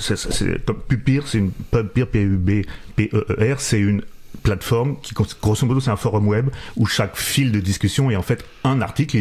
C'est- 0.00 0.16
c'est- 0.16 0.32
c'est- 0.32 0.64
comme 0.64 0.80
Pupir, 0.80 1.26
c'est 1.28 1.38
une 1.38 1.50
Pupir, 1.50 2.08
P-U-B-P-E-E-R, 2.08 3.60
c'est 3.60 3.78
une 3.80 4.02
plateforme 4.42 4.96
qui, 5.00 5.14
grosso 5.40 5.64
modo, 5.66 5.80
c'est 5.80 5.90
un 5.90 5.96
forum 5.96 6.26
web 6.28 6.48
où 6.76 6.86
chaque 6.86 7.16
fil 7.16 7.52
de 7.52 7.60
discussion 7.60 8.10
est 8.10 8.16
en 8.16 8.22
fait 8.22 8.44
un 8.64 8.80
article 8.82 9.16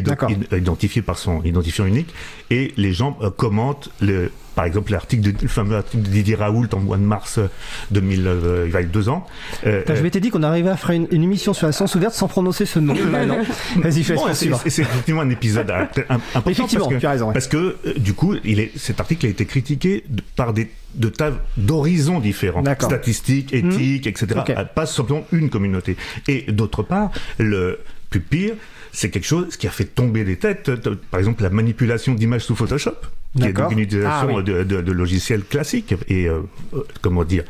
identifié 0.51 1.01
par 1.01 1.17
son 1.17 1.41
identifiant 1.43 1.86
unique 1.86 2.13
et 2.49 2.73
les 2.77 2.93
gens 2.93 3.17
euh, 3.21 3.29
commentent 3.29 3.89
le, 4.01 4.31
par 4.56 4.66
exemple 4.66 4.91
l'article 4.91 5.22
de, 5.32 5.41
le 5.41 5.47
fameux 5.47 5.76
article 5.78 6.04
de 6.04 6.10
Didier 6.10 6.36
Raoult 6.36 6.68
en 6.74 6.80
mois 6.80 6.97
de 6.97 7.04
mars 7.04 7.38
euh, 7.38 7.47
2000, 7.91 8.28
euh, 8.28 8.64
il 8.66 8.72
va 8.72 8.82
y 8.82 8.84
a 8.84 8.88
deux 8.88 9.10
ans. 9.10 9.26
Euh, 9.66 9.84
je 9.88 10.01
m'étais 10.01 10.20
dit 10.20 10.30
qu'on 10.30 10.43
arrivait 10.43 10.70
à 10.70 10.78
faire 10.78 10.91
une, 10.91 11.08
une 11.12 11.24
émission 11.24 11.54
sur 11.54 11.66
la 11.68 11.74
science 11.74 11.95
ouverte 11.95 12.14
sans 12.14 12.28
prononcer 12.28 12.66
ce 12.66 12.80
nom. 12.80 12.93
Vas-y, 13.78 14.04
fais 14.04 14.16
Bon, 14.16 14.28
ce 14.34 14.49
c'est 14.70 14.82
effectivement 14.84 15.22
un 15.22 15.30
épisode 15.30 15.70
euh, 15.72 15.86
un- 16.10 16.16
important 16.36 16.49
Effectivement, 16.51 16.86
parce 16.86 16.95
que, 16.95 16.99
tu 16.99 17.06
as 17.06 17.12
raison, 17.12 17.28
ouais. 17.28 17.34
parce 17.34 17.47
que 17.47 17.58
euh, 17.86 17.93
du 17.97 18.14
coup, 18.14 18.36
il 18.43 18.60
est, 18.60 18.72
cet 18.78 18.99
article 18.99 19.26
a 19.26 19.30
été 19.30 19.45
critiqué 19.45 20.04
de- 20.10 20.22
par 20.36 20.54
des 20.54 20.70
de 20.95 21.10
tas 21.10 21.32
d'horizons 21.58 22.20
différents, 22.20 22.62
D'accord. 22.62 22.88
Statistiques, 22.89 23.51
éthiques, 23.51 24.06
etc. 24.06 24.28
Euh, 24.49 24.64
Pas 24.76 24.86
simplement 24.86 25.26
une 25.32 25.49
communauté. 25.49 25.97
Et 26.28 26.51
d'autre 26.51 26.84
part, 26.84 27.10
le 27.39 27.80
plus 28.12 28.20
pire, 28.20 28.54
c'est 28.91 29.10
quelque 29.10 29.26
chose 29.26 29.58
qui 29.58 29.66
a 29.66 29.72
fait 29.72 29.86
tomber 29.86 30.24
des 30.24 30.38
têtes. 30.38 30.70
euh, 30.70 30.95
Par 31.10 31.20
exemple, 31.20 31.41
la 31.41 31.49
manipulation 31.49 32.14
d'images 32.14 32.43
sous 32.43 32.56
Photoshop, 32.56 32.93
qui 33.38 33.45
est 33.45 33.53
donc 33.53 33.71
une 33.71 33.79
utilisation 33.79 34.29
Ah 34.29 34.38
oui. 34.38 34.43
de, 34.43 34.63
de- 34.63 34.81
de 34.81 34.91
logiciels 34.91 35.43
classiques 35.43 35.95
et 36.07 36.27
euh, 36.27 36.39
euh, 36.73 36.81
comment 37.01 37.23
dire 37.23 37.43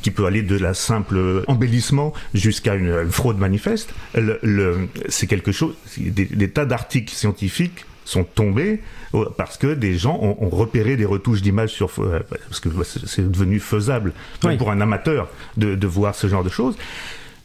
qui 0.00 0.12
peut 0.12 0.26
aller 0.26 0.42
de 0.42 0.56
la 0.56 0.74
simple 0.74 1.42
embellissement 1.48 2.12
jusqu'à 2.32 2.76
une, 2.76 2.86
une 2.86 3.10
fraude 3.10 3.36
manifeste. 3.36 3.90
Le, 4.14 4.38
le- 4.44 4.88
c'est 5.08 5.26
quelque 5.26 5.50
chose. 5.50 5.74
Des, 5.98 6.24
des 6.24 6.48
tas 6.50 6.66
d'articles 6.66 7.12
scientifiques 7.12 7.84
sont 8.04 8.22
tombés 8.22 8.80
euh, 9.14 9.24
parce 9.36 9.58
que 9.58 9.74
des 9.74 9.98
gens 9.98 10.16
ont, 10.22 10.36
ont 10.40 10.50
repéré 10.50 10.96
des 10.96 11.04
retouches 11.04 11.42
d'images 11.42 11.72
sur 11.72 11.90
euh, 11.98 12.20
parce 12.48 12.60
que 12.60 12.68
c'est 13.06 13.28
devenu 13.28 13.58
faisable 13.58 14.12
Oui. 14.44 14.56
pour 14.56 14.70
un 14.70 14.80
amateur 14.80 15.28
de, 15.56 15.74
de 15.74 15.86
voir 15.88 16.14
ce 16.14 16.28
genre 16.28 16.44
de 16.44 16.48
choses. 16.48 16.76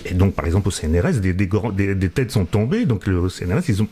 Et 0.06 0.14
donc, 0.14 0.36
par 0.36 0.46
exemple, 0.46 0.68
au 0.68 0.72
CNRS, 0.72 1.22
des, 1.22 1.34
des, 1.34 1.50
des- 1.74 1.96
des 1.96 2.10
têtes 2.10 2.32
sont 2.32 2.46
tombées. 2.46 2.86
Donc, 2.86 3.08
le, 3.08 3.18
au 3.20 3.30
CNRS, 3.30 3.64
ils 3.70 3.82
ont 3.82 3.88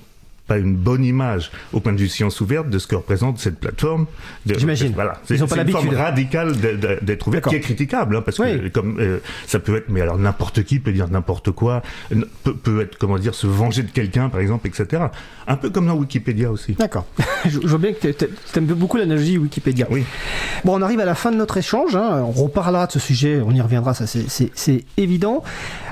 pas 0.51 0.57
une 0.57 0.75
bonne 0.75 1.05
image 1.05 1.49
au 1.71 1.79
point 1.79 1.93
de 1.93 1.97
vue 1.97 2.09
science 2.09 2.41
ouverte 2.41 2.69
de 2.69 2.77
ce 2.77 2.85
que 2.85 2.95
représente 2.95 3.39
cette 3.39 3.57
plateforme. 3.57 4.05
J'imagine. 4.45 4.91
Voilà. 4.93 5.13
C'est 5.25 5.37
une 5.37 5.47
forme 5.47 5.89
radicale 5.95 6.55
d'être 7.01 7.27
ouvert, 7.27 7.37
D'accord. 7.39 7.51
qui 7.51 7.57
est 7.57 7.61
critiquable, 7.61 8.17
hein, 8.17 8.21
parce 8.21 8.37
que 8.37 8.67
comme 8.67 8.99
euh, 8.99 9.19
ça 9.47 9.59
peut 9.59 9.77
être, 9.77 9.87
mais 9.89 10.01
alors 10.01 10.17
n'importe 10.17 10.63
qui 10.63 10.79
peut 10.79 10.91
dire 10.91 11.07
n'importe 11.09 11.51
quoi, 11.51 11.81
peut, 12.43 12.53
peut 12.53 12.81
être, 12.81 12.97
comment 12.97 13.17
dire, 13.17 13.33
se 13.33 13.47
venger 13.47 13.83
de 13.83 13.91
quelqu'un, 13.91 14.27
par 14.27 14.41
exemple, 14.41 14.67
etc. 14.67 15.03
Un 15.47 15.55
peu 15.55 15.69
comme 15.69 15.87
dans 15.87 15.95
Wikipédia 15.95 16.51
aussi. 16.51 16.73
D'accord. 16.73 17.05
je, 17.45 17.61
je 17.61 17.67
vois 17.67 17.77
bien 17.79 17.93
que 17.93 18.07
t'a- 18.09 18.25
t'aimes 18.51 18.65
beaucoup 18.65 18.97
l'analogie 18.97 19.37
Wikipédia. 19.37 19.87
Oui. 19.89 20.03
Bon, 20.65 20.77
on 20.77 20.81
arrive 20.81 20.99
à 20.99 21.05
la 21.05 21.15
fin 21.15 21.31
de 21.31 21.37
notre 21.37 21.55
échange. 21.57 21.95
hein. 21.95 22.23
On 22.25 22.31
reparlera 22.31 22.87
de 22.87 22.91
ce 22.91 22.99
sujet, 22.99 23.39
on 23.45 23.51
y 23.51 23.61
reviendra, 23.61 23.93
ça 23.93 24.05
c'est- 24.05 24.83
évident. 24.97 25.43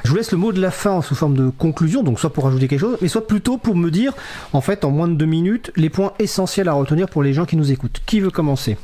Je 0.04 0.10
vous 0.12 0.16
laisse 0.18 0.32
le 0.32 0.38
mot 0.38 0.52
de 0.52 0.62
la 0.62 0.72
fin 0.72 1.02
sous 1.02 1.16
forme 1.16 1.36
de 1.36 1.50
conclusion, 1.50 2.04
donc 2.04 2.20
soit 2.20 2.32
pour 2.34 2.44
rajouter 2.46 2.68
quelque 2.68 2.80
chose, 2.80 2.98
mais 3.02 3.08
soit 3.08 3.26
plutôt 3.28 3.58
pour 3.58 3.76
me 3.76 3.90
dire, 3.92 4.14
en 4.54 4.62
fait, 4.62 4.86
en 4.86 4.92
moins 4.92 5.08
de 5.08 5.14
deux 5.14 5.26
minutes, 5.26 5.72
les 5.76 5.90
points 5.90 6.14
essentiels 6.20 6.68
à 6.68 6.74
retenir 6.74 7.08
pour 7.08 7.24
les 7.24 7.34
gens 7.34 7.46
qui 7.46 7.56
nous 7.56 7.72
écoutent. 7.72 8.02
Qui 8.06 8.20
veut 8.20 8.32
commencer? 8.32 8.78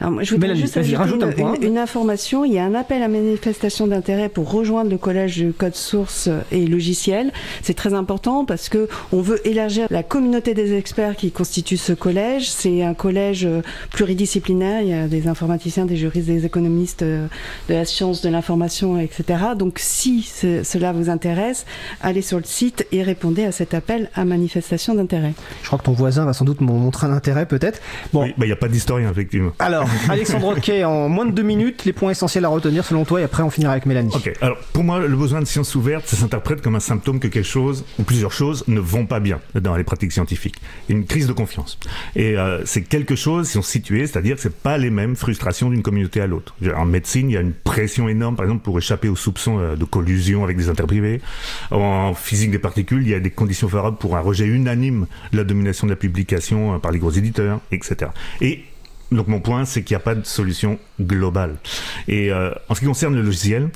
Alors, 0.00 0.12
moi, 0.12 0.22
je 0.24 0.32
voudrais 0.32 0.48
Mélanie, 0.48 0.60
juste 0.60 0.76
ajouter 0.76 0.96
rajoute 0.96 1.22
un 1.22 1.28
une, 1.30 1.34
point. 1.34 1.54
une- 1.54 1.62
une 1.64 1.78
information. 1.78 2.44
Il 2.44 2.52
y 2.52 2.58
a 2.58 2.64
un 2.64 2.74
appel 2.74 3.02
à 3.02 3.08
manifestation 3.08 3.86
d'intérêt 3.86 4.28
pour 4.28 4.50
rejoindre 4.50 4.90
le 4.90 4.98
collège 4.98 5.38
de 5.38 5.50
code 5.52 5.74
source 5.74 6.28
et 6.52 6.66
logiciel. 6.66 7.32
C'est 7.62 7.74
très 7.74 7.94
important 7.94 8.44
parce 8.44 8.68
que 8.68 8.88
on 9.12 9.22
veut 9.22 9.40
élargir 9.46 9.86
la 9.90 10.02
communauté 10.02 10.52
des 10.52 10.74
experts 10.74 11.16
qui 11.16 11.30
constitue 11.30 11.78
ce 11.78 11.92
collège. 11.94 12.50
C'est 12.50 12.82
un 12.82 12.92
collège 12.92 13.46
euh, 13.46 13.62
pluridisciplinaire. 13.90 14.82
Il 14.82 14.88
y 14.88 14.92
a 14.92 15.08
des 15.08 15.28
informaticiens, 15.28 15.86
des 15.86 15.96
juristes, 15.96 16.26
des 16.26 16.44
économistes, 16.44 17.02
euh, 17.02 17.26
de 17.68 17.74
la 17.74 17.84
science, 17.86 18.20
de 18.20 18.28
l'information, 18.28 18.98
etc. 19.00 19.24
Donc, 19.58 19.78
si 19.78 20.22
ce- 20.22 20.62
cela 20.62 20.92
vous 20.92 21.08
intéresse, 21.08 21.64
allez 22.02 22.22
sur 22.22 22.36
le 22.36 22.44
site 22.44 22.86
et 22.92 23.02
répondez 23.02 23.44
à 23.44 23.52
cet 23.52 23.72
appel 23.72 24.10
à 24.14 24.24
manifestation 24.26 24.94
d'intérêt. 24.94 25.32
Je 25.62 25.66
crois 25.68 25.78
que 25.78 25.84
ton 25.84 25.92
voisin 25.92 26.26
va 26.26 26.34
sans 26.34 26.44
doute 26.44 26.60
montrer 26.60 27.06
un 27.06 27.12
intérêt, 27.12 27.46
peut-être. 27.46 27.80
Bon, 28.12 28.22
Oui, 28.24 28.34
bah, 28.36 28.44
il 28.44 28.48
n'y 28.48 28.52
a 28.52 28.56
pas 28.56 28.68
d'historien, 28.68 29.10
effectivement. 29.10 29.52
alors, 29.58 29.85
Alexandre 30.08 30.46
Roquet, 30.46 30.84
en 30.84 31.08
moins 31.08 31.26
de 31.26 31.32
deux 31.32 31.42
minutes, 31.42 31.84
les 31.84 31.92
points 31.92 32.10
essentiels 32.10 32.44
à 32.44 32.48
retenir 32.48 32.84
selon 32.84 33.04
toi, 33.04 33.20
et 33.20 33.24
après 33.24 33.42
on 33.42 33.50
finira 33.50 33.72
avec 33.72 33.86
Mélanie. 33.86 34.12
Ok, 34.14 34.32
alors 34.40 34.58
pour 34.72 34.84
moi, 34.84 35.00
le 35.00 35.16
besoin 35.16 35.40
de 35.40 35.46
science 35.46 35.74
ouverte, 35.74 36.06
ça 36.06 36.16
s'interprète 36.16 36.62
comme 36.62 36.74
un 36.74 36.80
symptôme 36.80 37.20
que 37.20 37.28
quelque 37.28 37.44
chose, 37.44 37.84
ou 37.98 38.02
plusieurs 38.02 38.32
choses, 38.32 38.64
ne 38.68 38.80
vont 38.80 39.06
pas 39.06 39.20
bien 39.20 39.40
dans 39.54 39.76
les 39.76 39.84
pratiques 39.84 40.12
scientifiques. 40.12 40.56
Une 40.88 41.04
crise 41.04 41.26
de 41.26 41.32
confiance. 41.32 41.78
Et 42.14 42.36
euh, 42.36 42.64
c'est 42.64 42.82
quelque 42.82 43.16
chose, 43.16 43.48
si 43.48 43.58
on 43.58 43.62
se 43.62 43.70
situe, 43.70 44.00
c'est-à-dire 44.00 44.36
que 44.36 44.42
c'est 44.42 44.54
pas 44.54 44.78
les 44.78 44.90
mêmes 44.90 45.16
frustrations 45.16 45.70
d'une 45.70 45.82
communauté 45.82 46.20
à 46.20 46.26
l'autre. 46.26 46.54
En 46.76 46.86
médecine, 46.86 47.30
il 47.30 47.34
y 47.34 47.36
a 47.36 47.40
une 47.40 47.52
pression 47.52 48.08
énorme, 48.08 48.36
par 48.36 48.44
exemple, 48.44 48.62
pour 48.62 48.78
échapper 48.78 49.08
aux 49.08 49.16
soupçons 49.16 49.58
euh, 49.58 49.76
de 49.76 49.84
collusion 49.84 50.44
avec 50.44 50.56
des 50.56 50.68
interprivés. 50.68 51.20
En 51.70 52.14
physique 52.14 52.50
des 52.50 52.58
particules, 52.58 53.02
il 53.02 53.08
y 53.08 53.14
a 53.14 53.20
des 53.20 53.30
conditions 53.30 53.68
favorables 53.68 53.98
pour 53.98 54.16
un 54.16 54.20
rejet 54.20 54.46
unanime 54.46 55.06
de 55.32 55.36
la 55.36 55.44
domination 55.44 55.86
de 55.86 55.92
la 55.92 55.96
publication 55.96 56.74
euh, 56.74 56.78
par 56.78 56.92
les 56.92 56.98
gros 56.98 57.10
éditeurs, 57.10 57.60
etc. 57.70 58.10
Et 58.40 58.64
donc 59.12 59.28
mon 59.28 59.40
point, 59.40 59.64
c'est 59.64 59.82
qu'il 59.82 59.94
n'y 59.94 60.00
a 60.00 60.04
pas 60.04 60.14
de 60.14 60.26
solution 60.26 60.78
globale. 61.00 61.56
Et 62.08 62.32
euh, 62.32 62.50
en 62.68 62.74
ce 62.74 62.80
qui 62.80 62.86
concerne 62.86 63.14
le 63.14 63.22
logiciel, 63.22 63.68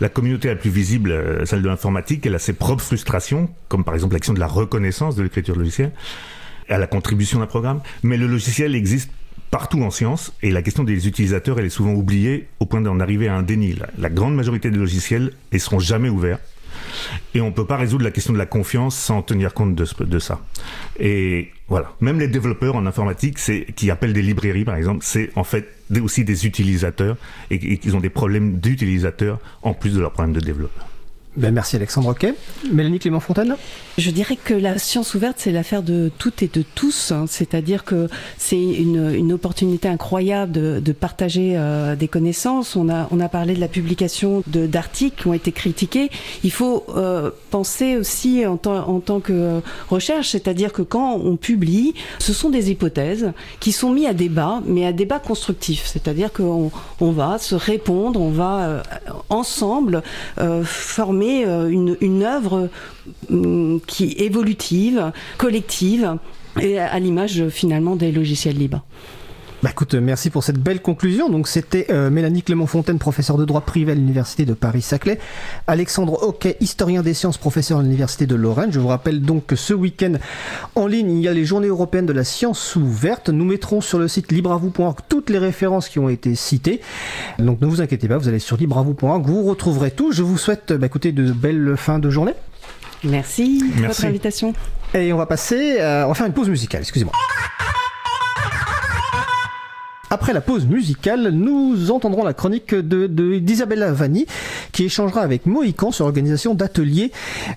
la 0.00 0.08
communauté 0.08 0.48
la 0.48 0.56
plus 0.56 0.70
visible, 0.70 1.12
euh, 1.12 1.44
celle 1.44 1.62
de 1.62 1.68
l'informatique, 1.68 2.26
elle 2.26 2.34
a 2.34 2.40
ses 2.40 2.52
propres 2.52 2.82
frustrations, 2.82 3.48
comme 3.68 3.84
par 3.84 3.94
exemple 3.94 4.14
l'action 4.14 4.32
de 4.32 4.40
la 4.40 4.48
reconnaissance 4.48 5.14
de 5.14 5.22
l'écriture 5.22 5.56
logicielle, 5.56 5.92
à 6.68 6.78
la 6.78 6.86
contribution 6.86 7.38
d'un 7.38 7.46
programme. 7.46 7.80
Mais 8.02 8.16
le 8.16 8.26
logiciel 8.26 8.74
existe 8.74 9.10
partout 9.50 9.82
en 9.82 9.90
science 9.90 10.32
et 10.42 10.50
la 10.50 10.62
question 10.62 10.82
des 10.82 11.06
utilisateurs, 11.06 11.58
elle 11.58 11.66
est 11.66 11.70
souvent 11.70 11.92
oubliée 11.92 12.48
au 12.58 12.66
point 12.66 12.80
d'en 12.80 12.98
arriver 13.00 13.28
à 13.28 13.36
un 13.36 13.42
déni. 13.42 13.74
La, 13.74 13.88
la 13.98 14.08
grande 14.08 14.34
majorité 14.34 14.70
des 14.70 14.78
logiciels, 14.78 15.32
ils 15.52 15.60
seront 15.60 15.78
jamais 15.78 16.08
ouverts. 16.08 16.38
Et 17.34 17.40
on 17.40 17.46
ne 17.46 17.52
peut 17.52 17.66
pas 17.66 17.76
résoudre 17.76 18.04
la 18.04 18.10
question 18.10 18.32
de 18.32 18.38
la 18.38 18.46
confiance 18.46 18.96
sans 18.96 19.22
tenir 19.22 19.54
compte 19.54 19.74
de, 19.74 20.18
ça. 20.18 20.40
Et 20.98 21.50
voilà. 21.68 21.92
Même 22.00 22.18
les 22.18 22.28
développeurs 22.28 22.76
en 22.76 22.86
informatique, 22.86 23.38
c'est, 23.38 23.66
qui 23.76 23.90
appellent 23.90 24.12
des 24.12 24.22
librairies, 24.22 24.64
par 24.64 24.76
exemple, 24.76 25.00
c'est 25.02 25.30
en 25.36 25.44
fait 25.44 25.68
aussi 26.02 26.24
des 26.24 26.46
utilisateurs 26.46 27.16
et, 27.50 27.54
et 27.54 27.78
qu'ils 27.78 27.96
ont 27.96 28.00
des 28.00 28.10
problèmes 28.10 28.58
d'utilisateurs 28.58 29.38
en 29.62 29.74
plus 29.74 29.94
de 29.94 30.00
leurs 30.00 30.12
problèmes 30.12 30.34
de 30.34 30.40
développeurs. 30.40 30.86
Ben, 31.34 31.50
merci 31.50 31.76
Alexandre 31.76 32.08
Roquet. 32.08 32.34
Mélanie 32.70 32.98
Clément-Fontaine 32.98 33.56
Je 33.96 34.10
dirais 34.10 34.36
que 34.36 34.52
la 34.52 34.76
science 34.76 35.14
ouverte, 35.14 35.36
c'est 35.38 35.50
l'affaire 35.50 35.82
de 35.82 36.10
toutes 36.18 36.42
et 36.42 36.50
de 36.52 36.62
tous. 36.74 37.10
hein. 37.10 37.24
C'est-à-dire 37.26 37.84
que 37.84 38.08
c'est 38.36 38.62
une, 38.62 39.32
opportunité 39.32 39.88
incroyable 39.88 40.52
de, 40.52 40.92
partager 40.92 41.54
euh, 41.56 41.96
des 41.96 42.06
connaissances. 42.06 42.76
On 42.76 42.90
a, 42.90 43.08
on 43.12 43.18
a 43.18 43.30
parlé 43.30 43.54
de 43.54 43.60
la 43.60 43.68
publication 43.68 44.42
d'articles 44.46 45.22
qui 45.22 45.26
ont 45.28 45.32
été 45.32 45.52
critiqués. 45.52 46.10
Il 46.44 46.52
faut 46.52 46.84
euh, 46.94 47.30
penser 47.50 47.96
aussi 47.96 48.44
en, 48.46 48.60
en 48.66 49.00
tant 49.00 49.20
que 49.20 49.62
recherche, 49.88 50.28
c'est-à-dire 50.28 50.70
que 50.70 50.82
quand 50.82 51.14
on 51.14 51.36
publie, 51.36 51.94
ce 52.18 52.34
sont 52.34 52.50
des 52.50 52.70
hypothèses 52.70 53.32
qui 53.58 53.72
sont 53.72 53.90
mises 53.90 54.06
à 54.06 54.12
débat, 54.12 54.60
mais 54.66 54.84
à 54.84 54.92
débat 54.92 55.18
constructif. 55.18 55.84
C'est-à-dire 55.86 56.30
qu'on 56.30 56.70
on 57.00 57.10
va 57.10 57.38
se 57.38 57.54
répondre, 57.54 58.20
on 58.20 58.30
va 58.30 58.64
euh, 58.64 58.82
ensemble 59.30 60.02
former 60.64 61.21
former 61.22 61.44
euh, 61.46 61.96
une, 62.00 62.22
œuvre 62.22 62.68
hum, 63.30 63.80
qui 63.86 64.12
évolutive, 64.18 65.12
collective, 65.38 66.16
et 66.60 66.78
à 66.78 66.98
l'image 66.98 67.48
finalement 67.48 67.96
des 67.96 68.12
logiciels 68.12 68.56
libres. 68.58 68.84
Bah 69.62 69.70
écoute, 69.70 69.94
merci 69.94 70.28
pour 70.30 70.42
cette 70.42 70.58
belle 70.58 70.82
conclusion. 70.82 71.28
Donc 71.28 71.46
c'était 71.46 71.86
euh, 71.90 72.10
Mélanie 72.10 72.42
Clément-Fontaine, 72.42 72.98
professeure 72.98 73.38
de 73.38 73.44
droit 73.44 73.60
privé 73.60 73.92
à 73.92 73.94
l'Université 73.94 74.44
de 74.44 74.54
Paris-Saclay, 74.54 75.20
Alexandre 75.68 76.20
Hockey, 76.20 76.56
historien 76.58 77.02
des 77.02 77.14
sciences, 77.14 77.38
professeur 77.38 77.78
à 77.78 77.82
l'Université 77.82 78.26
de 78.26 78.34
Lorraine. 78.34 78.72
Je 78.72 78.80
vous 78.80 78.88
rappelle 78.88 79.22
donc 79.22 79.46
que 79.46 79.54
ce 79.54 79.72
week-end 79.72 80.14
en 80.74 80.88
ligne, 80.88 81.12
il 81.12 81.22
y 81.22 81.28
a 81.28 81.32
les 81.32 81.44
journées 81.44 81.68
européennes 81.68 82.06
de 82.06 82.12
la 82.12 82.24
science 82.24 82.74
ouverte. 82.74 83.28
Nous 83.28 83.44
mettrons 83.44 83.80
sur 83.80 84.00
le 84.00 84.08
site 84.08 84.32
libravou.org 84.32 84.98
toutes 85.08 85.30
les 85.30 85.38
références 85.38 85.88
qui 85.88 86.00
ont 86.00 86.08
été 86.08 86.34
citées. 86.34 86.80
Donc 87.38 87.60
ne 87.60 87.66
vous 87.66 87.80
inquiétez 87.80 88.08
pas, 88.08 88.18
vous 88.18 88.26
allez 88.26 88.40
sur 88.40 88.56
libravou.org, 88.56 89.24
vous 89.24 89.44
retrouverez 89.44 89.92
tout. 89.92 90.10
Je 90.10 90.24
vous 90.24 90.38
souhaite 90.38 90.72
bah, 90.72 90.86
écoutez, 90.86 91.12
de 91.12 91.30
belles 91.30 91.74
fins 91.76 92.00
de 92.00 92.10
journée. 92.10 92.34
Merci, 93.04 93.62
Merci. 93.64 93.86
votre 93.86 94.04
invitation. 94.06 94.54
Et 94.92 95.12
on 95.12 95.18
va 95.18 95.26
passer, 95.26 95.76
euh, 95.80 96.04
on 96.04 96.08
va 96.08 96.14
faire 96.14 96.26
une 96.26 96.32
pause 96.32 96.48
musicale, 96.48 96.80
excusez-moi. 96.80 97.12
Après 100.14 100.34
la 100.34 100.42
pause 100.42 100.66
musicale, 100.66 101.30
nous 101.30 101.90
entendrons 101.90 102.22
la 102.22 102.34
chronique 102.34 102.74
de 102.74 103.06
d'Isabella 103.38 103.92
Vanni 103.92 104.26
qui 104.70 104.84
échangera 104.84 105.22
avec 105.22 105.46
Mohican 105.46 105.90
sur 105.90 106.04
l'organisation 106.04 106.52
d'ateliers 106.54 107.12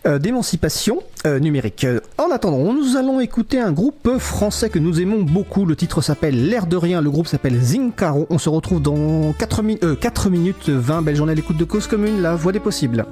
euh, 0.07 0.19
d'émancipation 0.19 0.99
euh, 1.25 1.39
numérique. 1.39 1.83
Euh, 1.83 1.99
En 2.17 2.31
attendant, 2.31 2.71
nous 2.73 2.95
allons 2.95 3.19
écouter 3.19 3.59
un 3.59 3.73
groupe 3.73 4.09
français 4.19 4.69
que 4.69 4.79
nous 4.79 5.01
aimons 5.01 5.21
beaucoup. 5.23 5.65
Le 5.65 5.75
titre 5.75 5.99
s'appelle 6.01 6.47
L'air 6.47 6.65
de 6.65 6.77
rien. 6.77 7.01
Le 7.01 7.11
groupe 7.11 7.27
s'appelle 7.27 7.59
Zincaro. 7.61 8.25
On 8.29 8.37
se 8.37 8.47
retrouve 8.47 8.81
dans 8.81 9.33
4, 9.37 9.61
mi- 9.61 9.77
euh, 9.83 9.95
4 9.95 10.29
minutes 10.29 10.69
20. 10.69 11.01
Belle 11.01 11.17
journée 11.17 11.33
à 11.33 11.35
l'écoute 11.35 11.57
de 11.57 11.65
Cause 11.65 11.87
Commune, 11.87 12.21
la 12.21 12.35
voix 12.35 12.53
des 12.53 12.61
possibles. 12.61 13.05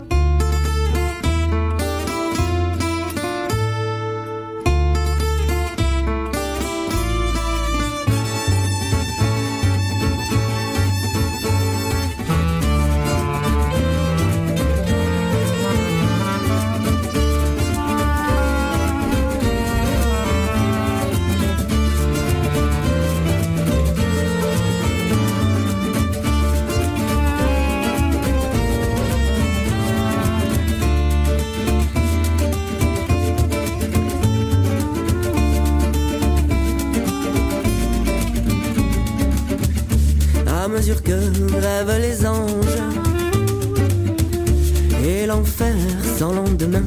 L'enfer 45.34 45.76
sans 46.18 46.34
lendemain. 46.34 46.84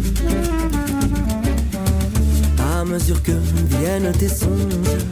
À 2.78 2.84
mesure 2.84 3.20
que 3.22 3.32
viennent 3.72 4.12
tes 4.12 4.28
songes, 4.28 5.02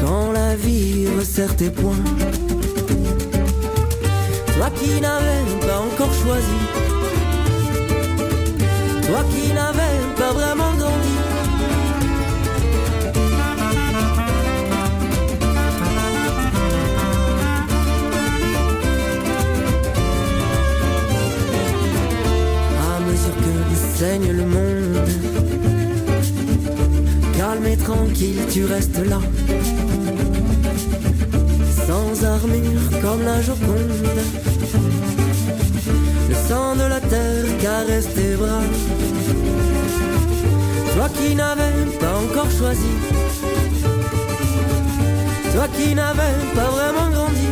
quand 0.00 0.32
la 0.32 0.54
vie 0.54 1.08
resserre 1.18 1.54
tes 1.56 1.70
poings, 1.70 2.10
toi 4.56 4.68
qui 4.78 5.00
n'avais 5.00 5.44
pas 5.66 5.80
encore 5.88 6.14
choisi, 6.22 6.60
toi 9.06 9.22
qui 9.32 9.52
n'avais 9.52 9.98
pas 10.20 10.32
vraiment 10.32 10.72
grandi. 10.78 10.95
Saigne 23.98 24.30
le 24.30 24.44
monde. 24.44 25.08
Calme 27.38 27.66
et 27.66 27.76
tranquille, 27.76 28.42
tu 28.52 28.64
restes 28.66 29.00
là. 29.06 29.20
Sans 31.86 32.24
armure 32.24 32.86
comme 33.02 33.22
la 33.24 33.40
Joconde. 33.40 33.96
Le 36.28 36.34
sang 36.48 36.76
de 36.76 36.86
la 36.94 37.00
terre 37.00 37.46
caresse 37.62 38.08
tes 38.14 38.34
bras. 38.34 38.66
Toi 40.94 41.08
qui 41.16 41.34
n'avais 41.34 41.76
pas 42.00 42.16
encore 42.24 42.50
choisi. 42.50 42.92
Toi 45.54 45.66
qui 45.76 45.94
n'avais 45.94 46.36
pas 46.54 46.70
vraiment 46.76 47.08
grandi. 47.14 47.45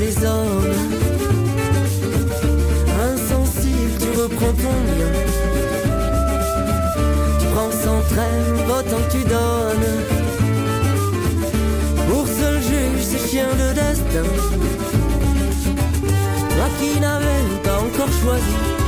Les 0.00 0.16
hommes. 0.24 0.72
Insensible, 3.12 3.98
tu 4.00 4.20
reprends 4.20 4.54
ton 4.62 4.76
bien. 4.94 5.12
Tu 7.38 7.46
prends 7.52 7.70
sans 7.70 8.00
trêve 8.14 8.70
autant 8.78 9.02
que 9.06 9.12
tu 9.12 9.24
donnes. 9.24 9.90
Pour 12.08 12.26
seul 12.26 12.56
juge, 12.62 13.02
ces 13.02 13.28
chiens 13.28 13.54
de 13.62 13.74
destin. 13.74 14.28
Toi 16.56 16.68
qui 16.78 16.98
n'avais 17.00 17.42
pas 17.62 17.78
encore 17.78 18.12
choisi. 18.22 18.79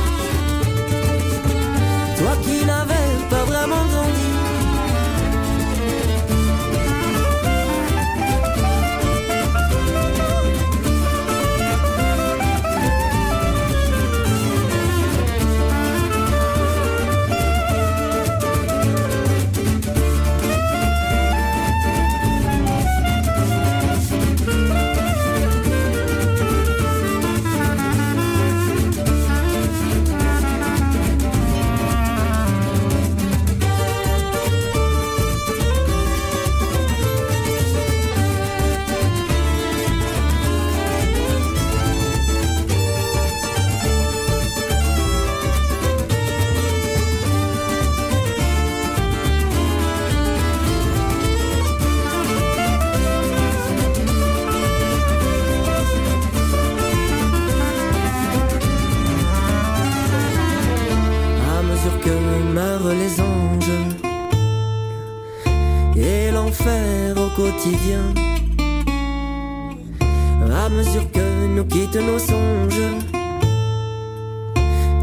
À 70.65 70.69
mesure 70.69 71.11
que 71.11 71.47
nous 71.47 71.65
quittent 71.65 71.97
nos 71.97 72.17
songes, 72.17 72.87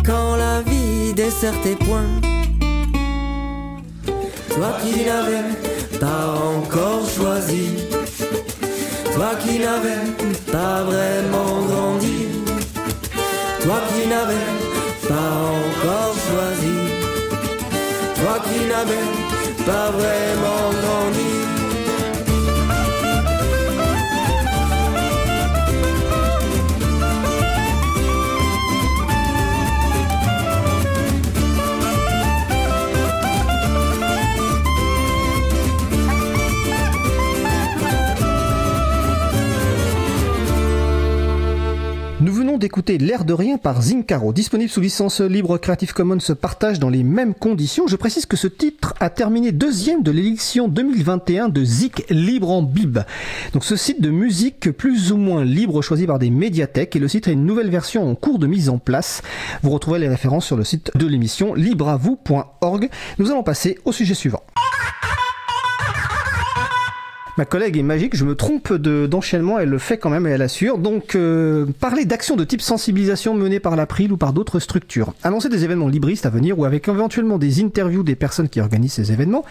quand 0.02 0.36
la 0.36 0.62
vie 0.62 1.12
dessert 1.12 1.60
tes 1.62 1.76
poings, 1.76 2.20
toi 4.48 4.72
qui 4.82 5.04
n'avais 5.04 5.44
pas 5.98 6.22
encore 6.56 7.06
choisi, 7.06 7.86
toi 9.14 9.32
qui 9.42 9.58
n'avais 9.58 10.06
pas 10.50 10.82
vraiment 10.84 11.60
grandi, 11.68 12.28
toi 13.62 13.80
qui 13.90 14.08
n'avais 14.08 14.48
pas 15.06 15.32
encore 15.58 16.14
choisi, 16.28 16.76
toi 18.14 18.38
qui 18.46 18.60
n'avais 18.66 19.06
pas 19.66 19.90
vraiment 19.90 20.79
d'écouter 42.70 42.98
L'air 42.98 43.24
de 43.24 43.32
rien 43.32 43.58
par 43.58 43.82
Zincaro, 43.82 44.32
disponible 44.32 44.70
sous 44.70 44.80
licence 44.80 45.20
libre 45.20 45.58
Creative 45.58 45.92
Commons 45.92 46.20
se 46.20 46.32
partage 46.32 46.78
dans 46.78 46.88
les 46.88 47.02
mêmes 47.02 47.34
conditions. 47.34 47.88
Je 47.88 47.96
précise 47.96 48.26
que 48.26 48.36
ce 48.36 48.46
titre 48.46 48.94
a 49.00 49.10
terminé 49.10 49.50
deuxième 49.50 50.04
de 50.04 50.12
l'élection 50.12 50.68
2021 50.68 51.48
de 51.48 51.64
Zik 51.64 52.04
Libre 52.10 52.48
en 52.52 52.62
Bib. 52.62 53.00
Donc 53.54 53.64
ce 53.64 53.74
site 53.74 54.00
de 54.00 54.10
musique 54.10 54.70
plus 54.70 55.10
ou 55.10 55.16
moins 55.16 55.44
libre 55.44 55.82
choisi 55.82 56.06
par 56.06 56.20
des 56.20 56.30
médiathèques 56.30 56.94
et 56.94 57.00
le 57.00 57.08
site 57.08 57.26
a 57.26 57.32
une 57.32 57.44
nouvelle 57.44 57.70
version 57.70 58.08
en 58.08 58.14
cours 58.14 58.38
de 58.38 58.46
mise 58.46 58.68
en 58.68 58.78
place. 58.78 59.22
Vous 59.64 59.70
retrouvez 59.70 59.98
les 59.98 60.08
références 60.08 60.46
sur 60.46 60.56
le 60.56 60.62
site 60.62 60.92
de 60.94 61.08
l'émission 61.08 61.54
libreavou.org. 61.54 62.88
Nous 63.18 63.32
allons 63.32 63.42
passer 63.42 63.80
au 63.84 63.90
sujet 63.90 64.14
suivant. 64.14 64.44
Ma 67.40 67.46
collègue 67.46 67.78
est 67.78 67.82
magique, 67.82 68.14
je 68.14 68.26
me 68.26 68.34
trompe 68.34 68.70
de- 68.70 69.06
d'enchaînement, 69.06 69.58
elle 69.58 69.70
le 69.70 69.78
fait 69.78 69.96
quand 69.96 70.10
même 70.10 70.26
et 70.26 70.30
elle 70.30 70.42
assure. 70.42 70.76
Donc, 70.76 71.14
euh, 71.14 71.64
parler 71.80 72.04
d'actions 72.04 72.36
de 72.36 72.44
type 72.44 72.60
sensibilisation 72.60 73.32
menées 73.32 73.60
par 73.60 73.76
l'April 73.76 74.12
ou 74.12 74.18
par 74.18 74.34
d'autres 74.34 74.58
structures. 74.58 75.14
Annoncer 75.22 75.48
des 75.48 75.64
événements 75.64 75.88
libristes 75.88 76.26
à 76.26 76.28
venir 76.28 76.58
ou 76.58 76.66
avec 76.66 76.86
éventuellement 76.86 77.38
des 77.38 77.62
interviews 77.62 78.02
des 78.02 78.14
personnes 78.14 78.50
qui 78.50 78.60
organisent 78.60 78.92
ces 78.92 79.10
événements. 79.10 79.42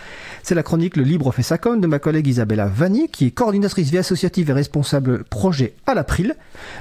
C'est 0.44 0.54
la 0.54 0.62
chronique 0.62 0.98
Le 0.98 1.04
Libre 1.04 1.32
fait 1.32 1.42
sa 1.42 1.58
com 1.58 1.82
de 1.82 1.88
ma 1.88 1.98
collègue 1.98 2.28
Isabella 2.28 2.68
Vanier, 2.68 3.08
qui 3.12 3.26
est 3.26 3.32
coordinatrice 3.32 3.90
vie 3.90 3.98
associative 3.98 4.52
et 4.52 4.54
responsable 4.54 5.24
projet 5.24 5.74
à 5.88 5.96
l'April. 5.96 6.36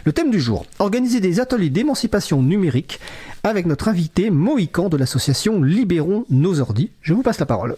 Le 0.04 0.12
thème 0.12 0.30
du 0.30 0.40
jour, 0.40 0.66
organiser 0.78 1.20
des 1.20 1.40
ateliers 1.40 1.70
d'émancipation 1.70 2.42
numérique 2.42 3.00
avec 3.44 3.64
notre 3.64 3.88
invité 3.88 4.28
Mohican 4.28 4.90
de 4.90 4.98
l'association 4.98 5.62
Libérons 5.62 6.26
nos 6.28 6.60
ordis. 6.60 6.90
Je 7.00 7.14
vous 7.14 7.22
passe 7.22 7.40
la 7.40 7.46
parole. 7.46 7.76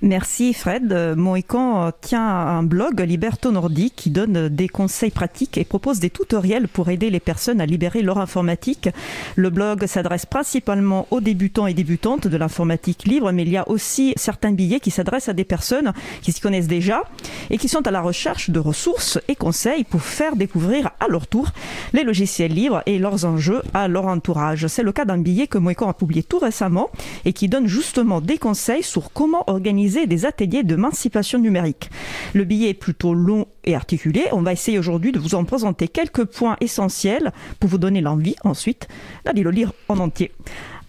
Merci 0.00 0.54
Fred. 0.54 0.94
Mohican 1.16 1.90
tient 2.00 2.24
un 2.24 2.62
blog 2.62 3.00
Liberto 3.00 3.50
Nordi 3.50 3.90
qui 3.90 4.10
donne 4.10 4.48
des 4.48 4.68
conseils 4.68 5.10
pratiques 5.10 5.58
et 5.58 5.64
propose 5.64 5.98
des 5.98 6.08
tutoriels 6.08 6.68
pour 6.68 6.88
aider 6.88 7.10
les 7.10 7.18
personnes 7.18 7.60
à 7.60 7.66
libérer 7.66 8.02
leur 8.02 8.18
informatique. 8.18 8.90
Le 9.34 9.50
blog 9.50 9.86
s'adresse 9.86 10.24
principalement 10.24 11.08
aux 11.10 11.20
débutants 11.20 11.66
et 11.66 11.74
débutantes 11.74 12.28
de 12.28 12.36
l'informatique 12.36 13.08
libre, 13.08 13.32
mais 13.32 13.42
il 13.42 13.48
y 13.48 13.56
a 13.56 13.68
aussi 13.68 14.12
certains 14.14 14.52
billets 14.52 14.78
qui 14.78 14.92
s'adressent 14.92 15.30
à 15.30 15.32
des 15.32 15.42
personnes 15.42 15.92
qui 16.22 16.30
s'y 16.30 16.40
connaissent 16.40 16.68
déjà 16.68 17.02
et 17.50 17.58
qui 17.58 17.66
sont 17.66 17.84
à 17.84 17.90
la 17.90 18.00
recherche 18.00 18.50
de 18.50 18.60
ressources 18.60 19.18
et 19.26 19.34
conseils 19.34 19.82
pour 19.82 20.02
faire 20.02 20.36
découvrir 20.36 20.90
à 21.00 21.08
leur 21.08 21.26
tour 21.26 21.50
les 21.92 22.04
logiciels 22.04 22.52
libres 22.52 22.84
et 22.86 23.00
leurs 23.00 23.24
enjeux 23.24 23.62
à 23.74 23.88
leur 23.88 24.06
entourage. 24.06 24.68
C'est 24.68 24.84
le 24.84 24.92
cas 24.92 25.04
d'un 25.04 25.18
billet 25.18 25.48
que 25.48 25.58
Mohican 25.58 25.88
a 25.88 25.94
publié 25.94 26.22
tout 26.22 26.38
récemment 26.38 26.88
et 27.24 27.32
qui 27.32 27.48
donne 27.48 27.66
justement 27.66 28.20
des 28.20 28.38
conseils 28.38 28.84
sur 28.84 29.12
comment 29.12 29.42
organiser 29.48 29.87
des 30.06 30.26
ateliers 30.26 30.62
d'émancipation 30.62 31.38
numérique. 31.38 31.90
Le 32.34 32.44
billet 32.44 32.70
est 32.70 32.74
plutôt 32.74 33.14
long 33.14 33.46
et 33.64 33.74
articulé. 33.74 34.24
On 34.32 34.42
va 34.42 34.52
essayer 34.52 34.78
aujourd'hui 34.78 35.12
de 35.12 35.18
vous 35.18 35.34
en 35.34 35.44
présenter 35.44 35.88
quelques 35.88 36.24
points 36.24 36.56
essentiels 36.60 37.32
pour 37.60 37.70
vous 37.70 37.78
donner 37.78 38.00
l'envie 38.00 38.36
ensuite 38.44 38.88
d'aller 39.24 39.42
le 39.42 39.50
lire 39.50 39.72
en 39.88 39.98
entier. 39.98 40.32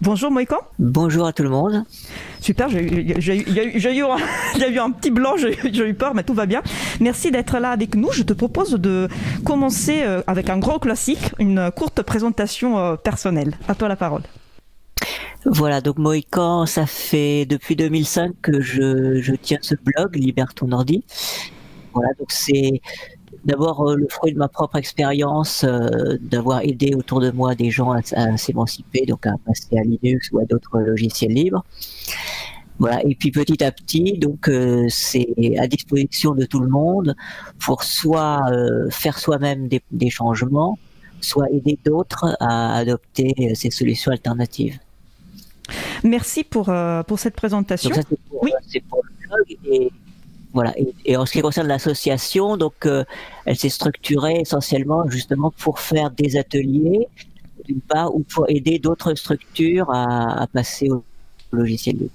Bonjour 0.01 0.31
Mohican. 0.31 0.57
Bonjour 0.79 1.25
à 1.27 1.33
tout 1.33 1.43
le 1.43 1.49
monde. 1.49 1.83
Super, 2.39 2.69
j'ai 2.69 2.81
eu- 2.81 2.99
eu- 2.99 3.01
il 3.01 3.09
y 3.09 3.87
a 3.87 4.69
eu- 4.69 4.79
un- 4.79 4.91
petit 4.91 5.11
blanc, 5.11 5.33
j'ai 5.37 5.57
eu 5.89 5.93
peur, 5.93 6.15
mais 6.15 6.23
tout 6.23 6.33
va 6.33 6.45
bien. 6.45 6.61
Merci 7.01 7.31
d'être 7.31 7.59
là 7.59 7.71
avec 7.71 7.95
nous. 7.95 8.09
Je 8.13 8.23
te 8.23 8.31
propose 8.31 8.71
de 8.71 9.09
commencer 9.43 9.99
euh, 10.03 10.21
avec 10.25 10.49
un 10.49 10.57
gros 10.57 10.79
classique, 10.79 11.31
une 11.37 11.69
courte 11.75 12.01
présentation 12.01 12.79
euh, 12.79 12.95
personnelle. 12.95 13.57
À 13.67 13.75
toi 13.75 13.89
la 13.89 13.97
parole. 13.97 14.21
Voilà, 15.45 15.79
donc 15.79 15.97
Mohican, 15.97 16.65
ça 16.65 16.85
fait 16.85 17.45
depuis 17.45 17.75
2005 17.77 18.33
que 18.41 18.59
je, 18.59 19.33
tiens 19.35 19.59
ce 19.61 19.73
blog, 19.75 20.15
Liberton 20.15 20.67
Nordi. 20.67 21.03
Voilà, 21.93 22.09
donc 22.19 22.31
c'est 22.31 22.81
d'abord 23.45 23.87
euh, 23.87 23.95
le 23.95 24.07
fruit 24.09 24.33
de 24.33 24.37
ma 24.37 24.49
propre 24.49 24.75
expérience 24.75 25.63
euh, 25.63 26.17
d'avoir 26.19 26.61
aidé 26.61 26.93
autour 26.93 27.21
de 27.21 27.31
moi 27.31 27.55
des 27.55 27.71
gens 27.71 27.91
à, 27.91 28.37
s'émanciper, 28.37 29.05
donc 29.05 29.25
à 29.25 29.35
passer 29.45 29.77
à 29.77 29.81
Linux 29.81 30.29
ou 30.33 30.39
à 30.39 30.45
d'autres 30.45 30.79
logiciels 30.79 31.31
libres. 31.31 31.63
Voilà, 32.77 33.01
et 33.05 33.15
puis 33.15 33.31
petit 33.31 33.63
à 33.63 33.71
petit, 33.71 34.17
donc 34.17 34.49
euh, 34.49 34.87
c'est 34.89 35.27
à 35.57 35.67
disposition 35.67 36.33
de 36.35 36.45
tout 36.45 36.59
le 36.59 36.69
monde 36.69 37.15
pour 37.59 37.83
soit 37.83 38.45
faire 38.89 39.19
soi-même 39.19 39.69
des, 39.69 40.09
changements, 40.09 40.77
soit 41.21 41.49
aider 41.49 41.77
d'autres 41.85 42.37
à 42.39 42.75
adopter 42.75 43.53
ces 43.55 43.71
solutions 43.71 44.11
alternatives. 44.11 44.79
Merci 46.03 46.43
pour, 46.43 46.69
euh, 46.69 47.03
pour 47.03 47.19
cette 47.19 47.35
présentation. 47.35 47.93
Ça, 47.93 48.01
c'est 48.09 48.19
pour, 48.29 48.47
c'est 48.67 48.83
pour 48.89 49.01
le 49.03 49.27
blog. 49.27 49.57
Et, 49.65 49.91
voilà. 50.53 50.77
Et, 50.77 50.93
et 51.05 51.17
en 51.17 51.25
ce 51.25 51.31
qui 51.33 51.41
concerne 51.41 51.67
l'association, 51.67 52.57
donc 52.57 52.85
euh, 52.85 53.03
elle 53.45 53.55
s'est 53.55 53.69
structurée 53.69 54.39
essentiellement 54.41 55.07
justement 55.09 55.51
pour 55.51 55.79
faire 55.79 56.11
des 56.11 56.37
ateliers, 56.37 57.07
d'une 57.65 57.81
part, 57.81 58.15
ou 58.15 58.21
pour 58.21 58.45
aider 58.49 58.79
d'autres 58.79 59.13
structures 59.15 59.89
à, 59.91 60.41
à 60.43 60.47
passer 60.47 60.89
au 60.89 61.03
logiciel 61.51 61.97
libre. 61.97 62.11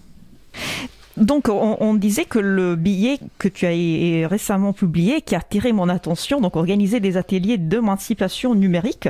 Donc, 1.17 1.49
on, 1.49 1.77
on 1.79 1.95
disait 1.95 2.25
que 2.25 2.41
le 2.41 2.75
billet 2.75 3.19
que 3.39 3.47
tu 3.47 3.67
as 3.67 4.29
récemment 4.29 4.73
publié, 4.73 5.21
qui 5.21 5.37
a 5.37 5.39
attiré 5.39 5.73
mon 5.73 5.89
attention, 5.89 6.41
donc 6.41 6.57
organiser 6.57 6.99
des 6.99 7.17
ateliers 7.17 7.57
d'émancipation 7.57 8.57
numérique, 8.57 9.09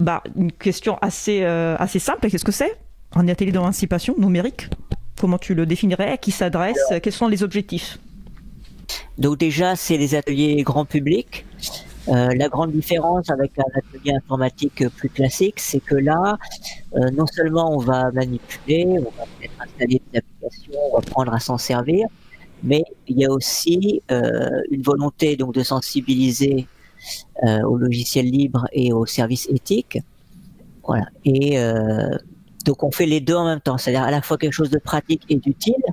bah, 0.00 0.24
une 0.34 0.50
question 0.50 0.98
assez, 1.00 1.44
euh, 1.44 1.76
assez 1.78 2.00
simple. 2.00 2.28
Qu'est-ce 2.28 2.44
que 2.44 2.50
c'est? 2.50 2.76
Un 3.14 3.28
atelier 3.28 3.52
d'émancipation 3.52 4.14
numérique 4.18 4.68
Comment 5.20 5.38
tu 5.38 5.54
le 5.54 5.64
définirais 5.64 6.10
À 6.10 6.16
qui 6.16 6.32
s'adresse 6.32 6.78
Quels 7.02 7.12
sont 7.12 7.28
les 7.28 7.42
objectifs? 7.42 7.98
Donc 9.18 9.38
déjà, 9.38 9.76
c'est 9.76 9.96
des 9.96 10.14
ateliers 10.14 10.62
grand 10.62 10.84
public. 10.84 11.46
Euh, 12.08 12.28
la 12.36 12.48
grande 12.48 12.72
différence 12.72 13.30
avec 13.30 13.52
un 13.58 13.78
atelier 13.78 14.12
informatique 14.14 14.86
plus 14.88 15.08
classique, 15.08 15.58
c'est 15.58 15.80
que 15.80 15.94
là, 15.94 16.36
euh, 16.96 17.10
non 17.12 17.26
seulement 17.26 17.72
on 17.72 17.78
va 17.78 18.10
manipuler, 18.10 18.84
on 18.98 19.04
va 19.04 19.24
peut-être 19.38 19.54
installer 19.58 20.02
des 20.12 20.18
applications, 20.18 20.80
on 20.90 20.92
va 20.92 20.98
apprendre 20.98 21.32
à 21.32 21.38
s'en 21.38 21.56
servir, 21.56 22.06
mais 22.62 22.82
il 23.08 23.18
y 23.18 23.24
a 23.24 23.30
aussi 23.30 24.02
euh, 24.10 24.50
une 24.70 24.82
volonté 24.82 25.36
donc 25.36 25.54
de 25.54 25.62
sensibiliser 25.62 26.66
aux 27.66 27.76
logiciels 27.76 28.24
libres 28.24 28.66
et 28.72 28.94
aux 28.94 29.04
services 29.04 29.46
éthiques. 29.50 29.98
Voilà. 30.86 31.04
Et 31.26 31.58
donc 32.64 32.82
on 32.82 32.90
fait 32.90 33.06
les 33.06 33.20
deux 33.20 33.34
en 33.34 33.44
même 33.44 33.60
temps, 33.60 33.78
c'est-à-dire 33.78 34.02
à 34.02 34.10
la 34.10 34.22
fois 34.22 34.38
quelque 34.38 34.52
chose 34.52 34.70
de 34.70 34.78
pratique 34.78 35.22
et 35.28 35.36
d'utile, 35.36 35.84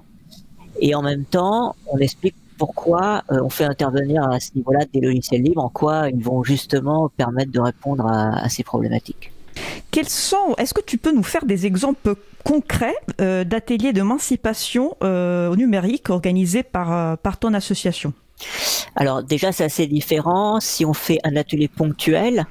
et 0.79 0.95
en 0.95 1.01
même 1.01 1.25
temps 1.25 1.75
on 1.87 1.97
explique 1.97 2.35
pourquoi 2.57 3.23
euh, 3.31 3.41
on 3.43 3.49
fait 3.49 3.65
intervenir 3.65 4.23
à 4.29 4.39
ce 4.39 4.51
niveau-là 4.55 4.85
des 4.93 5.01
logiciels 5.01 5.41
libres, 5.41 5.63
en 5.63 5.69
quoi 5.69 6.09
ils 6.09 6.23
vont 6.23 6.43
justement 6.43 7.09
permettre 7.17 7.51
de 7.51 7.59
répondre 7.59 8.05
à, 8.05 8.47
ces 8.49 8.63
problématiques. 8.63 9.31
Quels 9.89 10.07
sont 10.07 10.55
Est-ce 10.57 10.73
que 10.73 10.81
tu 10.81 10.97
peux 10.97 11.11
nous 11.11 11.23
faire 11.23 11.45
des 11.45 11.65
exemples 11.65 12.15
concrets 12.45 12.95
euh, 13.19 13.43
d'ateliers 13.43 13.93
d'émancipation 13.93 14.95
euh, 15.03 15.55
numérique 15.55 16.09
organisés 16.09 16.63
par, 16.63 16.93
euh, 16.93 17.15
par 17.15 17.37
ton 17.37 17.53
association? 17.53 18.13
Alors 18.95 19.23
déjà 19.23 19.51
c'est 19.51 19.63
assez 19.63 19.87
différent 19.87 20.59
si 20.59 20.85
on 20.85 20.93
fait 20.93 21.19
un 21.23 21.35
atelier 21.35 21.67
ponctuel 21.67 22.45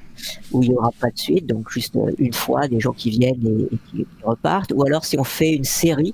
où 0.51 0.63
il 0.63 0.69
n'y 0.69 0.75
aura 0.75 0.91
pas 0.99 1.09
de 1.09 1.17
suite, 1.17 1.45
donc 1.45 1.69
juste 1.69 1.95
euh, 1.95 2.11
une 2.17 2.33
fois 2.33 2.67
des 2.67 2.79
gens 2.79 2.93
qui 2.93 3.09
viennent 3.11 3.67
et, 3.71 3.77
qui, 3.89 4.07
repartent, 4.23 4.71
ou 4.75 4.83
alors 4.83 5.05
si 5.05 5.19
on 5.19 5.23
fait 5.23 5.53
une 5.53 5.63
série, 5.63 6.13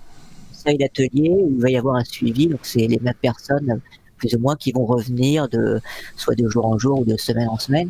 une 0.66 0.78
d'ateliers 0.78 1.30
où 1.32 1.52
il 1.56 1.62
va 1.62 1.70
y 1.70 1.78
avoir 1.78 1.96
un 1.96 2.04
suivi, 2.04 2.48
donc 2.48 2.60
c'est 2.64 2.88
les 2.88 3.00
mêmes 3.00 3.14
personnes 3.22 3.80
plus 4.18 4.34
ou 4.36 4.40
moins 4.40 4.56
qui 4.56 4.72
vont 4.72 4.86
revenir 4.86 5.48
de 5.48 5.80
soit 6.16 6.36
de 6.36 6.48
jour 6.50 6.66
en 6.66 6.78
jour 6.78 7.00
ou 7.00 7.06
de 7.06 7.16
semaine 7.18 7.48
en 7.48 7.58
semaine. 7.58 7.90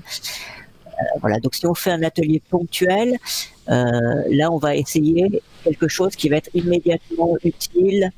Euh, 0.85 1.03
voilà, 1.22 1.39
donc 1.39 1.55
si 1.55 1.65
on 1.65 1.73
fait 1.73 1.91
un 1.91 2.03
atelier 2.03 2.41
ponctuel, 2.49 3.18
euh, 3.69 4.23
là 4.30 4.51
on 4.51 4.57
va 4.57 4.76
essayer 4.76 5.41
quelque 5.64 5.88
chose 5.88 6.15
qui 6.15 6.30
va 6.30 6.38
être 6.38 6.49
immédiatement 6.53 7.35
utile, 7.43 8.11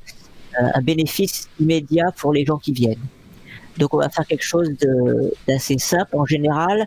un 0.58 0.82
bénéfice 0.82 1.48
immédiat 1.60 2.12
pour 2.16 2.32
les 2.32 2.44
gens 2.44 2.58
qui 2.58 2.72
viennent. 2.72 2.98
Donc 3.80 3.94
on 3.94 3.98
va 3.98 4.10
faire 4.10 4.26
quelque 4.26 4.44
chose 4.44 4.68
d'assez 5.48 5.78
simple. 5.78 6.16
En 6.16 6.26
général, 6.26 6.86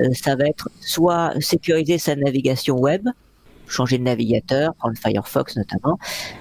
euh, 0.00 0.08
ça 0.12 0.34
va 0.36 0.44
être 0.46 0.68
soit 0.80 1.32
sécuriser 1.40 1.98
sa 1.98 2.16
navigation 2.16 2.76
web, 2.78 3.08
changer 3.68 3.96
de 3.96 4.02
navigateur, 4.02 4.74
prendre 4.74 4.98
Firefox 4.98 5.56
notamment, 5.56 5.98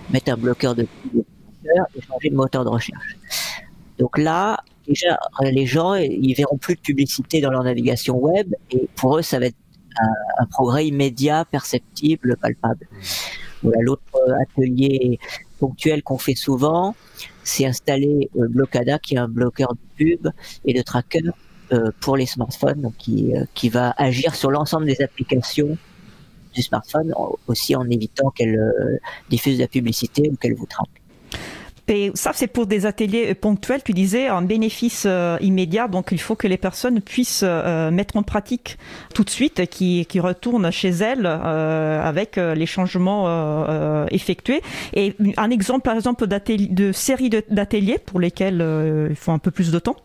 mettre 0.10 0.32
un 0.34 0.38
bloqueur 0.38 0.76
de 0.76 0.88
et 1.96 2.02
changer 2.02 2.30
de 2.32 2.36
moteur 2.36 2.66
de 2.66 2.70
recherche. 2.70 3.16
Donc 4.00 4.18
là, 4.18 4.64
déjà, 4.88 5.20
les 5.42 5.68
gens, 5.68 5.94
ils 5.94 6.34
verront 6.34 6.58
plus 6.58 6.76
de 6.76 6.82
publicité 6.82 7.40
dans 7.40 7.52
leur 7.52 7.64
navigation 7.64 8.18
web 8.18 8.52
et 8.72 8.90
pour 8.96 9.20
eux, 9.20 9.22
ça 9.22 9.38
va 9.38 9.46
être 9.46 9.56
un, 10.02 10.44
un 10.44 10.46
progrès 10.48 10.88
immédiat, 10.88 11.46
perceptible, 11.46 12.36
palpable. 12.42 12.88
Voilà, 13.62 13.78
l'autre 13.82 14.02
atelier 14.42 15.20
ponctuel 15.60 16.02
qu'on 16.02 16.18
fait 16.18 16.34
souvent, 16.34 16.96
c'est 17.52 17.66
installer 17.66 18.30
euh, 18.38 18.48
Blocada, 18.48 18.98
qui 19.00 19.16
est 19.16 19.18
un 19.18 19.28
bloqueur 19.28 19.74
de 19.74 19.80
pub 19.98 20.28
et 20.66 20.74
de 20.74 20.82
tracker 20.82 21.24
euh, 21.74 21.92
pour 22.00 22.16
les 22.16 22.26
smartphones, 22.26 22.82
donc 22.82 22.96
qui, 22.98 23.36
euh, 23.36 23.46
qui 23.54 23.70
va 23.70 23.94
agir 23.98 24.36
sur 24.36 24.52
l'ensemble 24.52 24.86
des 24.86 25.02
applications 25.02 25.78
du 26.54 26.62
smartphone, 26.62 27.14
aussi 27.48 27.76
en 27.76 27.90
évitant 27.90 28.30
qu'elle 28.30 28.60
diffuse 29.30 29.56
de 29.56 29.62
la 29.62 29.70
publicité 29.70 30.30
ou 30.30 30.36
qu'elle 30.36 30.54
vous 30.54 30.66
traque. 30.66 31.01
Et 31.88 32.12
ça, 32.14 32.32
c'est 32.34 32.48
pour 32.48 32.68
des 32.68 32.86
ateliers 32.86 33.34
ponctuels, 33.34 33.84
tu 33.84 33.92
disais, 33.94 34.28
un 34.28 34.42
bénéfice 34.42 35.04
euh, 35.06 35.38
immédiat. 35.42 35.88
Donc, 35.88 36.10
il 36.12 36.20
faut 36.20 36.36
que 36.36 36.48
les 36.48 36.58
personnes 36.58 37.02
puissent 37.02 37.44
euh, 37.44 37.92
mettre 37.92 38.16
en 38.16 38.24
pratique 38.24 38.78
tout 39.14 39.24
de 39.24 39.30
suite, 39.30 39.66
qui, 39.70 40.06
qui 40.06 40.20
retournent 40.20 40.72
chez 40.72 40.90
elles 40.90 41.26
euh, 41.26 42.02
avec 42.02 42.38
euh, 42.38 42.56
les 42.56 42.66
changements 42.66 43.28
euh, 43.28 43.66
euh, 43.68 44.06
effectués. 44.12 44.62
Et 44.94 45.16
un 45.38 45.50
exemple, 45.50 45.82
par 45.82 45.96
exemple, 45.96 46.28
de 46.28 46.92
séries 46.92 47.30
d'ateliers 47.50 47.98
pour 47.98 48.20
lesquels 48.20 48.62
euh, 48.62 49.08
il 49.10 49.16
faut 49.16 49.32
un 49.32 49.40
peu 49.40 49.52
plus 49.52 49.72
de 49.72 49.80
temps? 49.80 49.98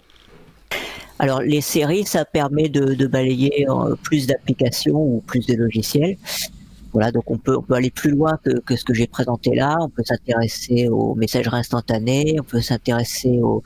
Alors 1.19 1.41
les 1.41 1.61
séries, 1.61 2.05
ça 2.05 2.25
permet 2.25 2.69
de, 2.69 3.07
balayer 3.07 3.67
euh, 3.69 3.95
plus 4.03 4.27
d'applications 4.27 4.97
ou 4.97 5.23
plus 5.27 5.47
de 5.47 5.55
logiciels. 5.55 6.17
Voilà, 6.97 7.13
donc 7.13 7.31
on 7.31 7.37
peut, 7.37 7.55
on 7.59 7.61
peut 7.61 7.75
aller 7.75 7.91
plus 7.91 8.11
loin 8.11 8.39
que, 8.43 8.59
que 8.61 8.75
ce 8.75 8.83
que 8.85 8.95
j'ai 8.95 9.07
présenté 9.07 9.55
là. 9.55 9.77
On 9.81 9.91
peut 9.91 10.03
s'intéresser 10.03 10.89
aux 10.89 11.15
messageries 11.15 11.59
instantanées, 11.59 12.37
on 12.41 12.43
peut 12.43 12.63
s'intéresser 12.63 13.39
aux, 13.43 13.63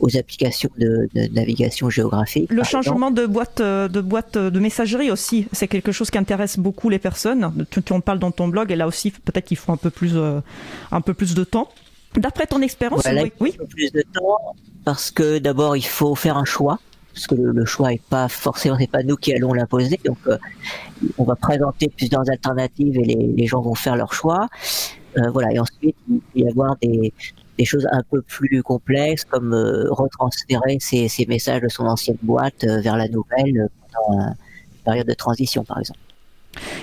aux 0.00 0.16
applications 0.16 0.70
de, 0.78 1.06
de 1.14 1.34
navigation 1.34 1.90
géographique. 1.90 2.50
Le 2.50 2.60
exemple. 2.60 2.84
changement 2.84 3.10
de 3.10 3.26
boîte, 3.26 3.60
de 3.60 4.00
boîte 4.00 4.38
de 4.38 4.58
messagerie 4.58 5.10
aussi, 5.10 5.48
c'est 5.52 5.68
quelque 5.68 5.92
chose 5.92 6.10
qui 6.10 6.16
intéresse 6.16 6.58
beaucoup 6.58 6.88
les 6.88 6.98
personnes. 6.98 7.52
Tu, 7.70 7.82
tu 7.82 7.92
en 7.92 8.00
parles 8.00 8.18
dans 8.18 8.30
ton 8.30 8.48
blog 8.48 8.72
et 8.72 8.76
là 8.76 8.86
aussi, 8.86 9.10
peut-être 9.10 9.44
qu'il 9.44 9.58
faut 9.58 9.72
un 9.72 9.76
peu 9.76 9.90
plus, 9.90 10.16
euh, 10.16 10.40
un 10.92 11.02
peu 11.02 11.12
plus 11.12 11.34
de 11.34 11.44
temps. 11.44 11.68
D'après 12.16 12.46
ton 12.46 12.62
expérience, 12.62 13.02
Voilà, 13.02 13.24
oui, 13.24 13.32
il 13.40 13.42
oui. 13.42 13.54
faut 13.58 13.66
plus 13.66 13.92
de 13.92 14.02
temps 14.14 14.38
parce 14.86 15.10
que 15.10 15.38
d'abord 15.38 15.76
il 15.76 15.84
faut 15.84 16.14
faire 16.14 16.38
un 16.38 16.44
choix 16.46 16.78
parce 17.14 17.26
que 17.26 17.34
le, 17.34 17.52
le 17.52 17.64
choix 17.64 17.92
est 17.92 18.02
pas 18.02 18.28
forcément 18.28 18.76
c'est 18.78 18.90
pas 18.90 19.02
nous 19.02 19.16
qui 19.16 19.32
allons 19.34 19.52
l'imposer. 19.52 19.98
Donc 20.04 20.18
euh, 20.26 20.38
on 21.18 21.24
va 21.24 21.36
présenter 21.36 21.88
plusieurs 21.88 22.28
alternatives 22.30 22.96
et 22.98 23.04
les, 23.04 23.46
gens 23.46 23.60
vont 23.60 23.74
faire 23.74 23.96
leur 23.96 24.12
choix. 24.12 24.48
Euh, 25.18 25.30
voilà. 25.30 25.52
Et 25.52 25.58
ensuite 25.58 25.96
il 26.08 26.20
peut 26.20 26.40
y 26.40 26.48
avoir 26.48 26.76
des 26.80 27.12
choses 27.64 27.86
un 27.92 28.02
peu 28.10 28.22
plus 28.22 28.62
complexes 28.62 29.24
comme 29.24 29.52
euh, 29.54 29.86
retransférer 29.90 30.78
ces, 30.80 31.08
ces 31.08 31.26
messages 31.26 31.60
de 31.62 31.68
son 31.68 31.84
ancienne 31.86 32.18
boîte 32.22 32.64
euh, 32.64 32.80
vers 32.80 32.96
la 32.96 33.08
nouvelle 33.08 33.68
pendant 33.92 34.20
un- 34.20 34.30
une 34.30 34.84
période 34.84 35.06
de 35.06 35.14
transition 35.14 35.64
par 35.64 35.78
exemple. 35.78 36.00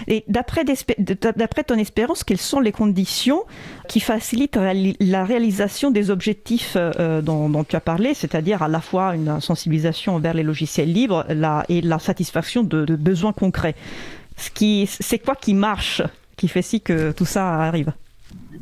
Et 0.08 0.24
d'après 0.28 0.64
ton 0.64 1.76
expérience, 1.76 2.24
quelles 2.24 2.38
sont 2.38 2.60
les 2.60 2.72
conditions 2.72 3.44
qui 3.88 4.00
facilitent 4.00 4.58
la 5.00 5.26
réalisation 5.26 5.92
des 5.92 6.10
objectifs 6.10 6.74
euh, 6.76 7.22
dont, 7.22 7.50
dont 7.50 7.64
tu 7.64 7.76
as 7.76 7.82
parlé, 7.82 8.14
c'est-à-dire 8.14 8.64
à 8.64 8.68
la 8.68 8.82
fois 8.82 9.16
une 9.16 9.40
sensibilisation 9.42 10.16
envers 10.16 10.34
les 10.34 10.44
logiciels 10.44 10.92
libres 10.92 11.26
et 11.70 11.82
la 11.82 12.00
satisfaction 12.00 12.64
de, 12.64 12.96
besoins 12.96 13.34
concrets 13.34 13.76
c'est 14.40 15.20
quoi 15.20 15.36
qui 15.36 15.54
marche, 15.54 16.02
qui 16.38 16.48
fait 16.48 16.62
si 16.62 16.82
que 16.82 17.12
tout 17.12 17.26
ça 17.26 17.56
arrive? 17.56 17.92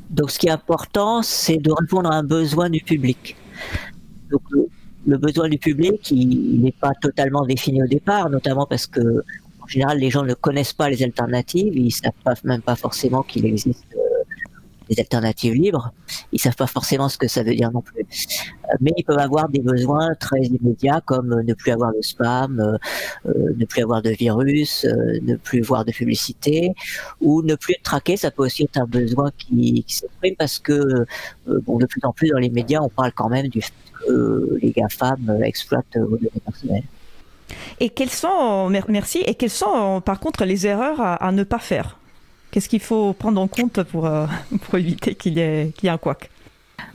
Donc, 0.09 0.31
ce 0.31 0.39
qui 0.39 0.47
est 0.47 0.51
important, 0.51 1.21
c'est 1.21 1.57
de 1.57 1.71
répondre 1.71 2.11
à 2.11 2.15
un 2.15 2.23
besoin 2.23 2.69
du 2.69 2.81
public. 2.81 3.35
Le 5.05 5.17
besoin 5.17 5.47
du 5.49 5.57
public, 5.57 6.11
il 6.11 6.61
n'est 6.61 6.73
pas 6.73 6.91
totalement 7.01 7.45
défini 7.45 7.81
au 7.83 7.87
départ, 7.87 8.29
notamment 8.29 8.65
parce 8.65 8.87
que, 8.87 9.23
en 9.67 9.69
général, 9.69 9.99
les 9.99 10.09
gens 10.09 10.23
ne 10.23 10.33
connaissent 10.33 10.73
pas 10.73 10.89
les 10.89 11.03
alternatives, 11.03 11.75
ils 11.75 11.91
savent 11.91 12.13
pas, 12.23 12.35
même 12.45 12.61
pas 12.61 12.77
forcément 12.77 13.21
qu'il 13.21 13.45
existe 13.45 13.85
euh, 13.97 14.23
des 14.89 14.97
alternatives 14.97 15.53
libres, 15.53 15.91
ils 16.31 16.39
savent 16.39 16.55
pas 16.55 16.67
forcément 16.67 17.09
ce 17.09 17.17
que 17.17 17.27
ça 17.27 17.43
veut 17.43 17.53
dire 17.53 17.69
non 17.73 17.81
plus. 17.81 17.99
Euh, 17.99 18.73
mais 18.79 18.93
ils 18.95 19.03
peuvent 19.03 19.19
avoir 19.19 19.49
des 19.49 19.59
besoins 19.59 20.15
très 20.15 20.39
immédiats, 20.39 21.01
comme 21.03 21.33
euh, 21.33 21.43
ne 21.43 21.53
plus 21.53 21.71
avoir 21.71 21.91
de 21.93 22.01
spam, 22.01 22.77
ne 23.25 23.65
plus 23.65 23.83
avoir 23.83 24.01
de 24.01 24.11
virus, 24.11 24.85
ne 24.85 25.35
plus 25.35 25.59
voir 25.59 25.83
de 25.83 25.91
publicité, 25.91 26.73
ou 27.19 27.41
ne 27.41 27.55
plus 27.55 27.73
être 27.73 27.83
traqué, 27.83 28.15
ça 28.15 28.31
peut 28.31 28.45
aussi 28.45 28.63
être 28.63 28.77
un 28.77 28.85
besoin 28.85 29.31
qui, 29.37 29.83
s'exprime 29.85 30.35
parce 30.37 30.59
que 30.59 31.05
bon, 31.45 31.77
de 31.77 31.85
plus 31.85 31.99
en 32.03 32.13
plus 32.13 32.29
dans 32.29 32.39
les 32.39 32.49
médias, 32.49 32.79
on 32.81 32.89
parle 32.89 33.11
quand 33.11 33.27
même 33.27 33.49
du 33.49 33.61
fait 33.61 33.73
que 34.07 34.59
les 34.61 34.71
GAFAM 34.71 35.41
exploitent 35.43 35.97
vos 35.97 36.15
données 36.15 36.41
personnelles. 36.45 36.83
Et 37.79 37.89
quelles 37.89 38.09
sont, 38.09 38.69
mer- 38.69 38.85
merci, 38.89 39.19
et 39.25 39.35
quelles 39.35 39.49
sont 39.49 40.01
par 40.01 40.19
contre 40.19 40.45
les 40.45 40.65
erreurs 40.67 40.99
à, 41.01 41.15
à 41.15 41.31
ne 41.31 41.43
pas 41.43 41.59
faire? 41.59 41.97
Qu'est-ce 42.51 42.69
qu'il 42.69 42.79
faut 42.79 43.13
prendre 43.13 43.39
en 43.41 43.47
compte 43.47 43.83
pour, 43.83 44.05
euh, 44.05 44.25
pour 44.63 44.77
éviter 44.77 45.15
qu'il 45.15 45.37
y, 45.37 45.41
ait- 45.41 45.71
qu'il 45.75 45.85
y 45.85 45.87
ait 45.89 45.93
un 45.93 45.97
couac? 45.97 46.29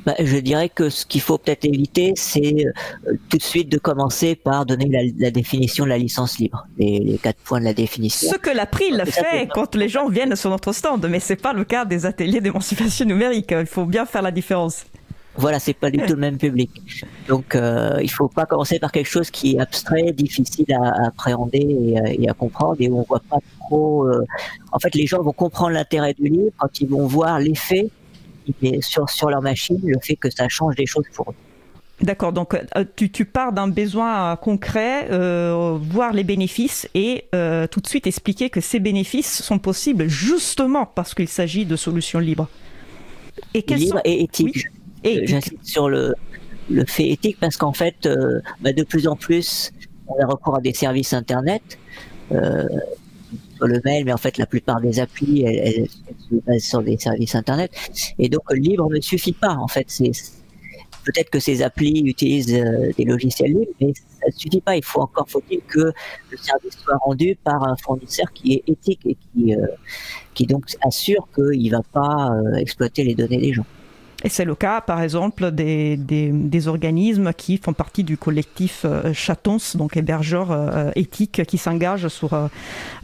Bah, 0.06 0.14
je 0.20 0.36
dirais 0.38 0.68
que 0.68 0.88
ce 0.90 1.04
qu'il 1.06 1.20
faut 1.20 1.38
peut-être 1.38 1.64
éviter, 1.64 2.12
c'est 2.16 2.66
euh, 2.66 3.12
tout 3.28 3.36
de 3.36 3.42
suite 3.42 3.68
de 3.68 3.78
commencer 3.78 4.34
par 4.34 4.64
donner 4.66 4.86
la, 4.88 5.00
la 5.18 5.30
définition 5.30 5.84
de 5.84 5.90
la 5.90 5.98
licence 5.98 6.38
libre, 6.38 6.66
les, 6.78 6.98
les 7.00 7.18
quatre 7.18 7.38
points 7.38 7.60
de 7.60 7.64
la 7.64 7.74
définition. 7.74 8.30
Ce 8.30 8.36
que 8.36 8.50
l'April 8.50 9.02
fait 9.06 9.48
quand 9.52 9.74
les 9.76 9.88
gens 9.88 10.08
viennent 10.08 10.34
sur 10.36 10.50
notre 10.50 10.72
stand, 10.72 11.06
mais 11.08 11.20
c'est 11.20 11.36
pas 11.36 11.52
le 11.52 11.64
cas 11.64 11.84
des 11.84 12.06
ateliers 12.06 12.40
d'émancipation 12.40 13.04
numérique. 13.04 13.52
Il 13.56 13.66
faut 13.66 13.84
bien 13.84 14.06
faire 14.06 14.22
la 14.22 14.30
différence. 14.32 14.84
Voilà, 15.36 15.58
c'est 15.58 15.72
pas 15.72 15.90
du 15.90 15.98
tout 15.98 16.12
le 16.12 16.16
même 16.20 16.36
public. 16.36 16.70
Donc, 17.26 17.54
euh, 17.54 17.98
il 18.02 18.10
faut 18.10 18.28
pas 18.28 18.44
commencer 18.44 18.78
par 18.78 18.92
quelque 18.92 19.08
chose 19.08 19.30
qui 19.30 19.56
est 19.56 19.60
abstrait, 19.60 20.12
difficile 20.12 20.66
à, 20.74 20.88
à 20.88 21.06
appréhender 21.08 21.58
et, 21.86 21.98
à- 21.98 22.12
et 22.12 22.28
à 22.28 22.34
comprendre, 22.34 22.76
et 22.80 22.88
où 22.90 22.98
on 22.98 23.02
voit 23.02 23.22
pas 23.30 23.38
trop. 23.60 24.06
euh, 24.08 24.24
En 24.72 24.78
fait, 24.78 24.94
les 24.94 25.06
gens 25.06 25.22
vont 25.22 25.32
comprendre 25.32 25.70
l'intérêt 25.70 26.12
du 26.12 26.28
livre 26.28 26.50
quand 26.58 26.80
ils 26.80 26.88
vont 26.88 27.06
voir 27.06 27.38
l'effet 27.38 27.88
sur 28.80 29.08
sur 29.08 29.30
leur 29.30 29.40
machine, 29.40 29.78
le 29.84 29.98
fait 30.02 30.16
que 30.16 30.28
ça 30.28 30.48
change 30.48 30.74
des 30.74 30.84
choses 30.86 31.04
pour 31.14 31.30
eux. 31.30 31.34
D'accord, 32.02 32.32
donc 32.32 32.54
euh, 32.54 32.84
tu, 32.96 33.10
tu 33.10 33.24
pars 33.24 33.52
d'un 33.52 33.68
besoin 33.68 34.32
euh, 34.32 34.36
concret, 34.36 35.08
euh, 35.12 35.78
voir 35.80 36.12
les 36.12 36.24
bénéfices 36.24 36.88
et 36.94 37.24
euh, 37.34 37.66
tout 37.68 37.80
de 37.80 37.86
suite 37.86 38.06
expliquer 38.08 38.50
que 38.50 38.60
ces 38.60 38.80
bénéfices 38.80 39.40
sont 39.42 39.60
possibles 39.60 40.08
justement 40.08 40.84
parce 40.84 41.14
qu'il 41.14 41.28
s'agit 41.28 41.64
de 41.64 41.76
solutions 41.76 42.18
libres. 42.18 42.48
Et 43.54 43.62
quels 43.62 43.78
libre 43.78 43.96
sont- 43.98 44.02
et 44.04 44.24
éthique. 44.24 44.56
Oui. 44.56 44.81
Et 45.04 45.26
J'insiste 45.26 45.64
sur 45.64 45.88
le, 45.88 46.14
le 46.70 46.84
fait 46.86 47.08
éthique 47.10 47.38
parce 47.40 47.56
qu'en 47.56 47.72
fait, 47.72 48.06
euh, 48.06 48.40
bah, 48.60 48.72
de 48.72 48.82
plus 48.82 49.06
en 49.08 49.16
plus, 49.16 49.72
on 50.08 50.14
a 50.22 50.26
recours 50.26 50.56
à 50.56 50.60
des 50.60 50.74
services 50.74 51.12
Internet, 51.12 51.62
euh, 52.32 52.66
sur 53.56 53.66
le 53.66 53.80
mail, 53.84 54.04
mais 54.04 54.12
en 54.12 54.16
fait, 54.18 54.38
la 54.38 54.46
plupart 54.46 54.80
des 54.80 55.00
applis, 55.00 55.42
elles, 55.42 55.56
elles- 55.58 55.88
elles 56.08 56.16
se 56.30 56.34
basent 56.46 56.62
sur 56.64 56.82
des 56.82 56.98
services 56.98 57.34
Internet. 57.34 57.70
Et 58.18 58.28
donc, 58.28 58.42
le 58.50 58.58
libre 58.58 58.88
ne 58.90 59.00
suffit 59.00 59.32
pas. 59.32 59.54
En 59.54 59.68
fait, 59.68 59.84
c'est 59.88 60.10
peut-être 61.04 61.30
que 61.30 61.40
ces 61.40 61.62
applis 61.62 62.02
utilisent 62.04 62.54
euh, 62.54 62.90
des 62.96 63.04
logiciels 63.04 63.50
libres, 63.52 63.72
mais 63.80 63.92
ça 63.94 64.26
ne 64.26 64.32
suffit 64.32 64.60
pas. 64.60 64.76
Il 64.76 64.84
faut 64.84 65.00
encore 65.00 65.28
faut-il 65.28 65.60
que 65.62 65.92
le 66.30 66.36
service 66.36 66.76
soit 66.78 66.96
rendu 67.04 67.36
par 67.42 67.62
un 67.66 67.76
fournisseur 67.76 68.32
qui 68.32 68.54
est 68.54 68.62
éthique 68.68 69.00
et 69.06 69.16
qui, 69.16 69.54
euh, 69.54 69.66
qui 70.34 70.46
donc 70.46 70.64
assure 70.82 71.28
qu'il 71.34 71.64
ne 71.64 71.70
va 71.70 71.82
pas 71.92 72.30
euh, 72.34 72.54
exploiter 72.54 73.04
les 73.04 73.14
données 73.14 73.38
des 73.38 73.52
gens. 73.52 73.66
Et 74.24 74.28
c'est 74.28 74.44
le 74.44 74.54
cas, 74.54 74.80
par 74.80 75.02
exemple, 75.02 75.50
des, 75.50 75.96
des, 75.96 76.28
des 76.32 76.68
organismes 76.68 77.32
qui 77.32 77.56
font 77.58 77.72
partie 77.72 78.04
du 78.04 78.16
collectif 78.16 78.82
euh, 78.84 79.12
Chatons, 79.12 79.58
donc 79.74 79.96
hébergeurs 79.96 80.52
euh, 80.52 80.90
éthiques, 80.94 81.44
qui 81.44 81.58
s'engagent 81.58 82.08
sur, 82.08 82.34
euh, 82.34 82.46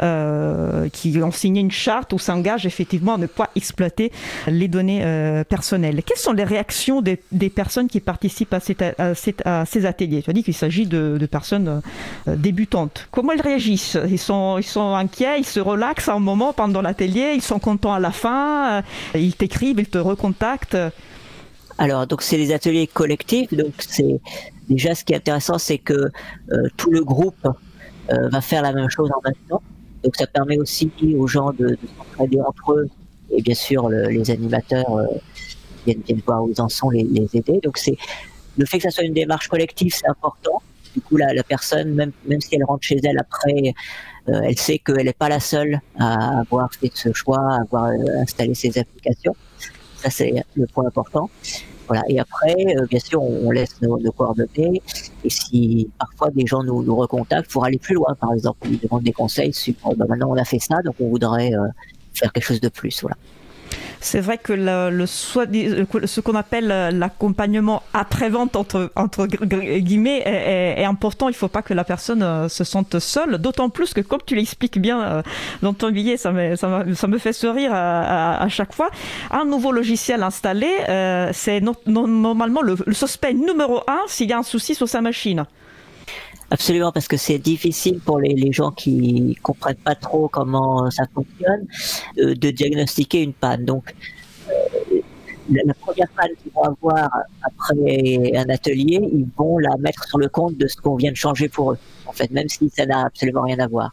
euh, 0.01 0.89
qui 0.91 1.19
ont 1.23 1.33
signé 1.33 1.61
une 1.61 1.71
charte 1.73 2.13
où 2.13 2.19
s'engagent 2.19 2.67
effectivement 2.67 3.15
à 3.15 3.19
ne 3.19 3.27
pas 3.27 3.51
exploiter 3.57 4.13
les 4.47 4.69
données 4.69 5.03
personnelles. 5.49 6.03
Quelles 6.05 6.19
sont 6.19 6.33
les 6.33 6.45
réactions 6.45 7.03
des, 7.03 7.21
des 7.33 7.51
personnes 7.51 7.89
qui 7.89 8.01
participent 8.01 8.55
à, 8.55 8.61
cette- 8.61 8.83
à 8.99 9.15
cette- 9.15 9.47
à 9.47 9.65
ces 9.65 9.87
ateliers? 9.87 10.23
Tu 10.23 10.31
as 10.31 10.33
dit 10.33 10.43
qu'il 10.45 10.55
s'agit 10.55 10.87
de, 10.87 11.17
de 11.19 11.27
personnes 11.27 11.83
débutantes. 12.27 13.09
Comment 13.11 13.33
ils 13.33 13.41
réagissent? 13.43 13.99
Ils 14.09 14.19
sont, 14.19 14.57
ils 14.59 14.63
sont 14.65 14.95
inquiets, 14.95 15.39
ils 15.41 15.45
se 15.47 15.61
relaxent 15.61 16.09
un 16.09 16.21
moment 16.21 16.53
pendant 16.53 16.81
l'atelier, 16.83 17.33
ils 17.35 17.43
sont 17.43 17.59
contents 17.59 17.93
à 17.93 17.99
la 18.01 18.13
fin, 18.13 18.83
ils 19.15 19.35
t'écrivent, 19.35 19.81
ils 19.81 19.89
te 19.89 19.99
recontactent. 19.99 20.77
Alors, 21.79 22.07
donc 22.07 22.23
c'est 22.23 22.37
des 22.37 22.53
ateliers 22.53 22.87
collectifs. 22.87 23.53
Donc, 23.55 23.73
c'est 23.79 24.21
déjà 24.69 24.95
ce 24.95 25.05
qui 25.05 25.13
est 25.13 25.17
intéressant, 25.17 25.59
c'est 25.59 25.79
que 25.79 26.11
euh, 26.53 26.69
tout 26.77 26.91
le 26.91 27.03
groupe 27.05 27.47
euh, 28.11 28.29
va 28.31 28.41
faire 28.41 28.63
la 28.63 28.73
même 28.73 28.91
chose 28.91 29.11
en 29.17 29.21
même 29.25 29.35
temps. 29.49 29.63
Donc, 30.03 30.17
ça 30.17 30.27
permet 30.27 30.59
aussi 30.59 30.91
aux 31.17 31.27
gens 31.27 31.53
de, 31.53 31.69
de 31.69 31.79
s'entraider 31.97 32.41
entre 32.41 32.73
eux. 32.73 32.89
Et 33.31 33.43
bien 33.43 33.55
sûr, 33.55 33.89
le- 33.89 34.09
les 34.09 34.31
animateurs 34.31 34.91
euh, 34.97 35.07
viennent, 35.87 36.03
viennent 36.07 36.23
voir 36.27 36.43
où 36.43 36.51
ils 36.51 36.61
en 36.61 36.69
sont, 36.69 36.91
les, 36.91 37.05
les 37.05 37.29
aider. 37.35 37.61
Donc, 37.63 37.79
c'est 37.79 37.97
le 38.57 38.67
fait 38.67 38.79
que 38.79 38.85
ça 38.85 38.91
soit 38.91 39.05
une 39.05 39.15
démarche 39.15 39.49
collective, 39.49 39.95
c'est 39.95 40.09
important. 40.09 40.63
Du 40.95 41.01
coup, 41.01 41.17
la, 41.17 41.33
la 41.33 41.45
personne, 41.45 41.95
même, 41.95 42.13
même 42.27 42.41
si 42.41 42.55
elle 42.57 42.65
rentre 42.65 42.83
chez 42.85 42.99
elle 43.05 43.19
après, 43.19 43.75
euh, 44.29 44.41
elle 44.43 44.59
sait 44.59 44.79
qu'elle 44.79 45.05
n'est 45.05 45.13
pas 45.13 45.29
la 45.29 45.39
seule 45.39 45.81
à 45.99 46.41
avoir 46.41 46.73
fait 46.75 46.91
ce 46.95 47.13
choix, 47.13 47.39
à 47.53 47.61
avoir 47.61 47.87
euh, 47.87 48.23
installé 48.23 48.55
ces 48.55 48.77
applications. 48.79 49.37
Ça, 49.97 50.11
c'est 50.11 50.33
le 50.55 50.67
point 50.67 50.87
important. 50.87 51.29
Voilà. 51.89 52.03
Et 52.09 52.21
après, 52.21 52.55
euh, 52.77 52.87
bien 52.87 53.01
sûr, 53.01 53.23
on, 53.23 53.49
on 53.49 53.51
laisse 53.51 53.81
nos, 53.83 53.99
nos 53.99 54.13
coordonnées. 54.13 54.83
Et 55.25 55.31
si 55.31 55.91
parfois 55.99 56.31
des 56.31 56.47
gens 56.47 56.63
nous, 56.63 56.83
nous 56.83 56.97
recontactent 56.97 57.51
pour 57.51 57.65
aller 57.65 57.79
plus 57.79 57.95
loin, 57.95 58.15
par 58.21 58.33
exemple, 58.33 58.69
ils 58.71 58.79
demandent 58.79 59.03
des 59.03 59.13
conseils 59.13 59.53
sur, 59.53 59.75
oh, 59.85 59.95
bah, 59.97 60.05
maintenant 60.09 60.31
on 60.31 60.37
a 60.37 60.45
fait 60.45 60.59
ça, 60.59 60.77
donc 60.85 60.95
on 61.01 61.09
voudrait 61.09 61.53
euh, 61.55 61.67
faire 62.15 62.33
quelque 62.33 62.45
chose 62.45 62.61
de 62.61 62.69
plus. 62.69 63.01
Voilà. 63.01 63.17
C'est 64.01 64.21
vrai 64.21 64.39
que 64.39 64.53
le, 64.53 64.91
le 64.91 65.07
ce 65.07 66.21
qu'on 66.21 66.35
appelle 66.35 66.67
l'accompagnement 66.67 67.83
après-vente, 67.95 68.57
entre, 68.57 68.93
entre 68.97 69.27
guillemets, 69.27 70.23
est, 70.25 70.81
est, 70.81 70.85
important. 70.85 71.29
Il 71.29 71.33
ne 71.33 71.37
faut 71.37 71.49
pas 71.49 71.63
que 71.63 71.75
la 71.75 71.85
personne 71.85 72.49
se 72.49 72.65
sente 72.65 72.99
seule, 72.99 73.39
d'autant 73.39 73.71
plus 73.71 73.95
que, 73.95 74.01
comme 74.01 74.21
tu 74.25 74.35
l'expliques 74.35 74.79
bien 74.81 75.23
dans 75.63 75.73
ton 75.75 75.91
billet, 75.91 76.17
ça 76.17 76.33
me, 76.33 76.57
ça 76.57 76.85
me, 76.85 76.95
ça 76.95 77.07
me 77.07 77.19
fait 77.19 77.33
sourire 77.33 77.73
à, 77.73 78.43
à, 78.43 78.49
chaque 78.49 78.73
fois. 78.73 78.91
Un 79.31 79.45
nouveau 79.45 79.73
logiciel 79.73 80.23
installé, 80.23 80.69
c'est 81.33 81.61
normalement 81.87 82.63
le, 82.63 82.77
le 82.87 82.95
suspect 82.95 83.35
numéro 83.35 83.83
un 83.89 84.01
s'il 84.07 84.29
y 84.29 84.33
a 84.33 84.39
un 84.39 84.43
souci 84.43 84.75
sur 84.75 84.89
sa 84.89 85.01
machine. 85.01 85.45
Absolument, 86.51 86.93
parce 86.93 87.09
que 87.09 87.19
c'est 87.19 87.39
difficile 87.39 88.01
pour 88.01 88.21
les, 88.21 88.53
gens 88.53 88.71
qui 88.71 89.37
comprennent 89.43 89.77
pas 89.77 89.95
trop 89.95 90.29
comment 90.29 90.91
ça 90.91 91.05
fonctionne 91.15 91.67
euh, 92.19 92.35
de 92.35 92.51
diagnostiquer 92.51 93.23
une 93.23 93.35
panne. 93.35 93.67
Donc, 93.67 93.95
euh, 94.49 95.01
la, 95.51 95.75
première 95.75 96.09
panne 96.17 96.31
qu'ils 96.43 96.53
vont 96.53 96.63
avoir 96.63 97.11
après 97.43 98.33
un 98.35 98.49
atelier, 98.49 99.01
ils 99.13 99.27
vont 99.37 99.59
la 99.59 99.77
mettre 99.79 100.05
sur 100.05 100.17
le 100.19 100.29
compte 100.29 100.57
de 100.57 100.67
ce 100.67 100.77
qu'on 100.77 100.97
vient 100.97 101.11
de 101.11 101.17
changer 101.17 101.51
pour 101.51 101.73
eux, 101.73 101.79
en 102.07 102.13
fait, 102.13 102.31
même 102.31 102.49
si 102.49 102.71
ça 102.71 102.87
n'a 102.87 103.05
absolument 103.05 103.43
rien 103.43 103.59
à 103.59 103.67
voir. 103.67 103.93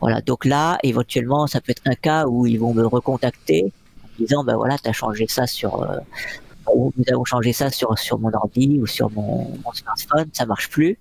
Voilà, 0.00 0.22
donc 0.22 0.46
là, 0.46 0.78
éventuellement, 0.82 1.46
ça 1.46 1.60
peut 1.60 1.72
être 1.72 1.82
un 1.84 1.94
cas 1.94 2.26
où 2.26 2.46
ils 2.46 2.58
vont 2.58 2.72
me 2.72 2.86
recontacter 2.86 3.72
en 4.04 4.08
disant, 4.18 4.44
ben 4.44 4.56
voilà, 4.56 4.78
tu 4.78 4.88
as 4.88 4.92
changé 4.92 5.26
ça 5.28 5.46
sur... 5.46 5.82
Euh, 5.82 5.98
nous 6.74 7.04
avons 7.12 7.24
changé 7.24 7.52
ça 7.52 7.70
sur, 7.70 7.98
sur 7.98 8.18
mon 8.18 8.32
ordi 8.32 8.78
ou 8.80 8.86
sur 8.86 9.10
mon, 9.10 9.46
smartphone, 9.72 10.28
ça 10.32 10.46
marche 10.46 10.68
plus. 10.68 10.98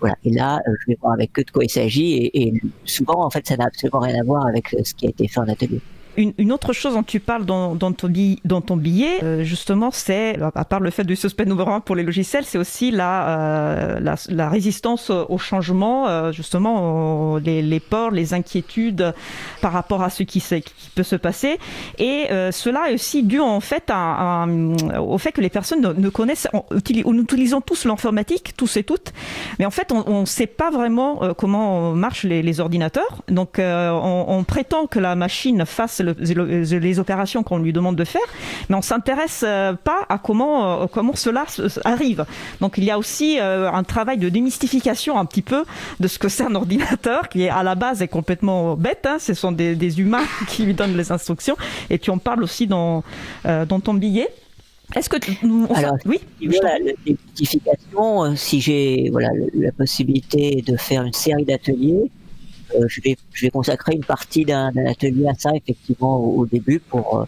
Voilà. 0.00 0.16
Et 0.24 0.30
là, 0.30 0.60
euh, 0.66 0.72
je 0.80 0.92
vais 0.92 0.98
voir 1.00 1.14
avec 1.14 1.38
eux 1.38 1.44
de 1.44 1.50
quoi 1.50 1.64
il 1.64 1.70
s'agit. 1.70 2.14
Et, 2.14 2.48
et, 2.48 2.62
souvent, 2.84 3.24
en 3.24 3.30
fait, 3.30 3.46
ça 3.46 3.56
n'a 3.56 3.66
absolument 3.66 4.00
rien 4.00 4.20
à 4.20 4.24
voir 4.24 4.46
avec 4.46 4.74
ce 4.82 4.94
qui 4.94 5.06
a 5.06 5.10
été 5.10 5.28
fait 5.28 5.40
en 5.40 5.48
atelier. 5.48 5.80
Une, 6.16 6.52
autre 6.52 6.72
chose 6.72 6.94
dont 6.94 7.02
tu 7.02 7.20
parles 7.20 7.44
dans, 7.44 7.76
ton, 7.76 8.76
billet, 8.76 9.18
euh, 9.22 9.42
justement, 9.42 9.90
c'est, 9.90 10.38
à 10.54 10.64
part 10.64 10.80
le 10.80 10.90
fait 10.90 11.04
du 11.04 11.16
suspect 11.16 11.44
numéro 11.44 11.70
un 11.70 11.80
pour 11.80 11.96
les 11.96 12.02
logiciels, 12.02 12.44
c'est 12.44 12.58
aussi 12.58 12.90
la, 12.90 13.28
euh, 13.28 14.48
résistance 14.48 15.10
au 15.10 15.38
changement, 15.38 16.08
euh, 16.08 16.32
justement, 16.32 17.36
les, 17.38 17.62
les, 17.62 17.80
peurs, 17.80 18.10
les 18.10 18.34
inquiétudes 18.34 19.12
par 19.60 19.72
rapport 19.72 20.02
à 20.02 20.10
ce 20.10 20.22
qui, 20.22 20.42
peut 20.94 21.02
se 21.02 21.16
passer. 21.16 21.58
Et 21.98 22.26
cela 22.52 22.90
est 22.90 22.94
aussi 22.94 23.22
dû, 23.22 23.40
en 23.40 23.60
fait, 23.60 23.90
au 24.98 25.18
fait 25.18 25.32
que 25.32 25.40
les 25.40 25.50
personnes 25.50 25.80
ne, 25.80 26.08
connaissent, 26.08 26.48
on, 26.52 26.64
nous 26.70 27.22
utilisons 27.22 27.60
tous 27.60 27.84
l'informatique, 27.84 28.54
tous 28.56 28.76
et 28.76 28.84
toutes, 28.84 29.12
mais 29.58 29.66
en 29.66 29.70
fait, 29.70 29.90
on 29.92 30.20
ne 30.20 30.26
sait 30.26 30.46
pas 30.46 30.70
vraiment 30.70 31.20
comment 31.36 31.92
marchent 31.92 32.24
les, 32.24 32.60
ordinateurs. 32.60 33.22
Donc, 33.28 33.56
on, 33.58 34.24
on 34.28 34.44
prétend 34.44 34.86
que 34.86 35.00
la 35.00 35.16
machine 35.16 35.64
fasse 35.64 36.03
les 36.04 36.98
opérations 36.98 37.42
qu'on 37.42 37.58
lui 37.58 37.72
demande 37.72 37.96
de 37.96 38.04
faire, 38.04 38.22
mais 38.68 38.76
on 38.76 38.82
s'intéresse 38.82 39.44
euh, 39.46 39.74
pas 39.74 40.06
à 40.08 40.18
comment 40.18 40.82
euh, 40.82 40.86
comment 40.90 41.14
cela 41.14 41.44
arrive. 41.84 42.24
Donc 42.60 42.78
il 42.78 42.84
y 42.84 42.90
a 42.90 42.98
aussi 42.98 43.38
euh, 43.40 43.70
un 43.70 43.82
travail 43.82 44.18
de 44.18 44.28
démystification 44.28 45.18
un 45.18 45.24
petit 45.24 45.42
peu 45.42 45.64
de 46.00 46.08
ce 46.08 46.18
que 46.18 46.28
c'est 46.28 46.44
un 46.44 46.54
ordinateur 46.54 47.28
qui 47.28 47.42
est 47.42 47.48
à 47.48 47.62
la 47.62 47.74
base 47.74 48.02
est 48.02 48.08
complètement 48.08 48.76
bête. 48.76 49.06
Hein. 49.06 49.16
Ce 49.18 49.34
sont 49.34 49.52
des, 49.52 49.74
des, 49.74 50.00
humains 50.00 50.24
qui 50.48 50.64
lui 50.64 50.74
donnent 50.74 50.96
les 50.96 51.12
instructions 51.12 51.56
et 51.90 51.98
tu 51.98 52.10
en 52.10 52.18
parles 52.18 52.42
aussi 52.42 52.66
dans 52.66 53.04
dans 53.44 53.80
ton 53.80 53.94
billet. 53.94 54.28
Est-ce 54.94 55.08
que 55.08 55.16
tu, 55.16 55.32
Alors, 55.74 55.96
oui, 56.04 56.20
voilà, 56.46 56.78
la 56.78 56.92
démystification, 57.04 58.36
si 58.36 58.60
j'ai 58.60 59.08
voilà 59.10 59.30
la 59.54 59.72
possibilité 59.72 60.62
de 60.66 60.76
faire 60.76 61.02
une 61.02 61.12
série 61.12 61.44
d'ateliers 61.44 62.10
euh, 62.74 62.86
je, 62.88 63.00
vais, 63.02 63.50
consacrer 63.50 63.94
une 63.94 64.04
partie 64.04 64.44
d'un 64.44 64.74
atelier 64.86 65.28
à 65.28 65.34
ça, 65.34 65.50
effectivement, 65.54 66.16
au, 66.18 66.46
début, 66.46 66.80
pour 66.80 67.20
euh, 67.20 67.24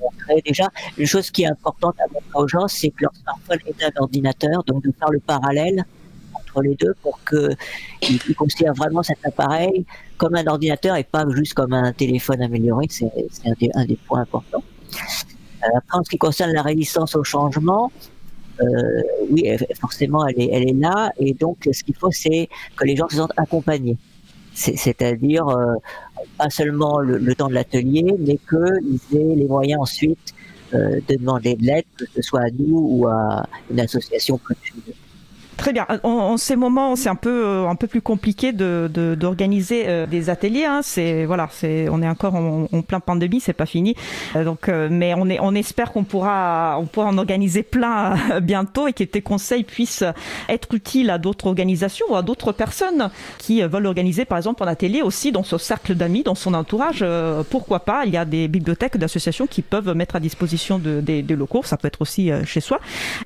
montrer 0.00 0.42
déjà. 0.44 0.68
Une 0.98 1.06
chose 1.06 1.30
qui 1.30 1.42
est 1.42 1.46
importante 1.46 1.96
à 2.00 2.12
montrer 2.12 2.34
aux 2.34 2.48
gens, 2.48 2.68
c'est 2.68 2.90
que 2.90 3.02
leur 3.02 3.14
smartphone 3.14 3.58
est 3.66 3.84
un 3.84 4.02
ordinateur, 4.02 4.64
donc 4.64 4.84
de 4.84 4.92
faire 4.98 5.10
le 5.10 5.20
parallèle 5.20 5.84
entre 6.34 6.62
les 6.62 6.74
deux 6.74 6.94
pour 7.02 7.20
qu'ils 7.24 8.34
considèrent 8.36 8.74
vraiment 8.74 9.02
cet 9.02 9.18
appareil 9.24 9.84
comme 10.16 10.34
un 10.34 10.46
ordinateur 10.46 10.96
et 10.96 11.04
pas 11.04 11.24
juste 11.30 11.54
comme 11.54 11.72
un 11.72 11.92
téléphone 11.92 12.42
amélioré. 12.42 12.86
C'est 12.88 13.10
un, 13.74 13.84
des 13.84 13.98
points 14.06 14.20
importants. 14.20 14.62
Euh, 15.62 15.66
après, 15.76 15.98
en 15.98 16.04
ce 16.04 16.10
qui 16.10 16.18
concerne 16.18 16.52
la 16.52 16.62
résistance 16.62 17.16
au 17.16 17.24
changement, 17.24 17.92
euh, 18.60 19.02
oui, 19.30 19.44
forcément, 19.80 20.26
elle 20.26 20.38
est 20.38 20.78
là. 20.78 21.12
Et 21.18 21.32
donc, 21.32 21.68
ce 21.72 21.82
qu'il 21.82 21.96
faut, 21.96 22.10
c'est 22.10 22.48
que 22.76 22.84
les 22.84 22.96
gens 22.96 23.08
se 23.08 23.16
sentent 23.16 23.32
accompagnés 23.36 23.96
c'est-à-dire 24.60 25.48
euh, 25.48 25.74
pas 26.36 26.50
seulement 26.50 26.98
le, 26.98 27.34
temps 27.34 27.48
de 27.48 27.54
l'atelier, 27.54 28.14
mais 28.18 28.38
qu'ils 28.48 29.18
aient 29.18 29.36
les 29.36 29.46
moyens 29.46 29.80
ensuite 29.80 30.34
euh, 30.74 31.00
de 31.08 31.16
demander 31.16 31.54
de 31.54 31.64
l'aide, 31.64 31.84
que 31.96 32.04
ce 32.14 32.22
soit 32.22 32.42
à 32.42 32.50
nous 32.50 32.78
ou 32.78 33.06
à 33.08 33.46
une 33.70 33.80
association 33.80 34.38
Très 35.60 35.74
bien. 35.74 35.86
En, 36.04 36.38
ces 36.38 36.56
moments, 36.56 36.96
c'est 36.96 37.10
un 37.10 37.14
peu 37.14 37.44
euh, 37.44 37.68
un 37.68 37.74
peu 37.74 37.86
plus 37.86 38.00
compliqué 38.00 38.52
de 38.52 38.90
d'organiser 38.90 39.84
euh, 39.88 40.06
des 40.06 40.30
ateliers. 40.30 40.64
Hein. 40.64 40.80
C'est 40.82 41.26
voilà, 41.26 41.50
c'est 41.52 41.86
on 41.90 42.00
est 42.00 42.08
encore 42.08 42.34
en, 42.34 42.66
plein 42.80 42.98
pandémie, 42.98 43.40
c'est 43.40 43.52
pas 43.52 43.66
fini. 43.66 43.94
Euh, 44.36 44.44
donc, 44.44 44.68
mais 44.68 45.12
on 45.14 45.28
est 45.28 45.38
on 45.38 45.54
espère 45.54 45.92
qu'on 45.92 46.04
pourra 46.04 46.78
on 46.80 46.86
pourra 46.86 47.08
en 47.08 47.18
organiser 47.18 47.62
plein 47.62 48.14
bientôt 48.40 48.88
et 48.88 48.94
que 48.94 49.04
tes 49.04 49.20
conseils 49.20 49.64
puissent 49.64 50.02
être 50.48 50.74
utiles 50.74 51.10
à 51.10 51.18
d'autres 51.18 51.46
organisations 51.46 52.06
ou 52.08 52.16
à 52.16 52.22
d'autres 52.22 52.52
personnes 52.52 53.10
qui 53.36 53.60
veulent 53.60 53.86
organiser, 53.86 54.24
par 54.24 54.38
exemple, 54.38 54.62
un 54.62 54.66
atelier 54.66 55.02
aussi 55.02 55.30
dans 55.30 55.42
son 55.42 55.58
cercle 55.58 55.94
d'amis, 55.94 56.22
dans 56.22 56.34
son 56.34 56.54
entourage. 56.54 57.04
pourquoi 57.50 57.80
pas? 57.80 58.06
Il 58.06 58.14
y 58.14 58.16
a 58.16 58.24
des 58.24 58.48
bibliothèques, 58.48 58.96
d'associations 58.96 59.46
qui 59.46 59.60
peuvent 59.60 59.94
mettre 59.94 60.16
à 60.16 60.20
disposition 60.20 60.78
de, 60.78 61.02
des, 61.02 61.20
des 61.20 61.36
locaux. 61.36 61.62
Ça 61.64 61.76
peut 61.76 61.88
être 61.88 62.00
aussi 62.00 62.30
chez 62.46 62.60
soi. 62.60 62.80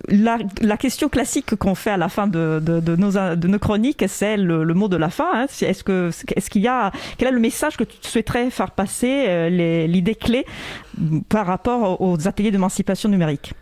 La, 0.09 0.39
la 0.61 0.77
question 0.77 1.09
classique 1.09 1.55
qu'on 1.55 1.77
fait 1.77 1.90
à 1.90 1.97
la 1.97 2.09
fin 2.09 2.23
de, 2.26 2.60
de, 2.60 2.96
nos, 2.96 3.12
de 3.12 3.48
nos 3.48 3.59
chroniques, 3.59 4.05
c'est 4.09 4.36
le, 4.36 4.64
mot 4.74 4.88
de 4.88 4.96
la 4.96 5.10
fin. 5.10 5.30
Hein. 5.34 5.46
Est-ce 5.60 5.84
que 5.84 6.10
est-ce 6.36 6.51
qu'il 6.51 6.62
y 6.62 6.68
a 6.68 6.92
quel 7.18 7.28
est 7.28 7.32
le 7.32 7.40
message 7.40 7.76
que 7.76 7.84
tu 7.84 7.96
souhaiterais 8.02 8.51
faire 8.51 8.70
passer, 8.70 9.26
euh, 9.28 9.86
l'idée 9.86 10.14
clé 10.14 10.44
par 11.28 11.46
rapport 11.46 12.01
aux 12.01 12.28
ateliers 12.28 12.51
d'émancipation 12.51 13.09
numérique? 13.09 13.55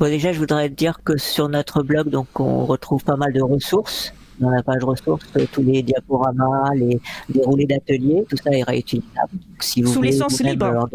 Bon, 0.00 0.06
déjà, 0.06 0.32
je 0.32 0.38
voudrais 0.38 0.70
dire 0.70 1.00
que 1.04 1.18
sur 1.18 1.50
notre 1.50 1.82
blog, 1.82 2.08
donc, 2.08 2.40
on 2.40 2.64
retrouve 2.64 3.04
pas 3.04 3.16
mal 3.16 3.34
de 3.34 3.42
ressources. 3.42 4.14
Dans 4.38 4.48
la 4.48 4.62
page 4.62 4.82
ressources, 4.82 5.26
tous 5.52 5.62
les 5.62 5.82
diaporamas, 5.82 6.70
les 6.74 6.98
déroulés 7.28 7.66
d'ateliers, 7.66 8.24
tout 8.26 8.38
ça 8.38 8.50
est 8.50 8.62
réutilisable. 8.62 9.32
Si 9.58 9.82
vous 9.82 9.92
Sous 9.92 10.00
licence 10.00 10.40
libre. 10.40 10.88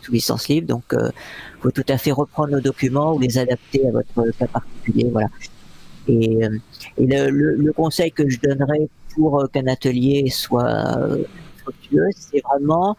Sous 0.00 0.12
licence 0.12 0.48
libre, 0.48 0.68
donc 0.68 0.94
euh, 0.94 1.10
vous 1.56 1.70
pouvez 1.70 1.72
tout 1.74 1.92
à 1.92 1.98
fait 1.98 2.12
reprendre 2.12 2.52
nos 2.52 2.60
documents 2.60 3.12
ou 3.12 3.18
les 3.18 3.36
adapter 3.36 3.86
à 3.86 3.90
votre 3.90 4.30
cas 4.38 4.46
particulier. 4.46 5.10
Voilà. 5.12 5.28
Et, 6.08 6.44
euh, 6.44 6.58
et 6.98 7.06
le, 7.06 7.30
le, 7.30 7.54
le, 7.56 7.72
conseil 7.72 8.12
que 8.12 8.28
je 8.28 8.38
donnerais 8.40 8.88
pour 9.14 9.40
euh, 9.40 9.46
qu'un 9.46 9.66
atelier 9.66 10.28
soit 10.30 10.98
euh, 10.98 11.24
fructueux, 11.58 12.08
c'est 12.16 12.42
vraiment 12.42 12.96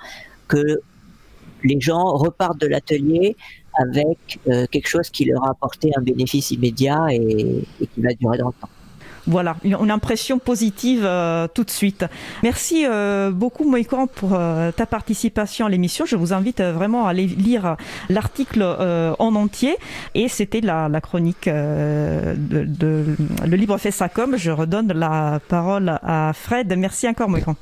que 0.48 0.82
les 1.64 1.80
gens 1.80 2.16
repartent 2.16 2.60
de 2.62 2.68
l'atelier 2.68 3.36
avec 3.80 4.40
quelque 4.72 4.88
chose 4.88 5.10
qui 5.10 5.26
leur 5.26 5.44
a 5.44 5.52
apporté 5.52 5.92
un 5.96 6.02
bénéfice 6.02 6.52
immédiat 6.52 7.08
et, 7.12 7.64
et 7.82 7.88
qui 7.88 8.02
va 8.02 8.14
durer 8.14 8.38
dans 8.38 8.48
le 8.48 8.54
temps 8.54 8.70
voilà, 9.28 9.58
une, 9.64 9.92
impression 9.92 10.40
positive 10.40 11.02
euh, 11.04 11.48
tout 11.54 11.64
de 11.64 11.70
suite. 11.70 12.06
Merci 12.44 12.86
euh, 12.86 13.32
beaucoup 13.32 13.70
Moïkan 13.70 14.08
pour 14.08 14.34
euh, 14.34 14.72
ta 14.72 14.86
participation 14.86 15.66
à 15.66 15.70
l'émission. 15.70 16.06
Je 16.06 16.16
vous 16.16 16.34
invite 16.34 16.62
vraiment 16.62 17.08
à 17.08 17.12
aller 17.12 17.28
lire 17.28 17.76
l'article 18.10 18.64
en 19.20 19.36
entier. 19.36 19.76
Et 20.16 20.28
c'était 20.28 20.62
la, 20.62 20.90
la, 20.90 21.02
chronique 21.02 21.48
de, 21.48 22.36
de, 22.38 23.16
le 23.46 23.56
livre 23.56 23.78
fait. 23.78 23.92
Je 24.38 24.52
redonne 24.52 24.94
la 24.94 25.40
parole 25.48 26.00
à 26.02 26.32
Fred. 26.34 26.74
Merci 26.78 27.08
encore 27.08 27.30
Moïkan. 27.30 27.56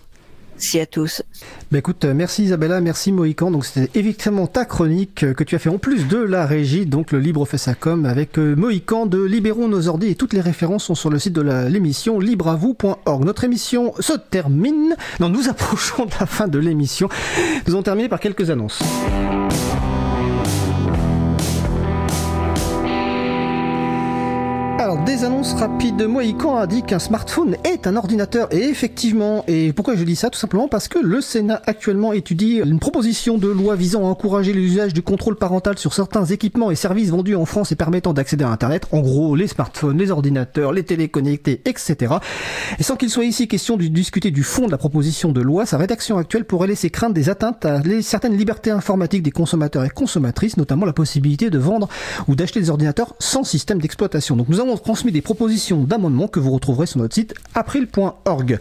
Merci 0.55 0.79
à 0.79 0.85
tous. 0.85 1.21
Bah 1.69 1.79
écoute, 1.79 2.05
euh, 2.05 2.13
merci 2.13 2.43
Isabella, 2.45 2.79
merci 2.79 3.11
Mohican. 3.11 3.51
Donc 3.51 3.65
c'était 3.65 3.89
évidemment 3.99 4.47
ta 4.47 4.63
chronique 4.63 5.23
euh, 5.23 5.33
que 5.33 5.43
tu 5.43 5.55
as 5.55 5.59
fait 5.59 5.69
en 5.69 5.77
plus 5.77 6.07
de 6.07 6.17
la 6.17 6.45
régie, 6.45 6.85
donc 6.85 7.11
le 7.11 7.19
Libre 7.19 7.45
fait 7.45 7.57
ça 7.57 7.75
comme 7.75 8.05
avec 8.05 8.39
euh, 8.39 8.55
Mohican 8.55 9.05
de 9.05 9.21
Libérons 9.21 9.67
nos 9.67 9.89
ordi 9.89 10.07
et 10.07 10.15
toutes 10.15 10.31
les 10.31 10.39
références 10.39 10.85
sont 10.85 10.95
sur 10.95 11.09
le 11.09 11.19
site 11.19 11.33
de 11.33 11.41
l'émission 11.41 12.19
libreavou.org. 12.19 13.25
Notre 13.25 13.43
émission 13.43 13.93
se 13.99 14.13
termine. 14.13 14.95
Non, 15.19 15.27
nous 15.27 15.49
approchons 15.49 16.05
de 16.05 16.11
la 16.19 16.25
fin 16.25 16.47
de 16.47 16.57
l'émission. 16.57 17.09
Nous 17.67 17.73
allons 17.73 17.83
terminer 17.83 18.07
par 18.07 18.21
quelques 18.21 18.49
annonces. 18.49 18.79
Alors, 24.85 25.03
des 25.03 25.23
annonces 25.23 25.53
rapides. 25.53 26.03
Mohican 26.03 26.57
a 26.57 26.67
dit 26.67 26.83
qu'un 26.83 26.99
smartphone 26.99 27.57
est 27.63 27.87
un 27.87 27.95
ordinateur. 27.95 28.47
Et 28.53 28.65
effectivement, 28.65 29.43
et 29.47 29.73
pourquoi 29.73 29.95
je 29.95 30.03
dis 30.03 30.15
ça 30.15 30.29
Tout 30.29 30.37
simplement 30.37 30.67
parce 30.67 30.87
que 30.87 30.99
le 30.99 31.21
Sénat 31.21 31.59
actuellement 31.65 32.13
étudie 32.13 32.61
une 32.63 32.77
proposition 32.77 33.39
de 33.39 33.47
loi 33.47 33.75
visant 33.75 34.05
à 34.05 34.09
encourager 34.09 34.53
l'usage 34.53 34.93
du 34.93 35.01
contrôle 35.01 35.37
parental 35.37 35.79
sur 35.79 35.95
certains 35.95 36.25
équipements 36.25 36.69
et 36.69 36.75
services 36.75 37.09
vendus 37.09 37.35
en 37.35 37.45
France 37.45 37.71
et 37.71 37.75
permettant 37.75 38.13
d'accéder 38.13 38.43
à 38.43 38.49
Internet. 38.49 38.85
En 38.91 38.99
gros, 38.99 39.35
les 39.35 39.47
smartphones, 39.47 39.97
les 39.97 40.11
ordinateurs, 40.11 40.71
les 40.71 40.83
téléconnectés, 40.83 41.61
etc. 41.65 42.17
Et 42.77 42.83
sans 42.83 42.95
qu'il 42.95 43.09
soit 43.09 43.25
ici 43.25 43.47
question 43.47 43.77
de 43.77 43.85
discuter 43.85 44.29
du 44.29 44.43
fond 44.43 44.67
de 44.67 44.71
la 44.71 44.77
proposition 44.77 45.31
de 45.31 45.41
loi, 45.41 45.65
sa 45.65 45.79
rédaction 45.79 46.19
actuelle 46.19 46.45
pourrait 46.45 46.67
laisser 46.67 46.91
craindre 46.91 47.15
des 47.15 47.29
atteintes 47.29 47.65
à 47.65 47.81
certaines 48.03 48.37
libertés 48.37 48.69
informatiques 48.69 49.23
des 49.23 49.31
consommateurs 49.31 49.83
et 49.83 49.89
consommatrices, 49.89 50.57
notamment 50.57 50.85
la 50.85 50.93
possibilité 50.93 51.49
de 51.49 51.57
vendre 51.57 51.89
ou 52.27 52.35
d'acheter 52.35 52.59
des 52.59 52.69
ordinateurs 52.69 53.15
sans 53.17 53.43
système 53.43 53.79
d'exploitation. 53.81 54.35
Donc 54.35 54.47
nous 54.47 54.59
avons 54.59 54.74
transmis 54.81 55.11
des 55.11 55.21
propositions 55.21 55.83
d'amendements 55.83 56.27
que 56.27 56.39
vous 56.39 56.51
retrouverez 56.51 56.85
sur 56.85 56.99
notre 56.99 57.15
site 57.15 57.33
april.org. 57.53 58.59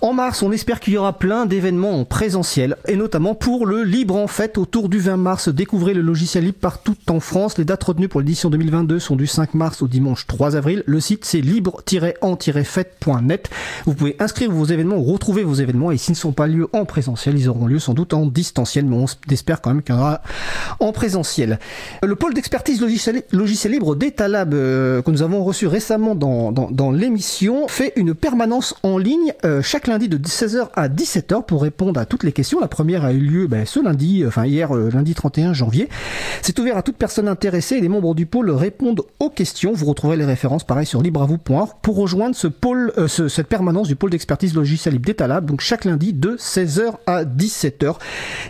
En 0.00 0.12
mars, 0.12 0.42
on 0.42 0.52
espère 0.52 0.80
qu'il 0.80 0.94
y 0.94 0.96
aura 0.96 1.18
plein 1.18 1.46
d'événements 1.46 2.00
en 2.00 2.04
présentiel, 2.04 2.76
et 2.86 2.96
notamment 2.96 3.34
pour 3.34 3.66
le 3.66 3.82
Libre 3.82 4.16
en 4.16 4.26
Fête 4.26 4.58
autour 4.58 4.88
du 4.88 4.98
20 4.98 5.16
mars. 5.16 5.48
Découvrez 5.48 5.94
le 5.94 6.02
logiciel 6.02 6.44
libre 6.44 6.58
partout 6.60 6.96
en 7.08 7.20
France. 7.20 7.58
Les 7.58 7.64
dates 7.64 7.84
retenues 7.84 8.08
pour 8.08 8.20
l'édition 8.20 8.50
2022 8.50 8.98
sont 8.98 9.16
du 9.16 9.26
5 9.26 9.54
mars 9.54 9.82
au 9.82 9.88
dimanche 9.88 10.26
3 10.26 10.56
avril. 10.56 10.82
Le 10.86 11.00
site 11.00 11.24
c'est 11.24 11.40
libre-en-fête.net. 11.40 13.50
Vous 13.86 13.94
pouvez 13.94 14.16
inscrire 14.18 14.50
vos 14.50 14.64
événements 14.64 14.96
ou 14.96 15.04
retrouver 15.04 15.42
vos 15.42 15.54
événements, 15.54 15.90
et 15.90 15.96
s'ils 15.96 16.12
ne 16.12 16.18
sont 16.18 16.32
pas 16.32 16.46
lieu 16.46 16.68
en 16.72 16.84
présentiel, 16.84 17.38
ils 17.38 17.48
auront 17.48 17.66
lieu 17.66 17.78
sans 17.78 17.94
doute 17.94 18.14
en 18.14 18.26
distanciel, 18.26 18.86
mais 18.86 18.96
on 18.96 19.06
espère 19.30 19.60
quand 19.60 19.70
même 19.70 19.82
qu'il 19.82 19.94
y 19.94 19.98
en 19.98 20.00
aura 20.00 20.22
en 20.78 20.92
présentiel. 20.92 21.58
Le 22.02 22.16
pôle 22.16 22.34
d'expertise 22.34 22.80
logiciel, 22.80 23.22
libre 23.70 23.96
d'Etalab 23.96 24.54
euh, 24.54 25.02
que 25.02 25.10
nous 25.10 25.22
avons 25.22 25.39
reçu 25.44 25.66
récemment 25.66 26.14
dans, 26.14 26.90
l'émission 26.92 27.68
fait 27.68 27.92
une 27.96 28.14
permanence 28.14 28.74
en 28.82 28.98
ligne 28.98 29.32
euh, 29.44 29.62
chaque 29.62 29.86
lundi 29.86 30.08
de 30.08 30.18
16h 30.18 30.68
à 30.74 30.88
17h 30.88 31.44
pour 31.44 31.62
répondre 31.62 31.98
à 32.00 32.06
toutes 32.06 32.24
les 32.24 32.32
questions. 32.32 32.60
La 32.60 32.68
première 32.68 33.04
a 33.04 33.12
eu 33.12 33.20
lieu 33.20 33.46
ben, 33.46 33.66
ce 33.66 33.80
lundi, 33.80 34.24
enfin 34.26 34.46
hier, 34.46 34.74
euh, 34.76 34.90
lundi 34.92 35.14
31 35.14 35.52
janvier. 35.52 35.88
C'est 36.42 36.58
ouvert 36.58 36.76
à 36.76 36.82
toute 36.82 36.96
personne 36.96 37.28
intéressée 37.28 37.76
et 37.76 37.80
les 37.80 37.88
membres 37.88 38.14
du 38.14 38.26
pôle 38.26 38.50
répondent 38.50 39.02
aux 39.18 39.30
questions. 39.30 39.72
Vous 39.72 39.86
retrouverez 39.86 40.16
les 40.16 40.24
références 40.24 40.64
pareil 40.64 40.86
sur 40.86 41.02
libravou.org 41.02 41.70
pour 41.82 41.96
rejoindre 41.96 42.34
ce 42.34 42.46
pôle, 42.46 42.92
euh, 42.98 43.08
ce- 43.08 43.28
cette 43.28 43.48
permanence 43.48 43.88
du 43.88 43.96
pôle 43.96 44.10
d'expertise 44.10 44.54
logiciel 44.54 44.94
libre 44.94 45.06
d'Etalab, 45.06 45.44
donc 45.46 45.60
chaque 45.60 45.84
lundi 45.84 46.12
de 46.12 46.36
16h 46.38 46.94
à 47.06 47.24
17h. 47.24 47.96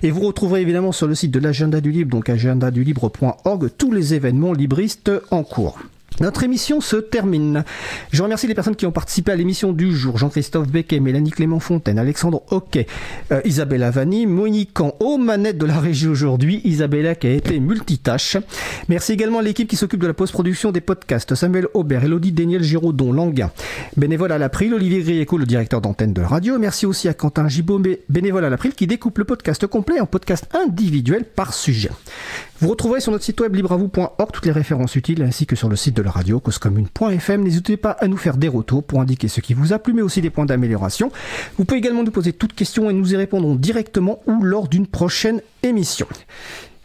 Et 0.02 0.10
vous 0.10 0.20
retrouverez 0.20 0.60
évidemment 0.62 0.92
sur 0.92 1.06
le 1.06 1.14
site 1.14 1.30
de 1.30 1.38
l'agenda 1.40 1.80
du 1.80 1.90
libre, 1.92 2.10
donc 2.10 2.28
agendadulibre.org, 2.28 3.70
tous 3.76 3.92
les 3.92 4.14
événements 4.14 4.52
libristes 4.52 5.10
en 5.30 5.42
cours. 5.42 5.78
Notre 6.20 6.42
émission 6.44 6.80
se 6.82 6.96
termine. 6.96 7.64
Je 8.12 8.22
remercie 8.22 8.46
les 8.46 8.54
personnes 8.54 8.76
qui 8.76 8.84
ont 8.84 8.92
participé 8.92 9.32
à 9.32 9.36
l'émission 9.36 9.72
du 9.72 9.96
jour. 9.96 10.18
Jean-Christophe 10.18 10.68
Becquet, 10.68 11.00
Mélanie 11.00 11.30
Clément 11.30 11.60
Fontaine, 11.60 11.98
Alexandre 11.98 12.42
Hockey, 12.50 12.86
euh, 13.32 13.40
Isabella 13.46 13.90
Vanni, 13.90 14.26
Monique 14.26 14.74
Can, 14.74 14.94
aux 15.00 15.16
manettes 15.16 15.56
de 15.56 15.64
la 15.64 15.78
régie 15.80 16.08
aujourd'hui. 16.08 16.60
Isabella 16.64 17.14
qui 17.14 17.26
a 17.26 17.30
été 17.32 17.58
multitâche. 17.58 18.36
Merci 18.88 19.12
également 19.12 19.38
à 19.38 19.42
l'équipe 19.42 19.66
qui 19.68 19.76
s'occupe 19.76 20.00
de 20.00 20.06
la 20.06 20.12
post-production 20.12 20.72
des 20.72 20.82
podcasts. 20.82 21.34
Samuel 21.34 21.68
Aubert, 21.72 22.04
Elodie 22.04 22.32
Daniel 22.32 22.62
Giraudon, 22.62 23.12
Languin. 23.12 23.50
Bénévole 23.96 24.32
à 24.32 24.38
l'April, 24.38 24.74
Olivier 24.74 25.02
Grieco, 25.02 25.38
le 25.38 25.46
directeur 25.46 25.80
d'antenne 25.80 26.12
de 26.12 26.20
la 26.20 26.28
radio. 26.28 26.58
Merci 26.58 26.84
aussi 26.84 27.08
à 27.08 27.14
Quentin 27.14 27.48
Gibaud, 27.48 27.78
bé- 27.78 28.02
bénévole 28.10 28.44
à 28.44 28.50
l'April, 28.50 28.74
qui 28.74 28.86
découpe 28.86 29.16
le 29.18 29.24
podcast 29.24 29.66
complet 29.66 30.00
en 30.00 30.06
podcast 30.06 30.46
individuel 30.54 31.24
par 31.24 31.54
sujet. 31.54 31.90
Vous 32.60 32.68
retrouverez 32.68 33.00
sur 33.00 33.10
notre 33.10 33.24
site 33.24 33.40
web 33.40 33.54
libravou.org 33.54 34.32
toutes 34.34 34.44
les 34.44 34.52
références 34.52 34.94
utiles 34.94 35.22
ainsi 35.22 35.46
que 35.46 35.56
sur 35.56 35.70
le 35.70 35.76
site 35.76 35.96
de 35.96 36.02
la 36.02 36.10
radio 36.10 36.40
causecommune.fm. 36.40 37.42
N'hésitez 37.42 37.78
pas 37.78 37.92
à 37.92 38.06
nous 38.06 38.18
faire 38.18 38.36
des 38.36 38.48
retours 38.48 38.84
pour 38.84 39.00
indiquer 39.00 39.28
ce 39.28 39.40
qui 39.40 39.54
vous 39.54 39.72
a 39.72 39.78
plu 39.78 39.94
mais 39.94 40.02
aussi 40.02 40.20
des 40.20 40.28
points 40.28 40.44
d'amélioration. 40.44 41.10
Vous 41.56 41.64
pouvez 41.64 41.78
également 41.78 42.02
nous 42.02 42.10
poser 42.10 42.34
toutes 42.34 42.52
questions 42.52 42.90
et 42.90 42.92
nous 42.92 43.14
y 43.14 43.16
répondrons 43.16 43.54
directement 43.54 44.20
ou 44.26 44.42
lors 44.42 44.68
d'une 44.68 44.86
prochaine 44.86 45.40
émission. 45.62 46.06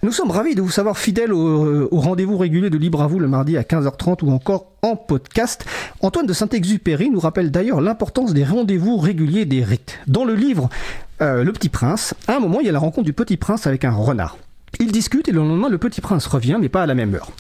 Nous 0.01 0.13
sommes 0.13 0.31
ravis 0.31 0.55
de 0.55 0.61
vous 0.61 0.69
savoir 0.69 0.97
fidèles 0.97 1.33
au, 1.33 1.89
au 1.91 1.99
rendez-vous 1.99 2.37
régulier 2.37 2.69
de 2.69 2.77
Libre 2.77 3.01
à 3.01 3.07
vous 3.07 3.19
le 3.19 3.27
mardi 3.27 3.57
à 3.57 3.63
15h30 3.63 4.23
ou 4.23 4.31
encore 4.31 4.71
en 4.81 4.95
podcast. 4.95 5.65
Antoine 5.99 6.25
de 6.25 6.31
Saint-Exupéry 6.31 7.09
nous 7.09 7.19
rappelle 7.19 7.51
d'ailleurs 7.51 7.81
l'importance 7.81 8.33
des 8.33 8.45
rendez-vous 8.45 8.95
réguliers 8.95 9.43
des 9.43 9.61
rites. 9.61 9.99
Dans 10.07 10.23
le 10.23 10.35
livre 10.35 10.69
euh, 11.21 11.43
Le 11.43 11.51
Petit 11.51 11.67
Prince, 11.67 12.13
à 12.29 12.37
un 12.37 12.39
moment 12.39 12.61
il 12.61 12.65
y 12.65 12.69
a 12.69 12.71
la 12.71 12.79
rencontre 12.79 13.05
du 13.05 13.13
Petit 13.13 13.35
Prince 13.35 13.67
avec 13.67 13.83
un 13.83 13.91
renard. 13.91 14.37
Ils 14.79 14.91
discutent 14.91 15.29
et 15.29 15.31
le 15.31 15.39
lendemain 15.39 15.69
le 15.69 15.77
Petit 15.77 16.01
Prince 16.01 16.25
revient 16.27 16.57
mais 16.59 16.69
pas 16.69 16.83
à 16.83 16.85
la 16.85 16.95
même 16.95 17.13
heure. 17.15 17.31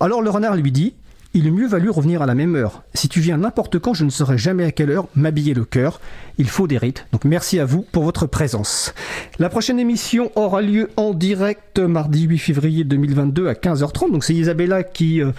Alors 0.00 0.22
le 0.22 0.30
renard 0.30 0.56
lui 0.56 0.72
dit 0.72 0.94
il 1.32 1.46
est 1.46 1.52
mieux 1.52 1.68
valu 1.68 1.90
revenir 1.90 2.22
à 2.22 2.26
la 2.26 2.34
même 2.34 2.56
heure. 2.56 2.82
Si 2.92 3.08
tu 3.08 3.20
viens 3.20 3.36
n'importe 3.36 3.78
quand, 3.78 3.94
je 3.94 4.04
ne 4.04 4.10
saurais 4.10 4.36
jamais 4.36 4.64
à 4.64 4.72
quelle 4.72 4.90
heure 4.90 5.06
m'habiller 5.14 5.54
le 5.54 5.64
cœur. 5.64 6.00
Il 6.38 6.48
faut 6.48 6.66
des 6.66 6.76
rites. 6.76 7.06
Donc 7.12 7.24
merci 7.24 7.60
à 7.60 7.64
vous 7.64 7.82
pour 7.82 8.02
votre 8.02 8.26
présence. 8.26 8.94
La 9.38 9.48
prochaine 9.48 9.78
émission 9.78 10.32
aura 10.34 10.60
lieu 10.60 10.90
en 10.96 11.14
direct 11.14 11.78
mardi 11.78 12.22
8 12.22 12.38
février 12.38 12.82
2022 12.82 13.46
à 13.46 13.52
15h30. 13.52 14.10
Donc 14.10 14.24
c'est 14.24 14.34
Isabella 14.34 14.82
qui 14.82 15.22
euh, 15.22 15.30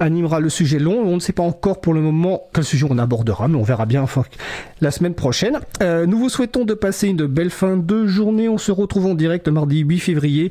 animera 0.00 0.40
le 0.40 0.48
sujet 0.48 0.80
long. 0.80 0.98
On 1.04 1.14
ne 1.14 1.20
sait 1.20 1.32
pas 1.32 1.44
encore 1.44 1.80
pour 1.80 1.94
le 1.94 2.00
moment 2.00 2.42
quel 2.52 2.64
sujet 2.64 2.86
on 2.90 2.98
abordera, 2.98 3.46
mais 3.46 3.56
on 3.56 3.62
verra 3.62 3.86
bien 3.86 4.04
la 4.80 4.90
semaine 4.90 5.14
prochaine. 5.14 5.60
Euh, 5.80 6.06
nous 6.06 6.18
vous 6.18 6.28
souhaitons 6.28 6.64
de 6.64 6.74
passer 6.74 7.06
une 7.06 7.26
belle 7.26 7.50
fin 7.50 7.76
de 7.76 8.06
journée. 8.08 8.48
On 8.48 8.58
se 8.58 8.72
retrouve 8.72 9.06
en 9.06 9.14
direct 9.14 9.46
mardi 9.46 9.78
8 9.78 10.00
février. 10.00 10.50